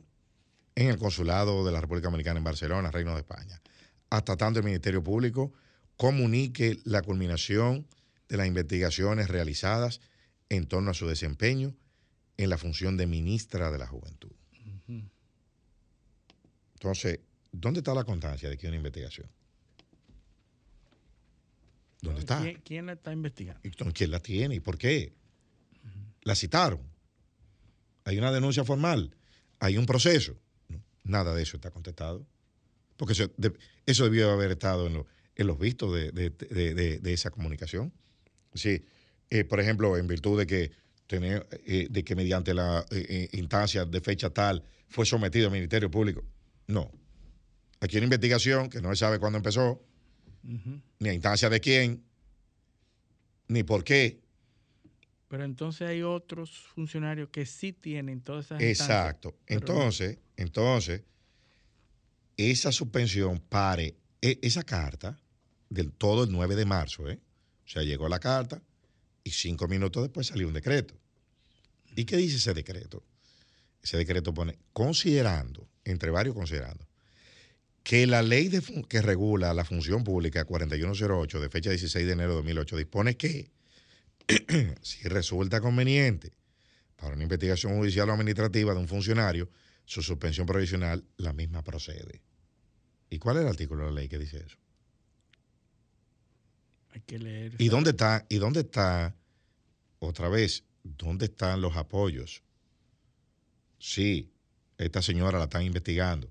en 0.75 0.89
el 0.89 0.99
consulado 0.99 1.65
de 1.65 1.73
la 1.73 1.81
República 1.81 2.09
Dominicana 2.09 2.39
en 2.39 2.45
Barcelona, 2.45 2.91
Reino 2.91 3.15
de 3.15 3.21
España, 3.21 3.61
hasta 4.11 4.37
tanto 4.37 4.59
el 4.59 4.65
Ministerio 4.65 5.03
Público 5.03 5.53
comunique 5.97 6.79
la 6.85 7.03
culminación 7.03 7.87
de 8.29 8.37
las 8.37 8.47
investigaciones 8.47 9.29
realizadas 9.29 10.01
en 10.49 10.67
torno 10.67 10.91
a 10.91 10.95
su 10.95 11.07
desempeño 11.07 11.75
en 12.39 12.49
la 12.49 12.57
función 12.57 12.97
de 12.97 13.07
ministra 13.07 13.71
de 13.71 13.79
la 13.79 13.87
Juventud. 13.87 14.33
Entonces, 16.75 17.21
¿dónde 17.53 17.81
está 17.81 17.93
la 17.93 18.05
constancia 18.05 18.49
de 18.49 18.57
que 18.57 18.67
hay 18.67 18.71
una 18.71 18.79
investigación? 18.79 19.29
¿Dónde 22.01 22.21
está? 22.21 22.41
¿Quién, 22.41 22.61
quién 22.65 22.87
la 22.87 22.93
está 22.93 23.13
investigando? 23.13 23.61
¿Y 23.65 23.71
¿Quién 23.71 24.11
la 24.11 24.21
tiene 24.21 24.55
y 24.55 24.61
por 24.61 24.79
qué? 24.79 25.13
La 26.23 26.35
citaron. 26.35 26.81
hay 28.05 28.19
una 28.19 28.33
denuncia 28.33 28.65
formal, 28.65 29.15
hay 29.59 29.77
un 29.77 29.85
proceso. 29.85 30.39
Nada 31.05 31.35
de 31.35 31.43
eso 31.43 31.57
está 31.57 31.71
contestado. 31.71 32.25
Porque 32.97 33.13
eso, 33.13 33.31
eso 33.87 34.05
debió 34.05 34.31
haber 34.31 34.53
estado 34.53 34.87
en, 34.87 35.05
en 35.39 35.47
los 35.47 35.59
vistos 35.59 35.95
de, 35.95 37.01
esa 37.05 37.31
comunicación. 37.31 37.93
Sí, 38.55 38.85
eh, 39.31 39.45
por 39.45 39.61
ejemplo, 39.61 39.97
en 39.97 40.07
virtud 40.07 40.39
de 40.39 40.47
que, 40.47 40.73
tener, 41.09 41.49
eh, 41.67 41.89
de 41.91 42.05
que 42.05 42.15
mediante 42.15 42.55
la 42.55 42.85
eh, 42.91 43.29
instancia 43.33 43.85
de 43.85 44.01
fecha 44.01 44.31
tal 44.31 44.63
fue 44.89 45.05
sometido 45.05 45.47
al 45.47 45.53
Ministerio 45.53 45.91
Público. 45.91 46.23
No. 46.69 46.93
Aquí 47.81 47.97
hay 47.97 48.01
una 48.01 48.07
investigación 48.07 48.69
que 48.69 48.81
no 48.81 48.91
se 48.91 48.97
sabe 48.97 49.19
cuándo 49.19 49.39
empezó, 49.39 49.83
ni 51.01 51.09
a 51.09 51.13
instancia 51.13 51.49
de 51.49 51.61
quién, 51.61 52.05
ni 53.49 53.63
por 53.63 53.85
qué. 53.85 54.21
Pero 55.29 55.45
entonces 55.45 55.89
hay 55.89 56.03
otros 56.03 56.51
funcionarios 56.51 57.29
que 57.31 57.47
sí 57.47 57.73
tienen 57.73 58.21
todas 58.21 58.47
esas 58.47 58.61
Exacto. 58.61 59.37
Entonces, 59.47 60.19
entonces, 60.37 61.03
esa 62.37 62.73
suspensión 62.73 63.39
pare, 63.39 63.97
e, 64.21 64.39
esa 64.43 64.63
carta, 64.63 65.19
del 65.71 65.93
todo 65.93 66.25
el 66.25 66.33
9 66.33 66.57
de 66.57 66.65
marzo, 66.65 67.09
¿eh? 67.09 67.19
O 67.65 67.69
sea, 67.69 67.83
llegó 67.83 68.09
la 68.09 68.19
carta 68.19 68.63
y 69.29 69.33
cinco 69.33 69.69
minutos 69.69 70.03
después 70.03 70.27
salió 70.27 70.49
un 70.49 70.55
decreto. 70.55 70.95
¿Y 71.95 72.05
qué 72.05 72.17
dice 72.17 72.37
ese 72.37 72.55
decreto? 72.55 73.05
Ese 73.83 73.97
decreto 73.97 74.35
pone, 74.35 74.59
considerando, 74.73 75.69
entre 75.85 76.11
varios 76.11 76.35
considerando, 76.35 76.87
que 77.83 78.07
la 78.07 78.23
ley 78.23 78.51
que 78.89 79.03
regula 79.03 79.55
la 79.55 79.65
función 79.65 80.05
pública 80.05 80.45
4108 80.45 81.41
de 81.41 81.49
fecha 81.49 81.71
16 81.71 82.07
de 82.07 82.13
enero 82.13 82.31
de 82.31 82.37
2008 82.37 82.77
dispone 82.77 83.17
que 83.17 83.51
si 84.83 85.09
resulta 85.09 85.61
conveniente 85.61 86.35
para 86.97 87.15
una 87.15 87.23
investigación 87.23 87.77
judicial 87.77 88.11
o 88.11 88.13
administrativa 88.13 88.75
de 88.75 88.81
un 88.81 88.89
funcionario, 88.89 89.49
su 89.85 90.03
suspensión 90.03 90.47
provisional, 90.47 91.05
la 91.17 91.33
misma 91.33 91.63
procede. 91.63 92.21
¿Y 93.09 93.19
cuál 93.19 93.37
es 93.37 93.43
el 93.43 93.49
artículo 93.49 93.85
de 93.85 93.91
la 93.91 94.01
ley 94.01 94.09
que 94.09 94.19
dice 94.19 94.45
eso? 94.45 94.59
Hay 96.99 97.05
que 97.07 97.19
leer. 97.21 97.55
¿Y 97.59 97.69
dónde 97.69 97.91
está? 97.91 98.27
¿Y 98.29 98.39
dónde 98.39 98.61
está? 98.61 99.15
Otra 100.01 100.29
vez, 100.29 100.65
¿dónde 100.83 101.27
están 101.27 101.61
los 101.61 101.77
apoyos? 101.77 102.43
Sí, 103.79 104.33
esta 104.79 105.01
señora 105.01 105.39
la 105.39 105.45
están 105.45 105.63
investigando. 105.63 106.29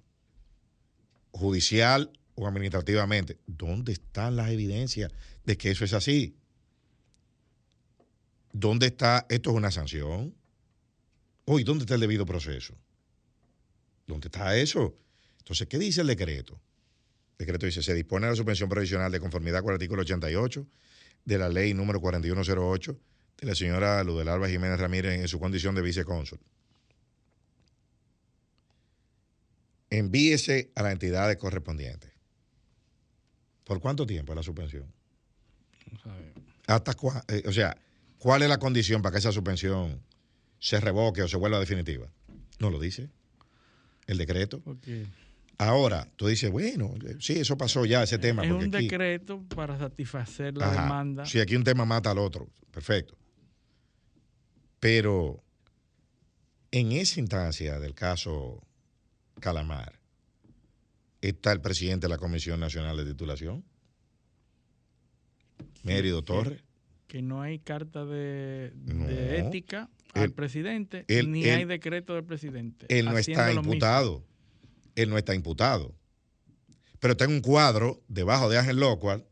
Judicial 1.32 2.12
o 2.36 2.48
administrativamente, 2.48 3.38
¿dónde 3.48 3.94
están 3.94 4.36
las 4.36 4.50
evidencias 4.50 5.10
de 5.46 5.58
que 5.58 5.72
eso 5.72 5.86
es 5.86 5.94
así? 5.94 6.36
¿Dónde 8.52 8.88
está? 8.88 9.26
Esto 9.30 9.52
es 9.52 9.56
una 9.56 9.72
sanción. 9.72 10.36
Hoy, 11.46 11.64
¿dónde 11.64 11.84
está 11.84 11.96
el 11.96 12.02
debido 12.02 12.26
proceso? 12.26 12.76
¿Dónde 14.06 14.28
está 14.28 14.58
eso? 14.58 14.98
Entonces, 15.38 15.66
¿qué 15.68 15.80
dice 15.80 16.02
el 16.02 16.08
decreto? 16.08 16.60
Decreto 17.38 17.66
dice, 17.66 17.84
se 17.84 17.94
dispone 17.94 18.28
la 18.28 18.36
suspensión 18.36 18.70
provisional 18.70 19.12
de 19.12 19.20
conformidad 19.20 19.62
con 19.62 19.70
el 19.70 19.76
artículo 19.76 20.02
88 20.02 20.66
de 21.26 21.38
la 21.38 21.50
ley 21.50 21.74
número 21.74 22.00
4108 22.02 23.00
de 23.38 23.48
la 23.48 23.54
señora 23.54 24.04
Ludel 24.04 24.28
Alba 24.28 24.50
Jiménez 24.50 24.80
Ramírez 24.80 25.20
en 25.20 25.28
su 25.28 25.40
condición 25.40 25.76
de 25.76 25.82
vicecónsul. 25.82 26.40
Envíese 29.90 30.72
a 30.76 30.82
las 30.84 30.94
entidades 30.94 31.38
correspondientes. 31.38 32.12
¿Por 33.64 33.80
cuánto 33.80 34.06
tiempo 34.06 34.34
la 34.34 34.44
suspensión? 34.44 34.92
No 35.92 36.00
sabemos. 36.00 36.44
Hasta 36.66 36.96
eh, 37.30 37.44
o 37.46 37.54
sea, 37.54 37.78
¿cuál 38.18 38.42
es 38.42 38.50
la 38.50 38.58
condición 38.58 39.02
para 39.02 39.14
que 39.14 39.20
esa 39.20 39.32
suspensión 39.32 40.02
se 40.60 40.80
revoque 40.80 41.22
o 41.22 41.28
se 41.28 41.38
vuelva 41.38 41.60
definitiva? 41.60 42.12
No 42.60 42.70
lo 42.70 42.80
dice 42.80 43.10
el 44.08 44.18
decreto. 44.18 44.62
Ahora, 45.60 46.08
tú 46.16 46.28
dices, 46.28 46.52
bueno, 46.52 46.94
sí, 47.20 47.34
eso 47.34 47.58
pasó 47.58 47.84
ya, 47.86 48.04
ese 48.04 48.20
tema. 48.20 48.46
Es 48.46 48.52
un 48.52 48.70
decreto 48.70 49.44
para 49.56 49.78
satisfacer 49.78 50.56
la 50.56 50.70
demanda. 50.70 51.26
Si 51.26 51.40
aquí 51.40 51.56
un 51.56 51.64
tema 51.64 51.84
mata 51.84 52.12
al 52.12 52.20
otro, 52.20 52.48
perfecto. 52.72 53.18
Pero 54.80 55.44
en 56.72 56.92
esa 56.92 57.20
instancia 57.20 57.80
del 57.80 57.96
caso 57.96 58.62
Calamar, 59.40 60.00
está 61.22 61.52
el 61.52 61.62
presidente 61.62 62.06
de 62.06 62.10
la 62.10 62.18
Comisión 62.20 62.60
Nacional 62.60 62.98
de 62.98 63.06
Titulación, 63.06 63.64
Mérido 65.84 66.24
Torres. 66.24 66.64
Que 67.08 67.22
no 67.22 67.42
hay 67.42 67.60
carta 67.60 68.06
de, 68.06 68.74
ética 69.38 69.90
al 70.14 70.34
presidente, 70.34 71.06
ni 71.26 71.46
hay 71.46 71.66
decreto 71.66 72.14
del 72.14 72.26
presidente. 72.26 72.86
Él 72.90 73.06
no 73.06 73.18
está 73.18 73.52
imputado. 73.52 74.24
Él 74.98 75.12
no 75.12 75.18
está 75.18 75.36
imputado. 75.36 75.96
Pero 77.00 77.12
está 77.12 77.26
en 77.26 77.32
un 77.32 77.42
cuadro 77.42 78.04
debajo 78.08 78.50
de 78.50 78.58
Ángel 78.58 78.78
Locual 78.78 79.26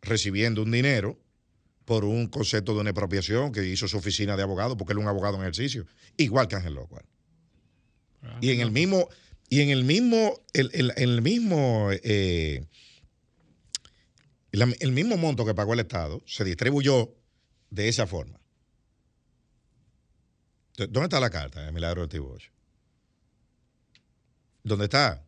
recibiendo 0.00 0.62
un 0.62 0.70
dinero 0.70 1.18
por 1.84 2.04
un 2.04 2.28
concepto 2.28 2.72
de 2.72 2.80
una 2.80 2.90
expropiación 2.90 3.50
que 3.50 3.66
hizo 3.66 3.88
su 3.88 3.96
oficina 3.96 4.36
de 4.36 4.44
abogado, 4.44 4.76
porque 4.76 4.92
él 4.92 4.98
es 4.98 5.02
un 5.02 5.08
abogado 5.08 5.36
en 5.36 5.42
ejercicio, 5.42 5.86
igual 6.16 6.46
que 6.46 6.54
Ángel 6.54 6.74
Locual. 6.74 7.04
Ah, 8.22 8.38
y 8.40 8.50
en 8.50 8.60
el 8.60 8.70
mismo, 8.70 9.08
y 9.48 9.60
en 9.60 9.70
el 9.70 9.82
mismo, 9.82 10.40
el, 10.52 10.92
el, 10.96 11.22
mismo, 11.22 11.88
eh, 11.90 12.64
el, 14.52 14.92
mismo 14.92 15.16
monto 15.16 15.44
que 15.44 15.54
pagó 15.54 15.72
el 15.72 15.80
Estado 15.80 16.22
se 16.26 16.44
distribuyó 16.44 17.12
de 17.70 17.88
esa 17.88 18.06
forma. 18.06 18.38
¿Dónde 20.76 21.04
está 21.04 21.18
la 21.18 21.30
carta 21.30 21.64
de 21.64 21.72
Milagro 21.72 22.02
de 22.02 22.08
Tibocho? 22.08 22.52
¿Dónde 24.68 24.84
está? 24.84 25.24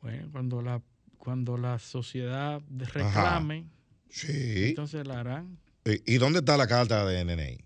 Bueno, 0.00 0.28
cuando 0.32 0.62
la, 0.62 0.82
cuando 1.18 1.56
la 1.56 1.78
sociedad 1.78 2.62
reclame, 2.70 3.68
sí. 4.08 4.70
entonces 4.70 5.06
la 5.06 5.20
harán. 5.20 5.58
¿Y 5.84 6.16
dónde 6.16 6.38
está 6.38 6.56
la 6.56 6.66
carta 6.66 7.04
de 7.04 7.24
NNI? 7.24 7.64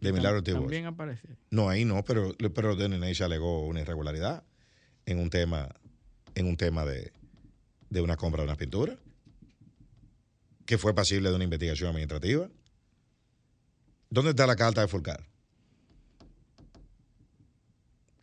De 0.00 0.12
Milagro 0.12 0.42
También 0.42 0.84
aparece. 0.84 1.28
No, 1.50 1.70
ahí 1.70 1.84
no, 1.86 2.04
pero, 2.04 2.34
pero 2.54 2.76
de 2.76 2.88
NNI 2.88 3.14
se 3.14 3.24
alegó 3.24 3.66
una 3.66 3.80
irregularidad 3.80 4.44
en 5.06 5.18
un 5.18 5.30
tema, 5.30 5.68
en 6.34 6.46
un 6.46 6.56
tema 6.58 6.84
de, 6.84 7.12
de 7.88 8.00
una 8.02 8.16
compra 8.16 8.42
de 8.42 8.48
una 8.48 8.56
pintura 8.56 8.98
que 10.66 10.78
fue 10.78 10.94
pasible 10.94 11.30
de 11.30 11.34
una 11.36 11.44
investigación 11.44 11.90
administrativa. 11.90 12.48
¿Dónde 14.10 14.30
está 14.30 14.46
la 14.46 14.56
carta 14.56 14.80
de 14.82 14.88
Fulcar? 14.88 15.26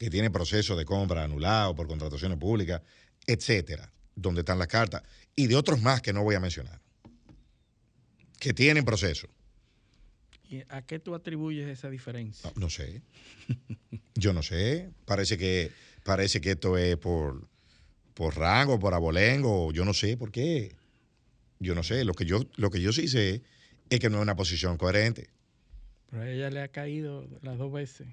Que 0.02 0.10
tiene 0.10 0.32
proceso 0.32 0.76
de 0.76 0.84
compra 0.84 1.24
anulado 1.24 1.76
por 1.76 1.86
contrataciones 1.86 2.40
públicas, 2.40 2.82
etcétera, 3.28 3.88
donde 4.16 4.42
están 4.42 4.58
las 4.58 4.68
cartas, 4.68 5.04
y 5.36 5.46
de 5.46 5.56
otros 5.56 5.80
más 5.80 6.02
que 6.02 6.12
no 6.12 6.24
voy 6.24 6.34
a 6.34 6.40
mencionar, 6.40 6.82
que 8.40 8.52
tienen 8.52 8.84
proceso. 8.84 9.28
¿Y 10.50 10.64
a 10.70 10.82
qué 10.82 10.98
tú 10.98 11.14
atribuyes 11.14 11.68
esa 11.68 11.88
diferencia? 11.92 12.52
No, 12.56 12.68
sé. 12.72 13.04
Yo 14.16 14.34
no 14.34 14.42
sé. 14.42 14.90
Parece 15.06 15.38
que, 15.38 15.72
parece 16.04 16.42
que 16.42 16.50
esto 16.50 16.80
es 16.80 16.98
por, 16.98 17.48
por 18.16 18.36
rango, 18.36 18.80
por 18.80 18.96
abolengo, 18.96 19.72
yo 19.72 19.86
no 19.86 19.94
sé 19.94 20.18
por 20.18 20.32
qué. 20.32 20.76
Yo 21.60 21.76
no 21.76 21.84
sé. 21.84 22.06
Lo 22.06 22.16
que 22.16 22.26
yo, 22.26 22.40
lo 22.56 22.72
que 22.72 22.82
yo 22.82 22.92
sí 22.92 23.08
sé 23.08 23.44
es 23.92 24.00
que 24.00 24.10
no 24.10 24.18
es 24.18 24.24
una 24.24 24.36
posición 24.36 24.78
coherente. 24.78 25.30
Pero 26.10 26.24
a 26.24 26.28
ella 26.28 26.50
le 26.50 26.62
ha 26.62 26.70
caído 26.70 27.28
las 27.44 27.60
dos 27.60 27.72
veces. 27.72 28.08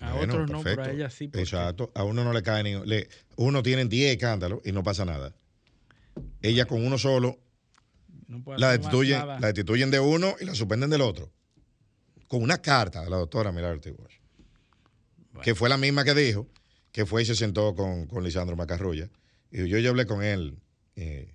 A 0.00 0.14
otros 0.16 0.50
no, 0.50 0.62
pero 0.62 0.82
a 0.82 0.90
ella 0.90 1.10
sí. 1.10 1.30
Exacto. 1.32 1.90
A 1.94 2.04
uno 2.04 2.24
no 2.24 2.32
le 2.32 2.42
cae 2.42 2.62
ni. 2.62 2.84
Le, 2.84 3.08
uno 3.36 3.62
tiene 3.62 3.84
10 3.86 4.12
escándalos 4.12 4.60
y 4.64 4.72
no 4.72 4.82
pasa 4.82 5.04
nada. 5.04 5.34
Ella 6.42 6.66
con 6.66 6.84
uno 6.84 6.98
solo 6.98 7.38
la, 8.56 8.72
destituyen, 8.72 9.26
la 9.26 9.38
destituyen 9.40 9.90
de 9.90 10.00
uno 10.00 10.34
y 10.40 10.44
la 10.44 10.54
suspenden 10.54 10.90
del 10.90 11.00
otro. 11.00 11.30
Con 12.28 12.42
una 12.42 12.58
carta 12.58 13.02
de 13.02 13.10
la 13.10 13.16
doctora 13.16 13.52
Milagro 13.52 13.80
Tibosh. 13.80 14.18
Que 15.42 15.54
fue 15.54 15.68
la 15.68 15.76
misma 15.76 16.04
que 16.04 16.14
dijo, 16.14 16.48
que 16.92 17.06
fue 17.06 17.22
y 17.22 17.24
se 17.26 17.34
sentó 17.34 17.74
con, 17.74 18.06
con 18.06 18.22
Lisandro 18.22 18.56
Macarrulla. 18.56 19.10
Y 19.50 19.68
yo 19.68 19.78
ya 19.78 19.90
hablé 19.90 20.06
con 20.06 20.22
él. 20.22 20.58
Eh, 20.96 21.34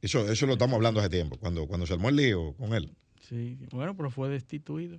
eso, 0.00 0.30
eso 0.30 0.46
lo 0.46 0.54
estamos 0.54 0.74
hablando 0.74 1.00
hace 1.00 1.10
tiempo, 1.10 1.36
cuando, 1.38 1.66
cuando 1.66 1.86
se 1.86 1.92
armó 1.92 2.08
el 2.08 2.16
lío 2.16 2.54
con 2.54 2.74
él. 2.74 2.92
Sí, 3.20 3.58
bueno, 3.70 3.96
pero 3.96 4.10
fue 4.10 4.28
destituido. 4.28 4.98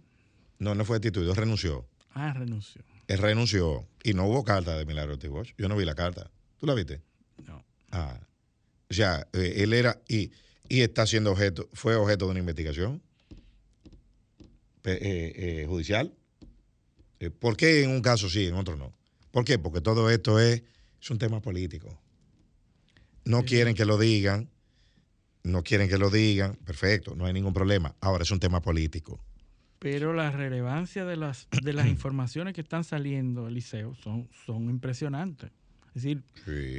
No, 0.60 0.76
no 0.76 0.86
fue 0.86 1.00
destituido, 1.00 1.34
renunció. 1.36 1.86
Ah, 2.14 2.34
renunció. 2.34 2.82
Él 3.08 3.18
renunció 3.18 3.88
y 4.04 4.14
no 4.14 4.28
hubo 4.28 4.44
carta 4.44 4.78
de 4.78 4.86
Milagro 4.86 5.18
Tibosh. 5.18 5.54
Yo 5.58 5.68
no 5.68 5.76
vi 5.76 5.86
la 5.86 5.96
carta. 5.96 6.30
¿Tú 6.58 6.66
la 6.66 6.74
viste? 6.74 7.02
No. 7.46 7.64
Ah. 7.92 8.20
O 8.90 8.94
sea, 8.94 9.28
eh, 9.34 9.56
él 9.58 9.74
era 9.74 10.02
y, 10.08 10.32
y, 10.70 10.82
está 10.82 11.08
siendo 11.08 11.32
objeto, 11.32 11.70
fue 11.74 11.96
objeto 11.96 12.26
de 12.26 12.32
una 12.32 12.40
investigación 12.40 13.02
eh, 14.84 15.34
eh, 15.36 15.66
judicial. 15.68 16.14
¿Por 17.40 17.56
qué 17.56 17.84
en 17.84 17.90
un 17.90 18.02
caso 18.02 18.30
sí, 18.30 18.48
en 18.48 18.56
otro 18.56 18.76
no? 18.76 18.94
¿Por 19.32 19.46
qué? 19.46 19.58
Porque 19.58 19.80
todo 19.80 20.10
esto 20.10 20.40
es, 20.40 20.62
es 21.02 21.10
un 21.10 21.18
tema 21.18 21.42
político. 21.42 22.00
No 23.24 23.44
quieren 23.44 23.76
que 23.76 23.86
lo 23.86 23.98
digan, 23.98 24.50
no 25.42 25.64
quieren 25.64 25.88
que 25.88 25.98
lo 25.98 26.10
digan, 26.10 26.56
perfecto, 26.66 27.16
no 27.16 27.26
hay 27.26 27.34
ningún 27.34 27.54
problema. 27.54 27.96
Ahora 28.02 28.24
es 28.24 28.32
un 28.32 28.42
tema 28.42 28.62
político 28.62 29.24
pero 29.84 30.14
la 30.14 30.32
relevancia 30.32 31.04
de 31.04 31.18
las, 31.18 31.50
de 31.62 31.74
las 31.74 31.88
informaciones 31.88 32.54
que 32.54 32.62
están 32.62 32.86
saliendo, 32.86 33.50
Eliseo, 33.50 33.94
son, 33.96 34.30
son 34.46 34.70
impresionantes. 34.70 35.52
Es 35.94 36.04
decir, 36.04 36.24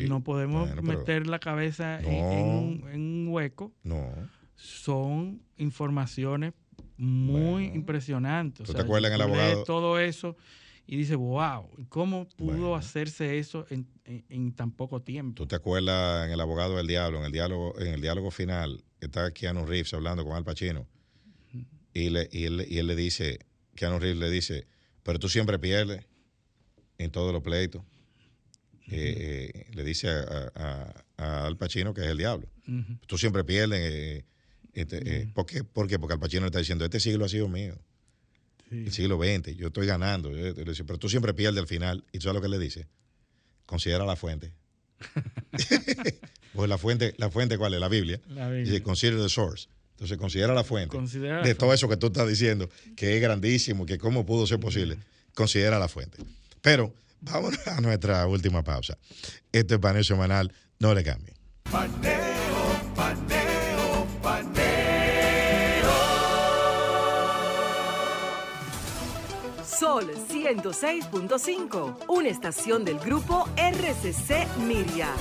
no 0.09 0.25
podemos 0.25 0.75
meter 0.83 1.27
la 1.27 1.39
cabeza 1.39 2.01
en, 2.01 2.83
un, 2.95 3.29
hueco. 3.29 3.73
No. 3.85 4.11
Son 4.57 5.43
informaciones 5.59 6.55
muy 6.97 7.67
impresionantes. 7.67 8.67
¿Tú 8.67 8.73
te 8.73 8.81
acuerdas 8.81 9.11
en 9.11 9.17
el 9.17 9.21
abogado? 9.21 9.65
Todo 9.65 10.01
eso 10.01 10.35
y 10.87 10.97
dice, 10.97 11.15
wow, 11.15 11.69
¿cómo 11.91 12.27
pudo 12.37 12.75
hacerse 12.75 13.39
eso 13.39 13.67
en, 13.69 14.53
tan 14.55 14.71
poco 14.71 15.03
tiempo? 15.03 15.43
¿Tú 15.43 15.47
te 15.47 15.57
acuerdas 15.57 16.27
en 16.27 16.33
El 16.33 16.41
abogado 16.41 16.77
del 16.77 16.87
diablo, 16.87 17.19
en 17.19 17.27
el 17.27 17.33
diálogo, 17.33 17.79
en 17.79 17.89
el 17.89 18.01
diálogo 18.01 18.31
final, 18.31 18.83
está 18.99 19.31
Keanu 19.31 19.67
Reeves 19.67 19.93
hablando 19.93 20.25
con 20.25 20.35
Al 20.35 20.45
Pacino? 20.45 20.87
Y, 21.95 22.11
le, 22.11 22.29
y, 22.31 22.45
él, 22.45 22.67
y 22.69 22.79
él 22.79 22.87
le 22.87 22.97
dice, 22.97 23.39
Keanu 23.75 23.99
Reeves 23.99 24.19
le 24.19 24.31
dice, 24.31 24.67
pero 25.03 25.19
tú 25.19 25.31
siempre 25.31 25.59
pierdes 25.59 26.05
en 26.99 27.11
todos 27.11 27.33
los 27.33 27.43
pleitos. 27.43 27.83
Eh, 28.89 29.51
eh, 29.55 29.67
le 29.75 29.83
dice 29.83 30.09
a, 30.09 30.93
Al 31.17 31.57
Pacino 31.57 31.95
que 31.95 32.03
es 32.03 32.09
el 32.09 32.19
diablo. 32.19 32.47
Tú 33.07 33.17
siempre 33.17 33.45
pierdes. 33.45 33.81
Eh, 33.81 34.25
este, 34.75 35.31
¿por, 35.33 35.47
qué? 35.47 35.65
¿Por 35.65 35.87
qué? 35.87 35.99
Porque 35.99 36.15
Al 36.15 36.21
Pacino 36.21 36.43
le 36.43 36.49
está 36.49 36.59
diciendo, 36.59 36.85
este 36.85 37.01
siglo 37.01 37.25
ha 37.25 37.29
sido 37.29 37.49
mío 37.49 37.79
el 38.83 38.93
siglo 38.93 39.19
XX, 39.19 39.57
yo 39.57 39.69
estoy 39.69 39.87
ganando. 39.87 40.31
pero 40.31 40.99
tú 40.99 41.09
siempre 41.09 41.35
pierdes 41.35 41.61
al 41.61 41.69
final. 41.69 42.05
¿Y 42.13 42.19
tú 42.19 42.25
sabes 42.25 42.37
lo 42.37 42.43
que 42.43 42.49
le 42.49 42.59
dice? 42.59 42.89
Considera 43.67 44.05
la 44.05 44.17
fuente. 44.17 44.53
pues 46.55 46.69
la 46.69 46.79
fuente, 46.79 47.15
la 47.19 47.31
fuente, 47.31 47.59
¿cuál 47.59 47.75
es? 47.75 47.81
La 47.81 47.89
Biblia. 47.89 48.21
La 48.29 48.49
Biblia. 48.49 48.73
Dice, 48.73 48.83
consider 48.83 49.21
the 49.21 49.29
source. 49.29 49.69
Entonces, 49.95 50.19
considera 50.19 50.53
la 50.55 50.65
fuente 50.65 50.99
de 50.99 51.55
todo 51.55 51.73
eso 51.73 51.89
que 51.89 51.97
tú 51.97 52.09
estás 52.09 52.27
diciendo, 52.29 52.69
que 52.97 53.17
es 53.17 53.23
grandísimo, 53.23 53.87
que 53.87 53.97
cómo 53.97 54.27
pudo 54.27 54.47
ser 54.47 54.59
posible. 54.59 54.99
Considera 55.35 55.79
la 55.79 55.89
fuente. 55.89 56.19
Pero 56.61 56.93
vamos 57.21 57.55
a 57.67 57.81
nuestra 57.81 58.27
última 58.27 58.63
pausa. 58.65 58.99
Este 59.53 59.75
es 59.75 59.81
paneo 59.81 60.03
semanal. 60.03 60.53
No 60.81 60.95
le 60.95 61.05
cambie. 61.05 61.33
Paneo, 61.71 62.13
paneo, 62.97 64.07
paneo. 64.21 64.65
Sol 69.65 70.11
106.5, 70.29 72.07
una 72.09 72.29
estación 72.29 72.85
del 72.85 72.99
grupo 72.99 73.49
RCC 73.57 74.57
Miria. 74.59 75.15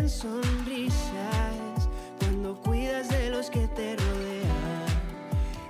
Nacen 0.00 0.08
sonrisas 0.08 1.88
cuando 2.18 2.54
cuidas 2.60 3.08
de 3.08 3.30
los 3.30 3.50
que 3.50 3.66
te 3.68 3.96
rodean. 3.96 4.50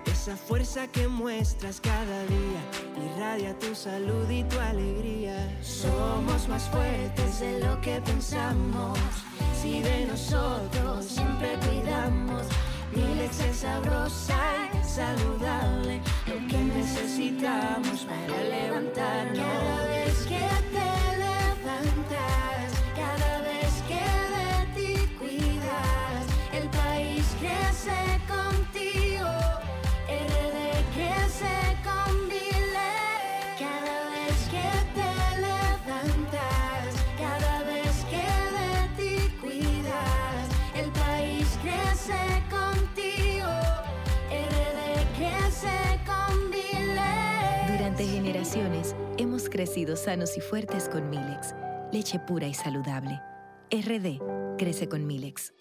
Esa 0.07 0.36
fuerza 0.36 0.86
que 0.89 1.09
muestras 1.09 1.81
cada 1.81 2.24
día 2.24 2.62
irradia 3.07 3.59
tu 3.59 3.74
salud 3.74 4.28
y 4.28 4.44
tu 4.44 4.59
alegría. 4.59 5.59
Somos 5.62 6.48
más 6.48 6.69
fuertes 6.69 7.40
de 7.40 7.61
lo 7.61 7.81
que 7.81 8.01
pensamos 8.02 8.98
si 9.61 9.81
de 9.81 10.07
nosotros 10.07 11.07
siempre 11.07 11.59
cuidamos. 11.66 12.47
Mi 12.94 13.15
leche 13.15 13.55
sabrosa 13.55 14.69
y 14.74 14.85
saludable, 14.85 16.01
lo 16.27 16.48
que 16.48 16.59
necesitamos 16.59 18.05
para 18.05 18.43
levantarnos. 18.43 19.99
Generaciones 48.51 48.97
hemos 49.18 49.48
crecido 49.48 49.97
sanos 49.97 50.36
y 50.36 50.40
fuertes 50.40 50.89
con 50.89 51.09
Milex, 51.09 51.55
leche 51.93 52.18
pura 52.18 52.47
y 52.47 52.55
saludable. 52.55 53.20
RD 53.70 54.56
crece 54.59 54.89
con 54.89 55.06
Milex. 55.06 55.52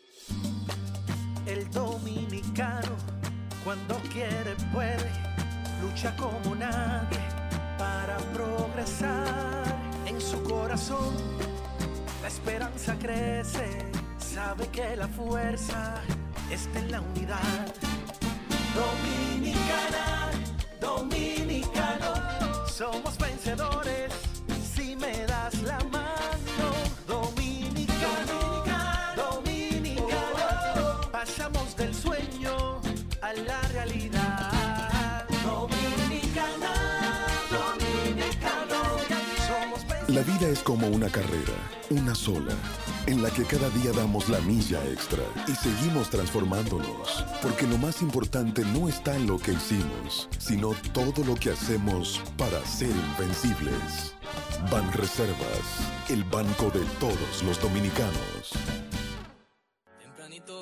El 1.45 1.69
dominicano, 1.71 2.95
cuando 3.63 3.95
quiere, 4.11 4.55
puede, 4.73 5.09
lucha 5.81 6.15
como 6.15 6.55
nadie 6.55 7.19
para 7.77 8.17
progresar. 8.33 9.63
En 10.05 10.19
su 10.19 10.41
corazón, 10.43 11.13
la 12.21 12.27
esperanza 12.27 12.95
crece, 12.99 13.85
sabe 14.17 14.67
que 14.67 14.95
la 14.95 15.07
fuerza 15.07 16.01
está 16.49 16.79
en 16.79 16.91
la 16.91 17.01
unidad. 17.01 17.73
Dominicana, 18.73 20.31
dominicano, 20.79 22.18
somos 22.79 23.17
vencedores 23.17 24.09
si 24.73 24.95
me 24.95 25.11
das 25.25 25.53
la 25.63 25.79
mano. 25.91 26.67
Dominicano, 27.05 28.63
dominicano, 29.17 31.01
pasamos 31.11 31.75
del 31.75 31.93
sueño 31.93 32.79
a 33.21 33.33
la 33.33 33.61
realidad. 33.73 35.25
Dominicana, 35.43 36.73
dominicano, 37.51 38.79
somos 39.49 39.79
La 40.07 40.21
vida 40.21 40.47
es 40.47 40.59
como 40.59 40.87
una 40.87 41.09
carrera, 41.09 41.57
una 41.89 42.15
sola, 42.15 42.55
en 43.09 43.23
la 43.23 43.31
que 43.31 43.43
cada 43.43 43.69
día 43.69 43.91
damos 43.91 44.29
la 44.29 44.39
milla 44.41 44.83
extra 44.85 45.23
y 45.47 45.55
seguimos 45.55 46.09
transformándonos, 46.09 47.25
porque 47.41 47.65
lo 47.65 47.77
más 47.77 48.01
importante 48.01 48.63
no 48.65 48.87
está 48.87 49.15
en 49.15 49.27
lo 49.27 49.39
que 49.39 49.53
hicimos, 49.53 50.29
sino 50.37 50.75
todo 50.93 51.23
lo 51.25 51.35
que 51.35 51.51
hacemos 51.51 52.21
para 52.37 52.63
ser 52.65 52.91
invencibles. 52.91 54.15
Ban 54.71 54.91
Reservas, 54.93 56.09
el 56.09 56.23
banco 56.23 56.69
de 56.69 56.81
todos 56.99 57.43
los 57.43 57.59
dominicanos. 57.59 58.53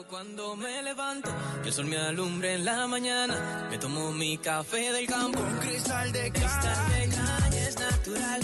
Cuando 0.09 0.55
me 0.55 0.81
levanto, 0.83 1.29
que 1.61 1.67
el 1.67 1.73
sol 1.73 1.85
me 1.85 1.97
alumbre 1.97 2.53
en 2.53 2.63
la 2.63 2.87
mañana, 2.87 3.67
me 3.69 3.77
tomo 3.77 4.11
mi 4.13 4.37
café 4.37 4.93
del 4.93 5.05
campo. 5.05 5.39
Un 5.39 5.57
cristal 5.57 6.11
de 6.13 6.31
cristal 6.31 6.89
de 6.89 7.09
caña 7.09 7.67
es 7.67 7.77
natural, 7.77 8.41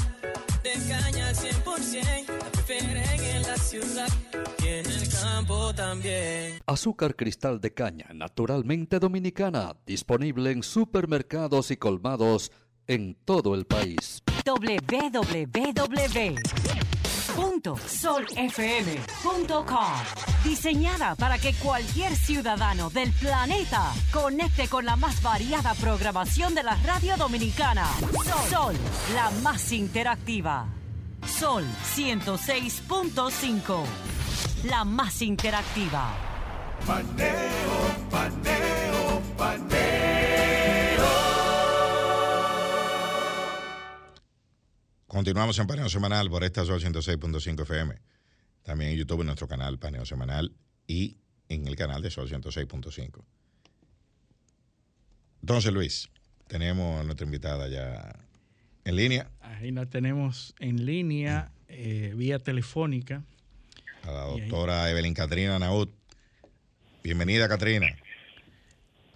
de 0.62 0.74
caña 0.90 1.30
al 1.30 1.36
100%, 1.36 2.33
ciudad 3.74 4.08
y 4.64 4.68
en 4.68 4.86
el 4.86 5.10
campo 5.10 5.74
también. 5.74 6.60
Azúcar 6.68 7.16
cristal 7.16 7.60
de 7.60 7.74
caña, 7.74 8.06
naturalmente 8.14 9.00
dominicana, 9.00 9.76
disponible 9.86 10.52
en 10.52 10.62
supermercados 10.62 11.72
y 11.72 11.78
colmados 11.78 12.52
en 12.86 13.16
todo 13.26 13.56
el 13.56 13.66
país. 13.66 14.22
www.solfm.com 14.46 15.34
Diseñada 20.44 21.16
para 21.16 21.40
que 21.40 21.54
cualquier 21.54 22.16
ciudadano 22.16 22.92
del 22.92 23.12
planeta 23.14 23.92
conecte 24.12 24.68
con 24.68 24.86
la 24.86 24.98
más 24.98 25.24
variada 25.24 25.74
programación 25.76 26.54
de 26.54 26.62
la 26.62 26.76
radio 26.84 27.18
dominicana. 27.18 27.88
Sol, 28.50 28.76
la 29.16 29.32
más 29.42 29.72
interactiva. 29.72 30.68
Sol 31.28 31.64
106.5, 31.96 33.86
la 34.66 34.84
más 34.84 35.22
interactiva. 35.22 36.16
Paneo, 36.86 38.10
paneo, 38.10 39.22
paneo. 39.38 39.94
Continuamos 45.08 45.58
en 45.60 45.68
Paneo 45.68 45.90
Semanal 45.90 46.30
por 46.30 46.44
esta 46.44 46.66
Sol 46.66 46.82
106.5 46.82 47.62
FM. 47.62 48.02
También 48.64 48.92
en 48.92 48.98
YouTube 48.98 49.22
en 49.22 49.28
nuestro 49.28 49.48
canal 49.48 49.80
Paneo 49.80 50.06
Semanal 50.06 50.54
y 50.88 51.18
en 51.50 51.68
el 51.68 51.76
canal 51.76 52.02
de 52.02 52.10
Sol 52.12 52.30
106.5. 52.30 53.24
Entonces, 55.42 55.72
Luis, 55.74 56.10
tenemos 56.48 57.00
a 57.00 57.04
nuestra 57.04 57.26
invitada 57.26 57.68
ya 57.68 58.14
en 58.86 58.96
línea. 58.96 59.28
Ahí 59.42 59.72
la 59.72 59.86
tenemos 59.86 60.56
en 60.60 60.86
línea, 60.86 61.52
eh, 61.68 62.14
vía 62.16 62.40
telefónica. 62.40 63.24
A 64.04 64.12
la 64.12 64.24
doctora 64.24 64.90
Evelyn 64.90 65.14
Catrina 65.14 65.58
Naud. 65.60 65.90
Bienvenida, 67.04 67.48
Catrina. 67.48 67.88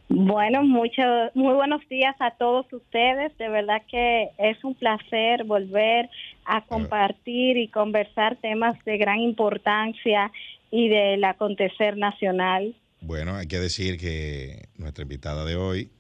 Bueno, 0.10 0.64
mucho, 0.64 1.02
muy 1.34 1.54
buenos 1.54 1.82
días 1.90 2.16
a 2.20 2.32
todos 2.32 2.72
ustedes. 2.72 3.38
De 3.38 3.50
verdad 3.50 3.82
que 3.90 4.30
es 4.38 4.64
un 4.64 4.74
placer 4.76 5.44
volver 5.44 6.10
a 6.46 6.66
compartir 6.66 7.58
y 7.58 7.68
conversar 7.68 8.38
temas 8.38 8.78
de 8.86 8.98
gran 8.98 9.20
importancia 9.20 10.32
y 10.72 10.88
del 10.88 11.24
acontecer 11.26 11.98
nacional. 11.98 12.74
Bueno, 13.02 13.36
hay 13.36 13.48
que 13.48 13.60
decir 13.60 13.98
que 13.98 14.70
nuestra 14.78 15.04
invitada 15.04 15.44
de 15.44 15.58
hoy 15.58 15.92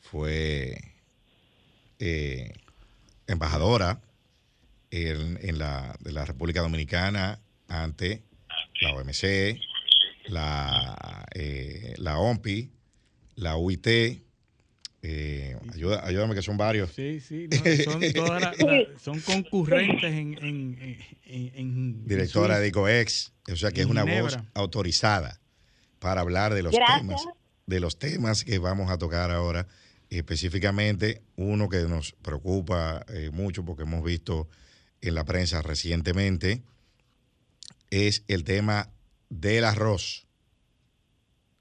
fue 0.00 0.76
eh, 1.98 2.52
embajadora 3.28 4.00
en, 4.90 5.58
la, 5.58 5.96
de 6.00 6.12
la 6.12 6.24
República 6.24 6.60
Dominicana 6.60 7.40
ante 7.68 8.24
la 8.80 8.94
OMC, 8.94 9.58
la, 10.28 11.26
eh, 11.34 11.94
la 11.98 12.18
OMPI, 12.18 12.70
la 13.36 13.56
UIT. 13.56 13.86
Eh, 15.00 15.56
ayuda, 15.72 16.04
ayúdame 16.04 16.34
que 16.34 16.42
son 16.42 16.56
varios. 16.56 16.90
Sí, 16.92 17.20
sí, 17.20 17.48
son, 17.84 18.00
todas 18.14 18.56
son 19.00 19.20
concurrentes 19.20 20.12
en, 20.12 20.98
en, 21.24 22.04
Directora 22.04 22.58
de 22.58 22.68
ICOEX, 22.68 23.32
o 23.52 23.56
sea 23.56 23.70
que 23.70 23.82
es 23.82 23.86
una 23.86 24.04
voz 24.04 24.38
autorizada 24.54 25.40
para 26.00 26.20
hablar 26.20 26.54
de 26.54 26.62
los 26.62 26.74
temas, 26.74 27.26
de 27.66 27.80
los 27.80 27.98
temas 27.98 28.44
que 28.44 28.58
vamos 28.58 28.90
a 28.90 28.98
tocar 28.98 29.30
ahora, 29.30 29.68
específicamente 30.10 31.22
uno 31.36 31.68
que 31.68 31.82
nos 31.82 32.12
preocupa 32.12 33.04
eh, 33.08 33.30
mucho 33.32 33.64
porque 33.64 33.82
hemos 33.82 34.02
visto 34.02 34.48
en 35.00 35.14
la 35.14 35.24
prensa 35.24 35.62
recientemente, 35.62 36.62
es 37.90 38.24
el 38.28 38.44
tema 38.44 38.90
del 39.28 39.64
arroz, 39.64 40.26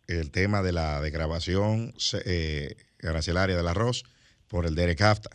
el 0.07 0.31
tema 0.31 0.61
de 0.61 0.71
la 0.71 1.01
degradación 1.01 1.93
eh, 2.25 2.75
arancelaria 3.03 3.55
del 3.55 3.67
arroz 3.67 4.03
por 4.47 4.65
el 4.65 4.75
DEREC 4.75 5.01
AFTA. 5.01 5.29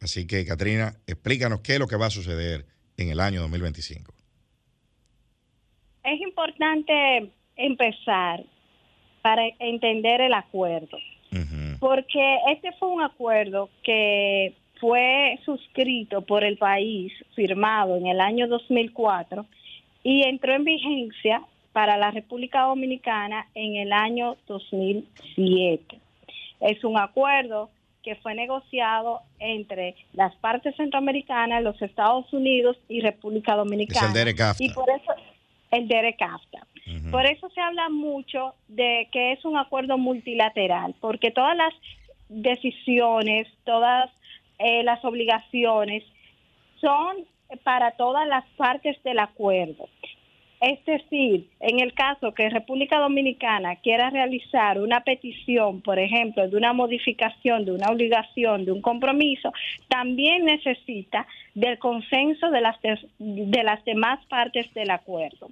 Así 0.00 0.26
que, 0.26 0.44
Katrina, 0.44 0.96
explícanos 1.06 1.60
qué 1.60 1.74
es 1.74 1.78
lo 1.78 1.86
que 1.86 1.96
va 1.96 2.06
a 2.06 2.10
suceder 2.10 2.66
en 2.96 3.08
el 3.08 3.20
año 3.20 3.40
2025. 3.40 4.12
Es 6.04 6.20
importante 6.20 7.32
empezar 7.56 8.44
para 9.22 9.42
entender 9.58 10.20
el 10.20 10.34
acuerdo, 10.34 10.98
porque 11.84 12.38
este 12.50 12.72
fue 12.78 12.88
un 12.88 13.02
acuerdo 13.02 13.68
que 13.82 14.54
fue 14.80 15.38
suscrito 15.44 16.22
por 16.22 16.42
el 16.42 16.56
país, 16.56 17.12
firmado 17.34 17.98
en 17.98 18.06
el 18.06 18.22
año 18.22 18.48
2004 18.48 19.44
y 20.02 20.22
entró 20.22 20.54
en 20.54 20.64
vigencia 20.64 21.42
para 21.74 21.98
la 21.98 22.10
República 22.10 22.62
Dominicana 22.62 23.48
en 23.54 23.76
el 23.76 23.92
año 23.92 24.38
2007. 24.48 26.00
Es 26.60 26.82
un 26.84 26.96
acuerdo 26.96 27.68
que 28.02 28.14
fue 28.16 28.34
negociado 28.34 29.20
entre 29.38 29.94
las 30.14 30.34
partes 30.36 30.74
centroamericanas, 30.76 31.62
los 31.62 31.82
Estados 31.82 32.32
Unidos 32.32 32.78
y 32.88 33.02
República 33.02 33.56
Dominicana. 33.56 34.06
Es 34.06 34.06
el 34.06 34.14
DERECAFTA. 34.14 34.64
Y 34.64 34.70
por 34.70 34.88
eso 34.88 35.12
el 35.70 35.86
DERECAFTA. 35.86 36.66
Por 37.10 37.24
eso 37.24 37.48
se 37.50 37.60
habla 37.60 37.88
mucho 37.88 38.54
de 38.68 39.08
que 39.10 39.32
es 39.32 39.44
un 39.44 39.56
acuerdo 39.56 39.96
multilateral, 39.96 40.94
porque 41.00 41.30
todas 41.30 41.56
las 41.56 41.72
decisiones, 42.28 43.48
todas 43.64 44.10
eh, 44.58 44.82
las 44.82 45.04
obligaciones 45.04 46.04
son 46.80 47.24
para 47.62 47.92
todas 47.92 48.26
las 48.28 48.44
partes 48.56 49.02
del 49.02 49.18
acuerdo. 49.18 49.88
Es 50.60 50.82
decir, 50.86 51.48
en 51.60 51.80
el 51.80 51.92
caso 51.92 52.32
que 52.32 52.48
República 52.48 52.98
Dominicana 52.98 53.76
quiera 53.76 54.08
realizar 54.08 54.80
una 54.80 55.00
petición, 55.00 55.82
por 55.82 55.98
ejemplo, 55.98 56.48
de 56.48 56.56
una 56.56 56.72
modificación, 56.72 57.66
de 57.66 57.72
una 57.72 57.88
obligación, 57.88 58.64
de 58.64 58.72
un 58.72 58.80
compromiso, 58.80 59.52
también 59.88 60.46
necesita 60.46 61.26
del 61.54 61.78
consenso 61.78 62.50
de 62.50 62.60
las, 62.62 62.76
de 62.80 63.62
las 63.62 63.84
demás 63.84 64.24
partes 64.26 64.72
del 64.72 64.90
acuerdo. 64.90 65.50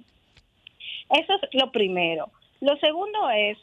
Eso 1.09 1.33
es 1.41 1.49
lo 1.53 1.71
primero. 1.71 2.29
Lo 2.61 2.77
segundo 2.77 3.29
es 3.29 3.57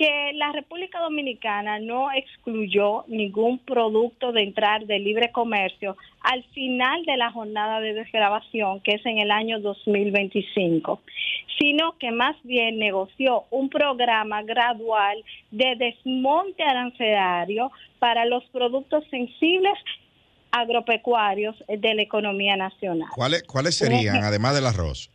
que 0.00 0.32
la 0.34 0.50
República 0.52 0.98
Dominicana 0.98 1.78
no 1.78 2.10
excluyó 2.10 3.04
ningún 3.06 3.58
producto 3.58 4.32
de 4.32 4.44
entrar 4.44 4.86
de 4.86 4.98
libre 4.98 5.30
comercio 5.30 5.94
al 6.22 6.42
final 6.54 7.04
de 7.04 7.18
la 7.18 7.30
jornada 7.30 7.80
de 7.80 7.92
desgrabación, 7.92 8.80
que 8.80 8.92
es 8.92 9.04
en 9.04 9.18
el 9.18 9.30
año 9.30 9.60
2025, 9.60 11.02
sino 11.58 11.98
que 11.98 12.12
más 12.12 12.34
bien 12.44 12.78
negoció 12.78 13.44
un 13.50 13.68
programa 13.68 14.42
gradual 14.42 15.22
de 15.50 15.76
desmonte 15.76 16.62
arancelario 16.62 17.70
para 17.98 18.24
los 18.24 18.42
productos 18.52 19.04
sensibles 19.10 19.74
agropecuarios 20.50 21.56
de 21.68 21.94
la 21.94 22.00
economía 22.00 22.56
nacional. 22.56 23.08
¿Cuáles, 23.14 23.42
cuáles 23.42 23.76
serían, 23.76 24.24
además 24.24 24.54
del 24.54 24.66
arroz? 24.66 25.10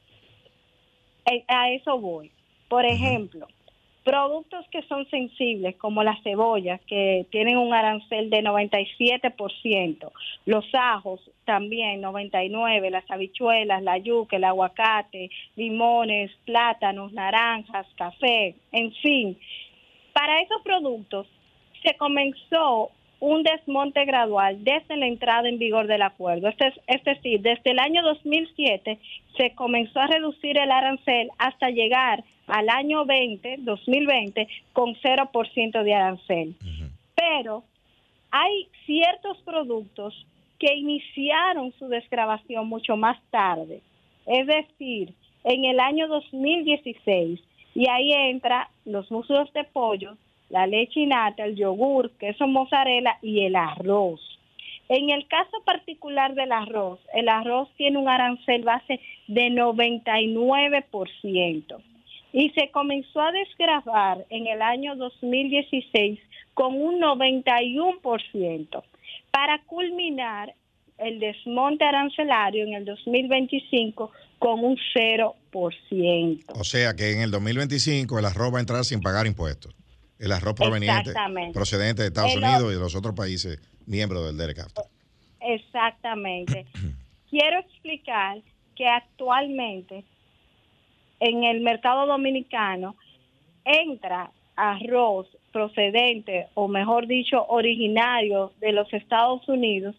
Eh, 1.26 1.43
a 1.47 1.69
eso 1.72 1.99
voy. 1.99 2.31
Por 2.68 2.85
ejemplo, 2.85 3.47
Productos 4.06 4.65
que 4.69 4.84
son 4.84 5.10
sensibles, 5.10 5.76
como 5.77 6.03
las 6.03 6.22
cebollas, 6.22 6.80
que 6.81 7.26
tienen 7.31 7.57
un 7.57 7.73
arancel 7.73 8.30
de 8.30 8.43
97%, 8.43 10.11
los 10.45 10.65
ajos 10.76 11.19
también 11.43 12.03
99%, 12.03 12.91
las 12.91 13.10
habichuelas, 13.10 13.81
la 13.81 13.97
yuca, 13.97 14.35
el 14.35 14.43
aguacate, 14.43 15.31
limones, 15.56 16.30
plátanos, 16.45 17.14
naranjas, 17.14 17.88
café, 17.97 18.53
en 18.72 18.93
fin. 18.93 19.39
Para 20.14 20.39
esos 20.39 20.61
productos 20.61 21.26
se 21.81 21.97
comenzó 21.97 22.91
un 23.26 23.41
desmonte 23.41 24.06
gradual 24.06 24.64
desde 24.64 24.97
la 24.97 25.07
entrada 25.07 25.49
en 25.49 25.57
vigor 25.57 25.88
del 25.88 26.03
acuerdo. 26.03 26.47
Este 26.47 26.68
es, 26.68 26.73
es 26.88 27.03
decir, 27.03 27.41
desde 27.41 27.72
el 27.72 27.80
año 27.80 28.03
2007 28.03 28.99
se 29.35 29.56
comenzó 29.56 29.99
a 29.99 30.07
reducir 30.07 30.57
el 30.57 30.69
arancel 30.72 31.30
hasta 31.39 31.69
llegar 31.72 32.23
al 32.45 32.69
año 32.69 33.06
20, 33.06 33.57
2020, 33.60 34.47
con 34.73 34.93
0% 34.95 35.84
de 35.84 35.93
arancel. 35.93 36.56
Pero 37.15 37.64
hay 38.30 38.68
ciertos 38.85 39.38
productos 39.39 40.14
que 40.60 40.76
iniciaron 40.76 41.73
su 41.80 41.88
desgrabación 41.88 42.68
mucho 42.68 42.95
más 42.95 43.18
tarde, 43.31 43.81
es 44.27 44.45
decir, 44.45 45.14
en 45.43 45.65
el 45.65 45.80
año 45.80 46.07
2016, 46.07 47.39
y 47.73 47.89
ahí 47.89 48.14
entra 48.14 48.69
los 48.85 49.10
muslos 49.10 49.52
de 49.53 49.64
pollo, 49.64 50.15
la 50.56 50.65
leche 50.68 50.99
innata, 51.02 51.44
el 51.44 51.57
yogur, 51.57 52.11
queso 52.11 52.48
mozzarella 52.48 53.18
y 53.22 53.44
el 53.44 53.57
arroz. 53.57 54.22
En 54.88 55.10
el 55.10 55.27
caso 55.27 55.61
particular 55.65 56.34
del 56.34 56.53
arroz, 56.53 57.02
el 57.14 57.27
arroz 57.27 57.68
tiene 57.76 57.98
un 57.98 58.07
arancel 58.07 58.64
base 58.64 59.02
de 59.27 59.49
99% 59.49 61.84
y 62.32 62.52
se 62.52 62.72
comenzó 62.72 63.19
a 63.19 63.34
desgravar 63.34 64.26
en 64.30 64.48
el 64.48 64.61
año 64.61 64.95
2016 64.95 66.22
con 66.53 66.82
un 66.82 67.02
91% 67.02 68.82
para 69.32 69.61
culminar 69.64 70.56
el 70.98 71.19
desmonte 71.19 71.84
arancelario 71.84 72.64
en 72.64 72.76
el 72.76 72.86
2025 72.86 74.10
con 74.40 74.64
un 74.64 74.77
0%. 74.95 76.44
O 76.48 76.64
sea 76.64 76.95
que 76.95 77.11
en 77.11 77.19
el 77.19 77.32
2025 77.32 78.19
el 78.19 78.26
arroz 78.26 78.53
va 78.53 78.60
a 78.60 78.61
entrar 78.61 78.86
sin 78.86 79.02
pagar 79.02 79.27
impuestos. 79.27 79.76
El 80.19 80.31
arroz 80.31 80.55
proveniente 80.55 81.11
procedente 81.53 82.01
de 82.01 82.07
Estados 82.07 82.35
Unidos 82.35 82.63
y 82.71 82.75
de 82.75 82.79
los 82.79 82.95
otros 82.95 83.15
países 83.15 83.59
miembros 83.85 84.25
del 84.25 84.37
DERECAFTA. 84.37 84.83
Exactamente. 85.41 86.65
Quiero 87.29 87.59
explicar 87.59 88.41
que 88.75 88.87
actualmente 88.87 90.03
en 91.19 91.43
el 91.43 91.61
mercado 91.61 92.05
dominicano 92.05 92.95
entra 93.63 94.31
arroz 94.55 95.27
procedente 95.51 96.47
o 96.53 96.67
mejor 96.67 97.07
dicho 97.07 97.45
originario 97.47 98.53
de 98.59 98.71
los 98.71 98.91
Estados 98.93 99.47
Unidos 99.47 99.95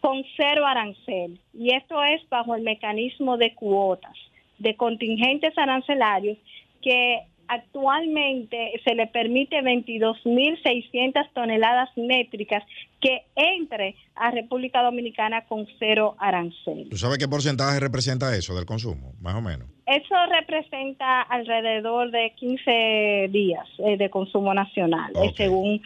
con 0.00 0.24
cero 0.36 0.66
arancel 0.66 1.40
y 1.52 1.74
esto 1.74 2.02
es 2.02 2.26
bajo 2.28 2.54
el 2.54 2.62
mecanismo 2.62 3.36
de 3.36 3.54
cuotas 3.54 4.16
de 4.58 4.76
contingentes 4.76 5.56
arancelarios 5.58 6.38
que 6.82 7.26
actualmente 7.48 8.72
se 8.84 8.94
le 8.94 9.06
permite 9.06 9.56
22.600 9.60 11.32
toneladas 11.32 11.90
métricas 11.96 12.62
que 13.00 13.22
entre 13.34 13.94
a 14.14 14.30
República 14.30 14.82
Dominicana 14.82 15.44
con 15.46 15.66
cero 15.78 16.16
arancel. 16.18 16.88
¿Tú 16.88 16.96
sabes 16.96 17.18
qué 17.18 17.28
porcentaje 17.28 17.78
representa 17.78 18.34
eso 18.36 18.54
del 18.54 18.64
consumo, 18.64 19.12
más 19.20 19.34
o 19.34 19.42
menos? 19.42 19.68
Eso 19.86 20.14
representa 20.30 21.22
alrededor 21.22 22.10
de 22.10 22.32
15 22.36 23.28
días 23.30 23.66
eh, 23.78 23.96
de 23.96 24.10
consumo 24.10 24.52
nacional, 24.52 25.12
eh, 25.22 25.32
según 25.36 25.80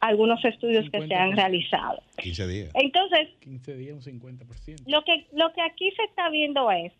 algunos 0.00 0.44
estudios 0.44 0.90
que 0.90 1.06
se 1.06 1.14
han 1.14 1.34
realizado. 1.34 2.02
15 2.18 2.46
días. 2.46 2.70
Entonces, 2.74 3.28
15 3.40 3.76
días, 3.76 4.06
un 4.06 4.20
50%. 4.20 4.82
Lo 4.86 5.02
que, 5.04 5.26
lo 5.32 5.52
que 5.54 5.62
aquí 5.62 5.90
se 5.96 6.02
está 6.04 6.28
viendo 6.28 6.70
es 6.70 6.92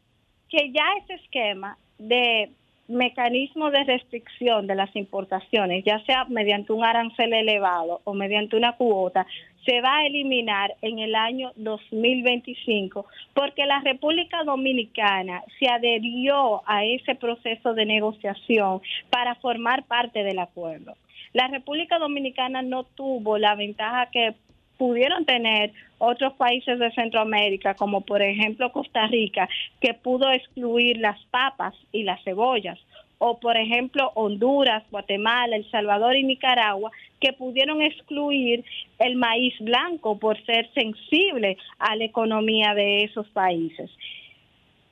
que 0.48 0.72
ya 0.72 0.85
ese 1.05 1.22
esquema 1.22 1.76
de 1.98 2.51
mecanismo 2.89 3.70
de 3.70 3.85
restricción 3.85 4.66
de 4.66 4.74
las 4.74 4.94
importaciones, 4.97 5.85
ya 5.85 6.02
sea 6.05 6.24
mediante 6.24 6.73
un 6.73 6.85
arancel 6.85 7.32
elevado 7.35 8.01
o 8.05 8.15
mediante 8.15 8.56
una 8.56 8.73
cuota, 8.73 9.27
se 9.66 9.82
va 9.82 9.98
a 9.98 10.06
eliminar 10.06 10.74
en 10.81 10.98
el 10.98 11.15
año 11.15 11.52
2025 11.56 13.05
porque 13.35 13.66
la 13.66 13.81
República 13.81 14.43
Dominicana 14.43 15.44
se 15.59 15.69
adherió 15.69 16.62
a 16.66 16.85
ese 16.85 17.15
proceso 17.15 17.74
de 17.74 17.85
negociación 17.85 18.81
para 19.10 19.35
formar 19.36 19.85
parte 19.85 20.24
del 20.24 20.39
acuerdo. 20.39 20.94
La 21.35 21.48
República 21.48 21.98
Dominicana 21.98 22.62
no 22.62 22.85
tuvo 22.85 23.36
la 23.36 23.55
ventaja 23.55 24.09
que 24.10 24.35
pudieron 24.78 25.26
tener 25.26 25.72
otros 25.98 26.32
países 26.34 26.78
de 26.78 26.90
Centroamérica, 26.92 27.74
como 27.74 28.00
por 28.00 28.22
ejemplo 28.22 28.72
Costa 28.72 29.06
Rica, 29.09 29.48
que 29.80 29.92
pudo 29.92 30.30
excluir 30.30 30.96
las 30.98 31.20
papas 31.26 31.74
y 31.92 32.05
las 32.05 32.22
cebollas, 32.22 32.78
o 33.18 33.38
por 33.40 33.56
ejemplo 33.56 34.12
Honduras, 34.14 34.84
Guatemala, 34.90 35.56
El 35.56 35.68
Salvador 35.70 36.16
y 36.16 36.22
Nicaragua, 36.22 36.92
que 37.20 37.32
pudieron 37.32 37.82
excluir 37.82 38.64
el 39.00 39.16
maíz 39.16 39.55
blanco 39.59 40.18
por 40.18 40.40
ser 40.46 40.70
sensible 40.72 41.59
a 41.80 41.96
la 41.96 42.05
economía 42.05 42.74
de 42.74 43.02
esos 43.02 43.26
países. 43.28 43.90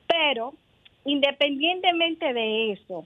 Pero, 0.07 0.53
independientemente 1.05 2.33
de 2.33 2.73
eso, 2.73 3.05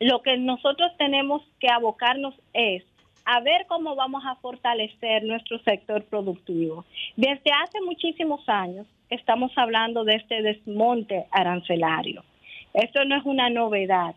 lo 0.00 0.22
que 0.22 0.36
nosotros 0.36 0.90
tenemos 0.98 1.42
que 1.60 1.68
abocarnos 1.68 2.34
es 2.52 2.82
a 3.26 3.40
ver 3.40 3.66
cómo 3.66 3.96
vamos 3.96 4.24
a 4.24 4.36
fortalecer 4.36 5.24
nuestro 5.24 5.58
sector 5.58 6.04
productivo. 6.04 6.84
Desde 7.16 7.50
hace 7.50 7.80
muchísimos 7.84 8.48
años 8.48 8.86
estamos 9.10 9.50
hablando 9.56 10.04
de 10.04 10.14
este 10.14 10.42
desmonte 10.42 11.26
arancelario. 11.32 12.24
Esto 12.72 13.04
no 13.04 13.16
es 13.16 13.24
una 13.24 13.50
novedad. 13.50 14.14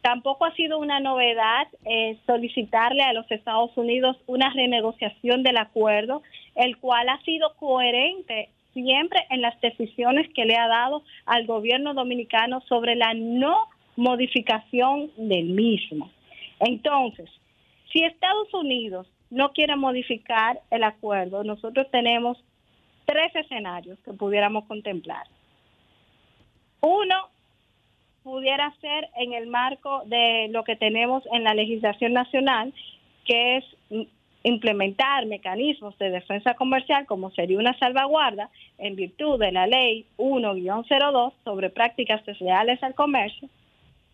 Tampoco 0.00 0.46
ha 0.46 0.54
sido 0.54 0.78
una 0.78 0.98
novedad 0.98 1.66
eh, 1.84 2.16
solicitarle 2.24 3.02
a 3.02 3.12
los 3.12 3.30
Estados 3.30 3.76
Unidos 3.76 4.16
una 4.26 4.50
renegociación 4.50 5.42
del 5.42 5.58
acuerdo, 5.58 6.22
el 6.54 6.78
cual 6.78 7.08
ha 7.10 7.20
sido 7.24 7.54
coherente 7.56 8.48
siempre 8.72 9.26
en 9.28 9.42
las 9.42 9.60
decisiones 9.60 10.26
que 10.34 10.46
le 10.46 10.56
ha 10.56 10.68
dado 10.68 11.02
al 11.26 11.46
gobierno 11.46 11.92
dominicano 11.92 12.62
sobre 12.62 12.94
la 12.96 13.12
no 13.12 13.66
modificación 13.96 15.10
del 15.16 15.46
mismo. 15.46 16.10
Entonces, 16.60 17.28
si 17.92 18.04
Estados 18.04 18.52
Unidos 18.54 19.06
no 19.30 19.52
quiere 19.52 19.76
modificar 19.76 20.60
el 20.70 20.84
acuerdo, 20.84 21.44
nosotros 21.44 21.86
tenemos 21.90 22.38
tres 23.04 23.34
escenarios 23.34 23.98
que 24.04 24.12
pudiéramos 24.12 24.64
contemplar. 24.66 25.26
Uno 26.80 27.28
pudiera 28.22 28.74
ser 28.80 29.08
en 29.16 29.32
el 29.32 29.46
marco 29.46 30.02
de 30.06 30.48
lo 30.50 30.64
que 30.64 30.76
tenemos 30.76 31.24
en 31.32 31.44
la 31.44 31.54
legislación 31.54 32.12
nacional, 32.12 32.72
que 33.24 33.56
es 33.58 33.64
implementar 34.42 35.26
mecanismos 35.26 35.98
de 35.98 36.10
defensa 36.10 36.54
comercial 36.54 37.06
como 37.06 37.30
sería 37.32 37.58
una 37.58 37.76
salvaguarda 37.78 38.50
en 38.78 38.96
virtud 38.96 39.38
de 39.38 39.52
la 39.52 39.66
ley 39.66 40.06
1-02 40.16 41.32
sobre 41.44 41.70
prácticas 41.70 42.24
desleales 42.24 42.82
al 42.82 42.94
comercio. 42.94 43.48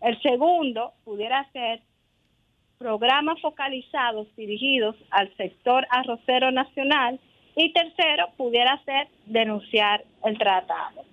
El 0.01 0.20
segundo 0.22 0.92
pudiera 1.05 1.51
ser 1.52 1.80
programas 2.78 3.40
focalizados 3.40 4.26
dirigidos 4.36 4.96
al 5.10 5.34
sector 5.36 5.86
arrocero 5.90 6.51
nacional 6.51 7.18
y 7.56 7.72
tercero 7.72 8.28
pudiera 8.36 8.82
ser 8.84 9.09
denunciar 9.26 10.05
el 10.24 10.38
tratado. 10.38 11.05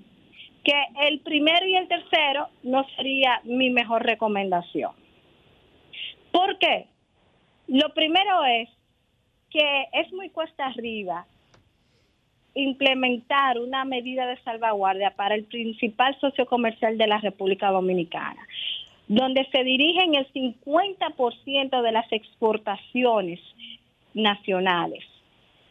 Que 0.63 0.73
el 1.07 1.19
primero 1.21 1.65
y 1.65 1.75
el 1.75 1.87
tercero 1.87 2.49
no 2.63 2.85
sería 2.95 3.41
mi 3.43 3.69
mejor 3.69 4.03
recomendación. 4.03 4.91
¿Por 6.31 6.57
qué? 6.59 6.87
Lo 7.67 7.89
primero 7.93 8.43
es 8.45 8.69
que 9.49 9.87
es 9.93 10.11
muy 10.13 10.29
cuesta 10.29 10.67
arriba 10.67 11.25
implementar 12.53 13.59
una 13.59 13.85
medida 13.85 14.27
de 14.27 14.37
salvaguardia 14.43 15.11
para 15.11 15.35
el 15.35 15.45
principal 15.45 16.19
socio 16.19 16.45
comercial 16.45 16.97
de 16.97 17.07
la 17.07 17.17
República 17.19 17.69
Dominicana 17.71 18.41
donde 19.11 19.45
se 19.51 19.65
dirigen 19.65 20.15
el 20.15 20.25
50% 20.31 21.81
de 21.81 21.91
las 21.91 22.09
exportaciones 22.13 23.41
nacionales. 24.13 25.03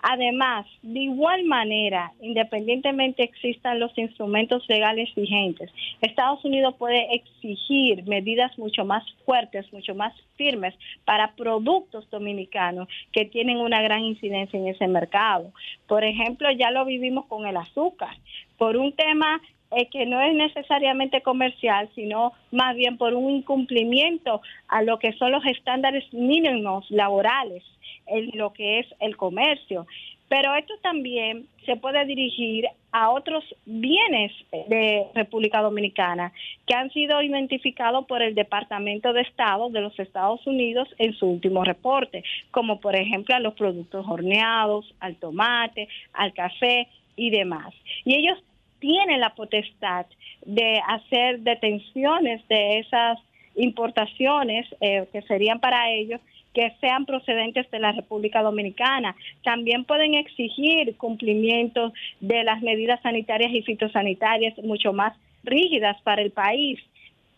Además, 0.03 0.67
de 0.83 1.01
igual 1.01 1.45
manera, 1.45 2.13
independientemente 2.21 3.23
existan 3.23 3.81
los 3.81 3.97
instrumentos 3.97 4.67
legales 4.69 5.15
vigentes, 5.15 5.71
Estados 6.03 6.45
Unidos 6.45 6.75
puede 6.79 7.15
exigir 7.15 8.05
medidas 8.05 8.59
mucho 8.59 8.85
más 8.85 9.05
fuertes, 9.25 9.71
mucho 9.73 9.95
más 9.95 10.13
firmes 10.37 10.75
para 11.07 11.35
productos 11.35 12.09
dominicanos 12.11 12.89
que 13.11 13.25
tienen 13.25 13.57
una 13.57 13.81
gran 13.81 14.03
incidencia 14.03 14.59
en 14.59 14.69
ese 14.69 14.87
mercado. 14.87 15.51
Por 15.87 16.05
ejemplo, 16.05 16.51
ya 16.51 16.71
lo 16.71 16.85
vivimos 16.85 17.25
con 17.27 17.47
el 17.47 17.57
azúcar. 17.57 18.17
Por 18.59 18.77
un 18.77 18.93
tema 18.93 19.41
es 19.71 19.89
que 19.89 20.07
no 20.07 20.21
es 20.21 20.35
necesariamente 20.35 21.23
comercial, 21.23 21.89
sino 21.95 22.33
más 22.51 22.75
bien 22.77 22.97
por 22.97 23.15
un 23.15 23.31
incumplimiento 23.31 24.41
a 24.69 24.83
lo 24.83 24.99
que 24.99 25.13
son 25.13 25.33
los 25.33 25.45
estándares 25.47 26.13
mínimos 26.13 26.91
laborales 26.91 27.63
en 28.07 28.31
lo 28.35 28.53
que 28.53 28.81
es 28.81 28.87
el 29.01 29.17
comercio. 29.17 29.87
Pero 30.29 30.55
esto 30.55 30.75
también 30.81 31.47
se 31.67 31.77
puede 31.77 32.05
dirigir 32.05 32.67
a 32.93 33.11
otros 33.11 33.45
bienes 33.67 34.33
de 34.69 35.07
República 35.15 35.61
Dominicana 35.61 36.33
que 36.67 36.75
han 36.75 36.91
sido 36.93 37.21
identificados 37.21 38.07
por 38.07 38.23
el 38.23 38.35
Departamento 38.35 39.13
de 39.13 39.23
Estado 39.23 39.71
de 39.71 39.81
los 39.81 39.99
Estados 39.99 40.45
Unidos 40.47 40.89
en 40.99 41.15
su 41.15 41.27
último 41.27 41.65
reporte, 41.65 42.23
como 42.53 42.81
por 42.81 42.95
ejemplo 42.95 43.35
a 43.35 43.41
los 43.41 43.55
productos 43.55 44.07
horneados, 44.09 44.95
al 45.01 45.17
tomate, 45.17 45.89
al 46.13 46.33
café 46.33 46.87
y 47.17 47.31
demás. 47.31 47.75
Y 48.05 48.15
ellos 48.15 48.39
tiene 48.81 49.19
la 49.19 49.35
potestad 49.35 50.07
de 50.45 50.81
hacer 50.89 51.41
detenciones 51.41 52.47
de 52.49 52.81
esas 52.81 53.19
importaciones 53.55 54.67
eh, 54.81 55.07
que 55.13 55.23
serían 55.23 55.61
para 55.61 55.91
ellos 55.91 56.21
que 56.55 56.73
sean 56.81 57.07
procedentes 57.07 57.71
de 57.71 57.79
la 57.79 57.93
República 57.93 58.43
Dominicana. 58.43 59.15
También 59.45 59.85
pueden 59.85 60.15
exigir 60.15 60.97
cumplimiento 60.97 61.93
de 62.21 62.45
las 62.45 62.61
medidas 62.61 63.01
sanitarias 63.03 63.53
y 63.53 63.63
fitosanitarias 63.63 64.59
mucho 64.59 64.93
más 64.93 65.17
rígidas 65.45 66.01
para 66.03 66.23
el 66.23 66.31
país. 66.31 66.81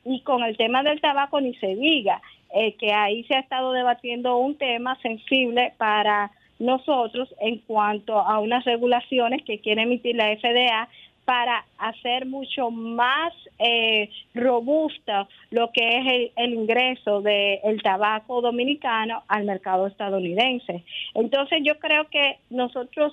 Y 0.05 0.21
con 0.21 0.43
el 0.43 0.57
tema 0.57 0.83
del 0.83 1.01
tabaco 1.01 1.41
ni 1.41 1.55
se 1.57 1.77
diga, 1.77 2.21
eh, 2.55 2.75
que 2.75 2.93
ahí 2.93 3.25
se 3.25 3.35
ha 3.35 3.41
estado 3.41 3.73
debatiendo 3.73 4.37
un 4.39 4.57
tema 4.57 4.99
sensible 5.01 5.73
para 5.77 6.31
nosotros 6.59 7.35
en 7.41 7.59
cuanto 7.59 8.19
a 8.19 8.39
unas 8.39 8.65
regulaciones 8.65 9.43
que 9.43 9.59
quiere 9.59 9.83
emitir 9.83 10.17
la 10.17 10.37
FDA 10.37 10.89
para 11.25 11.65
hacer 11.79 12.27
mucho 12.27 12.71
más 12.71 13.33
eh, 13.59 14.11
robusta 14.35 15.29
lo 15.51 15.71
que 15.71 15.99
es 15.99 16.31
el, 16.37 16.55
ingreso 16.55 17.21
del 17.21 17.81
tabaco 17.83 18.41
dominicano 18.41 19.23
al 19.29 19.45
mercado 19.45 19.87
estadounidense. 19.87 20.83
Entonces 21.15 21.61
yo 21.63 21.79
creo 21.79 22.09
que 22.09 22.39
nosotros 22.51 23.13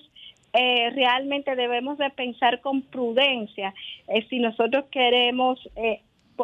eh, 0.54 0.90
realmente 0.92 1.56
debemos 1.56 1.98
de 2.00 2.10
pensar 2.10 2.62
con 2.62 2.82
prudencia 2.82 3.74
eh, 4.08 4.26
si 4.30 4.40
nosotros 4.40 4.86
queremos 4.92 5.60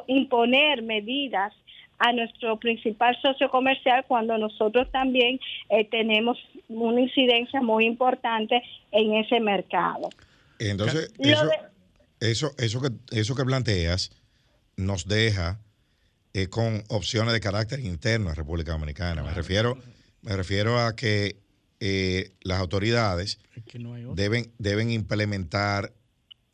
imponer 0.08 0.84
medidas 0.84 1.54
a 1.98 2.12
nuestro 2.12 2.58
principal 2.58 3.18
socio 3.22 3.50
comercial 3.50 4.04
cuando 4.08 4.38
nosotros 4.38 4.92
también 4.92 5.40
tenemos 5.90 6.38
una 6.68 7.00
incidencia 7.00 7.62
muy 7.62 7.86
importante 7.86 8.62
en 8.92 9.14
ese 9.16 9.40
mercado. 9.40 10.10
Entonces, 10.60 11.12
eso, 12.20 12.54
eso, 12.58 12.82
que, 12.82 12.90
eso 13.12 13.36
que 13.36 13.46
planteas 13.46 14.12
nos 14.78 15.08
deja 15.08 15.60
eh, 16.34 16.48
con 16.48 16.84
opciones 16.90 17.34
de 17.34 17.40
carácter 17.40 17.80
interno 17.80 18.30
en 18.30 18.36
República 18.36 18.74
Dominicana. 18.74 19.24
Me 19.24 19.34
refiero, 19.34 19.78
me 20.22 20.36
refiero 20.36 20.80
a 20.80 20.96
que 20.96 21.40
eh, 21.80 22.34
las 22.42 22.60
autoridades 22.60 23.40
deben, 24.16 24.52
deben 24.58 24.92
implementar 24.92 25.94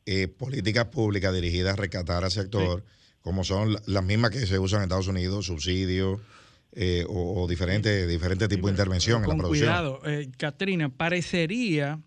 eh, 0.06 0.28
políticas 0.28 0.86
públicas 0.86 1.34
dirigidas 1.34 1.74
a 1.74 1.78
rescatar 1.78 2.24
al 2.24 2.32
sector, 2.32 2.84
como 3.22 3.44
son 3.44 3.76
las 3.86 4.04
mismas 4.04 4.32
que 4.32 4.46
se 4.46 4.60
usan 4.60 4.80
en 4.80 4.84
Estados 4.84 5.08
Unidos, 5.08 5.48
subsidios. 5.48 6.20
o, 7.08 7.48
diferentes 7.50 8.08
diferentes 8.08 8.48
tipos 8.48 8.68
de 8.70 8.74
intervención 8.74 9.24
en 9.24 9.30
la 9.30 9.36
producción. 9.36 9.68
Cuidado, 9.68 10.02
Katrina, 10.38 10.90
parecería 10.90 12.00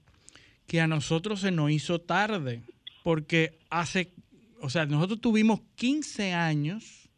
que 0.66 0.81
a 0.81 0.86
nosotros 0.86 1.41
se 1.41 1.51
nos 1.51 1.70
hizo 1.70 2.01
tarde, 2.01 2.62
porque 3.03 3.59
hace, 3.70 4.12
o 4.61 4.70
sea, 4.70 4.86
nosotros 4.86 5.20
tuvimos 5.20 5.61
15 5.77 6.32
años 6.32 7.09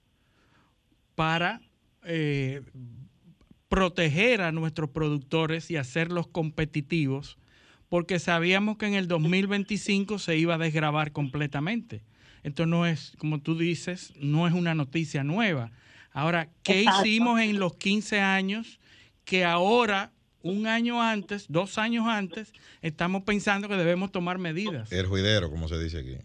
para 1.15 1.61
eh, 2.05 2.63
proteger 3.69 4.43
a 4.43 4.53
nuestros 4.53 4.91
productores 4.91 5.71
y 5.71 5.77
hacerlos 5.77 6.27
competitivos, 6.27 7.39
porque 7.89 8.19
sabíamos 8.19 8.79
que 8.79 8.87
en 8.87 8.95
el 8.95 9.09
2025 9.09 10.19
se 10.19 10.37
iba 10.37 10.55
a 10.55 10.59
desgravar 10.59 11.13
completamente. 11.13 12.03
esto 12.43 12.67
no 12.67 12.87
es, 12.87 13.13
como 13.19 13.41
tú 13.41 13.57
dices, 13.57 14.13
no 14.21 14.47
es 14.47 14.55
una 14.55 14.75
noticia 14.75 15.25
nueva. 15.25 15.73
Ahora, 16.13 16.49
¿qué 16.63 16.85
hicimos 16.85 17.41
en 17.41 17.59
los 17.59 17.77
15 17.77 18.21
años 18.21 18.81
que 19.25 19.45
ahora, 19.45 20.13
un 20.49 20.67
año 20.67 21.03
antes, 21.03 21.51
dos 21.51 21.79
años 21.79 22.07
antes, 22.07 22.53
estamos 22.83 23.23
pensando 23.23 23.69
que 23.69 23.77
debemos 23.77 24.13
tomar 24.13 24.39
medidas? 24.39 24.93
El 24.93 25.07
juidero, 25.07 25.51
como 25.51 25.69
se 25.69 25.79
dice 25.79 25.99
aquí. 25.99 26.17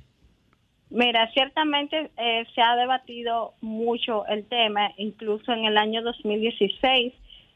Mira, 0.89 1.31
ciertamente 1.31 2.11
eh, 2.18 2.45
se 2.53 2.61
ha 2.61 2.76
debatido 2.76 3.53
mucho 3.61 4.26
el 4.27 4.45
tema, 4.45 4.91
incluso 4.98 5.53
en 5.53 5.65
el 5.65 5.77
año 5.77 6.02
2016 6.02 7.14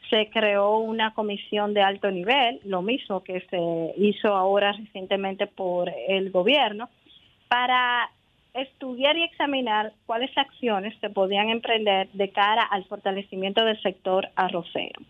se 0.09 0.29
creó 0.29 0.77
una 0.77 1.13
comisión 1.13 1.73
de 1.73 1.81
alto 1.81 2.09
nivel, 2.11 2.61
lo 2.63 2.81
mismo 2.81 3.23
que 3.23 3.41
se 3.49 3.93
hizo 3.97 4.33
ahora 4.35 4.71
recientemente 4.71 5.47
por 5.47 5.91
el 6.07 6.31
gobierno, 6.31 6.89
para 7.47 8.09
estudiar 8.53 9.17
y 9.17 9.23
examinar 9.23 9.91
cuáles 10.05 10.35
acciones 10.37 10.97
se 11.01 11.09
podían 11.09 11.49
emprender 11.49 12.07
de 12.13 12.29
cara 12.29 12.63
al 12.63 12.85
fortalecimiento 12.85 13.65
del 13.65 13.81
sector 13.81 14.29
arrocero. 14.35 15.01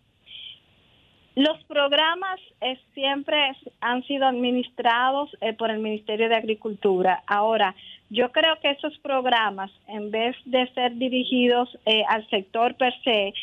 Los 1.35 1.61
programas 1.65 2.39
eh, 2.61 2.79
siempre 2.93 3.35
han 3.81 4.03
sido 4.03 4.25
administrados 4.25 5.35
eh, 5.41 5.51
por 5.51 5.69
el 5.69 5.79
Ministerio 5.79 6.29
de 6.29 6.35
Agricultura. 6.35 7.23
Ahora, 7.27 7.75
yo 8.09 8.31
creo 8.31 8.57
que 8.61 8.69
esos 8.69 8.97
programas, 8.99 9.69
en 9.87 10.11
vez 10.11 10.37
de 10.45 10.65
ser 10.73 10.95
dirigidos 10.95 11.77
eh, 11.85 12.03
al 12.07 12.25
sector 12.29 12.75
per 12.75 12.93
se, 13.03 13.33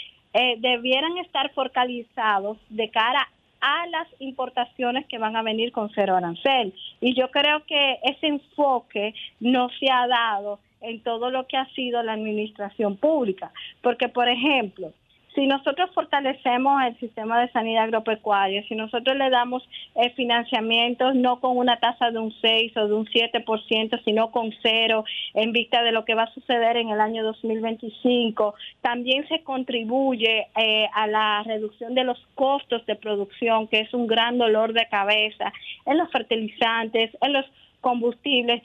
debieran 0.56 1.18
estar 1.18 1.52
focalizados 1.52 2.56
de 2.70 2.88
cara 2.88 3.28
a 3.60 3.86
las 3.88 4.08
importaciones 4.18 5.06
que 5.06 5.18
van 5.18 5.36
a 5.36 5.42
venir 5.42 5.72
con 5.72 5.90
cero 5.94 6.16
arancel. 6.16 6.72
Y 7.02 7.14
yo 7.14 7.30
creo 7.30 7.62
que 7.66 7.98
ese 8.02 8.28
enfoque 8.28 9.12
no 9.40 9.68
se 9.78 9.90
ha 9.90 10.06
dado 10.06 10.58
en 10.80 11.02
todo 11.02 11.30
lo 11.30 11.46
que 11.46 11.58
ha 11.58 11.66
sido 11.74 12.02
la 12.02 12.14
administración 12.14 12.96
pública. 12.96 13.52
Porque, 13.82 14.08
por 14.08 14.26
ejemplo, 14.26 14.94
si 15.34 15.46
nosotros 15.46 15.90
fortalecemos 15.94 16.82
el 16.84 16.98
sistema 16.98 17.40
de 17.40 17.50
sanidad 17.52 17.84
agropecuaria, 17.84 18.62
si 18.68 18.74
nosotros 18.74 19.16
le 19.16 19.30
damos 19.30 19.66
eh, 19.94 20.10
financiamiento 20.10 21.14
no 21.14 21.40
con 21.40 21.56
una 21.56 21.78
tasa 21.78 22.10
de 22.10 22.18
un 22.18 22.32
6 22.40 22.76
o 22.76 22.88
de 22.88 22.94
un 22.94 23.06
7%, 23.06 24.04
sino 24.04 24.30
con 24.30 24.52
cero 24.62 25.04
en 25.34 25.52
vista 25.52 25.82
de 25.82 25.92
lo 25.92 26.04
que 26.04 26.14
va 26.14 26.24
a 26.24 26.34
suceder 26.34 26.76
en 26.76 26.90
el 26.90 27.00
año 27.00 27.24
2025, 27.24 28.54
también 28.80 29.26
se 29.28 29.42
contribuye 29.42 30.48
eh, 30.56 30.88
a 30.94 31.06
la 31.06 31.42
reducción 31.44 31.94
de 31.94 32.04
los 32.04 32.18
costos 32.34 32.84
de 32.86 32.96
producción, 32.96 33.68
que 33.68 33.80
es 33.80 33.94
un 33.94 34.06
gran 34.06 34.38
dolor 34.38 34.72
de 34.72 34.86
cabeza 34.88 35.52
en 35.86 35.98
los 35.98 36.10
fertilizantes, 36.10 37.10
en 37.20 37.32
los 37.32 37.46
combustibles 37.80 38.62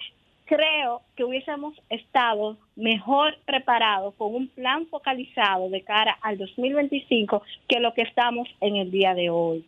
creo 0.47 1.01
que 1.15 1.23
hubiésemos 1.23 1.75
estado 1.89 2.57
mejor 2.75 3.37
preparados 3.45 4.15
con 4.15 4.33
un 4.33 4.47
plan 4.47 4.87
focalizado 4.87 5.69
de 5.69 5.81
cara 5.81 6.17
al 6.21 6.37
2025 6.37 7.43
que 7.67 7.79
lo 7.79 7.93
que 7.93 8.01
estamos 8.01 8.47
en 8.61 8.77
el 8.77 8.89
día 8.89 9.13
de 9.13 9.29
hoy. 9.29 9.65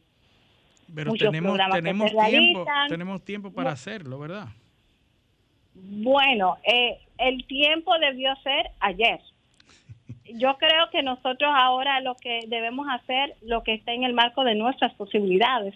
Pero 0.95 1.14
tenemos, 1.14 1.60
tenemos, 1.72 2.11
tiempo, 2.11 2.65
tenemos 2.88 3.22
tiempo 3.23 3.51
para 3.51 3.72
hacerlo, 3.72 4.18
¿verdad? 4.18 4.47
Bueno, 5.76 6.57
eh, 6.64 6.97
el 7.19 7.45
tiempo 7.45 7.97
debió 7.99 8.35
ser 8.38 8.72
ayer. 8.80 9.19
Yo 10.34 10.57
creo 10.57 10.89
que 10.91 11.03
nosotros 11.03 11.51
ahora 11.53 12.01
lo 12.01 12.15
que 12.15 12.41
debemos 12.47 12.88
hacer, 12.89 13.35
lo 13.41 13.64
que 13.64 13.73
está 13.73 13.93
en 13.93 14.03
el 14.03 14.14
marco 14.14 14.43
de 14.43 14.56
nuestras 14.56 14.93
posibilidades, 14.93 15.76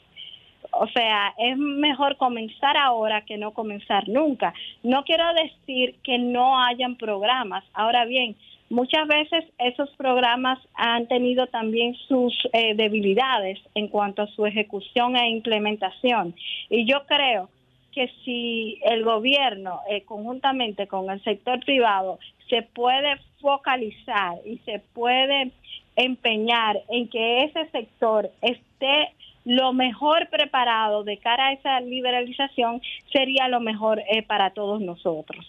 o 0.72 0.88
sea, 0.88 1.34
es 1.38 1.58
mejor 1.58 2.18
comenzar 2.18 2.78
ahora 2.78 3.22
que 3.22 3.38
no 3.38 3.52
comenzar 3.52 4.08
nunca. 4.08 4.54
No 4.84 5.04
quiero 5.04 5.26
decir 5.34 5.96
que 6.04 6.18
no 6.18 6.60
hayan 6.60 6.96
programas. 6.96 7.64
Ahora 7.74 8.06
bien, 8.06 8.36
muchas 8.70 9.08
veces 9.08 9.46
esos 9.60 9.90
programas 9.92 10.60
han 10.74 11.08
tenido 11.08 11.48
también 11.48 11.96
sus 12.08 12.34
eh, 12.54 12.76
debilidades 12.76 13.60
en 13.76 13.88
cuanto 13.88 14.24
a 14.24 14.28
su 14.28 14.46
ejecución 14.46 15.16
e 15.16 15.30
implementación. 15.30 16.36
Y 16.70 16.86
yo 16.86 17.06
creo 17.06 17.50
que 17.92 18.12
si 18.26 18.80
el 18.84 19.04
gobierno, 19.04 19.82
eh, 19.90 20.02
conjuntamente 20.02 20.88
con 20.88 21.10
el 21.10 21.24
sector 21.24 21.60
privado, 21.64 22.20
se 22.50 22.64
puede 22.64 23.18
focalizar 23.40 24.38
y 24.46 24.58
se 24.60 24.80
puede 24.94 25.52
empeñar 25.96 26.82
en 26.90 27.08
que 27.08 27.44
ese 27.44 27.70
sector 27.70 28.32
esté 28.42 29.14
lo 29.46 29.74
mejor 29.74 30.30
preparado 30.30 31.04
de 31.04 31.18
cara 31.18 31.48
a 31.48 31.54
esa 31.54 31.80
liberalización 31.82 32.82
sería 33.12 33.48
lo 33.48 33.60
mejor 33.60 34.00
eh, 34.00 34.24
para 34.24 34.54
todos 34.54 34.82
nosotros. 34.82 35.46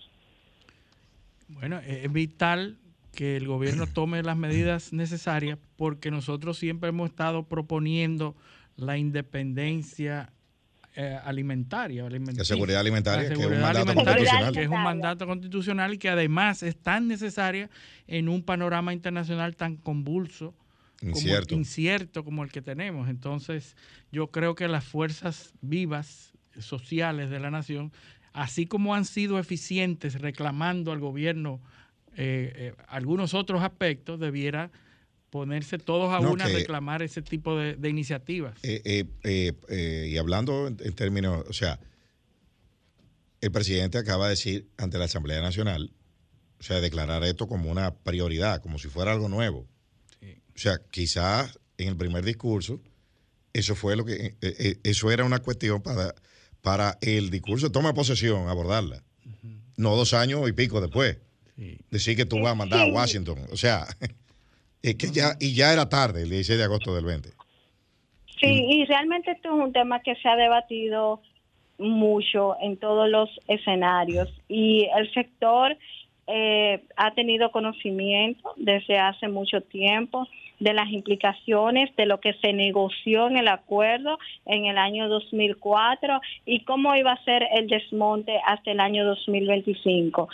Bueno, 1.48 1.78
es 1.86 2.12
vital 2.12 2.76
que 3.14 3.36
el 3.36 3.46
gobierno 3.46 3.86
tome 3.86 4.22
las 4.22 4.36
medidas 4.36 4.92
necesarias 4.92 5.58
porque 5.76 6.10
nosotros 6.10 6.58
siempre 6.58 6.88
hemos 6.88 7.10
estado 7.10 7.44
proponiendo 7.44 8.34
la 8.76 8.98
independencia 8.98 10.32
eh, 10.96 11.18
alimentaria, 11.24 12.08
La 12.08 12.44
seguridad 12.44 12.80
alimentaria, 12.80 13.28
que, 13.28 13.34
es 13.34 13.46
un 13.46 13.60
mandato 13.60 13.94
constitucional. 13.94 14.52
que 14.52 14.62
es 14.62 14.68
un 14.68 14.82
mandato 14.82 15.26
constitucional 15.26 15.94
y 15.94 15.98
que 15.98 16.08
además 16.08 16.62
es 16.62 16.76
tan 16.76 17.08
necesaria 17.08 17.68
en 18.06 18.28
un 18.28 18.42
panorama 18.42 18.92
internacional 18.92 19.56
tan 19.56 19.76
convulso 19.76 20.54
incierto. 21.10 21.48
Como, 21.50 21.60
incierto 21.60 22.24
como 22.24 22.44
el 22.44 22.50
que 22.50 22.62
tenemos. 22.62 23.08
Entonces, 23.08 23.76
yo 24.12 24.28
creo 24.28 24.54
que 24.54 24.68
las 24.68 24.84
fuerzas 24.84 25.52
vivas 25.60 26.32
sociales 26.58 27.30
de 27.30 27.40
la 27.40 27.50
nación, 27.50 27.92
así 28.32 28.66
como 28.66 28.94
han 28.94 29.04
sido 29.04 29.38
eficientes 29.38 30.20
reclamando 30.20 30.92
al 30.92 31.00
gobierno 31.00 31.60
eh, 32.16 32.52
eh, 32.56 32.74
algunos 32.88 33.34
otros 33.34 33.62
aspectos, 33.62 34.20
debiera 34.20 34.70
ponerse 35.30 35.78
todos 35.78 36.12
a 36.12 36.20
una 36.20 36.44
a 36.44 36.48
reclamar 36.48 37.02
ese 37.02 37.22
tipo 37.22 37.58
de, 37.58 37.88
iniciativas. 37.88 38.56
Eh, 38.62 39.04
y 40.06 40.16
hablando 40.16 40.68
en, 40.68 40.76
términos, 40.94 41.44
o 41.48 41.52
sea, 41.52 41.80
el 43.40 43.50
presidente 43.50 43.98
acaba 43.98 44.26
de 44.26 44.30
decir 44.30 44.68
ante 44.76 44.96
la 44.96 45.06
Asamblea 45.06 45.40
Nacional, 45.40 45.92
o 46.60 46.62
sea, 46.62 46.80
declarar 46.80 47.24
esto 47.24 47.48
como 47.48 47.68
una 47.68 47.94
prioridad, 47.94 48.62
como 48.62 48.78
si 48.78 48.86
fuera 48.88 49.12
algo 49.12 49.28
nuevo. 49.28 49.66
O 50.54 50.58
sea, 50.58 50.78
quizás 50.90 51.58
en 51.78 51.88
el 51.88 51.96
primer 51.96 52.24
discurso, 52.24 52.80
eso 53.52 53.74
fue 53.74 53.96
lo 53.96 54.04
que, 54.04 54.14
eh, 54.14 54.34
eh, 54.40 54.76
eso 54.84 55.10
era 55.10 55.24
una 55.24 55.40
cuestión 55.40 55.82
para, 55.82 56.14
para 56.62 56.98
el 57.00 57.30
discurso 57.30 57.66
de 57.66 57.72
toma 57.72 57.88
de 57.88 57.94
posesión, 57.94 58.48
abordarla. 58.48 59.02
No 59.76 59.96
dos 59.96 60.14
años 60.14 60.48
y 60.48 60.52
pico 60.52 60.80
después. 60.80 61.18
Decir 61.90 62.16
que 62.16 62.26
tú 62.26 62.40
vas 62.40 62.52
a 62.52 62.56
mandar 62.56 62.80
a 62.80 62.92
Washington. 62.92 63.38
O 63.52 63.56
sea, 63.56 63.86
es 64.82 64.94
que 64.96 65.08
ya, 65.08 65.36
y 65.40 65.54
ya 65.54 65.72
era 65.72 65.88
tarde, 65.88 66.22
el 66.22 66.30
16 66.30 66.58
de 66.58 66.64
agosto 66.64 66.94
del 66.94 67.04
20. 67.04 67.30
Sí, 68.40 68.46
y 68.46 68.84
realmente 68.84 69.30
esto 69.30 69.48
es 69.48 69.64
un 69.64 69.72
tema 69.72 70.00
que 70.00 70.14
se 70.16 70.28
ha 70.28 70.36
debatido 70.36 71.22
mucho 71.78 72.56
en 72.60 72.76
todos 72.76 73.08
los 73.08 73.30
escenarios 73.48 74.28
y 74.48 74.88
el 74.96 75.12
sector 75.12 75.76
eh, 76.26 76.84
ha 76.96 77.14
tenido 77.14 77.50
conocimiento 77.50 78.54
desde 78.56 78.98
hace 78.98 79.28
mucho 79.28 79.60
tiempo 79.60 80.26
de 80.60 80.72
las 80.72 80.90
implicaciones 80.90 81.94
de 81.96 82.06
lo 82.06 82.20
que 82.20 82.34
se 82.34 82.52
negoció 82.52 83.28
en 83.28 83.36
el 83.36 83.48
acuerdo 83.48 84.18
en 84.46 84.66
el 84.66 84.78
año 84.78 85.08
2004 85.08 86.20
y 86.46 86.60
cómo 86.60 86.94
iba 86.94 87.12
a 87.12 87.24
ser 87.24 87.46
el 87.52 87.68
desmonte 87.68 88.40
hasta 88.46 88.70
el 88.70 88.80
año 88.80 89.04
2025. 89.04 90.28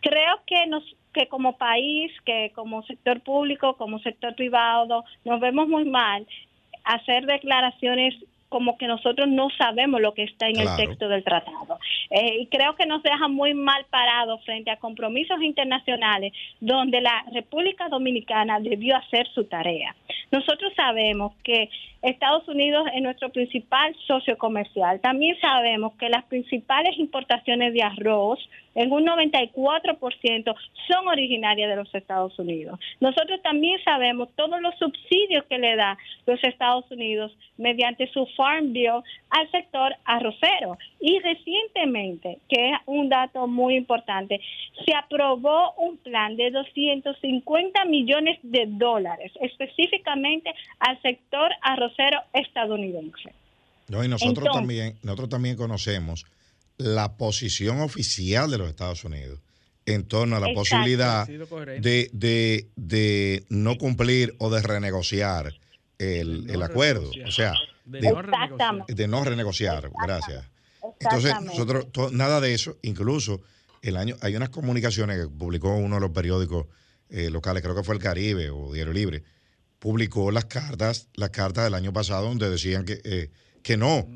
Creo 0.00 0.40
que 0.46 0.66
nos 0.66 0.84
que 1.14 1.28
como 1.28 1.56
país, 1.56 2.10
que 2.26 2.50
como 2.56 2.82
sector 2.82 3.20
público, 3.20 3.76
como 3.76 4.00
sector 4.00 4.34
privado, 4.34 5.04
nos 5.24 5.40
vemos 5.40 5.68
muy 5.68 5.84
mal 5.84 6.26
hacer 6.84 7.24
declaraciones 7.24 8.14
como 8.48 8.76
que 8.78 8.86
nosotros 8.86 9.28
no 9.28 9.48
sabemos 9.58 10.00
lo 10.00 10.14
que 10.14 10.24
está 10.24 10.48
en 10.48 10.60
el 10.60 10.68
texto 10.76 11.08
del 11.08 11.24
tratado. 11.24 11.78
Eh, 12.10 12.38
y 12.40 12.46
creo 12.46 12.76
que 12.76 12.86
nos 12.86 13.02
deja 13.02 13.28
muy 13.28 13.54
mal 13.54 13.84
parados 13.90 14.44
frente 14.44 14.70
a 14.70 14.76
compromisos 14.76 15.42
internacionales 15.42 16.32
donde 16.60 17.00
la 17.00 17.24
República 17.32 17.88
Dominicana 17.88 18.60
debió 18.60 18.96
hacer 18.96 19.26
su 19.34 19.44
tarea. 19.44 19.94
Nosotros 20.30 20.72
sabemos 20.76 21.34
que 21.42 21.68
Estados 22.04 22.46
Unidos 22.48 22.86
es 22.94 23.00
nuestro 23.00 23.30
principal 23.30 23.96
socio 24.06 24.36
comercial. 24.36 25.00
También 25.00 25.40
sabemos 25.40 25.94
que 25.94 26.10
las 26.10 26.24
principales 26.24 26.98
importaciones 26.98 27.72
de 27.72 27.82
arroz, 27.82 28.38
en 28.74 28.92
un 28.92 29.06
94%, 29.06 30.54
son 30.86 31.08
originarias 31.08 31.70
de 31.70 31.76
los 31.76 31.94
Estados 31.94 32.38
Unidos. 32.38 32.78
Nosotros 33.00 33.40
también 33.42 33.82
sabemos 33.84 34.28
todos 34.36 34.60
los 34.60 34.74
subsidios 34.76 35.44
que 35.46 35.58
le 35.58 35.76
da 35.76 35.96
los 36.26 36.42
Estados 36.44 36.84
Unidos 36.90 37.34
mediante 37.56 38.06
su 38.08 38.26
Farm 38.36 38.74
Bill 38.74 39.00
al 39.30 39.50
sector 39.50 39.94
arrocero. 40.04 40.76
Y 41.00 41.20
recientemente, 41.20 42.38
que 42.50 42.70
es 42.70 42.76
un 42.84 43.08
dato 43.08 43.46
muy 43.46 43.76
importante, 43.76 44.40
se 44.84 44.94
aprobó 44.94 45.72
un 45.78 45.96
plan 45.98 46.36
de 46.36 46.50
250 46.50 47.84
millones 47.86 48.38
de 48.42 48.66
dólares 48.66 49.32
específicamente 49.40 50.52
al 50.80 51.00
sector 51.00 51.50
arrocero 51.62 51.93
estadounidense. 52.32 53.32
No, 53.88 54.02
y 54.04 54.08
nosotros 54.08 54.48
también, 54.52 54.96
nosotros 55.02 55.28
también 55.28 55.56
conocemos 55.56 56.24
la 56.78 57.16
posición 57.16 57.80
oficial 57.80 58.50
de 58.50 58.58
los 58.58 58.68
Estados 58.68 59.04
Unidos 59.04 59.40
en 59.86 60.04
torno 60.04 60.36
a 60.36 60.40
la 60.40 60.48
Exacto. 60.48 60.60
posibilidad 60.60 61.26
de, 61.26 62.08
de, 62.12 62.68
de 62.76 63.44
no 63.50 63.76
cumplir 63.76 64.34
o 64.38 64.50
de 64.50 64.62
renegociar 64.62 65.52
el, 65.98 66.48
el 66.48 66.62
acuerdo. 66.62 67.10
O 67.26 67.30
sea, 67.30 67.52
De 67.84 68.00
de, 68.00 68.10
no 68.10 68.22
renegociar. 68.22 68.86
de 68.86 69.08
no 69.08 69.24
renegociar. 69.24 69.90
Gracias. 70.06 70.44
Entonces, 71.00 71.34
nosotros, 71.42 72.12
nada 72.12 72.40
de 72.40 72.54
eso, 72.54 72.78
incluso 72.82 73.42
el 73.82 73.96
año, 73.98 74.16
hay 74.22 74.34
unas 74.36 74.48
comunicaciones 74.48 75.18
que 75.20 75.28
publicó 75.28 75.74
uno 75.76 75.96
de 75.96 76.00
los 76.00 76.10
periódicos 76.10 76.66
eh, 77.10 77.28
locales, 77.30 77.62
creo 77.62 77.74
que 77.74 77.82
fue 77.82 77.94
el 77.94 78.00
Caribe 78.00 78.48
o 78.50 78.72
Diario 78.72 78.92
Libre, 78.94 79.22
publicó 79.88 80.30
las 80.30 80.46
cartas, 80.46 81.08
las 81.12 81.28
cartas 81.28 81.64
del 81.64 81.74
año 81.74 81.92
pasado 81.92 82.24
donde 82.26 82.48
decían 82.48 82.86
que, 82.86 83.02
eh, 83.04 83.30
que 83.62 83.76
no. 83.76 84.08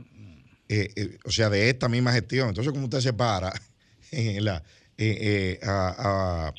Eh, 0.71 0.89
eh, 0.97 1.19
o 1.27 1.31
sea, 1.31 1.51
de 1.51 1.69
esta 1.69 1.91
misma 1.91 2.11
gestión. 2.11 2.49
Entonces, 2.49 2.73
¿cómo 2.73 2.85
usted 2.85 3.01
se 3.01 3.13
para 3.13 3.53
en 4.11 4.47
la, 4.47 4.63
eh, 4.97 5.59
eh, 5.61 5.67
a, 5.67 6.49
a- 6.49 6.55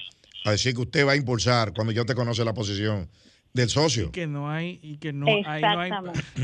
a 0.46 0.52
decir 0.52 0.76
que 0.76 0.82
usted 0.82 1.08
va 1.08 1.14
a 1.14 1.16
impulsar 1.16 1.74
cuando 1.74 1.92
ya 1.92 2.02
usted 2.02 2.14
conoce 2.14 2.46
la 2.46 2.54
posición 2.54 3.10
del 3.52 3.70
socio? 3.70 4.10
Y 4.10 4.12
que 4.12 4.28
no 4.28 4.48
hay, 4.52 4.80
y 4.84 4.98
que 4.98 5.12
no, 5.12 5.26
ahí 5.44 5.62
no 5.64 5.80
hay, 5.80 5.92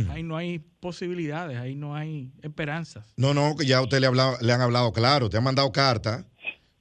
ahí 0.10 0.24
no 0.24 0.36
hay 0.36 0.58
posibilidades, 0.80 1.60
ahí 1.60 1.76
no 1.76 1.96
hay 1.96 2.32
esperanzas. 2.42 3.06
No, 3.16 3.36
no, 3.36 3.56
que 3.56 3.68
ya 3.68 3.78
a 3.78 3.82
usted 3.84 4.00
le, 4.00 4.08
ha 4.08 4.10
hablado- 4.10 4.40
le 4.42 4.52
han 4.52 4.62
hablado 4.62 4.92
claro, 4.92 5.30
te 5.30 5.38
han 5.38 5.44
mandado 5.44 5.72
carta 5.72 6.26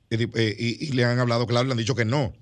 y, 0.09 0.23
eh, 0.23 0.57
y- 0.59 0.87
y 0.87 0.93
le 0.93 1.05
han 1.05 1.19
hablado 1.19 1.47
claro, 1.47 1.67
le 1.67 1.73
han 1.73 1.79
dicho 1.79 1.95
que 1.95 2.07
no. 2.07 2.33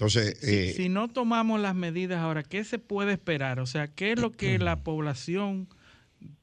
Entonces, 0.00 0.38
Si, 0.38 0.54
eh, 0.54 0.72
si 0.72 0.88
no 0.88 1.08
tomamos 1.08 1.60
las 1.60 1.74
medidas 1.74 2.20
ahora, 2.20 2.42
¿qué 2.42 2.64
se 2.64 2.78
puede 2.78 3.12
esperar? 3.12 3.60
O 3.60 3.66
sea, 3.66 3.86
¿qué 3.86 4.12
es 4.12 4.18
lo 4.18 4.30
que 4.30 4.58
la 4.58 4.76
población 4.82 5.68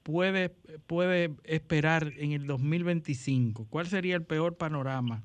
puede, 0.03 0.51
puede 0.85 1.31
esperar 1.43 2.11
en 2.19 2.33
el 2.33 2.45
2025? 2.45 3.65
¿Cuál 3.67 3.87
sería 3.87 4.15
el 4.15 4.23
peor 4.23 4.57
panorama? 4.57 5.23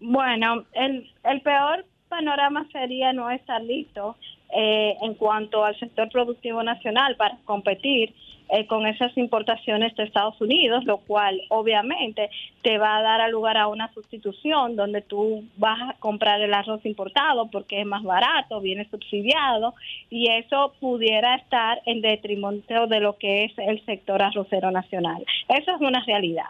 Bueno, 0.00 0.64
el, 0.72 1.08
el 1.22 1.40
peor 1.42 1.86
panorama 2.08 2.66
sería 2.72 3.12
no 3.12 3.30
estar 3.30 3.62
listo 3.62 4.16
eh, 4.52 4.96
en 5.02 5.14
cuanto 5.14 5.64
al 5.64 5.78
sector 5.78 6.08
productivo 6.10 6.64
nacional 6.64 7.14
para 7.16 7.38
competir 7.44 8.12
eh, 8.48 8.66
con 8.66 8.86
esas 8.86 9.16
importaciones 9.18 9.94
de 9.96 10.04
Estados 10.04 10.40
Unidos, 10.40 10.84
lo 10.84 10.98
cual 10.98 11.40
obviamente 11.48 12.30
te 12.62 12.78
va 12.78 12.96
a 12.96 13.02
dar 13.02 13.20
a 13.20 13.28
lugar 13.28 13.56
a 13.56 13.66
una 13.66 13.92
sustitución 13.92 14.76
donde 14.76 15.02
tú 15.02 15.44
vas 15.56 15.80
a 15.82 15.94
comprar 15.98 16.40
el 16.40 16.54
arroz 16.54 16.84
importado 16.86 17.50
porque 17.50 17.80
es 17.80 17.86
más 17.86 18.04
barato, 18.04 18.60
viene 18.60 18.88
subsidiado 18.88 19.74
y 20.10 20.30
eso 20.30 20.74
pudiera 20.80 21.34
estar 21.36 21.82
en 21.86 22.02
detrimento 22.02 22.86
de 22.86 23.00
lo 23.00 23.16
que 23.18 23.44
es 23.44 23.52
el 23.58 23.84
sector 23.84 24.22
arrocero 24.22 24.70
nacional. 24.70 25.24
Eso 25.48 25.74
es 25.74 25.80
una 25.80 26.04
realidad. 26.04 26.46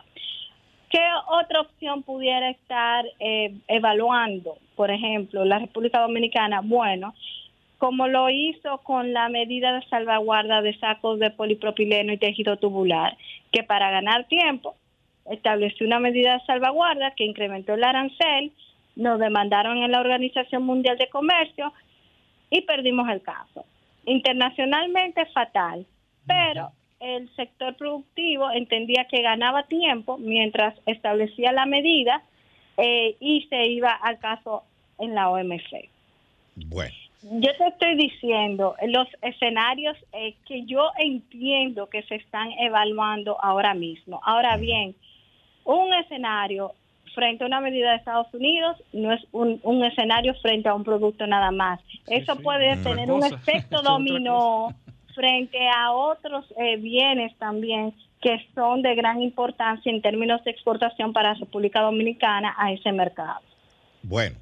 ¿Qué 0.91 1.03
otra 1.29 1.63
opción 1.63 2.03
pudiera 2.03 2.51
estar 2.51 3.05
eh, 3.19 3.55
evaluando? 3.69 4.57
Por 4.77 4.91
ejemplo, 4.91 5.45
la 5.45 5.59
República 5.59 6.01
Dominicana, 6.01 6.61
bueno, 6.63 7.15
como 7.79 8.09
lo 8.09 8.31
hizo 8.31 8.79
con 8.79 9.13
la 9.13 9.29
medida 9.29 9.73
de 9.75 9.87
salvaguarda 9.89 10.63
de 10.63 10.79
sacos 10.79 11.19
de 11.19 11.31
polipropileno 11.31 12.13
y 12.13 12.19
tejido 12.19 12.57
tubular, 12.57 13.17
que 13.53 13.63
para 13.63 13.91
ganar 13.91 14.25
tiempo 14.25 14.77
estableció 15.31 15.87
una 15.87 15.99
medida 15.99 16.35
de 16.35 16.45
salvaguarda 16.47 17.13
que 17.13 17.25
incrementó 17.25 17.75
el 17.75 17.85
arancel, 17.85 18.53
nos 18.95 19.19
demandaron 19.19 19.79
en 19.79 19.93
la 19.93 20.01
Organización 20.01 20.63
Mundial 20.63 20.97
de 20.97 21.09
Comercio 21.09 21.73
y 22.51 22.63
perdimos 22.63 23.09
el 23.11 23.23
caso. 23.23 23.65
Internacionalmente 24.07 25.27
fatal, 25.27 25.85
pero 26.27 26.71
el 27.01 27.29
sector 27.37 27.77
productivo 27.77 28.51
entendía 28.51 29.07
que 29.07 29.21
ganaba 29.21 29.65
tiempo 29.65 30.17
mientras 30.17 30.75
establecía 30.87 31.53
la 31.53 31.67
medida 31.67 32.23
eh, 32.79 33.17
y 33.21 33.47
se 33.49 33.67
iba 33.67 33.91
al 33.91 34.19
caso 34.19 34.63
en 34.99 35.15
la 35.15 35.29
OMC. 35.29 35.89
bueno, 36.69 36.95
Yo 37.23 37.51
te 37.57 37.67
estoy 37.69 37.97
diciendo 37.97 38.77
los 38.87 39.09
escenarios 39.23 39.97
eh, 40.13 40.35
que 40.47 40.65
yo 40.65 40.91
entiendo 40.99 41.89
que 41.89 42.03
se 42.05 42.17
están 42.17 42.53
evaluando 42.53 43.37
ahora 43.43 43.75
mismo. 43.75 44.21
Ahora 44.25 44.57
bien, 44.57 44.95
un 45.65 45.93
escenario 45.95 46.73
frente 47.15 47.45
a 47.45 47.47
una 47.47 47.61
medida 47.61 47.91
de 47.91 47.97
Estados 47.97 48.33
Unidos 48.35 48.77
no 48.93 49.13
es 49.13 49.23
un, 49.33 49.59
un 49.63 49.85
escenario 49.85 50.35
frente 50.35 50.69
a 50.69 50.75
un 50.75 50.85
producto 50.85 51.27
nada 51.27 51.51
más. 51.51 51.81
Eso 52.07 52.37
puede 52.37 52.77
tener 52.77 53.11
un 53.11 53.25
efecto 53.25 53.83
dominó 53.83 54.75
frente 55.15 55.59
a 55.75 55.93
otros 55.93 56.45
eh, 56.59 56.77
bienes 56.77 57.35
también 57.39 57.95
que 58.21 58.47
son 58.55 58.83
de 58.83 58.95
gran 58.95 59.23
importancia 59.23 59.91
en 59.91 60.03
términos 60.03 60.45
de 60.45 60.51
exportación 60.51 61.13
para 61.13 61.33
la 61.33 61.39
República 61.39 61.81
Dominicana 61.81 62.55
a 62.59 62.73
ese 62.73 62.93
mercado. 62.93 63.41
bueno. 64.03 64.37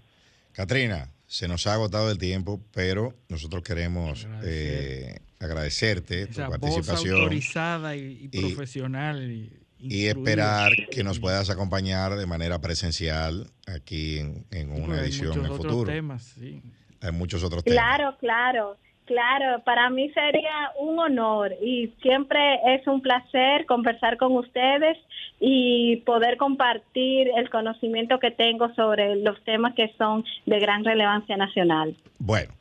Katrina, 0.53 1.09
se 1.35 1.49
nos 1.49 1.67
ha 1.67 1.73
agotado 1.75 2.13
el 2.13 2.19
tiempo, 2.19 2.61
pero 2.73 3.13
nosotros 3.29 3.65
queremos 3.65 4.25
eh, 4.45 5.19
agradecerte 5.41 6.27
tu 6.27 6.31
Esa 6.31 6.47
voz 6.49 6.61
participación 6.61 7.23
autorizada 7.23 7.97
y, 7.97 8.31
y 8.33 8.39
y- 8.39 8.41
profesional. 8.55 9.33
Y, 9.77 10.07
esperar 10.07 10.71
que 10.93 11.03
nos 11.03 11.19
puedas 11.19 11.51
acompañar 11.51 12.15
de 12.15 12.25
manera 12.25 12.61
presencial 12.61 13.51
aquí 13.67 14.21
en, 14.21 14.71
una 14.71 14.95
hay 15.01 15.09
edición 15.11 15.33
en 15.33 15.39
muchos 15.41 15.45
el 15.45 15.51
otros 15.51 15.73
futuro. 15.73 15.93
temas, 15.93 16.23
sí. 16.39 16.63
Hay 17.01 17.11
muchos 17.11 17.43
otros 17.43 17.65
temas. 17.65 17.75
Claro, 17.85 18.17
claro, 18.19 18.79
claro. 19.07 19.63
Para 19.65 19.91
mí 19.91 20.11
sería 20.11 20.73
un 20.79 20.99
honor 20.99 21.53
y 21.63 21.95
siempre 22.03 22.39
es 22.75 22.87
un 22.87 23.01
placer 23.01 23.67
conversar 23.67 24.17
con 24.17 24.37
ustedes 24.37 24.99
y 25.41 25.97
poder 26.07 26.37
compartir 26.37 27.29
el 27.37 27.51
conocimiento 27.51 28.19
que 28.19 28.31
tengo 28.31 28.73
sobre 28.75 29.17
los 29.17 29.43
temas 29.45 29.75
que 29.75 29.93
son 29.99 30.25
de 30.47 30.59
gran 30.59 30.85
relevancia 30.85 31.37
nacional. 31.37 31.97
Bueno, 32.19 32.53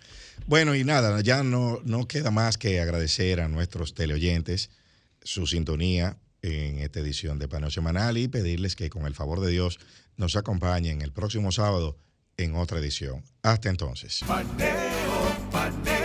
bueno 0.48 0.76
y 0.76 0.84
nada, 0.84 1.22
ya 1.22 1.44
no, 1.44 1.80
no 1.86 2.07
queda 2.07 2.32
más 2.32 2.57
que 2.57 2.80
agradecer 2.80 3.40
a 3.40 3.48
nuestros 3.48 3.94
teleoyentes 3.94 4.70
su 5.22 5.48
sintonía 5.48 6.18
en 6.41 6.80
esta 6.80 6.99
edición 6.99 7.40
de 7.40 7.48
Paneo 7.48 7.70
Semanal 7.70 8.18
y 8.18 8.28
pedirles 8.28 8.76
que 8.76 8.90
con 8.90 9.06
el 9.06 9.15
favor 9.15 9.40
de 9.40 9.52
Dios 9.52 9.80
nos 10.18 10.36
acompañen 10.36 11.02
el 11.02 11.11
próximo 11.11 11.52
sábado 11.52 11.98
en 12.38 12.56
otra 12.56 12.80
edición. 12.80 13.24
Hasta 13.41 13.70
entonces. 13.70 14.24
Paneo, 14.28 14.68
paneo. 15.52 16.03